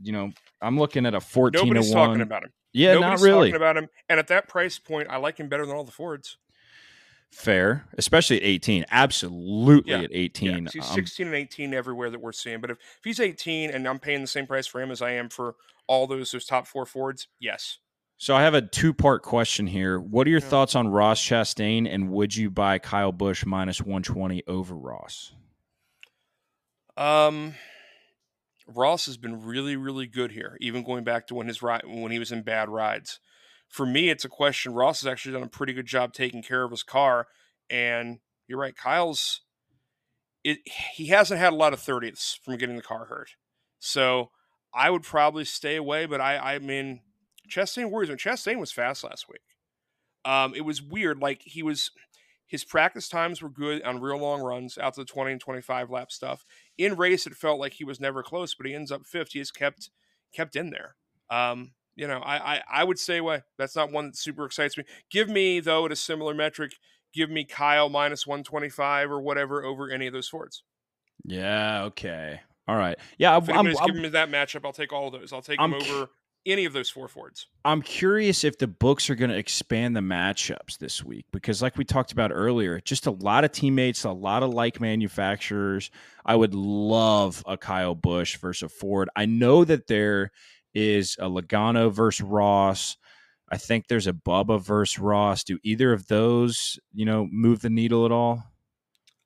you 0.00 0.12
know, 0.12 0.30
I'm 0.62 0.78
looking 0.78 1.04
at 1.06 1.14
a 1.14 1.20
14 1.20 1.62
Nobody's 1.66 1.90
to 1.90 1.96
1. 1.96 2.08
talking 2.08 2.22
about 2.22 2.44
him. 2.44 2.50
Yeah, 2.72 2.94
Nobody's 2.94 3.20
not 3.22 3.26
really. 3.28 3.48
talking 3.50 3.56
about 3.56 3.76
him. 3.76 3.88
And 4.08 4.18
at 4.18 4.28
that 4.28 4.48
price 4.48 4.78
point, 4.78 5.08
I 5.10 5.16
like 5.18 5.38
him 5.38 5.48
better 5.48 5.66
than 5.66 5.74
all 5.76 5.84
the 5.84 5.92
Fords. 5.92 6.38
Fair, 7.32 7.86
especially 7.96 8.36
at 8.38 8.42
18. 8.42 8.84
Absolutely 8.90 9.92
Yeah, 9.92 10.00
at 10.02 10.10
18. 10.12 10.64
Yeah, 10.64 10.70
he's 10.72 10.88
Um, 10.88 10.94
16 10.94 11.26
and 11.26 11.36
18 11.36 11.72
everywhere 11.74 12.10
that 12.10 12.20
we're 12.20 12.32
seeing. 12.32 12.60
But 12.60 12.70
if, 12.72 12.78
if 12.78 13.04
he's 13.04 13.20
18 13.20 13.70
and 13.70 13.86
I'm 13.86 13.98
paying 13.98 14.20
the 14.20 14.26
same 14.26 14.46
price 14.46 14.66
for 14.66 14.80
him 14.82 14.90
as 14.90 15.00
I 15.00 15.12
am 15.12 15.28
for 15.28 15.54
all 15.86 16.06
those 16.06 16.32
those 16.32 16.44
top 16.44 16.66
four 16.66 16.84
Fords, 16.86 17.28
yes. 17.38 17.78
so 18.18 18.34
I 18.36 18.42
have 18.42 18.54
a 18.54 18.62
two 18.62 18.92
part 18.92 19.22
question 19.22 19.66
here. 19.68 19.98
What 20.00 20.26
are 20.26 20.30
your 20.30 20.40
Yeah. 20.40 20.46
thoughts 20.48 20.74
on 20.74 20.88
Ross 20.88 21.20
Chastain 21.20 21.88
and 21.92 22.10
would 22.10 22.34
you 22.36 22.50
buy 22.50 22.78
Kyle 22.78 23.12
Busch 23.12 23.44
minus 23.46 23.80
120 23.80 24.42
over 24.46 24.74
Ross? 24.76 25.32
Um, 26.96 27.54
Ross 28.66 29.06
has 29.06 29.16
been 29.16 29.42
really, 29.44 29.76
really 29.76 30.06
good 30.06 30.32
here, 30.32 30.56
even 30.60 30.82
going 30.82 31.04
back 31.04 31.26
to 31.28 31.34
when 31.34 31.46
his 31.46 31.62
ride 31.62 31.82
when 31.86 32.12
he 32.12 32.18
was 32.18 32.32
in 32.32 32.42
bad 32.42 32.68
rides. 32.68 33.20
For 33.70 33.86
me, 33.86 34.10
it's 34.10 34.24
a 34.24 34.28
question. 34.28 34.74
Ross 34.74 35.00
has 35.00 35.06
actually 35.06 35.32
done 35.32 35.44
a 35.44 35.48
pretty 35.48 35.72
good 35.72 35.86
job 35.86 36.12
taking 36.12 36.42
care 36.42 36.64
of 36.64 36.72
his 36.72 36.82
car, 36.82 37.28
and 37.70 38.18
you're 38.48 38.58
right. 38.58 38.76
Kyle's 38.76 39.42
it. 40.42 40.58
He 40.94 41.06
hasn't 41.06 41.40
had 41.40 41.52
a 41.52 41.56
lot 41.56 41.72
of 41.72 41.80
thirtieths 41.80 42.36
from 42.44 42.56
getting 42.56 42.76
the 42.76 42.82
car 42.82 43.04
hurt, 43.04 43.30
so 43.78 44.30
I 44.74 44.90
would 44.90 45.04
probably 45.04 45.44
stay 45.44 45.76
away. 45.76 46.06
But 46.06 46.20
I, 46.20 46.54
I 46.54 46.58
mean, 46.58 47.00
Chastain 47.48 47.90
worries 47.90 48.10
me. 48.10 48.16
Chastain 48.16 48.58
was 48.58 48.72
fast 48.72 49.04
last 49.04 49.28
week. 49.28 49.40
Um, 50.24 50.52
it 50.54 50.62
was 50.62 50.82
weird. 50.82 51.20
Like 51.20 51.42
he 51.42 51.62
was, 51.62 51.92
his 52.46 52.64
practice 52.64 53.08
times 53.08 53.40
were 53.40 53.48
good 53.48 53.82
on 53.82 54.00
real 54.00 54.18
long 54.18 54.42
runs 54.42 54.78
out 54.78 54.94
to 54.94 55.02
the 55.02 55.06
20 55.06 55.32
and 55.32 55.40
25 55.40 55.90
lap 55.90 56.10
stuff. 56.10 56.44
In 56.76 56.96
race, 56.96 57.26
it 57.26 57.34
felt 57.34 57.60
like 57.60 57.74
he 57.74 57.84
was 57.84 58.00
never 58.00 58.22
close, 58.22 58.54
but 58.54 58.66
he 58.66 58.74
ends 58.74 58.90
up 58.90 59.06
fifth. 59.06 59.32
He 59.32 59.38
has 59.38 59.50
kept 59.50 59.90
kept 60.34 60.56
in 60.56 60.70
there. 60.70 60.96
Um, 61.30 61.72
you 61.96 62.06
know, 62.06 62.18
I, 62.18 62.56
I 62.56 62.62
I 62.72 62.84
would 62.84 62.98
stay 62.98 63.18
away. 63.18 63.42
That's 63.58 63.76
not 63.76 63.92
one 63.92 64.06
that 64.06 64.16
super 64.16 64.44
excites 64.44 64.76
me. 64.76 64.84
Give 65.10 65.28
me 65.28 65.60
though 65.60 65.86
at 65.86 65.92
a 65.92 65.96
similar 65.96 66.34
metric. 66.34 66.72
Give 67.12 67.30
me 67.30 67.44
Kyle 67.44 67.88
minus 67.88 68.26
125 68.26 69.10
or 69.10 69.20
whatever 69.20 69.64
over 69.64 69.90
any 69.90 70.06
of 70.06 70.12
those 70.12 70.28
Fords. 70.28 70.62
Yeah, 71.24 71.84
okay. 71.84 72.40
All 72.68 72.76
right. 72.76 72.96
Yeah, 73.18 73.36
If 73.36 73.48
I'm, 73.48 73.66
I'm, 73.66 73.86
giving 73.86 74.02
me 74.02 74.10
that 74.10 74.30
matchup, 74.30 74.64
I'll 74.64 74.72
take 74.72 74.92
all 74.92 75.08
of 75.08 75.12
those. 75.12 75.32
I'll 75.32 75.42
take 75.42 75.60
I'm 75.60 75.72
them 75.72 75.82
over 75.82 76.10
any 76.46 76.64
of 76.64 76.72
those 76.72 76.88
four 76.88 77.08
Fords. 77.08 77.48
I'm 77.64 77.82
curious 77.82 78.44
if 78.44 78.58
the 78.58 78.66
books 78.66 79.10
are 79.10 79.14
going 79.14 79.30
to 79.30 79.36
expand 79.36 79.96
the 79.96 80.00
matchups 80.00 80.78
this 80.78 81.04
week 81.04 81.26
because, 81.32 81.60
like 81.60 81.76
we 81.76 81.84
talked 81.84 82.12
about 82.12 82.30
earlier, 82.32 82.80
just 82.80 83.06
a 83.06 83.10
lot 83.10 83.44
of 83.44 83.52
teammates, 83.52 84.04
a 84.04 84.12
lot 84.12 84.42
of 84.42 84.50
like 84.54 84.80
manufacturers. 84.80 85.90
I 86.24 86.36
would 86.36 86.54
love 86.54 87.42
a 87.46 87.56
Kyle 87.56 87.94
Busch 87.94 88.36
versus 88.36 88.62
a 88.62 88.68
Ford. 88.68 89.10
I 89.16 89.26
know 89.26 89.64
that 89.64 89.86
there 89.86 90.30
is 90.74 91.16
a 91.18 91.28
Logano 91.28 91.92
versus 91.92 92.22
Ross. 92.22 92.96
I 93.50 93.56
think 93.56 93.88
there's 93.88 94.06
a 94.06 94.12
Bubba 94.12 94.60
versus 94.62 94.98
Ross. 94.98 95.42
Do 95.44 95.58
either 95.62 95.92
of 95.92 96.06
those, 96.08 96.78
you 96.94 97.04
know, 97.04 97.26
move 97.30 97.60
the 97.62 97.70
needle 97.70 98.04
at 98.06 98.12
all? 98.12 98.44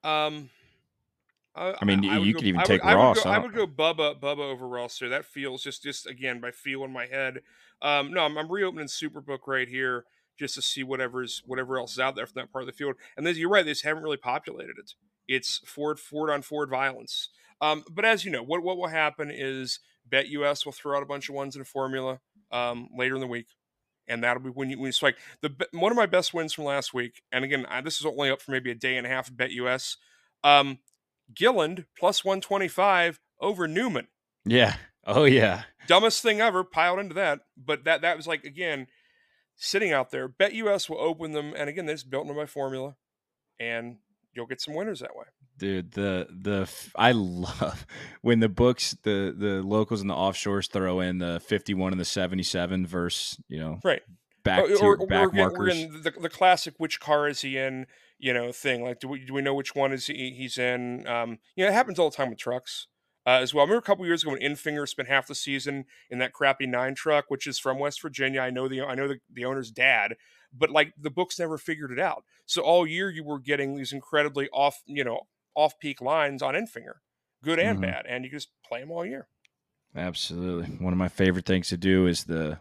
Um, 0.03 0.51
I, 1.55 1.75
I 1.81 1.85
mean, 1.85 2.03
you- 2.03 2.11
would 2.19 2.27
you 2.27 2.33
go- 2.33 2.39
could 2.41 2.49
even 2.49 2.61
I 2.61 2.63
would- 2.63 2.67
take 2.69 2.85
I 2.85 2.95
would 2.95 3.01
Ross, 3.01 3.23
go- 3.23 3.31
I 3.31 3.35
I 3.37 3.39
would 3.39 3.55
go 3.55 3.67
Bubba, 3.67 4.19
Bubba 4.21 4.41
over 4.51 4.67
Ross 4.67 4.99
there. 4.99 5.09
That 5.09 5.25
feels 5.25 5.63
just, 5.63 5.83
just 5.83 6.07
again 6.07 6.41
by 6.41 6.51
feel 6.51 6.85
in 6.85 6.93
my 6.93 7.07
head. 7.07 7.41
Um, 7.83 8.13
no, 8.13 8.25
I'm, 8.25 8.37
I'm 8.39 8.51
reopening 8.51 8.87
Superbook 8.87 9.47
right 9.47 9.69
here 9.69 10.05
just 10.39 10.55
to 10.57 10.63
see 10.63 10.83
whatever's 10.83 11.43
whatever 11.47 11.79
else 11.79 11.93
is 11.93 11.99
out 12.01 12.17
there 12.17 12.27
from 12.27 12.35
that 12.41 12.51
part 12.53 12.63
of 12.63 12.67
the 12.67 12.73
field. 12.73 12.97
And 13.17 13.25
this, 13.27 13.39
you're 13.39 13.49
right, 13.51 13.65
they 13.65 13.71
just 13.71 13.85
haven't 13.85 14.03
really 14.03 14.17
populated 14.17 14.79
it. 14.79 14.95
It's 15.29 15.59
Ford, 15.65 16.01
Ford 16.01 16.29
on 16.31 16.43
Ford 16.43 16.71
violence. 16.71 17.29
Um, 17.61 17.85
but 17.91 18.05
as 18.05 18.25
you 18.25 18.31
know, 18.33 18.43
what 18.43 18.63
what 18.63 18.77
will 18.77 18.89
happen 18.89 19.31
is 19.33 19.79
Bet 20.07 20.29
US 20.29 20.65
will 20.65 20.73
throw 20.73 20.97
out 20.97 21.03
a 21.03 21.07
bunch 21.07 21.29
of 21.29 21.35
ones 21.35 21.57
in 21.57 21.63
a 21.63 21.65
formula 21.65 22.21
um, 22.51 22.89
later 22.97 23.15
in 23.15 23.21
the 23.21 23.27
week. 23.27 23.49
And 24.07 24.23
that'll 24.23 24.43
be 24.43 24.51
when 24.51 24.69
you 24.69 24.79
when 24.79 24.87
you 24.87 24.93
strike 24.93 25.17
the 25.41 25.51
one 25.73 25.91
of 25.91 25.97
my 25.97 26.07
best 26.07 26.35
wins 26.35 26.53
from 26.53 26.65
last 26.65 26.93
week. 26.93 27.23
And 27.33 27.45
again, 27.45 27.67
I, 27.69 27.81
this 27.81 27.99
is 27.99 28.07
only 28.07 28.31
up 28.31 28.43
for 28.43 28.51
maybe 28.51 28.71
a 28.71 28.75
day 28.75 28.97
and 28.97 29.07
a 29.07 29.11
half 29.11 29.29
of 29.29 29.37
Bet 29.37 29.51
US. 29.53 29.97
Um, 30.43 30.79
Gilliland 31.35 31.87
plus 31.99 32.23
125 32.23 33.19
over 33.41 33.67
Newman. 33.67 34.09
Yeah. 34.45 34.77
Oh, 35.07 35.25
yeah. 35.25 35.65
Dumbest 35.87 36.23
thing 36.23 36.41
ever, 36.41 36.65
piled 36.65 36.99
into 36.99 37.15
that. 37.15 37.41
But 37.57 37.85
that 37.85 38.03
that 38.03 38.17
was 38.17 38.27
like 38.27 38.45
again, 38.45 38.87
sitting 39.57 39.93
out 39.93 40.11
there. 40.11 40.29
Bet 40.29 40.55
US 40.55 40.89
will 40.89 41.01
open 41.01 41.33
them, 41.33 41.53
and 41.57 41.69
again, 41.69 41.87
this 41.87 42.03
built 42.03 42.25
into 42.25 42.35
my 42.35 42.47
formula, 42.47 42.97
and 43.59 43.99
you'll 44.33 44.47
get 44.47 44.61
some 44.61 44.75
winners 44.75 45.01
that 45.01 45.17
way. 45.17 45.27
Dude 45.57 45.93
the 45.93 46.27
the 46.31 46.71
i 46.97 47.13
love 47.13 47.87
when 48.23 48.41
the 48.41 48.49
books 48.49 48.97
the 49.03 49.35
the 49.37 49.63
locals 49.63 50.01
and 50.01 50.11
the 50.11 50.15
offshores 50.15 50.69
throw 50.71 50.99
in 51.01 51.19
the 51.19 51.41
51 51.47 51.93
and 51.93 52.01
the 52.01 52.05
77 52.05 52.87
versus 52.87 53.39
you 53.49 53.61
know 53.61 53.79
Right. 53.85 54.03
back 54.43 54.65
Or- 54.65 54.69
to 54.69 54.75
or, 54.83 54.97
or 54.97 55.07
back 55.07 55.27
we're, 55.27 55.31
getting- 55.31 55.37
we're 55.37 55.49
markers. 55.67 55.79
in 55.79 56.03
the, 56.03 56.11
the 56.11 56.29
classic 56.29 56.75
which 56.79 56.99
car 56.99 57.29
is 57.29 57.43
he 57.43 57.57
in 57.57 57.87
you 58.19 58.33
know 58.35 58.51
thing. 58.53 58.83
Like 58.83 58.99
do 59.01 59.09
we, 59.09 59.25
do 59.25 59.33
we 59.35 59.43
know 59.43 59.55
which 59.55 59.75
one 59.75 59.93
is 59.93 60.07
he, 60.07 60.33
he's 60.37 60.59
in? 60.59 61.07
Um 61.07 61.39
you 61.57 61.65
know 61.65 61.71
it 61.71 61.75
happens 61.75 61.99
all 61.99 62.11
the 62.11 62.17
time 62.17 62.31
with 62.31 62.39
trucks 62.39 62.89
uh, 63.27 63.39
as 63.41 63.55
well. 63.55 63.63
I 63.63 63.67
remember 63.67 63.79
a 63.79 63.83
couple 63.83 64.05
years 64.07 64.23
ago 64.23 64.33
when 64.33 64.41
Enfinger 64.43 64.87
spent 64.89 65.09
half 65.09 65.27
the 65.29 65.35
season 65.35 65.85
in 66.11 66.19
that 66.19 66.33
crappy 66.33 66.67
nine 66.67 66.95
truck 66.97 67.27
which 67.29 67.47
is 67.47 67.59
from 67.61 67.79
west 67.79 68.03
virginia. 68.03 68.41
I 68.41 68.51
know 68.51 68.67
the 68.69 68.83
i 68.83 68.95
know 68.97 69.07
the, 69.09 69.19
the 69.33 69.45
owner's 69.45 69.71
dad 69.71 70.17
but 70.57 70.71
like 70.71 70.95
the 71.01 71.11
books 71.11 71.39
never 71.39 71.59
figured 71.59 71.91
it 71.93 71.99
out. 72.01 72.25
So 72.47 72.63
all 72.63 72.87
year 72.87 73.11
you 73.11 73.25
were 73.25 73.39
getting 73.41 73.77
these 73.77 73.93
incredibly 73.93 74.49
off 74.51 74.83
you 74.87 75.05
know 75.05 75.21
off 75.55 75.79
peak 75.79 76.01
lines 76.01 76.43
on 76.43 76.55
Enfinger 76.55 76.95
good 77.43 77.59
and 77.61 77.79
Mhm. 77.79 77.83
bad 77.83 78.07
and 78.07 78.25
you 78.25 78.31
just 78.31 78.49
play 78.67 78.81
them 78.81 78.91
all 78.91 79.05
year. 79.05 79.29
Absolutely. 79.97 80.67
One 80.77 80.93
of 80.93 80.99
my 80.99 81.09
favorite 81.09 81.47
things 81.47 81.69
to 81.69 81.77
do 81.77 82.07
is 82.07 82.25
the 82.25 82.59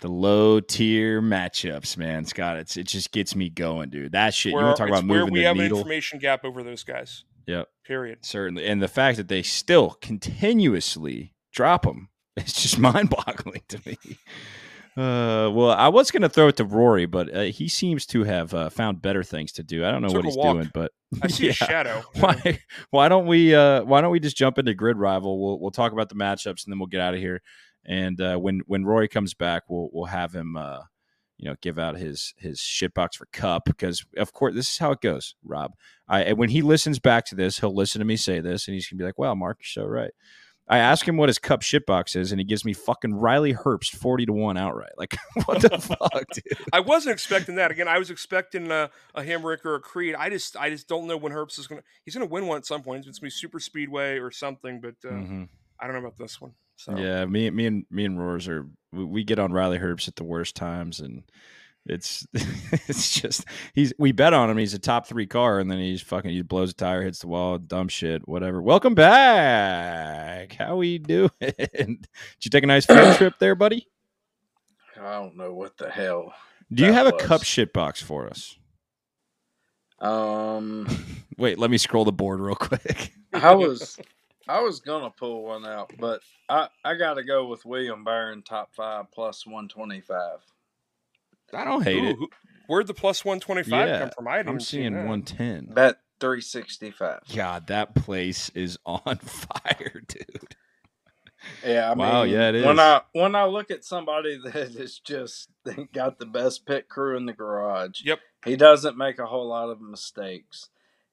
the 0.00 0.08
low 0.08 0.58
tier 0.58 1.20
matchups 1.22 1.96
man. 1.96 2.24
Scott 2.24 2.56
it's 2.56 2.76
it 2.76 2.84
just 2.88 3.12
gets 3.12 3.36
me 3.36 3.48
going 3.50 3.90
dude. 3.90 4.12
That 4.12 4.34
shit 4.34 4.50
you 4.50 4.56
where, 4.56 4.64
want 4.66 4.76
to 4.76 4.80
talk 4.82 4.88
about 4.88 5.04
where 5.06 5.20
moving 5.20 5.32
we 5.34 5.40
the 5.40 5.46
have 5.46 5.56
an 5.56 5.62
needle? 5.62 5.78
information 5.78 6.18
gap 6.18 6.44
over 6.44 6.62
those 6.62 6.82
guys. 6.82 7.24
Yep. 7.46 7.68
Period. 7.84 8.24
Certainly. 8.24 8.66
And 8.66 8.80
the 8.82 8.88
fact 8.88 9.16
that 9.18 9.28
they 9.28 9.42
still 9.42 9.90
continuously 10.00 11.34
drop 11.52 11.82
them 11.84 12.08
it's 12.36 12.54
just 12.62 12.78
mind-boggling 12.78 13.62
to 13.68 13.80
me 13.84 13.96
uh, 14.96 15.50
well, 15.52 15.70
I 15.70 15.88
was 15.88 16.10
going 16.10 16.22
to 16.22 16.28
throw 16.28 16.48
it 16.48 16.56
to 16.56 16.64
Rory, 16.64 17.06
but 17.06 17.34
uh, 17.34 17.40
he 17.42 17.68
seems 17.68 18.04
to 18.06 18.24
have 18.24 18.52
uh, 18.52 18.68
found 18.70 19.00
better 19.00 19.22
things 19.22 19.52
to 19.52 19.62
do. 19.62 19.84
I 19.84 19.90
don't 19.90 20.02
know 20.02 20.08
Took 20.08 20.16
what 20.16 20.24
he's 20.26 20.36
walk. 20.36 20.54
doing, 20.56 20.70
but 20.74 20.92
i 21.22 21.26
see 21.28 21.46
Yeah. 21.46 21.50
a 21.50 21.54
shadow 21.54 22.02
why 22.20 22.58
why 22.90 23.08
don't 23.08 23.26
we 23.26 23.54
uh, 23.54 23.84
why 23.84 24.00
don't 24.00 24.10
we 24.12 24.20
just 24.20 24.36
jump 24.36 24.58
into 24.58 24.74
grid 24.74 24.98
rival? 24.98 25.42
We'll 25.42 25.60
we'll 25.60 25.70
talk 25.70 25.92
about 25.92 26.08
the 26.08 26.14
matchups 26.14 26.64
and 26.64 26.72
then 26.72 26.78
we'll 26.78 26.86
get 26.88 27.00
out 27.00 27.14
of 27.14 27.20
here. 27.20 27.40
And 27.84 28.20
uh, 28.20 28.36
when 28.36 28.60
when 28.66 28.84
Rory 28.84 29.08
comes 29.08 29.34
back, 29.34 29.62
we'll 29.68 29.88
we'll 29.92 30.06
have 30.06 30.34
him 30.34 30.56
uh, 30.56 30.80
you 31.38 31.48
know 31.48 31.56
give 31.62 31.78
out 31.78 31.96
his 31.96 32.34
his 32.36 32.60
shitbox 32.60 33.14
for 33.16 33.26
Cup 33.32 33.64
because 33.64 34.04
of 34.16 34.32
course 34.32 34.54
this 34.54 34.70
is 34.70 34.78
how 34.78 34.92
it 34.92 35.00
goes, 35.00 35.34
Rob. 35.44 35.72
I 36.06 36.22
and 36.22 36.38
when 36.38 36.50
he 36.50 36.60
listens 36.62 36.98
back 36.98 37.24
to 37.26 37.34
this, 37.34 37.58
he'll 37.60 37.74
listen 37.74 37.98
to 38.00 38.04
me 38.04 38.16
say 38.16 38.40
this, 38.40 38.68
and 38.68 38.74
he's 38.74 38.88
gonna 38.88 38.98
be 38.98 39.04
like, 39.04 39.18
"Wow, 39.18 39.34
Mark, 39.34 39.58
you're 39.60 39.84
so 39.84 39.88
right." 39.88 40.12
I 40.72 40.78
ask 40.78 41.06
him 41.06 41.16
what 41.18 41.28
his 41.28 41.38
Cup 41.38 41.60
shitbox 41.60 42.16
is, 42.16 42.32
and 42.32 42.40
he 42.40 42.44
gives 42.44 42.64
me 42.64 42.72
fucking 42.72 43.14
Riley 43.14 43.52
Herbst 43.52 43.94
forty 43.94 44.24
to 44.26 44.32
one 44.32 44.56
outright. 44.56 44.92
Like, 44.96 45.16
what 45.44 45.60
the 45.60 45.78
fuck, 45.78 46.24
dude? 46.32 46.58
I 46.72 46.80
wasn't 46.80 47.12
expecting 47.12 47.56
that. 47.56 47.70
Again, 47.70 47.88
I 47.88 47.98
was 47.98 48.10
expecting 48.10 48.70
a, 48.70 48.90
a 49.14 49.22
Hemric 49.22 49.64
or 49.64 49.74
a 49.74 49.80
Creed. 49.80 50.14
I 50.14 50.30
just 50.30 50.56
I 50.56 50.70
just 50.70 50.88
don't 50.88 51.06
know 51.06 51.16
when 51.16 51.32
Herbst 51.32 51.58
is 51.58 51.66
gonna. 51.66 51.82
He's 52.04 52.14
gonna 52.14 52.26
win 52.26 52.46
one 52.46 52.56
at 52.56 52.66
some 52.66 52.82
point. 52.82 53.06
It's 53.06 53.18
gonna 53.18 53.26
be 53.26 53.30
Super 53.30 53.60
Speedway 53.60 54.18
or 54.18 54.30
something. 54.30 54.80
But 54.80 54.94
uh, 55.04 55.12
Mhm. 55.12 55.48
I 55.78 55.86
don't 55.86 55.92
know 55.94 56.00
about 56.00 56.16
this 56.16 56.40
one. 56.40 56.52
So 56.76 56.96
Yeah, 56.96 57.26
me, 57.26 57.50
me 57.50 57.66
and 57.66 57.84
me 57.90 58.04
and 58.06 58.18
Roars 58.18 58.48
are 58.48 58.66
we, 58.92 59.04
we 59.04 59.24
get 59.24 59.38
on 59.38 59.52
Riley 59.52 59.78
Herbst 59.78 60.08
at 60.08 60.16
the 60.16 60.24
worst 60.24 60.56
times, 60.56 61.00
and 61.00 61.22
it's 61.86 62.26
it's 62.32 63.20
just 63.20 63.44
he's 63.74 63.92
we 63.98 64.12
bet 64.12 64.32
on 64.32 64.50
him. 64.50 64.58
He's 64.58 64.74
a 64.74 64.78
top 64.78 65.06
three 65.06 65.26
car, 65.26 65.58
and 65.58 65.70
then 65.70 65.78
he's 65.78 66.02
fucking 66.02 66.30
he 66.30 66.42
blows 66.42 66.70
a 66.70 66.74
tire, 66.74 67.02
hits 67.02 67.20
the 67.20 67.28
wall, 67.28 67.58
dumb 67.58 67.88
shit, 67.88 68.26
whatever. 68.28 68.62
Welcome 68.62 68.94
back. 68.94 70.54
How 70.54 70.76
we 70.76 70.98
doing? 70.98 71.30
Did 71.40 72.06
you 72.42 72.50
take 72.50 72.64
a 72.64 72.66
nice 72.66 72.86
field 72.86 73.16
trip 73.16 73.34
there, 73.38 73.54
buddy? 73.54 73.86
I 75.00 75.14
don't 75.14 75.36
know 75.36 75.52
what 75.52 75.76
the 75.76 75.90
hell. 75.90 76.32
Do 76.72 76.84
you 76.84 76.92
have 76.92 77.06
a 77.06 77.12
cup 77.12 77.42
shit 77.42 77.72
box 77.72 78.00
for 78.00 78.28
us? 78.28 78.56
Um, 80.00 80.86
Wait, 81.38 81.58
let 81.58 81.70
me 81.70 81.78
scroll 81.78 82.04
the 82.04 82.12
board 82.12 82.40
real 82.40 82.54
quick. 82.54 83.12
I 83.32 83.54
was 83.54 83.98
I 84.48 84.60
was 84.60 84.80
gonna 84.80 85.10
pull 85.10 85.44
one 85.44 85.66
out, 85.66 85.92
but 85.98 86.20
I 86.48 86.68
I 86.84 86.94
got 86.94 87.14
to 87.14 87.24
go 87.24 87.46
with 87.46 87.64
William 87.64 88.04
Byron 88.04 88.42
top 88.42 88.74
five 88.74 89.10
plus 89.12 89.46
one 89.46 89.68
twenty 89.68 90.00
five. 90.00 90.38
I 91.54 91.64
don't 91.64 91.82
hate 91.82 92.02
Ooh, 92.02 92.08
it. 92.10 92.16
who- 92.16 92.28
where'd 92.66 92.86
the 92.86 92.94
plus 92.94 93.24
one 93.24 93.40
twenty 93.40 93.62
five 93.62 93.88
Yeah, 93.88 93.98
come 94.00 94.10
from? 94.10 94.28
I 94.28 94.36
hadn't 94.38 94.52
I'm 94.52 94.60
seeing 94.60 94.92
that. 94.94 95.06
110. 95.06 95.74
Bet 95.74 95.98
three 96.20 96.40
sixty 96.40 96.90
five. 96.90 97.20
God, 97.34 97.66
that 97.68 97.94
place 97.94 98.48
is 98.50 98.78
on 98.86 99.16
fire, 99.16 100.02
dude. 100.08 100.56
Yeah, 101.66 101.90
I 101.90 101.94
Wow, 101.94 102.22
mean, 102.22 102.34
yeah, 102.34 102.50
it 102.50 102.64
When 102.64 102.74
is. 102.76 102.80
I 102.80 103.00
when 103.12 103.34
I 103.34 103.44
look 103.46 103.70
at 103.70 103.84
somebody 103.84 104.38
that 104.44 104.54
is 104.76 104.98
just 105.00 105.48
got 105.92 106.18
the 106.18 106.26
best 106.26 106.66
pit 106.66 106.88
crew 106.88 107.16
in 107.16 107.26
the 107.26 107.32
garage, 107.32 108.02
Yep. 108.04 108.20
he 108.44 108.56
doesn't 108.56 108.96
make 108.96 109.18
a 109.18 109.26
whole 109.26 109.48
lot 109.48 109.68
of 109.70 109.80
mistakes, 109.80 110.68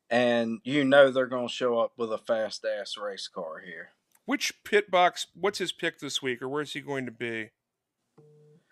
and 0.10 0.60
you 0.64 0.84
know 0.86 1.10
they're 1.10 1.26
going 1.26 1.48
to 1.48 1.54
show 1.54 1.80
up 1.80 1.94
with 1.98 2.12
a 2.14 2.18
fast 2.20 2.64
ass 2.64 2.96
race 2.96 3.28
car 3.28 3.60
here. 3.66 3.90
which 4.26 4.64
pit 4.64 4.92
box? 4.92 5.26
What's 5.34 5.58
his 5.58 5.72
pick 5.72 5.98
this 6.00 6.22
week, 6.22 6.44
or 6.44 6.48
where's 6.50 6.74
he 6.74 6.82
going 6.82 7.08
to 7.08 7.12
be? 7.12 7.50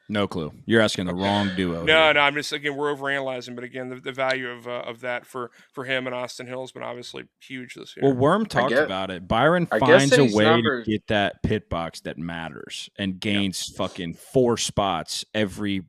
No 0.10 0.26
clue. 0.28 0.54
You're 0.66 0.80
asking 0.82 1.08
the 1.08 1.14
wrong 1.14 1.52
duo. 1.58 1.84
No, 1.84 2.06
here. 2.06 2.14
no. 2.14 2.20
I'm 2.22 2.34
just 2.34 2.54
again 2.54 2.76
we're 2.78 2.96
overanalyzing, 2.96 3.56
but 3.56 3.64
again, 3.66 3.90
the, 3.90 3.96
the 3.98 4.12
value 4.14 4.50
of 4.50 4.68
uh, 4.68 4.84
of 4.86 5.02
that 5.02 5.26
for 5.26 5.52
for 5.74 5.84
him 5.84 6.06
and 6.08 6.16
Austin 6.16 6.48
Hill 6.48 6.62
has 6.62 6.72
been 6.72 6.84
obviously 6.84 7.26
huge 7.42 7.74
this 7.74 7.94
year. 7.98 8.06
Well, 8.06 8.16
Worm 8.16 8.46
talked 8.46 8.70
guess- 8.70 8.86
about 8.86 9.12
it. 9.12 9.28
Byron 9.28 9.68
I 9.72 9.80
finds 9.80 10.18
a 10.18 10.24
way 10.24 10.46
numbers- 10.46 10.86
to 10.86 10.92
get 10.92 11.08
that 11.08 11.44
pit 11.44 11.70
box 11.70 12.00
that 12.02 12.18
matters 12.18 12.90
and 12.98 13.20
gains 13.20 13.66
fucking 13.76 14.14
four 14.14 14.56
spots 14.58 15.26
every 15.34 15.82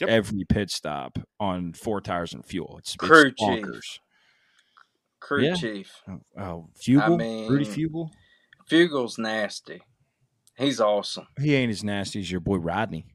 Yep. 0.00 0.10
every 0.10 0.44
pit 0.48 0.70
stop 0.70 1.18
on 1.40 1.72
four 1.72 2.00
tires 2.00 2.32
and 2.32 2.46
fuel. 2.46 2.76
It's, 2.78 2.94
it's 2.94 3.04
Crew 3.04 3.32
chief. 3.32 3.36
bonkers. 3.64 3.98
Crew 5.20 5.42
Yeah. 5.42 5.54
chief. 5.56 5.92
Oh, 6.08 6.20
oh, 6.40 6.68
Fugle, 6.80 7.18
Rudy 7.50 7.64
mean- 7.64 7.74
Fugle. 7.74 8.10
Fugle's 8.70 9.18
nasty. 9.18 9.80
He's 10.56 10.80
awesome. 10.80 11.26
He 11.40 11.54
ain't 11.54 11.70
as 11.70 11.82
nasty 11.82 12.20
as 12.20 12.30
your 12.30 12.40
boy 12.40 12.56
Rodney. 12.58 13.06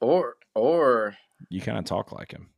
Or 0.00 0.36
or 0.54 1.16
You 1.48 1.60
kind 1.60 1.78
of 1.78 1.84
talk 1.84 2.12
like 2.12 2.32
him. 2.32 2.50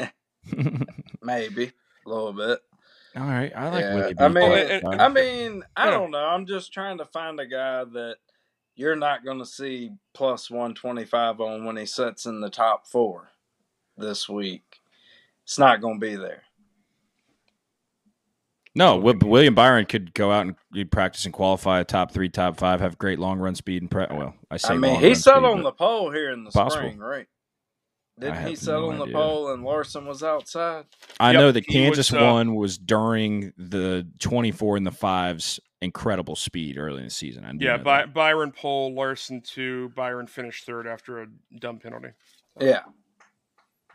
maybe 1.22 1.72
a 2.04 2.08
little 2.08 2.32
bit. 2.32 2.60
All 3.16 3.22
right, 3.24 3.52
I 3.54 3.68
like 3.68 3.80
Yeah, 3.82 4.12
I 4.24 4.28
mean, 4.28 4.52
and- 4.52 4.82
Fugle. 4.82 5.00
I 5.00 5.08
mean, 5.08 5.62
I 5.76 5.90
don't 5.90 6.10
know. 6.10 6.24
I'm 6.24 6.46
just 6.46 6.72
trying 6.72 6.98
to 6.98 7.04
find 7.06 7.40
a 7.40 7.46
guy 7.46 7.84
that 7.84 8.16
you're 8.76 8.96
not 8.96 9.24
going 9.24 9.38
to 9.38 9.46
see 9.46 9.90
plus 10.14 10.50
125 10.50 11.40
on 11.40 11.64
when 11.64 11.76
he 11.76 11.86
sets 11.86 12.26
in 12.26 12.40
the 12.40 12.50
top 12.50 12.86
four 12.86 13.30
this 13.96 14.28
week. 14.28 14.80
It's 15.44 15.58
not 15.58 15.80
going 15.80 15.98
to 16.00 16.06
be 16.06 16.16
there. 16.16 16.42
No, 18.78 18.94
Wi- 18.96 19.18
William 19.28 19.54
Byron 19.56 19.86
could 19.86 20.14
go 20.14 20.30
out 20.30 20.46
and 20.72 20.90
practice 20.90 21.24
and 21.24 21.34
qualify 21.34 21.80
a 21.80 21.84
top 21.84 22.12
three, 22.12 22.28
top 22.28 22.56
five, 22.56 22.80
have 22.80 22.96
great 22.96 23.18
long 23.18 23.40
run 23.40 23.56
speed 23.56 23.82
and 23.82 23.90
pre- 23.90 24.06
well, 24.08 24.34
I 24.52 24.56
say 24.56 24.74
I 24.74 24.76
mean, 24.76 25.00
he 25.00 25.06
run 25.08 25.14
sat 25.16 25.34
speed, 25.34 25.44
on 25.46 25.62
the 25.64 25.72
pole 25.72 26.12
here 26.12 26.30
in 26.30 26.44
the 26.44 26.52
Possible. 26.52 26.70
spring, 26.86 26.98
right? 26.98 27.26
I 28.18 28.20
Didn't 28.20 28.34
he 28.36 28.50
have 28.54 28.66
no 28.66 28.90
on 28.90 28.98
the 28.98 29.04
idea. 29.04 29.14
pole 29.16 29.52
and 29.52 29.64
Larson 29.64 30.06
was 30.06 30.22
outside? 30.22 30.86
I 31.18 31.32
Yep, 31.32 31.40
know 31.40 31.52
that 31.52 31.64
he 31.68 31.88
was, 31.88 31.96
Kansas 31.98 32.12
uh, 32.12 32.18
one 32.18 32.54
was 32.54 32.78
during 32.78 33.52
the 33.56 34.06
24 34.20 34.76
and 34.76 34.86
the 34.86 34.92
fives 34.92 35.58
incredible 35.82 36.36
speed 36.36 36.78
early 36.78 36.98
in 36.98 37.04
the 37.04 37.10
season. 37.10 37.44
I 37.44 37.52
yeah, 37.58 37.78
By. 37.78 38.06
Byron 38.06 38.52
Pole, 38.52 38.94
Larson 38.94 39.40
two, 39.40 39.88
Byron 39.96 40.26
finished 40.28 40.66
third 40.66 40.86
after 40.86 41.22
a 41.22 41.26
dumb 41.58 41.78
penalty. 41.78 42.10
Yeah. 42.60 42.80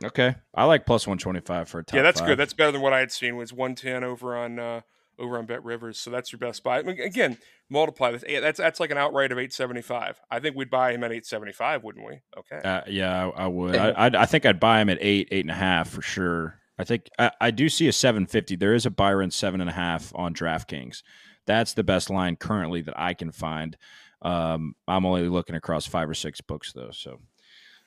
Okay, 0.04 0.36
I 0.56 0.66
like 0.66 0.86
plus 0.86 1.06
125 1.06 1.70
for 1.70 1.80
a 1.80 1.84
top. 1.84 1.96
yeah, 1.96 2.02
that's 2.02 2.20
five. 2.20 2.30
good. 2.30 2.40
That's 2.40 2.54
better 2.54 2.72
than 2.72 2.82
what 2.82 2.94
I 2.94 3.00
had 3.00 3.12
seen. 3.12 3.36
Was 3.36 3.54
one 3.54 3.76
ten 3.76 4.04
over 4.04 4.36
on 4.36 4.58
uh, 4.60 4.82
over 5.20 5.38
on 5.38 5.46
Bet 5.46 5.64
Rivers. 5.64 6.00
So 6.00 6.10
that's 6.10 6.32
your 6.32 6.40
best 6.40 6.64
buy. 6.64 6.80
I 6.80 6.82
mean, 6.84 7.00
Again, 7.00 7.38
multiply 7.70 8.12
this. 8.12 8.24
eh, 8.28 8.40
That's 8.40 8.58
that's 8.58 8.80
like 8.80 8.90
an 8.92 8.98
outright 8.98 9.32
of 9.32 9.38
eight 9.38 9.54
seventy 9.54 9.82
five. 9.84 10.20
I 10.32 10.40
think 10.40 10.56
we'd 10.56 10.70
buy 10.72 10.94
him 10.94 11.04
at 11.04 11.12
eight 11.12 11.26
seventy 11.28 11.52
five, 11.54 11.84
wouldn't 11.84 12.06
we? 12.06 12.22
Okay. 12.38 12.68
Uh, 12.68 12.82
yeah, 12.88 13.28
I, 13.38 13.44
I 13.44 13.48
would. 13.48 13.76
I, 13.76 13.94
I'd, 13.96 14.16
I 14.16 14.26
think 14.26 14.46
I'd 14.46 14.60
buy 14.60 14.82
him 14.82 14.90
at 14.90 14.98
eight, 15.00 15.28
eight 15.32 15.46
and 15.46 15.52
a 15.52 15.56
half 15.56 15.90
for 15.90 16.02
sure. 16.02 16.60
I 16.80 16.84
think 16.86 17.08
I, 17.20 17.30
I 17.40 17.52
do 17.52 17.70
see 17.70 17.88
a 17.88 17.94
750. 17.94 18.56
There 18.56 18.74
is 18.74 18.88
a 18.88 18.90
Byron 18.90 19.30
seven 19.30 19.62
and 19.62 19.70
a 19.70 19.74
half 19.74 20.12
on 20.16 20.34
DraftKings. 20.34 21.04
That's 21.46 21.74
the 21.74 21.84
best 21.84 22.10
line 22.10 22.36
currently 22.36 22.82
that 22.82 23.00
I 23.00 23.14
can 23.14 23.32
find. 23.32 23.78
Um, 24.24 24.74
I'm 24.88 25.06
only 25.06 25.28
looking 25.30 25.56
across 25.56 25.86
five 25.86 26.10
or 26.10 26.14
six 26.16 26.42
books 26.42 26.74
though. 26.74 26.90
So, 26.92 27.20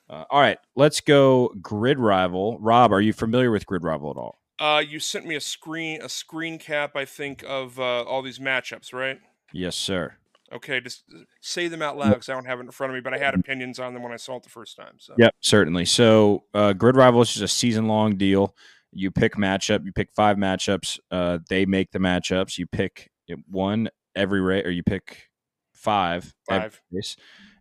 uh, 0.09 0.25
all 0.31 0.41
right, 0.41 0.59
let's 0.75 1.01
go 1.01 1.53
grid 1.61 1.99
rival. 1.99 2.59
Rob, 2.61 2.93
are 2.93 3.01
you 3.01 3.13
familiar 3.13 3.51
with 3.51 3.67
grid 3.67 3.83
rival 3.83 4.11
at 4.11 4.17
all? 4.17 4.39
Uh, 4.59 4.81
you 4.81 4.99
sent 4.99 5.27
me 5.27 5.35
a 5.35 5.41
screen 5.41 6.01
a 6.03 6.09
screen 6.09 6.59
cap, 6.59 6.97
I 6.97 7.05
think, 7.05 7.45
of 7.47 7.79
uh, 7.79 8.03
all 8.05 8.23
these 8.23 8.39
matchups, 8.39 8.93
right? 8.93 9.19
Yes, 9.53 9.77
sir. 9.77 10.15
Okay, 10.53 10.81
just 10.81 11.03
say 11.41 11.67
them 11.67 11.83
out 11.83 11.99
loud 11.99 12.11
because 12.11 12.29
I 12.29 12.35
don't 12.35 12.45
have 12.45 12.61
it 12.61 12.63
in 12.63 12.71
front 12.71 12.93
of 12.93 12.95
me, 12.95 13.01
but 13.01 13.13
I 13.13 13.19
had 13.19 13.35
opinions 13.35 13.81
on 13.81 13.95
them 13.95 14.03
when 14.05 14.13
I 14.13 14.17
saw 14.17 14.37
it 14.37 14.45
the 14.45 14.49
first 14.49 14.77
time. 14.77 14.95
So 14.99 15.15
Yep, 15.19 15.35
certainly. 15.41 15.85
So, 15.85 16.45
uh, 16.55 16.73
Grid 16.73 16.95
Rival 16.95 17.21
is 17.23 17.31
just 17.31 17.43
a 17.43 17.49
season 17.49 17.89
long 17.89 18.17
deal. 18.17 18.55
You 18.93 19.11
pick 19.11 19.35
matchup. 19.35 19.85
You 19.85 19.93
pick 19.93 20.13
five 20.13 20.37
matchups. 20.37 21.01
Uh, 21.11 21.39
they 21.49 21.67
make 21.67 21.91
the 21.91 21.99
matchups. 21.99 22.59
You 22.59 22.67
pick 22.67 23.11
one 23.49 23.91
every 24.15 24.41
race, 24.41 24.65
or 24.65 24.71
you 24.71 24.85
pick 24.85 25.29
five, 25.75 26.33
every 26.49 26.71
Five. 26.71 26.81
race, 26.93 27.17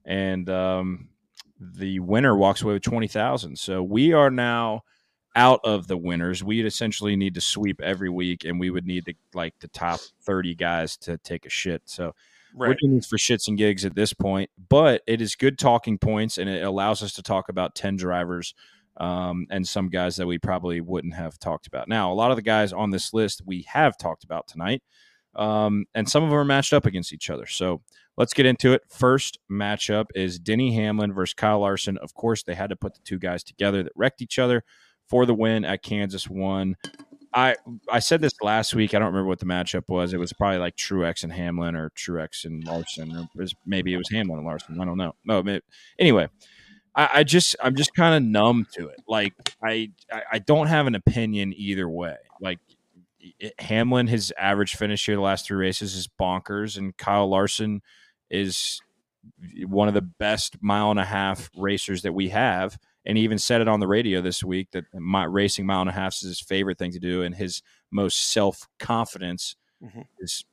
and 0.06 0.48
um, 0.50 1.10
the 1.60 1.99
winner 1.99 2.36
walks 2.36 2.62
away 2.62 2.74
with 2.74 2.84
twenty 2.84 3.08
thousand. 3.08 3.58
So 3.58 3.82
we 3.84 4.14
are 4.14 4.30
now 4.30 4.82
out 5.36 5.60
of 5.64 5.88
the 5.88 5.97
winners. 5.97 6.43
We'd 6.43 6.66
essentially 6.66 7.16
need 7.16 7.36
to 7.36 7.41
sweep 7.41 7.82
every 7.82 8.10
week, 8.10 8.45
and 8.45 8.60
we 8.60 8.70
would 8.70 8.86
need 8.86 9.06
to 9.06 9.14
like 9.34 9.53
the 9.60 9.68
top 9.70 9.99
thirty 10.22 10.56
guys 10.56 10.97
to 10.97 11.18
take 11.18 11.45
a 11.45 11.49
shit. 11.49 11.84
So 11.86 12.14
we're 12.56 12.70
right. 12.70 12.78
doing 12.80 12.95
this 12.95 13.08
for 13.08 13.18
shits 13.18 13.47
and 13.47 13.58
gigs 13.58 13.84
at 13.84 13.95
this 13.95 14.14
point, 14.14 14.49
but 14.70 15.01
it 15.08 15.22
is 15.22 15.36
good 15.36 15.60
talking 15.60 15.97
points 15.97 16.38
and 16.38 16.49
it 16.49 16.64
allows 16.64 17.03
us 17.03 17.12
to 17.14 17.22
talk 17.22 17.49
about 17.49 17.76
10 17.76 17.97
drivers 17.97 18.53
um, 18.97 19.45
and 19.49 19.68
some 19.68 19.89
guys 19.89 20.16
that 20.16 20.28
we 20.28 20.38
probably 20.38 20.80
wouldn't 20.80 21.16
have 21.16 21.38
talked 21.38 21.68
about. 21.68 21.89
Now, 21.89 22.12
a 22.12 22.16
lot 22.16 22.32
of 22.32 22.38
the 22.38 22.41
guys 22.41 22.72
on 22.72 22.91
this 22.91 23.14
list 23.14 23.41
we 23.45 23.64
have 23.64 23.97
talked 23.97 24.24
about 24.24 24.47
tonight, 24.47 24.82
um, 25.36 25.86
and 25.93 26.09
some 26.09 26.23
of 26.23 26.29
them 26.29 26.39
are 26.39 26.45
matched 26.45 26.73
up 26.73 26.86
against 26.86 27.13
each 27.13 27.29
other. 27.29 27.45
So 27.45 27.81
let's 28.17 28.33
get 28.33 28.45
into 28.45 28.73
it. 28.73 28.83
First 28.89 29.39
matchup 29.51 30.05
is 30.15 30.39
Denny 30.39 30.73
Hamlin 30.75 31.13
versus 31.13 31.33
Kyle 31.33 31.59
Larson. 31.59 31.97
Of 31.97 32.13
course, 32.13 32.43
they 32.43 32.55
had 32.55 32.69
to 32.69 32.75
put 32.75 32.93
the 32.93 33.01
two 33.03 33.19
guys 33.19 33.43
together 33.43 33.83
that 33.83 33.93
wrecked 33.95 34.21
each 34.21 34.39
other 34.39 34.63
for 35.07 35.25
the 35.25 35.33
win 35.33 35.65
at 35.65 35.83
Kansas 35.83 36.29
one. 36.29 36.75
I 37.33 37.55
I 37.91 37.99
said 37.99 38.21
this 38.21 38.33
last 38.41 38.73
week. 38.73 38.93
I 38.93 38.99
don't 38.99 39.07
remember 39.07 39.27
what 39.27 39.39
the 39.39 39.45
matchup 39.45 39.89
was. 39.89 40.13
It 40.13 40.19
was 40.19 40.31
probably 40.31 40.59
like 40.59 40.77
Truex 40.77 41.23
and 41.23 41.33
Hamlin 41.33 41.75
or 41.75 41.89
Truex 41.89 42.45
and 42.45 42.63
Larson, 42.63 43.13
or 43.13 43.21
it 43.21 43.27
was, 43.36 43.53
maybe 43.65 43.93
it 43.93 43.97
was 43.97 44.09
Hamlin 44.09 44.39
and 44.39 44.47
Larson. 44.47 44.79
I 44.79 44.86
don't 44.86 44.97
know. 44.97 45.15
No, 45.25 45.43
may- 45.43 45.59
anyway, 45.99 46.29
I, 46.95 47.09
I 47.15 47.23
just 47.23 47.57
I'm 47.61 47.75
just 47.75 47.93
kind 47.93 48.15
of 48.15 48.23
numb 48.23 48.65
to 48.75 48.88
it. 48.88 49.01
Like 49.05 49.33
I 49.61 49.91
I 50.31 50.39
don't 50.39 50.67
have 50.67 50.88
an 50.88 50.95
opinion 50.95 51.53
either 51.57 51.89
way. 51.89 52.15
Like 52.39 52.59
it, 53.39 53.53
Hamlin, 53.59 54.08
his 54.08 54.33
average 54.37 54.75
finish 54.75 55.05
here 55.05 55.16
the 55.16 55.21
last 55.21 55.45
three 55.45 55.58
races 55.58 55.95
is 55.95 56.08
bonkers, 56.08 56.78
and 56.78 56.95
Kyle 56.97 57.28
Larson 57.28 57.82
is 58.29 58.79
one 59.66 59.87
of 59.87 59.93
the 59.93 60.01
best 60.01 60.58
mile 60.62 60.91
and 60.91 61.00
a 61.00 61.05
half 61.05 61.50
racers 61.55 62.04
that 62.04 62.13
we 62.13 62.29
have. 62.29 62.78
And 63.05 63.17
he 63.17 63.24
even 63.24 63.37
said 63.39 63.62
it 63.62 63.67
on 63.67 63.79
the 63.79 63.87
radio 63.87 64.21
this 64.21 64.43
week 64.43 64.70
that 64.71 64.86
my 64.93 65.24
racing 65.24 65.66
mile 65.66 65.82
and 65.82 65.89
a 65.89 65.93
half 65.93 66.13
is 66.16 66.21
his 66.21 66.39
favorite 66.39 66.78
thing 66.78 66.91
to 66.91 67.00
do, 67.00 67.21
and 67.24 67.36
his 67.36 67.62
most 67.91 68.32
self 68.32 68.67
confidence, 68.79 69.55
Mhm. 69.83 70.05
his 70.20 70.45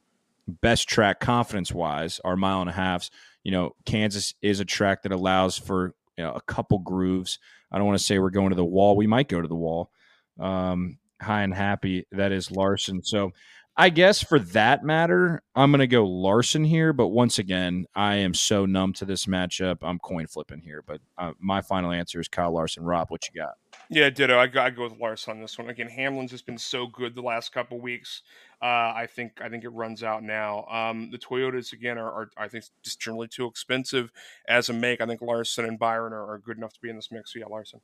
best 0.47 0.88
track 0.88 1.20
confidence 1.20 1.72
wise, 1.72 2.20
are 2.24 2.36
mile 2.36 2.60
and 2.60 2.70
a 2.70 2.72
halves. 2.72 3.10
You 3.44 3.52
know, 3.52 3.74
Kansas 3.86 4.34
is 4.42 4.60
a 4.60 4.64
track 4.64 5.02
that 5.02 5.12
allows 5.12 5.56
for 5.59 5.94
you 6.18 6.24
know, 6.24 6.32
a 6.32 6.40
couple 6.42 6.78
grooves. 6.78 7.38
I 7.70 7.78
don't 7.78 7.86
want 7.86 7.98
to 7.98 8.05
say 8.05 8.18
we're 8.18 8.28
going 8.30 8.51
to 8.51 8.55
the 8.56 8.64
wall. 8.64 8.97
We 8.97 9.06
might 9.06 9.28
go 9.28 9.40
to 9.40 9.48
the 9.48 9.55
wall. 9.56 9.90
Um, 10.38 10.98
high 11.23 11.43
and 11.43 11.55
happy 11.55 12.07
that 12.12 12.32
is 12.32 12.51
Larson. 12.51 13.03
So 13.03 13.32
I 13.74 13.89
guess 13.89 14.23
for 14.23 14.39
that 14.39 14.85
matter, 14.85 15.43
I'm 15.55 15.70
going 15.70 15.81
to 15.81 15.86
go 15.86 16.05
Larson 16.07 16.65
here. 16.65 16.93
But 16.93 17.09
once 17.09 17.39
again, 17.39 17.86
I 17.94 18.16
am 18.16 18.35
so 18.35 18.66
numb 18.66 18.93
to 18.94 19.07
this 19.07 19.24
matchup. 19.24 19.78
I'm 19.81 19.99
coin 19.99 20.27
flipping 20.27 20.61
here. 20.61 20.85
But 20.86 21.01
uh, 21.16 21.32
my 21.40 21.62
final 21.62 21.90
answer 21.90 22.20
is 22.20 22.28
Kyle 22.28 22.53
Larson. 22.53 22.85
Rob, 22.85 23.11
what 23.11 23.23
you 23.28 23.40
got? 23.40 23.55
Yeah, 23.89 24.11
ditto. 24.11 24.39
I 24.39 24.47
go, 24.47 24.61
I 24.61 24.70
go 24.70 24.85
with 24.85 24.99
Larson 25.01 25.32
on 25.32 25.40
this 25.40 25.59
one. 25.59 25.70
Again, 25.70 25.89
Hamlin's 25.89 26.31
just 26.31 26.44
been 26.44 26.59
so 26.59 26.86
good 26.86 27.15
the 27.15 27.23
last 27.23 27.53
couple 27.53 27.81
weeks. 27.81 28.23
Uh, 28.61 28.93
I 28.94 29.09
think 29.11 29.40
I 29.43 29.49
think 29.49 29.65
it 29.65 29.70
runs 29.70 30.03
out 30.03 30.23
now. 30.23 30.66
Um, 30.66 31.11
the 31.11 31.19
Toyotas 31.19 31.73
again 31.73 31.99
are, 31.99 32.12
are 32.12 32.31
I 32.36 32.49
think 32.49 32.66
just 32.85 33.01
generally 33.01 33.27
too 33.27 33.47
expensive 33.47 34.12
as 34.47 34.69
a 34.69 34.73
make. 34.73 35.01
I 35.01 35.07
think 35.07 35.20
Larson 35.20 35.65
and 35.65 35.78
Byron 35.78 36.12
are, 36.12 36.32
are 36.32 36.39
good 36.39 36.59
enough 36.59 36.74
to 36.74 36.81
be 36.81 36.90
in 36.90 36.97
this 36.97 37.11
mix. 37.11 37.32
So 37.32 37.39
yeah, 37.39 37.47
Larson. 37.47 37.81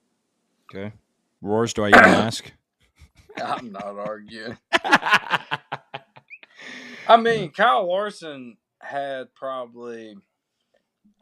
Okay. 0.70 0.92
Roars, 1.40 1.72
do 1.72 1.84
I 1.84 1.88
even 1.88 2.04
ask? 2.04 2.52
I'm 3.44 3.72
not 3.72 3.98
arguing. 3.98 4.56
I 7.08 7.16
mean, 7.18 7.50
Kyle 7.50 7.88
Larson 7.88 8.56
had 8.80 9.34
probably 9.34 10.16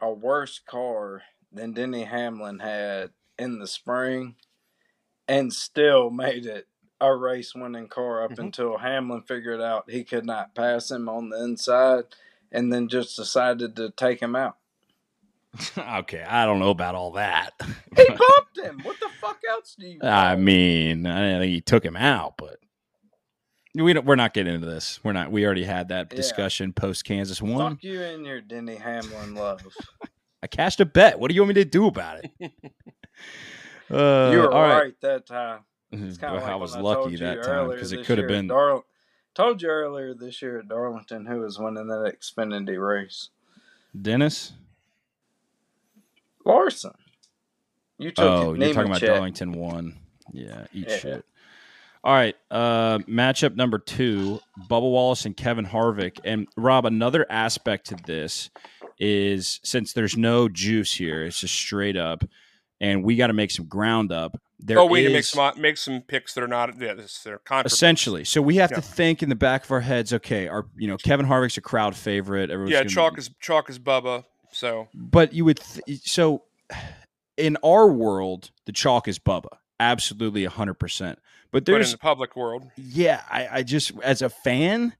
a 0.01 0.11
worse 0.11 0.59
car 0.59 1.21
than 1.51 1.73
Denny 1.73 2.03
Hamlin 2.03 2.59
had 2.59 3.11
in 3.39 3.59
the 3.59 3.67
spring 3.67 4.35
and 5.27 5.51
still 5.53 6.09
made 6.09 6.45
it 6.45 6.67
a 6.99 7.15
race 7.15 7.53
winning 7.55 7.87
car 7.87 8.23
up 8.23 8.31
Mhm. 8.31 8.39
until 8.39 8.77
Hamlin 8.79 9.21
figured 9.21 9.61
out 9.61 9.89
he 9.89 10.03
could 10.03 10.25
not 10.25 10.55
pass 10.55 10.89
him 10.91 11.07
on 11.07 11.29
the 11.29 11.41
inside 11.43 12.05
and 12.51 12.71
then 12.73 12.87
just 12.87 13.15
decided 13.15 13.75
to 13.75 13.91
take 13.91 14.19
him 14.21 14.35
out. 14.35 14.57
okay, 15.77 16.23
I 16.23 16.45
don't 16.45 16.59
know 16.59 16.69
about 16.69 16.95
all 16.95 17.11
that. 17.13 17.51
He 17.95 18.05
popped 18.05 18.57
him. 18.57 18.79
What 18.83 18.99
the 18.99 19.09
fuck 19.19 19.39
else 19.49 19.75
do 19.79 19.87
you 19.87 19.99
I 20.03 20.35
mean, 20.35 21.05
I 21.05 21.39
think 21.39 21.51
he 21.51 21.61
took 21.61 21.83
him 21.83 21.95
out, 21.95 22.35
but 22.37 22.59
we 23.73 23.93
don't, 23.93 24.05
we're 24.05 24.15
not 24.15 24.33
getting 24.33 24.53
into 24.55 24.67
this. 24.67 24.99
We're 25.03 25.13
not. 25.13 25.31
We 25.31 25.45
already 25.45 25.63
had 25.63 25.89
that 25.89 26.07
Yeah. 26.11 26.15
discussion 26.17 26.73
post 26.73 27.05
Kansas 27.05 27.41
one. 27.41 27.75
Fuck 27.75 27.83
you 27.83 28.01
and 28.01 28.25
your 28.25 28.41
Denny 28.41 28.75
Hamlin 28.75 29.35
love. 29.35 29.61
I 30.43 30.47
cashed 30.47 30.79
a 30.79 30.85
bet. 30.85 31.19
What 31.19 31.29
do 31.29 31.35
you 31.35 31.41
want 31.41 31.49
me 31.49 31.63
to 31.63 31.65
do 31.65 31.87
about 31.87 32.23
it? 32.23 32.51
Uh, 33.89 34.29
you 34.33 34.39
were 34.39 34.53
all 34.53 34.61
right. 34.61 34.81
right. 34.81 35.01
that 35.01 35.25
time. 35.25 35.61
It's 35.91 36.17
kind 36.17 36.33
Well, 36.33 36.43
like 36.43 36.51
I 36.51 36.55
was 36.55 36.75
lucky 36.75 37.15
that 37.17 37.43
time 37.43 37.69
because 37.69 37.93
it 37.93 38.05
could 38.05 38.17
have 38.17 38.27
been. 38.27 38.49
Told 39.33 39.61
you 39.61 39.69
earlier 39.69 40.15
this 40.15 40.41
year 40.41 40.59
at 40.59 40.67
Darlington 40.67 41.27
who 41.27 41.41
was 41.41 41.59
winning 41.59 41.87
that 41.87 42.15
Xfinity 42.19 42.77
race. 42.83 43.29
Dennis. 43.99 44.53
Larson. 46.47 46.93
You 47.99 48.11
took 48.11 48.25
Oh, 48.25 48.53
it. 48.53 48.59
you're 48.61 48.73
talking 48.73 48.89
about 48.91 49.01
Nemechek. 49.01 49.07
Darlington 49.07 49.51
one. 49.53 49.95
Yeah, 50.33 50.65
eat 50.73 50.87
Yeah. 50.89 50.97
shit. 50.97 51.25
All 52.03 52.13
right, 52.13 52.35
uh, 52.51 52.99
matchup 52.99 53.55
number 53.55 53.79
two: 53.79 54.39
Bubba 54.69 54.81
Wallace 54.89 55.25
and 55.25 55.35
Kevin 55.35 55.65
Harvick. 55.65 56.19
And 56.23 56.47
Rob, 56.55 56.85
another 56.85 57.25
aspect 57.29 57.87
to 57.87 57.95
this 58.05 58.49
is 58.99 59.59
since 59.63 59.93
there's 59.93 60.15
no 60.15 60.47
juice 60.47 60.93
here, 60.93 61.23
it's 61.23 61.39
just 61.41 61.55
straight 61.55 61.97
up, 61.97 62.23
and 62.79 63.03
we 63.03 63.15
got 63.15 63.27
to 63.27 63.33
make 63.33 63.51
some 63.51 63.65
ground 63.65 64.11
up. 64.11 64.39
There 64.59 64.79
oh, 64.79 64.85
we 64.85 65.01
need 65.01 65.07
to 65.09 65.13
make 65.13 65.23
some 65.25 65.59
make 65.61 65.77
some 65.77 66.01
picks 66.01 66.33
that 66.35 66.43
are 66.43 66.47
not 66.47 66.79
yeah, 66.79 66.93
this, 66.93 67.21
they're 67.23 67.39
controversial. 67.39 67.75
essentially. 67.75 68.23
So 68.23 68.41
we 68.41 68.55
have 68.57 68.71
Yeah. 68.71 68.77
to 68.77 68.81
think 68.81 69.21
in 69.21 69.29
the 69.29 69.35
back 69.35 69.65
of 69.65 69.71
our 69.71 69.81
heads. 69.81 70.13
Okay, 70.13 70.47
our 70.47 70.65
you 70.77 70.87
know 70.87 70.97
Kevin 70.97 71.25
Harvick's 71.25 71.57
a 71.57 71.61
crowd 71.61 71.95
favorite. 71.95 72.49
Everyone's 72.51 72.71
Yeah, 72.71 72.79
gonna- 72.79 72.89
chalk 72.89 73.17
is 73.17 73.29
chalk 73.41 73.69
is 73.69 73.79
Bubba. 73.79 74.23
So 74.51 74.87
but 74.93 75.33
you 75.33 75.45
would 75.45 75.59
th- 75.59 76.01
so 76.03 76.43
in 77.35 77.57
our 77.63 77.87
world 77.87 78.51
the 78.65 78.71
chalk 78.71 79.07
is 79.07 79.19
bubba. 79.19 79.57
Absolutely 79.79 80.45
100% 80.45 81.17
but 81.51 81.65
but 81.65 81.67
in 81.67 81.73
there's 81.73 81.91
the 81.91 81.97
public 81.97 82.35
world, 82.35 82.63
yeah 82.75 83.21
I, 83.29 83.47
I 83.59 83.63
just 83.63 83.91
as 84.03 84.21
a 84.21 84.29
fan 84.29 84.95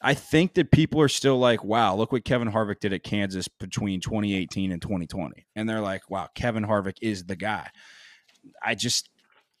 i 0.00 0.14
think 0.14 0.54
that 0.54 0.70
people 0.70 1.00
are 1.00 1.08
still 1.08 1.38
like 1.38 1.64
wow 1.64 1.94
look 1.96 2.12
what 2.12 2.24
kevin 2.24 2.50
harvick 2.50 2.80
did 2.80 2.92
at 2.92 3.02
kansas 3.02 3.48
between 3.48 4.00
2018 4.00 4.70
and 4.72 4.80
2020 4.80 5.46
and 5.56 5.68
they're 5.68 5.80
like 5.80 6.08
wow 6.10 6.28
kevin 6.34 6.64
harvick 6.64 6.96
is 7.00 7.24
the 7.24 7.36
guy. 7.36 7.68
I 8.62 8.74
just 8.74 9.08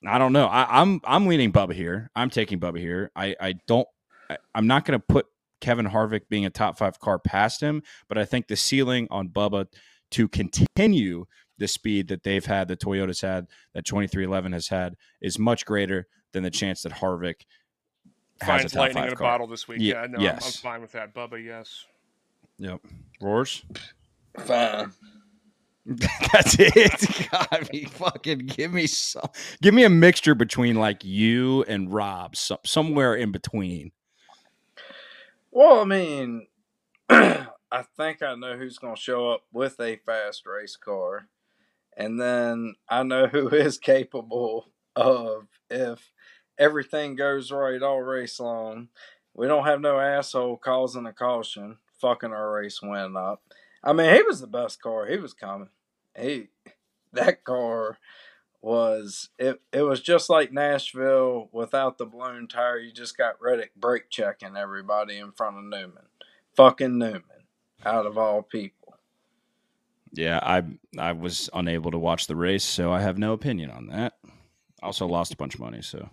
i 0.06 0.18
don't 0.18 0.32
know. 0.32 0.46
I, 0.46 0.80
i'm 0.80 1.00
i'm 1.04 1.26
leaning 1.26 1.52
bubba 1.52 1.72
here. 1.72 2.10
I'm 2.14 2.30
taking 2.30 2.60
bubba 2.60 2.78
here. 2.78 3.10
I 3.16 3.34
i 3.40 3.54
don't 3.66 3.88
I, 4.30 4.38
i'm 4.54 4.66
not 4.66 4.84
going 4.84 4.98
to 4.98 5.04
put 5.04 5.26
kevin 5.64 5.86
harvick 5.86 6.28
being 6.28 6.44
a 6.44 6.50
top 6.50 6.76
five 6.76 6.98
car 7.00 7.18
past 7.18 7.60
him 7.60 7.82
but 8.08 8.18
i 8.18 8.24
think 8.24 8.46
the 8.48 8.56
ceiling 8.56 9.08
on 9.10 9.28
bubba 9.28 9.66
to 10.10 10.28
continue 10.28 11.24
the 11.58 11.68
speed 11.68 12.08
that 12.08 12.24
they've 12.24 12.44
had, 12.46 12.66
that 12.66 12.80
Toyota's 12.80 13.20
had, 13.20 13.46
that 13.74 13.84
2311 13.84 14.52
has 14.52 14.68
had, 14.68 14.96
is 15.22 15.38
much 15.38 15.64
greater 15.64 16.08
than 16.32 16.42
the 16.42 16.50
chance 16.50 16.82
that 16.82 16.92
Harvick 16.94 17.42
has 18.40 18.48
a 18.48 18.58
finds 18.58 18.72
top 18.72 18.80
lightning 18.80 19.02
five 19.02 19.06
in 19.06 19.12
a 19.12 19.16
car. 19.16 19.26
bottle 19.28 19.46
this 19.46 19.68
week. 19.68 19.80
Ye- 19.80 19.90
Yeah, 19.92 20.06
no, 20.10 20.18
I'm, 20.18 20.34
I'm 20.34 20.40
fine 20.40 20.80
with 20.80 20.90
that. 20.92 21.14
Bubba, 21.14 21.42
yes. 21.44 21.84
Yep. 22.58 22.80
Roars. 23.20 23.62
Fine. 24.38 24.90
That's 25.86 26.56
it. 26.58 27.28
God, 27.30 27.68
me 27.72 27.84
fucking 27.84 28.38
give 28.46 28.72
me 28.72 28.88
some. 28.88 29.28
Give 29.62 29.74
me 29.74 29.84
a 29.84 29.90
mixture 29.90 30.34
between 30.34 30.74
like 30.74 31.04
you 31.04 31.62
and 31.68 31.92
Rob, 31.92 32.34
some, 32.34 32.58
somewhere 32.64 33.14
in 33.14 33.30
between. 33.30 33.92
Well, 35.56 35.82
I 35.82 35.84
mean, 35.84 36.48
I 37.08 37.84
think 37.96 38.24
I 38.24 38.34
know 38.34 38.56
who's 38.56 38.78
going 38.78 38.96
to 38.96 39.00
show 39.00 39.30
up 39.30 39.42
with 39.52 39.78
a 39.78 40.00
fast 40.04 40.46
race 40.46 40.74
car. 40.74 41.28
And 41.96 42.20
then 42.20 42.74
I 42.88 43.04
know 43.04 43.28
who 43.28 43.48
is 43.54 43.78
capable 43.78 44.72
of, 44.96 45.46
if 45.70 46.10
everything 46.58 47.14
goes 47.14 47.52
right 47.52 47.80
all 47.80 48.02
race 48.02 48.40
long, 48.40 48.88
we 49.32 49.46
don't 49.46 49.64
have 49.64 49.80
no 49.80 50.00
asshole 50.00 50.56
causing 50.56 51.06
a 51.06 51.12
caution, 51.12 51.76
fucking 52.00 52.32
our 52.32 52.50
race 52.50 52.80
win 52.82 53.16
up. 53.16 53.40
I 53.84 53.92
mean, 53.92 54.12
he 54.12 54.22
was 54.22 54.40
the 54.40 54.48
best 54.48 54.82
car. 54.82 55.06
He 55.06 55.18
was 55.18 55.34
coming. 55.34 55.68
He, 56.18 56.48
that 57.12 57.44
car 57.44 57.98
was 58.64 59.28
it 59.38 59.60
it 59.72 59.82
was 59.82 60.00
just 60.00 60.30
like 60.30 60.50
Nashville 60.52 61.50
without 61.52 61.98
the 61.98 62.06
blown 62.06 62.48
tire. 62.48 62.78
You 62.78 62.92
just 62.92 63.16
got 63.16 63.40
Reddick 63.40 63.74
brake 63.76 64.08
checking 64.08 64.56
everybody 64.56 65.18
in 65.18 65.32
front 65.32 65.58
of 65.58 65.64
Newman. 65.64 66.06
Fucking 66.56 66.96
Newman. 66.98 67.22
Out 67.84 68.06
of 68.06 68.16
all 68.16 68.40
people. 68.42 68.96
Yeah, 70.12 70.38
I 70.42 70.62
I 70.98 71.12
was 71.12 71.50
unable 71.52 71.90
to 71.90 71.98
watch 71.98 72.26
the 72.26 72.36
race, 72.36 72.64
so 72.64 72.90
I 72.90 73.02
have 73.02 73.18
no 73.18 73.34
opinion 73.34 73.70
on 73.70 73.88
that. 73.88 74.14
Also 74.82 75.06
lost 75.06 75.34
a 75.34 75.36
bunch 75.36 75.54
of 75.54 75.60
money, 75.60 75.82
so 75.82 76.08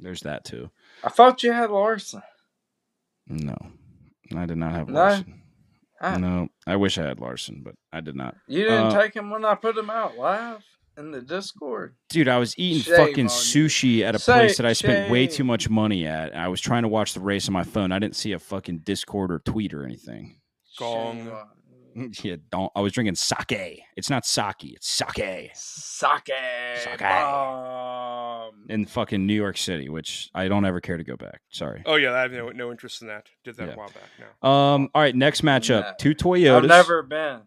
there's 0.00 0.22
that 0.22 0.44
too. 0.44 0.70
I 1.04 1.10
thought 1.10 1.42
you 1.44 1.52
had 1.52 1.70
Larson. 1.70 2.22
No, 3.28 3.56
I 4.36 4.46
did 4.46 4.56
not 4.58 4.72
have 4.72 4.88
No? 4.88 4.94
Larson. 4.94 5.42
Ah, 6.00 6.16
No, 6.16 6.48
I 6.66 6.74
wish 6.74 6.98
I 6.98 7.06
had 7.06 7.20
Larson, 7.20 7.62
but 7.64 7.76
I 7.92 8.00
did 8.00 8.16
not. 8.16 8.34
You 8.48 8.64
didn't 8.64 8.86
Uh, 8.88 9.00
take 9.00 9.14
him 9.14 9.30
when 9.30 9.44
I 9.44 9.54
put 9.54 9.78
him 9.78 9.90
out 9.90 10.16
live 10.16 10.64
in 10.96 11.10
the 11.10 11.20
Discord. 11.22 11.94
Dude, 12.08 12.28
I 12.28 12.38
was 12.38 12.58
eating 12.58 12.82
Shame 12.82 12.96
fucking 12.96 13.26
on 13.28 13.32
you. 13.54 13.66
sushi 13.66 14.02
at 14.02 14.14
a 14.14 14.18
Say- 14.18 14.32
place 14.32 14.56
that 14.58 14.66
I 14.66 14.72
spent 14.72 15.10
way 15.10 15.26
too 15.26 15.44
much 15.44 15.68
money 15.70 16.06
at. 16.06 16.34
I 16.36 16.48
was 16.48 16.60
trying 16.60 16.82
to 16.82 16.88
watch 16.88 17.14
the 17.14 17.20
race 17.20 17.48
on 17.48 17.52
my 17.52 17.64
phone. 17.64 17.92
I 17.92 17.98
didn't 17.98 18.16
see 18.16 18.32
a 18.32 18.38
fucking 18.38 18.78
Discord 18.80 19.30
or 19.32 19.38
tweet 19.38 19.72
or 19.74 19.84
anything. 19.84 20.38
Gong. 20.78 21.18
Shame 21.18 21.28
on 21.28 21.46
you. 21.94 22.10
yeah, 22.22 22.36
don't. 22.50 22.72
I 22.74 22.80
was 22.80 22.92
drinking 22.92 23.16
sake. 23.16 23.82
It's 23.96 24.08
not 24.08 24.24
sake. 24.24 24.54
It's 24.64 24.88
sake 24.88 25.10
Sake. 25.54 26.30
Sake. 26.76 26.98
Bomb. 26.98 28.52
in 28.68 28.86
fucking 28.86 29.26
New 29.26 29.34
York 29.34 29.56
City, 29.58 29.88
which 29.88 30.30
I 30.34 30.48
don't 30.48 30.64
ever 30.64 30.80
care 30.80 30.96
to 30.96 31.04
go 31.04 31.16
back. 31.16 31.40
Sorry. 31.50 31.82
Oh 31.86 31.96
yeah, 31.96 32.12
I 32.14 32.22
have 32.22 32.32
no, 32.32 32.48
no 32.50 32.70
interest 32.70 33.02
in 33.02 33.08
that. 33.08 33.26
Did 33.44 33.56
that 33.56 33.68
Yeah. 33.68 33.74
a 33.74 33.76
while 33.76 33.88
back 33.90 34.08
now. 34.42 34.48
Um. 34.48 34.88
All 34.94 35.02
right. 35.02 35.14
Next 35.14 35.42
matchup. 35.42 35.82
Nah. 35.82 35.92
Two 35.98 36.14
Toyotas. 36.14 36.62
I've 36.62 36.68
never 36.68 37.02
been. 37.02 37.42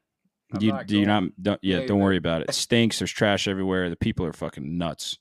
I'm 0.54 0.62
you 0.62 0.80
do 0.86 1.00
you 1.00 1.06
not 1.06 1.24
don't, 1.42 1.60
yeah 1.62 1.78
Maybe. 1.78 1.88
don't 1.88 2.00
worry 2.00 2.18
about 2.18 2.42
it. 2.42 2.50
It 2.50 2.54
stinks 2.54 3.00
there's 3.00 3.12
trash 3.12 3.48
everywhere 3.48 3.90
the 3.90 3.96
people 3.96 4.26
are 4.26 4.34
fucking 4.34 4.78
nuts. 4.78 5.18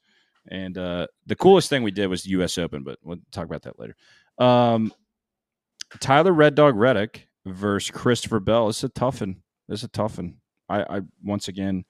And 0.48 0.76
uh 0.76 1.06
the 1.26 1.36
coolest 1.36 1.70
thing 1.70 1.82
we 1.82 1.90
did 1.90 2.08
was 2.08 2.22
the 2.22 2.30
us 2.30 2.58
open 2.58 2.82
but 2.84 2.98
we'll 3.02 3.18
talk 3.32 3.46
about 3.46 3.62
that 3.62 3.78
later. 3.78 3.96
Um 4.38 4.92
tyler 6.00 6.32
red 6.32 6.54
dog 6.54 6.74
reddick 6.76 7.28
versus 7.46 7.90
christopher 7.90 8.40
bell 8.40 8.68
it's 8.68 8.82
a 8.82 8.88
toughen 8.88 9.42
it's 9.68 9.84
a 9.84 9.88
toughen 9.88 10.38
i 10.68 10.82
i 10.96 11.00
once 11.22 11.46
again 11.46 11.84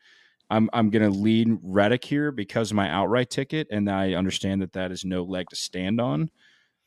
i'm 0.50 0.68
i'm 0.74 0.90
gonna 0.90 1.08
lead 1.08 1.48
reddick 1.62 2.04
here 2.04 2.30
because 2.30 2.70
of 2.70 2.76
my 2.76 2.88
outright 2.90 3.30
ticket 3.30 3.66
and 3.70 3.88
i 3.90 4.12
understand 4.12 4.60
that 4.60 4.72
that 4.74 4.92
is 4.92 5.04
no 5.06 5.22
leg 5.22 5.48
to 5.48 5.56
stand 5.56 6.00
on. 6.00 6.30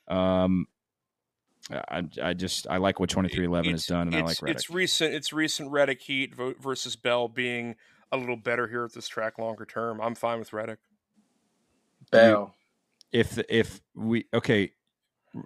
Um 0.08 0.68
I, 1.70 2.04
I 2.22 2.34
just 2.34 2.66
I 2.70 2.78
like 2.78 3.00
what 3.00 3.10
twenty 3.10 3.30
three 3.30 3.46
eleven 3.46 3.72
has 3.72 3.86
done, 3.86 4.08
and 4.08 4.16
I 4.16 4.22
like 4.22 4.42
Reddick. 4.42 4.56
It's 4.58 4.70
recent. 4.70 5.14
It's 5.14 5.34
recent 5.34 5.70
Reddick 5.72 6.02
Heat 6.02 6.34
versus 6.36 6.96
Bell 6.96 7.28
being 7.28 7.76
a 8.12 8.18
little 8.18 8.38
better 8.38 8.68
here 8.68 8.86
at 8.86 8.94
this 8.94 9.08
track 9.08 9.38
longer 9.38 9.66
term. 9.66 10.00
I'm 10.00 10.16
fine 10.16 10.40
with 10.40 10.54
Reddick. 10.54 10.80
Bell. 12.12 12.54
if 13.12 13.38
if 13.50 13.82
we 13.94 14.26
okay 14.34 14.72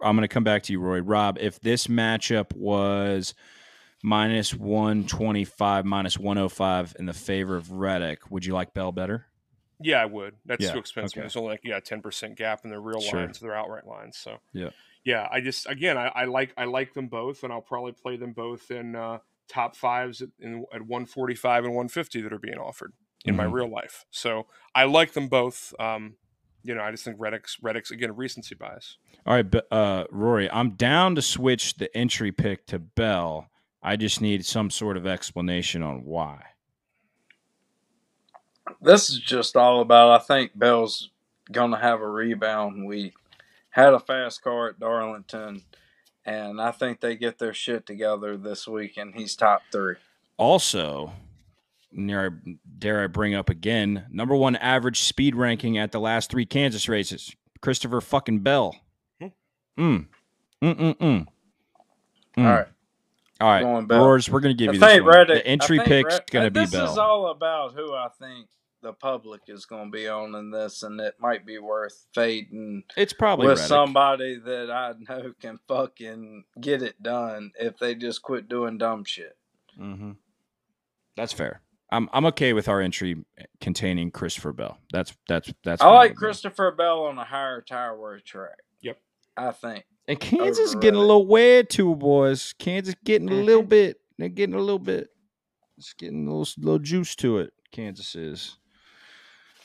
i'm 0.03 0.15
going 0.15 0.21
to 0.21 0.27
come 0.27 0.43
back 0.43 0.61
to 0.63 0.71
you 0.73 0.79
roy 0.79 0.99
rob 1.01 1.37
if 1.39 1.59
this 1.59 1.87
matchup 1.87 2.55
was 2.55 3.33
minus 4.03 4.53
125 4.53 5.85
minus 5.85 6.19
105 6.19 6.95
in 6.99 7.07
the 7.07 7.13
favor 7.13 7.55
of 7.55 7.71
reddick 7.71 8.29
would 8.29 8.45
you 8.45 8.53
like 8.53 8.73
bell 8.75 8.91
better 8.91 9.25
Yeah, 9.79 10.01
I 10.03 10.05
would. 10.05 10.35
That's 10.45 10.63
Yeah, 10.63 10.73
too 10.73 10.77
expensive. 10.79 11.13
okay. 11.17 11.21
There's 11.21 11.35
only 11.35 11.49
like 11.49 11.61
yeah, 11.63 11.79
ten 11.79 12.01
percent 12.03 12.37
gap 12.37 12.61
in 12.63 12.69
their 12.69 12.79
real 12.79 13.01
Sure. 13.01 13.21
lines, 13.21 13.39
their 13.39 13.55
outright 13.55 13.87
lines. 13.87 14.15
So 14.17 14.37
Yeah. 14.53 14.69
Yeah. 15.03 15.27
I 15.31 15.41
just 15.41 15.67
again, 15.69 15.97
I, 15.97 16.07
I 16.07 16.25
like 16.25 16.53
I 16.57 16.65
like 16.65 16.93
them 16.93 17.07
both, 17.07 17.43
and 17.43 17.51
I'll 17.53 17.61
probably 17.61 17.91
play 17.93 18.17
them 18.17 18.33
both 18.33 18.71
in 18.71 18.95
uh, 18.95 19.19
top 19.47 19.75
fives 19.75 20.21
at, 20.21 20.29
in, 20.39 20.65
at 20.73 20.81
145 20.81 21.65
and 21.65 21.73
150 21.73 22.21
that 22.21 22.33
are 22.33 22.39
being 22.39 22.57
offered 22.57 22.93
in 23.25 23.35
my 23.35 23.45
Mhm. 23.45 23.53
real 23.53 23.69
life. 23.71 24.05
So 24.11 24.47
I 24.73 24.85
like 24.85 25.13
them 25.13 25.27
both. 25.27 25.73
Um, 25.79 26.15
you 26.63 26.75
know, 26.75 26.81
I 26.83 26.91
just 26.91 27.03
think 27.03 27.17
Reddick's 27.19 27.57
Reddick's 27.61 27.91
again 27.91 28.15
recency 28.15 28.55
bias. 28.55 28.97
all 29.25 29.33
right 29.35 29.49
but, 29.49 29.67
uh 29.71 30.05
rory 30.11 30.49
i'm 30.51 30.71
down 30.71 31.13
to 31.15 31.21
switch 31.21 31.75
the 31.75 31.95
entry 31.95 32.31
pick 32.31 32.65
to 32.67 32.79
bell 32.79 33.49
i 33.83 33.95
just 33.95 34.19
need 34.21 34.43
some 34.45 34.69
sort 34.71 34.97
of 34.97 35.05
explanation 35.07 35.83
on 35.83 36.03
why 36.05 36.41
This 38.81 39.09
is 39.09 39.19
just 39.19 39.55
all 39.55 39.81
about. 39.81 40.11
I 40.21 40.23
think 40.23 40.57
Bell's 40.57 41.09
gonna 41.51 41.79
have 41.79 41.99
a 42.01 42.09
rebound 42.09 42.85
week. 42.87 43.13
Had 43.71 43.93
a 43.93 43.99
fast 43.99 44.41
car 44.41 44.69
at 44.69 44.79
Darlington, 44.79 45.61
and 46.25 46.61
I 46.61 46.71
think 46.71 46.99
they 46.99 47.15
get 47.15 47.39
their 47.39 47.53
shit 47.53 47.85
together 47.85 48.35
this 48.37 48.67
week, 48.67 48.97
and 48.97 49.15
he's 49.15 49.35
top 49.35 49.61
three. 49.71 49.95
Also, 50.37 51.13
dare 51.95 52.31
I, 52.45 52.55
dare 52.79 53.03
I 53.03 53.07
bring 53.07 53.33
up 53.33 53.49
again, 53.49 54.05
number 54.11 54.35
one 54.35 54.55
average 54.57 54.99
speed 55.01 55.35
ranking 55.35 55.77
at 55.77 55.91
the 55.93 55.99
last 56.01 56.29
three 56.29 56.45
Kansas 56.45 56.89
races, 56.89 57.33
Christopher 57.61 58.01
fucking 58.01 58.39
Bell. 58.39 58.75
Hmm. 59.19 59.27
Mm. 59.79 60.05
Mm 60.61 60.75
mm 60.75 60.97
mm. 60.97 61.27
All 62.37 62.43
right, 62.43 62.67
All 63.39 63.49
right. 63.49 63.61
going 63.63 63.85
Bell. 63.87 63.99
Roars, 64.05 64.29
we're 64.29 64.41
going 64.41 64.55
to 64.55 64.59
give 64.61 64.69
I 64.69 64.73
you 64.73 64.79
this 64.79 64.89
think 64.89 65.03
one. 65.05 65.13
Reddick- 65.15 65.43
the 65.43 65.47
entry 65.47 65.79
I 65.79 65.85
think 65.85 66.05
pick's 66.07 66.15
Red- 66.15 66.31
going 66.31 66.45
to 66.45 66.51
be 66.51 66.59
This 66.61 66.71
Bell. 66.71 66.81
This 66.83 66.91
is 66.91 66.97
all 66.97 67.27
about 67.27 67.73
who 67.73 67.93
I 67.93 68.09
think 68.19 68.47
the 68.81 68.93
public 68.93 69.41
is 69.47 69.65
going 69.65 69.91
to 69.91 69.95
be 69.97 70.07
on 70.07 70.35
in 70.35 70.51
this, 70.51 70.83
and 70.83 70.99
it 70.99 71.15
might 71.19 71.45
be 71.45 71.57
worth 71.59 72.05
fading 72.13 72.83
it's 72.97 73.13
probably 73.13 73.47
with 73.47 73.57
Reddick. 73.57 73.67
somebody 73.67 74.39
that 74.39 74.71
I 74.71 74.93
know 75.09 75.33
can 75.39 75.59
fucking 75.67 76.45
get 76.59 76.81
it 76.81 77.01
done 77.01 77.51
if 77.59 77.77
they 77.77 77.95
just 77.95 78.21
quit 78.21 78.47
doing 78.49 78.77
dumb 78.77 79.03
shit. 79.05 79.35
hmm 79.77 80.11
That's 81.15 81.33
fair. 81.33 81.61
I'm 81.91 82.09
I'm 82.13 82.25
okay 82.27 82.53
with 82.53 82.67
our 82.69 82.79
entry 82.81 83.17
containing 83.59 84.11
Christopher 84.11 84.53
Bell. 84.53 84.77
That's 84.93 85.13
that's 85.27 85.53
that's. 85.63 85.81
I 85.81 85.89
like 85.89 86.11
with 86.11 86.17
me. 86.17 86.27
Christopher 86.27 86.71
Bell 86.71 87.03
on 87.03 87.17
a 87.17 87.25
higher 87.25 87.61
tire 87.61 87.99
wear 87.99 88.19
track. 88.19 88.59
Yep. 88.81 88.97
I 89.35 89.51
think. 89.51 89.83
And 90.07 90.19
Kansas 90.19 90.69
is 90.69 90.75
getting 90.75 90.95
a 90.95 91.01
little 91.01 91.27
weird 91.27 91.69
too, 91.69 91.93
boys. 91.95 92.53
Kansas 92.57 92.95
getting 93.03 93.29
a 93.29 93.33
little 93.43 93.63
Mhm. 93.63 93.69
bit. 93.69 94.01
They're 94.17 94.29
getting 94.29 94.55
a 94.55 94.59
little 94.59 94.79
bit. 94.79 95.09
It's 95.77 95.93
getting 95.93 96.27
a 96.27 96.33
little, 96.35 96.53
little 96.63 96.79
juice 96.79 97.15
to 97.17 97.39
it. 97.39 97.53
Kansas 97.71 98.15
is. 98.15 98.57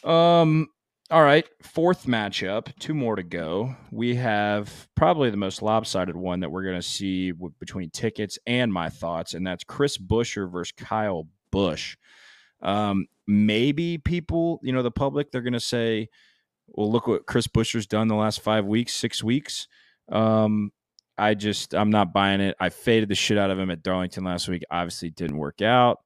Um. 0.07 0.69
All 1.09 1.23
right. 1.23 1.47
Fourth 1.63 2.07
matchup. 2.07 2.77
Two 2.81 2.93
more 2.93 3.15
to 3.15 3.23
go. 3.23 3.77
We 3.93 4.17
have 4.17 4.89
probably 4.97 5.31
the 5.31 5.37
most 5.37 5.63
lopsided 5.63 6.17
one 6.17 6.41
that 6.41 6.51
we're 6.51 6.65
going 6.65 6.75
to 6.75 6.83
see 6.83 7.31
w- 7.31 7.55
between 7.61 7.91
tickets 7.91 8.41
and 8.45 8.73
my 8.73 8.89
thoughts, 8.89 9.33
and 9.33 9.47
that's 9.47 9.63
Chris 9.63 9.99
Buescher 9.99 10.51
versus 10.51 10.73
Kyle 10.77 11.29
Busch. 11.53 11.97
Um, 12.61 13.07
maybe 13.29 13.99
people, 13.99 14.59
you 14.65 14.73
know, 14.73 14.83
the 14.83 14.91
public, 14.91 15.31
they're 15.31 15.43
going 15.43 15.53
to 15.53 15.61
say, 15.61 16.09
well, 16.67 16.91
look 16.91 17.07
what 17.07 17.27
Chris 17.27 17.47
Buescher's 17.47 17.87
done 17.87 18.09
the 18.09 18.17
last 18.17 18.41
five 18.41 18.65
weeks, 18.65 18.93
six 18.93 19.23
weeks. 19.23 19.69
Um, 20.11 20.73
I 21.17 21.35
just, 21.35 21.73
I'm 21.73 21.91
not 21.91 22.13
buying 22.13 22.41
it. 22.41 22.57
I 22.59 22.71
faded 22.71 23.09
the 23.09 23.15
shit 23.15 23.39
out 23.39 23.51
of 23.51 23.59
him 23.61 23.71
at 23.71 23.85
Darlington 23.85 24.25
last 24.25 24.49
week. 24.49 24.65
Obviously, 24.73 25.11
didn't 25.11 25.39
work 25.39 25.63
out, 25.63 26.01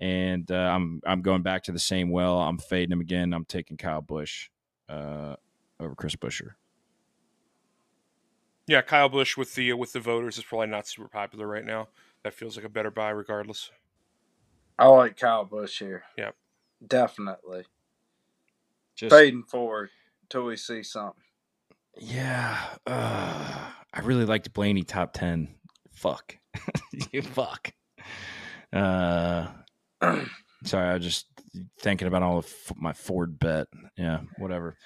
and 0.00 0.50
uh, 0.50 0.54
I'm, 0.54 1.00
I'm 1.04 1.20
going 1.22 1.42
back 1.42 1.64
to 1.64 1.72
the 1.72 1.78
same 1.78 2.10
well. 2.10 2.40
I'm 2.40 2.58
fading 2.58 2.92
him 2.92 3.00
again. 3.00 3.32
I'm 3.32 3.44
taking 3.44 3.76
Kyle 3.76 4.00
Busch 4.00 4.48
uh, 4.88 5.36
over 5.78 5.94
Chris 5.94 6.16
Buescher. 6.16 6.52
Yeah, 8.66 8.82
Kyle 8.82 9.08
Busch 9.08 9.36
with 9.36 9.54
the 9.54 9.72
with 9.72 9.92
the 9.92 10.00
voters 10.00 10.38
is 10.38 10.44
probably 10.44 10.68
not 10.68 10.86
super 10.86 11.08
popular 11.08 11.46
right 11.46 11.64
now. 11.64 11.88
That 12.22 12.34
feels 12.34 12.56
like 12.56 12.64
a 12.64 12.68
better 12.68 12.90
buy 12.90 13.10
regardless. 13.10 13.70
I 14.78 14.86
like 14.86 15.16
Kyle 15.16 15.44
Busch 15.44 15.78
here. 15.78 16.04
Yep. 16.16 16.34
Definitely. 16.86 17.64
Just, 18.94 19.14
Fading 19.14 19.42
forward 19.42 19.90
till 20.28 20.44
we 20.44 20.56
see 20.56 20.82
something. 20.82 21.22
yeah, 21.98 22.58
uh, 22.86 23.70
I 23.92 24.00
really 24.00 24.24
liked 24.24 24.52
Blaney 24.52 24.84
top 24.84 25.12
ten. 25.14 25.48
Fuck, 25.92 26.36
you 27.12 27.22
fuck. 27.22 27.72
Uh, 28.72 29.48
sorry, 30.64 30.88
I 30.90 30.94
was 30.94 31.04
just 31.04 31.26
thinking 31.80 32.08
about 32.08 32.22
all 32.22 32.38
of 32.38 32.52
my 32.76 32.92
Ford 32.92 33.38
bet. 33.38 33.66
Yeah, 33.96 34.20
whatever. 34.38 34.76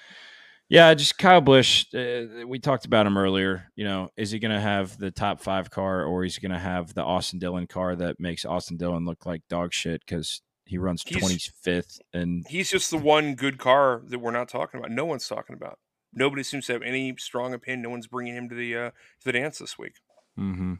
Yeah, 0.67 0.91
just 0.95 1.17
Kyle 1.19 1.41
Busch. 1.41 1.85
Uh, 1.93 2.47
we 2.47 2.57
talked 2.59 2.85
about 2.85 3.05
him 3.05 3.17
earlier. 3.17 3.71
You 3.75 3.85
know, 3.85 4.09
is 4.17 4.31
he 4.31 4.39
going 4.39 4.53
to 4.53 4.59
have 4.59 4.97
the 4.97 5.11
top 5.11 5.39
five 5.39 5.69
car, 5.69 6.03
or 6.05 6.25
is 6.25 6.35
he 6.35 6.41
going 6.41 6.53
to 6.53 6.59
have 6.59 6.93
the 6.95 7.03
Austin 7.03 7.37
Dillon 7.39 7.67
car 7.67 7.95
that 7.95 8.19
makes 8.19 8.45
Austin 8.45 8.77
Dillon 8.77 9.05
look 9.05 9.25
like 9.27 9.41
dog 9.47 9.73
shit 9.73 10.01
because 10.05 10.41
he 10.65 10.77
runs 10.79 11.03
He's- 11.05 11.19
twenty 11.21 11.37
fifth? 11.61 11.99
And 12.13 12.45
He's 12.49 12.71
just 12.71 12.89
the 12.89 12.97
one 12.97 13.35
good 13.35 13.59
car 13.59 14.01
that 14.07 14.17
we're 14.19 14.31
not 14.31 14.49
talking 14.49 14.79
about. 14.79 14.89
No 14.91 15.05
one's 15.05 15.27
talking 15.27 15.55
about. 15.55 15.77
Nobody 16.11 16.41
seems 16.43 16.65
to 16.67 16.73
have 16.73 16.81
any 16.81 17.13
strong 17.19 17.53
opinion. 17.53 17.83
No 17.83 17.89
one's 17.91 18.07
bringing 18.07 18.33
him 18.35 18.49
to 18.49 18.55
the 18.55 18.75
uh, 18.75 18.89
to 18.89 19.25
the 19.25 19.33
dance 19.33 19.59
this 19.59 19.77
week. 19.77 19.93
hmm 20.35 20.75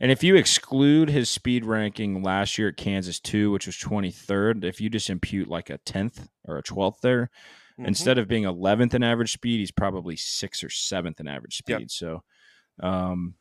and 0.00 0.10
if 0.10 0.22
you 0.22 0.36
exclude 0.36 1.08
his 1.10 1.28
speed 1.28 1.64
ranking 1.64 2.22
last 2.22 2.58
year 2.58 2.68
at 2.68 2.76
Kansas 2.76 3.20
two, 3.20 3.50
which 3.50 3.66
was 3.66 3.76
twenty 3.78 4.10
third, 4.10 4.64
if 4.64 4.80
you 4.80 4.88
just 4.90 5.10
impute 5.10 5.48
like 5.48 5.70
a 5.70 5.78
tenth 5.78 6.28
or 6.44 6.58
a 6.58 6.62
twelfth 6.62 7.00
there, 7.02 7.30
Mhm. 7.78 7.88
instead 7.88 8.18
of 8.18 8.28
being 8.28 8.44
11th 8.44 8.94
in 8.94 9.02
average 9.02 9.32
speed, 9.32 9.58
he's 9.58 9.72
probably 9.72 10.14
sixth 10.14 10.62
or 10.62 10.70
seventh 10.70 11.18
in 11.18 11.26
average 11.26 11.56
speed. 11.56 11.80
Yep. 11.80 11.90
So, 11.90 12.22
um, 12.80 13.34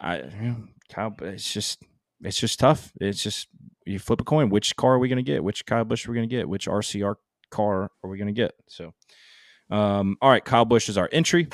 I, 0.00 0.54
Kyle, 0.90 1.14
it's 1.22 1.50
just 1.52 1.82
it's 2.22 2.38
just 2.38 2.58
tough. 2.60 2.92
It's 3.00 3.22
just 3.22 3.48
you 3.86 3.98
flip 3.98 4.20
a 4.20 4.24
coin. 4.24 4.48
Which 4.50 4.76
car 4.76 4.94
are 4.94 4.98
we 4.98 5.08
going 5.08 5.16
to 5.16 5.22
get? 5.22 5.42
Which 5.42 5.64
Kyle 5.66 5.84
Busch 5.84 6.06
are 6.06 6.12
we 6.12 6.16
going 6.18 6.28
to 6.28 6.34
get? 6.36 6.48
Which 6.48 6.66
RCR 6.68 7.16
car 7.50 7.90
are 8.04 8.10
we 8.10 8.16
going 8.18 8.26
to 8.28 8.32
get? 8.32 8.52
So, 8.68 8.92
um, 9.70 10.16
all 10.20 10.30
right, 10.30 10.44
Kyle 10.44 10.64
Busch 10.64 10.88
is 10.88 10.96
our 10.98 11.08
entry. 11.12 11.48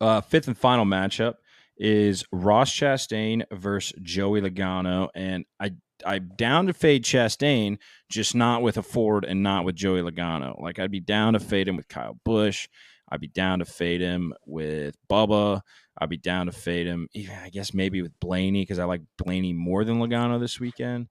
Uh, 0.00 0.20
fifth 0.20 0.48
and 0.48 0.56
final 0.58 0.84
matchup 0.84 1.34
is 1.82 2.24
Ross 2.30 2.72
Chastain 2.72 3.42
versus 3.50 3.92
Joey 4.00 4.40
Logano, 4.40 5.08
and 5.16 5.44
I 5.58 5.72
I'm 6.06 6.30
down 6.36 6.66
to 6.66 6.72
fade 6.72 7.04
Chastain, 7.04 7.78
just 8.08 8.34
not 8.34 8.62
with 8.62 8.76
a 8.76 8.82
Ford 8.82 9.24
and 9.24 9.42
not 9.42 9.64
with 9.64 9.74
Joey 9.74 10.00
Logano. 10.00 10.60
Like 10.60 10.78
I'd 10.78 10.92
be 10.92 11.00
down 11.00 11.32
to 11.32 11.40
fade 11.40 11.66
him 11.68 11.76
with 11.76 11.88
Kyle 11.88 12.18
Busch. 12.24 12.68
I'd 13.10 13.20
be 13.20 13.28
down 13.28 13.58
to 13.58 13.64
fade 13.64 14.00
him 14.00 14.32
with 14.46 14.96
Bubba. 15.10 15.60
I'd 15.98 16.08
be 16.08 16.16
down 16.16 16.46
to 16.46 16.52
fade 16.52 16.86
him. 16.86 17.08
even, 17.14 17.34
I 17.36 17.50
guess 17.50 17.74
maybe 17.74 18.00
with 18.00 18.18
Blaney 18.20 18.62
because 18.62 18.78
I 18.78 18.84
like 18.84 19.02
Blaney 19.18 19.52
more 19.52 19.84
than 19.84 19.98
Logano 19.98 20.40
this 20.40 20.60
weekend. 20.60 21.08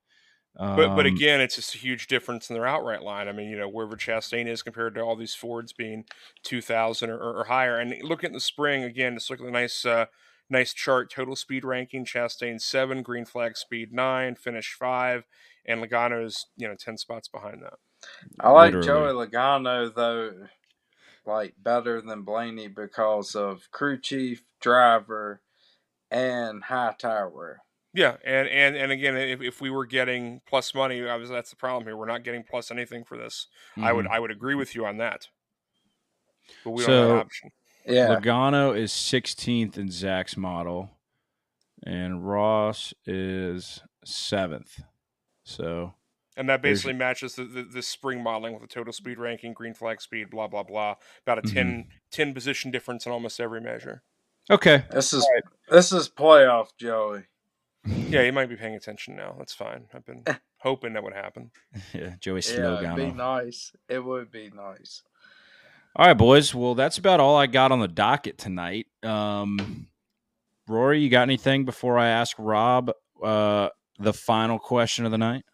But 0.56 0.94
but 0.96 1.06
Um, 1.06 1.14
again, 1.14 1.40
it's 1.40 1.56
just 1.56 1.74
a 1.74 1.78
huge 1.78 2.08
difference 2.08 2.50
in 2.50 2.54
their 2.54 2.66
outright 2.66 3.02
line. 3.02 3.28
I 3.28 3.32
mean, 3.32 3.48
you 3.48 3.56
know, 3.56 3.68
wherever 3.68 3.96
Chastain 3.96 4.46
is 4.46 4.62
compared 4.62 4.94
to 4.94 5.00
all 5.00 5.16
these 5.16 5.34
Fords 5.34 5.72
being 5.72 6.04
two 6.42 6.60
thousand 6.60 7.10
or, 7.10 7.18
or 7.18 7.44
higher. 7.44 7.78
And 7.78 7.94
look 8.02 8.24
at 8.24 8.32
the 8.32 8.40
spring 8.40 8.82
again. 8.82 9.14
it's 9.14 9.30
look 9.30 9.40
at 9.40 9.46
the 9.46 9.52
nice 9.52 9.86
uh, 9.86 10.06
nice 10.52 10.72
chart. 10.72 11.10
Total 11.10 11.34
speed 11.34 11.64
ranking: 11.64 12.04
Chastain 12.04 12.60
seven, 12.60 13.02
green 13.02 13.24
flag 13.24 13.56
speed 13.56 13.92
nine, 13.92 14.36
finish 14.36 14.74
five, 14.78 15.24
and 15.66 15.82
Logano's 15.82 16.46
you 16.56 16.68
know 16.68 16.76
ten 16.76 16.96
spots 16.96 17.26
behind 17.26 17.62
that. 17.62 17.74
I 18.38 18.50
like 18.50 18.74
Literally. 18.74 18.86
Joey 19.14 19.26
Logano 19.26 19.92
though, 19.92 20.46
like 21.26 21.54
better 21.60 22.00
than 22.00 22.22
Blaney 22.22 22.68
because 22.68 23.34
of 23.34 23.68
crew 23.72 23.98
chief, 23.98 24.44
driver, 24.60 25.40
and 26.10 26.62
high 26.64 26.94
tire 26.98 27.28
wear. 27.28 27.62
Yeah, 27.94 28.16
and 28.24 28.48
and 28.48 28.76
and 28.76 28.92
again, 28.92 29.16
if, 29.16 29.42
if 29.42 29.60
we 29.60 29.70
were 29.70 29.86
getting 29.86 30.40
plus 30.48 30.74
money, 30.74 31.06
obviously 31.06 31.36
that's 31.36 31.50
the 31.50 31.56
problem 31.56 31.84
here. 31.84 31.96
We're 31.96 32.06
not 32.06 32.24
getting 32.24 32.42
plus 32.42 32.70
anything 32.70 33.04
for 33.04 33.18
this. 33.18 33.48
I 33.76 33.92
would 33.92 34.06
mhm. 34.06 34.10
I 34.10 34.18
would 34.18 34.30
agree 34.30 34.54
with 34.54 34.74
you 34.74 34.86
on 34.86 34.96
that, 34.98 35.28
but 36.64 36.70
we 36.70 36.84
don't 36.84 36.94
have 36.94 37.10
an 37.10 37.18
option. 37.18 37.50
Yeah, 37.86 38.08
Logano 38.20 38.76
is 38.76 38.92
16th 38.92 39.76
in 39.76 39.90
Zach's 39.90 40.36
model, 40.36 40.90
and 41.84 42.26
Ross 42.26 42.94
is 43.06 43.82
seventh. 44.04 44.80
So 45.44 45.94
And 46.36 46.48
that 46.48 46.62
basically 46.62 46.92
matches 46.94 47.34
the, 47.34 47.44
the, 47.44 47.62
the 47.64 47.82
spring 47.82 48.22
modeling 48.22 48.52
with 48.54 48.62
the 48.62 48.68
total 48.68 48.92
speed 48.92 49.18
ranking, 49.18 49.52
green 49.52 49.74
flag 49.74 50.00
speed, 50.00 50.30
blah, 50.30 50.46
blah, 50.46 50.62
blah. 50.62 50.94
About 51.26 51.38
a 51.38 51.42
Mhm. 51.42 51.52
10, 51.54 51.88
10 52.10 52.34
position 52.34 52.70
difference 52.70 53.04
in 53.06 53.12
almost 53.12 53.40
every 53.40 53.60
measure. 53.60 54.02
okay, 54.50 54.84
this 54.90 55.12
is 55.12 55.26
this 55.68 55.92
is 55.92 56.08
playoff 56.08 56.68
Joey. 56.78 57.24
Yeah, 57.84 58.22
you 58.22 58.32
might 58.32 58.48
be 58.48 58.56
paying 58.56 58.74
attention 58.76 59.16
now. 59.16 59.34
That's 59.38 59.54
fine. 59.54 59.88
I've 59.92 60.04
been 60.04 60.24
hoping 60.58 60.92
that 60.92 61.02
would 61.02 61.14
happen. 61.14 61.50
yeah, 61.92 62.14
Joey 62.20 62.42
Yeah, 62.48 62.78
it'd 62.78 62.96
be 62.96 63.10
nice. 63.12 63.72
It 63.88 64.04
would 64.04 64.30
be 64.30 64.50
nice. 64.54 65.02
All 65.94 66.06
right, 66.06 66.16
boys. 66.16 66.54
Well, 66.54 66.74
that's 66.74 66.96
about 66.96 67.20
all 67.20 67.36
I 67.36 67.46
got 67.46 67.70
on 67.70 67.80
the 67.80 67.88
docket 67.88 68.38
tonight. 68.38 68.86
Um, 69.02 69.88
Rory, 70.66 71.00
you 71.00 71.10
got 71.10 71.22
anything 71.22 71.66
before 71.66 71.98
I 71.98 72.08
ask 72.08 72.34
Rob 72.38 72.92
uh, 73.22 73.68
the 73.98 74.14
final 74.14 74.58
question 74.58 75.04
of 75.04 75.10
the 75.10 75.18
night? 75.18 75.44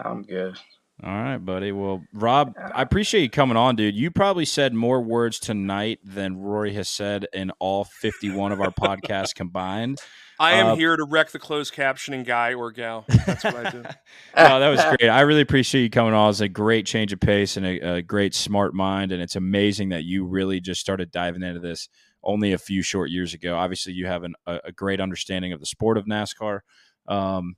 I'm 0.00 0.24
good. 0.24 0.58
All 1.02 1.12
right, 1.12 1.36
buddy. 1.36 1.72
Well, 1.72 2.02
Rob, 2.14 2.54
I 2.74 2.80
appreciate 2.80 3.20
you 3.22 3.28
coming 3.28 3.58
on, 3.58 3.76
dude. 3.76 3.94
You 3.94 4.10
probably 4.10 4.46
said 4.46 4.72
more 4.72 5.02
words 5.02 5.38
tonight 5.38 6.00
than 6.02 6.38
Rory 6.38 6.72
has 6.72 6.88
said 6.88 7.26
in 7.34 7.50
all 7.58 7.84
51 7.84 8.52
of 8.52 8.62
our 8.62 8.70
podcasts 8.70 9.34
combined. 9.34 9.98
I 10.40 10.54
am 10.54 10.68
Uh, 10.68 10.76
here 10.76 10.96
to 10.96 11.04
wreck 11.04 11.30
the 11.32 11.38
closed 11.38 11.74
captioning 11.74 12.24
guy 12.24 12.54
or 12.54 12.72
gal. 12.72 13.04
That's 13.08 13.44
what 13.44 13.56
I 13.66 13.70
do. 13.70 13.82
no, 14.36 14.60
that 14.60 14.68
was 14.68 14.82
great. 14.96 15.10
I 15.10 15.20
really 15.20 15.42
appreciate 15.42 15.82
you 15.82 15.90
coming 15.90 16.14
on. 16.14 16.30
It's 16.30 16.40
a 16.40 16.48
great 16.48 16.86
change 16.86 17.12
of 17.12 17.20
pace 17.20 17.58
and 17.58 17.66
a, 17.66 17.96
a 17.96 18.02
great 18.02 18.34
smart 18.34 18.72
mind. 18.74 19.12
And 19.12 19.20
it's 19.22 19.36
amazing 19.36 19.90
that 19.90 20.04
you 20.04 20.24
really 20.24 20.60
just 20.60 20.80
started 20.80 21.10
diving 21.10 21.42
into 21.42 21.60
this 21.60 21.90
only 22.24 22.52
a 22.52 22.58
few 22.58 22.80
short 22.82 23.10
years 23.10 23.34
ago. 23.34 23.56
Obviously, 23.56 23.92
you 23.92 24.06
have 24.06 24.24
an, 24.24 24.34
a, 24.46 24.60
a 24.64 24.72
great 24.72 25.00
understanding 25.00 25.52
of 25.52 25.60
the 25.60 25.66
sport 25.66 25.98
of 25.98 26.06
NASCAR. 26.06 26.60
Um, 27.06 27.56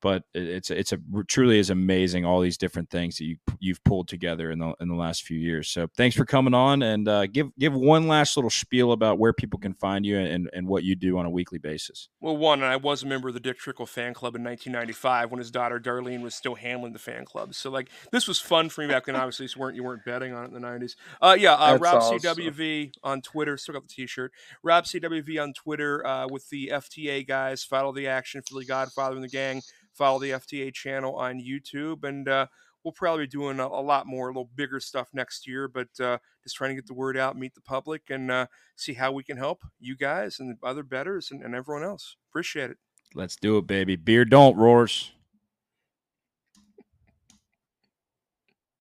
but 0.00 0.24
it- 0.34 0.48
it's 0.48 0.70
it's 0.70 0.92
a 0.92 0.98
truly 1.28 1.58
is 1.58 1.70
amazing 1.70 2.24
all 2.24 2.40
these 2.40 2.58
different 2.58 2.90
things 2.90 3.16
that 3.18 3.24
you 3.24 3.36
you've 3.58 3.82
pulled 3.84 4.08
together 4.08 4.50
in 4.50 4.58
the 4.58 4.74
in 4.80 4.88
the 4.88 4.94
last 4.94 5.22
few 5.22 5.38
years. 5.38 5.68
So 5.68 5.88
thanks 5.96 6.16
for 6.16 6.24
coming 6.24 6.54
on 6.54 6.82
and 6.82 7.06
uh, 7.08 7.26
give 7.26 7.54
give 7.58 7.74
one 7.74 8.08
last 8.08 8.36
little 8.36 8.50
spiel 8.50 8.92
about 8.92 9.18
where 9.18 9.32
people 9.32 9.58
can 9.58 9.74
find 9.74 10.04
you 10.06 10.18
and, 10.18 10.48
and 10.52 10.66
what 10.66 10.84
you 10.84 10.94
do 10.96 11.18
on 11.18 11.26
a 11.26 11.30
weekly 11.30 11.58
basis. 11.58 12.08
Well, 12.20 12.36
one, 12.36 12.62
I 12.62 12.76
was 12.76 13.02
a 13.02 13.06
member 13.06 13.28
of 13.28 13.34
the 13.34 13.40
Dick 13.40 13.58
Trickle 13.58 13.86
fan 13.86 14.14
club 14.14 14.34
in 14.36 14.42
1995 14.44 15.30
when 15.30 15.38
his 15.38 15.50
daughter 15.50 15.78
Darlene 15.80 16.22
was 16.22 16.34
still 16.34 16.54
handling 16.54 16.92
the 16.92 16.98
fan 16.98 17.24
club. 17.24 17.54
So, 17.54 17.70
like, 17.70 17.88
this 18.12 18.26
was 18.28 18.38
fun 18.40 18.68
for 18.68 18.80
me 18.82 18.88
back 18.88 19.06
then. 19.06 19.16
Obviously, 19.16 19.46
you 19.46 19.60
weren't 19.60 19.76
you 19.76 19.84
weren't 19.84 20.04
betting 20.04 20.32
on 20.32 20.44
it 20.44 20.48
in 20.48 20.54
the 20.54 20.60
90s. 20.60 20.96
Uh, 21.20 21.36
yeah, 21.38 21.54
uh, 21.54 21.76
Rob 21.78 21.96
awesome. 22.02 22.18
CWV 22.18 22.92
on 23.02 23.22
Twitter. 23.22 23.56
Still 23.56 23.74
got 23.74 23.82
the 23.82 23.88
T-shirt. 23.94 24.32
Rob 24.62 24.84
CWV 24.84 25.42
on 25.42 25.52
Twitter 25.52 26.06
uh, 26.06 26.26
with 26.30 26.48
the 26.50 26.70
FTA 26.72 27.26
guys. 27.26 27.64
Follow 27.64 27.92
the 27.92 28.06
action. 28.06 28.42
Philly 28.48 28.64
Godfather 28.64 29.14
and 29.16 29.24
the 29.24 29.28
gang. 29.28 29.62
Follow 30.00 30.18
the 30.18 30.30
FTA 30.30 30.72
channel 30.72 31.14
on 31.16 31.42
YouTube, 31.42 32.04
and 32.04 32.26
uh, 32.26 32.46
we'll 32.82 32.92
probably 32.92 33.26
be 33.26 33.30
doing 33.30 33.60
a, 33.60 33.66
a 33.66 33.82
lot 33.82 34.06
more, 34.06 34.28
a 34.28 34.30
little 34.30 34.48
bigger 34.54 34.80
stuff 34.80 35.10
next 35.12 35.46
year. 35.46 35.68
But 35.68 35.88
uh, 36.00 36.16
just 36.42 36.56
trying 36.56 36.70
to 36.70 36.74
get 36.74 36.86
the 36.86 36.94
word 36.94 37.18
out, 37.18 37.36
meet 37.36 37.54
the 37.54 37.60
public, 37.60 38.04
and 38.08 38.30
uh, 38.30 38.46
see 38.76 38.94
how 38.94 39.12
we 39.12 39.22
can 39.22 39.36
help 39.36 39.62
you 39.78 39.94
guys 39.94 40.40
and 40.40 40.56
the 40.56 40.66
other 40.66 40.82
betters 40.82 41.30
and, 41.30 41.42
and 41.42 41.54
everyone 41.54 41.84
else. 41.84 42.16
Appreciate 42.30 42.70
it. 42.70 42.78
Let's 43.14 43.36
do 43.36 43.58
it, 43.58 43.66
baby. 43.66 43.94
Beer 43.96 44.24
don't 44.24 44.56
roars. 44.56 45.12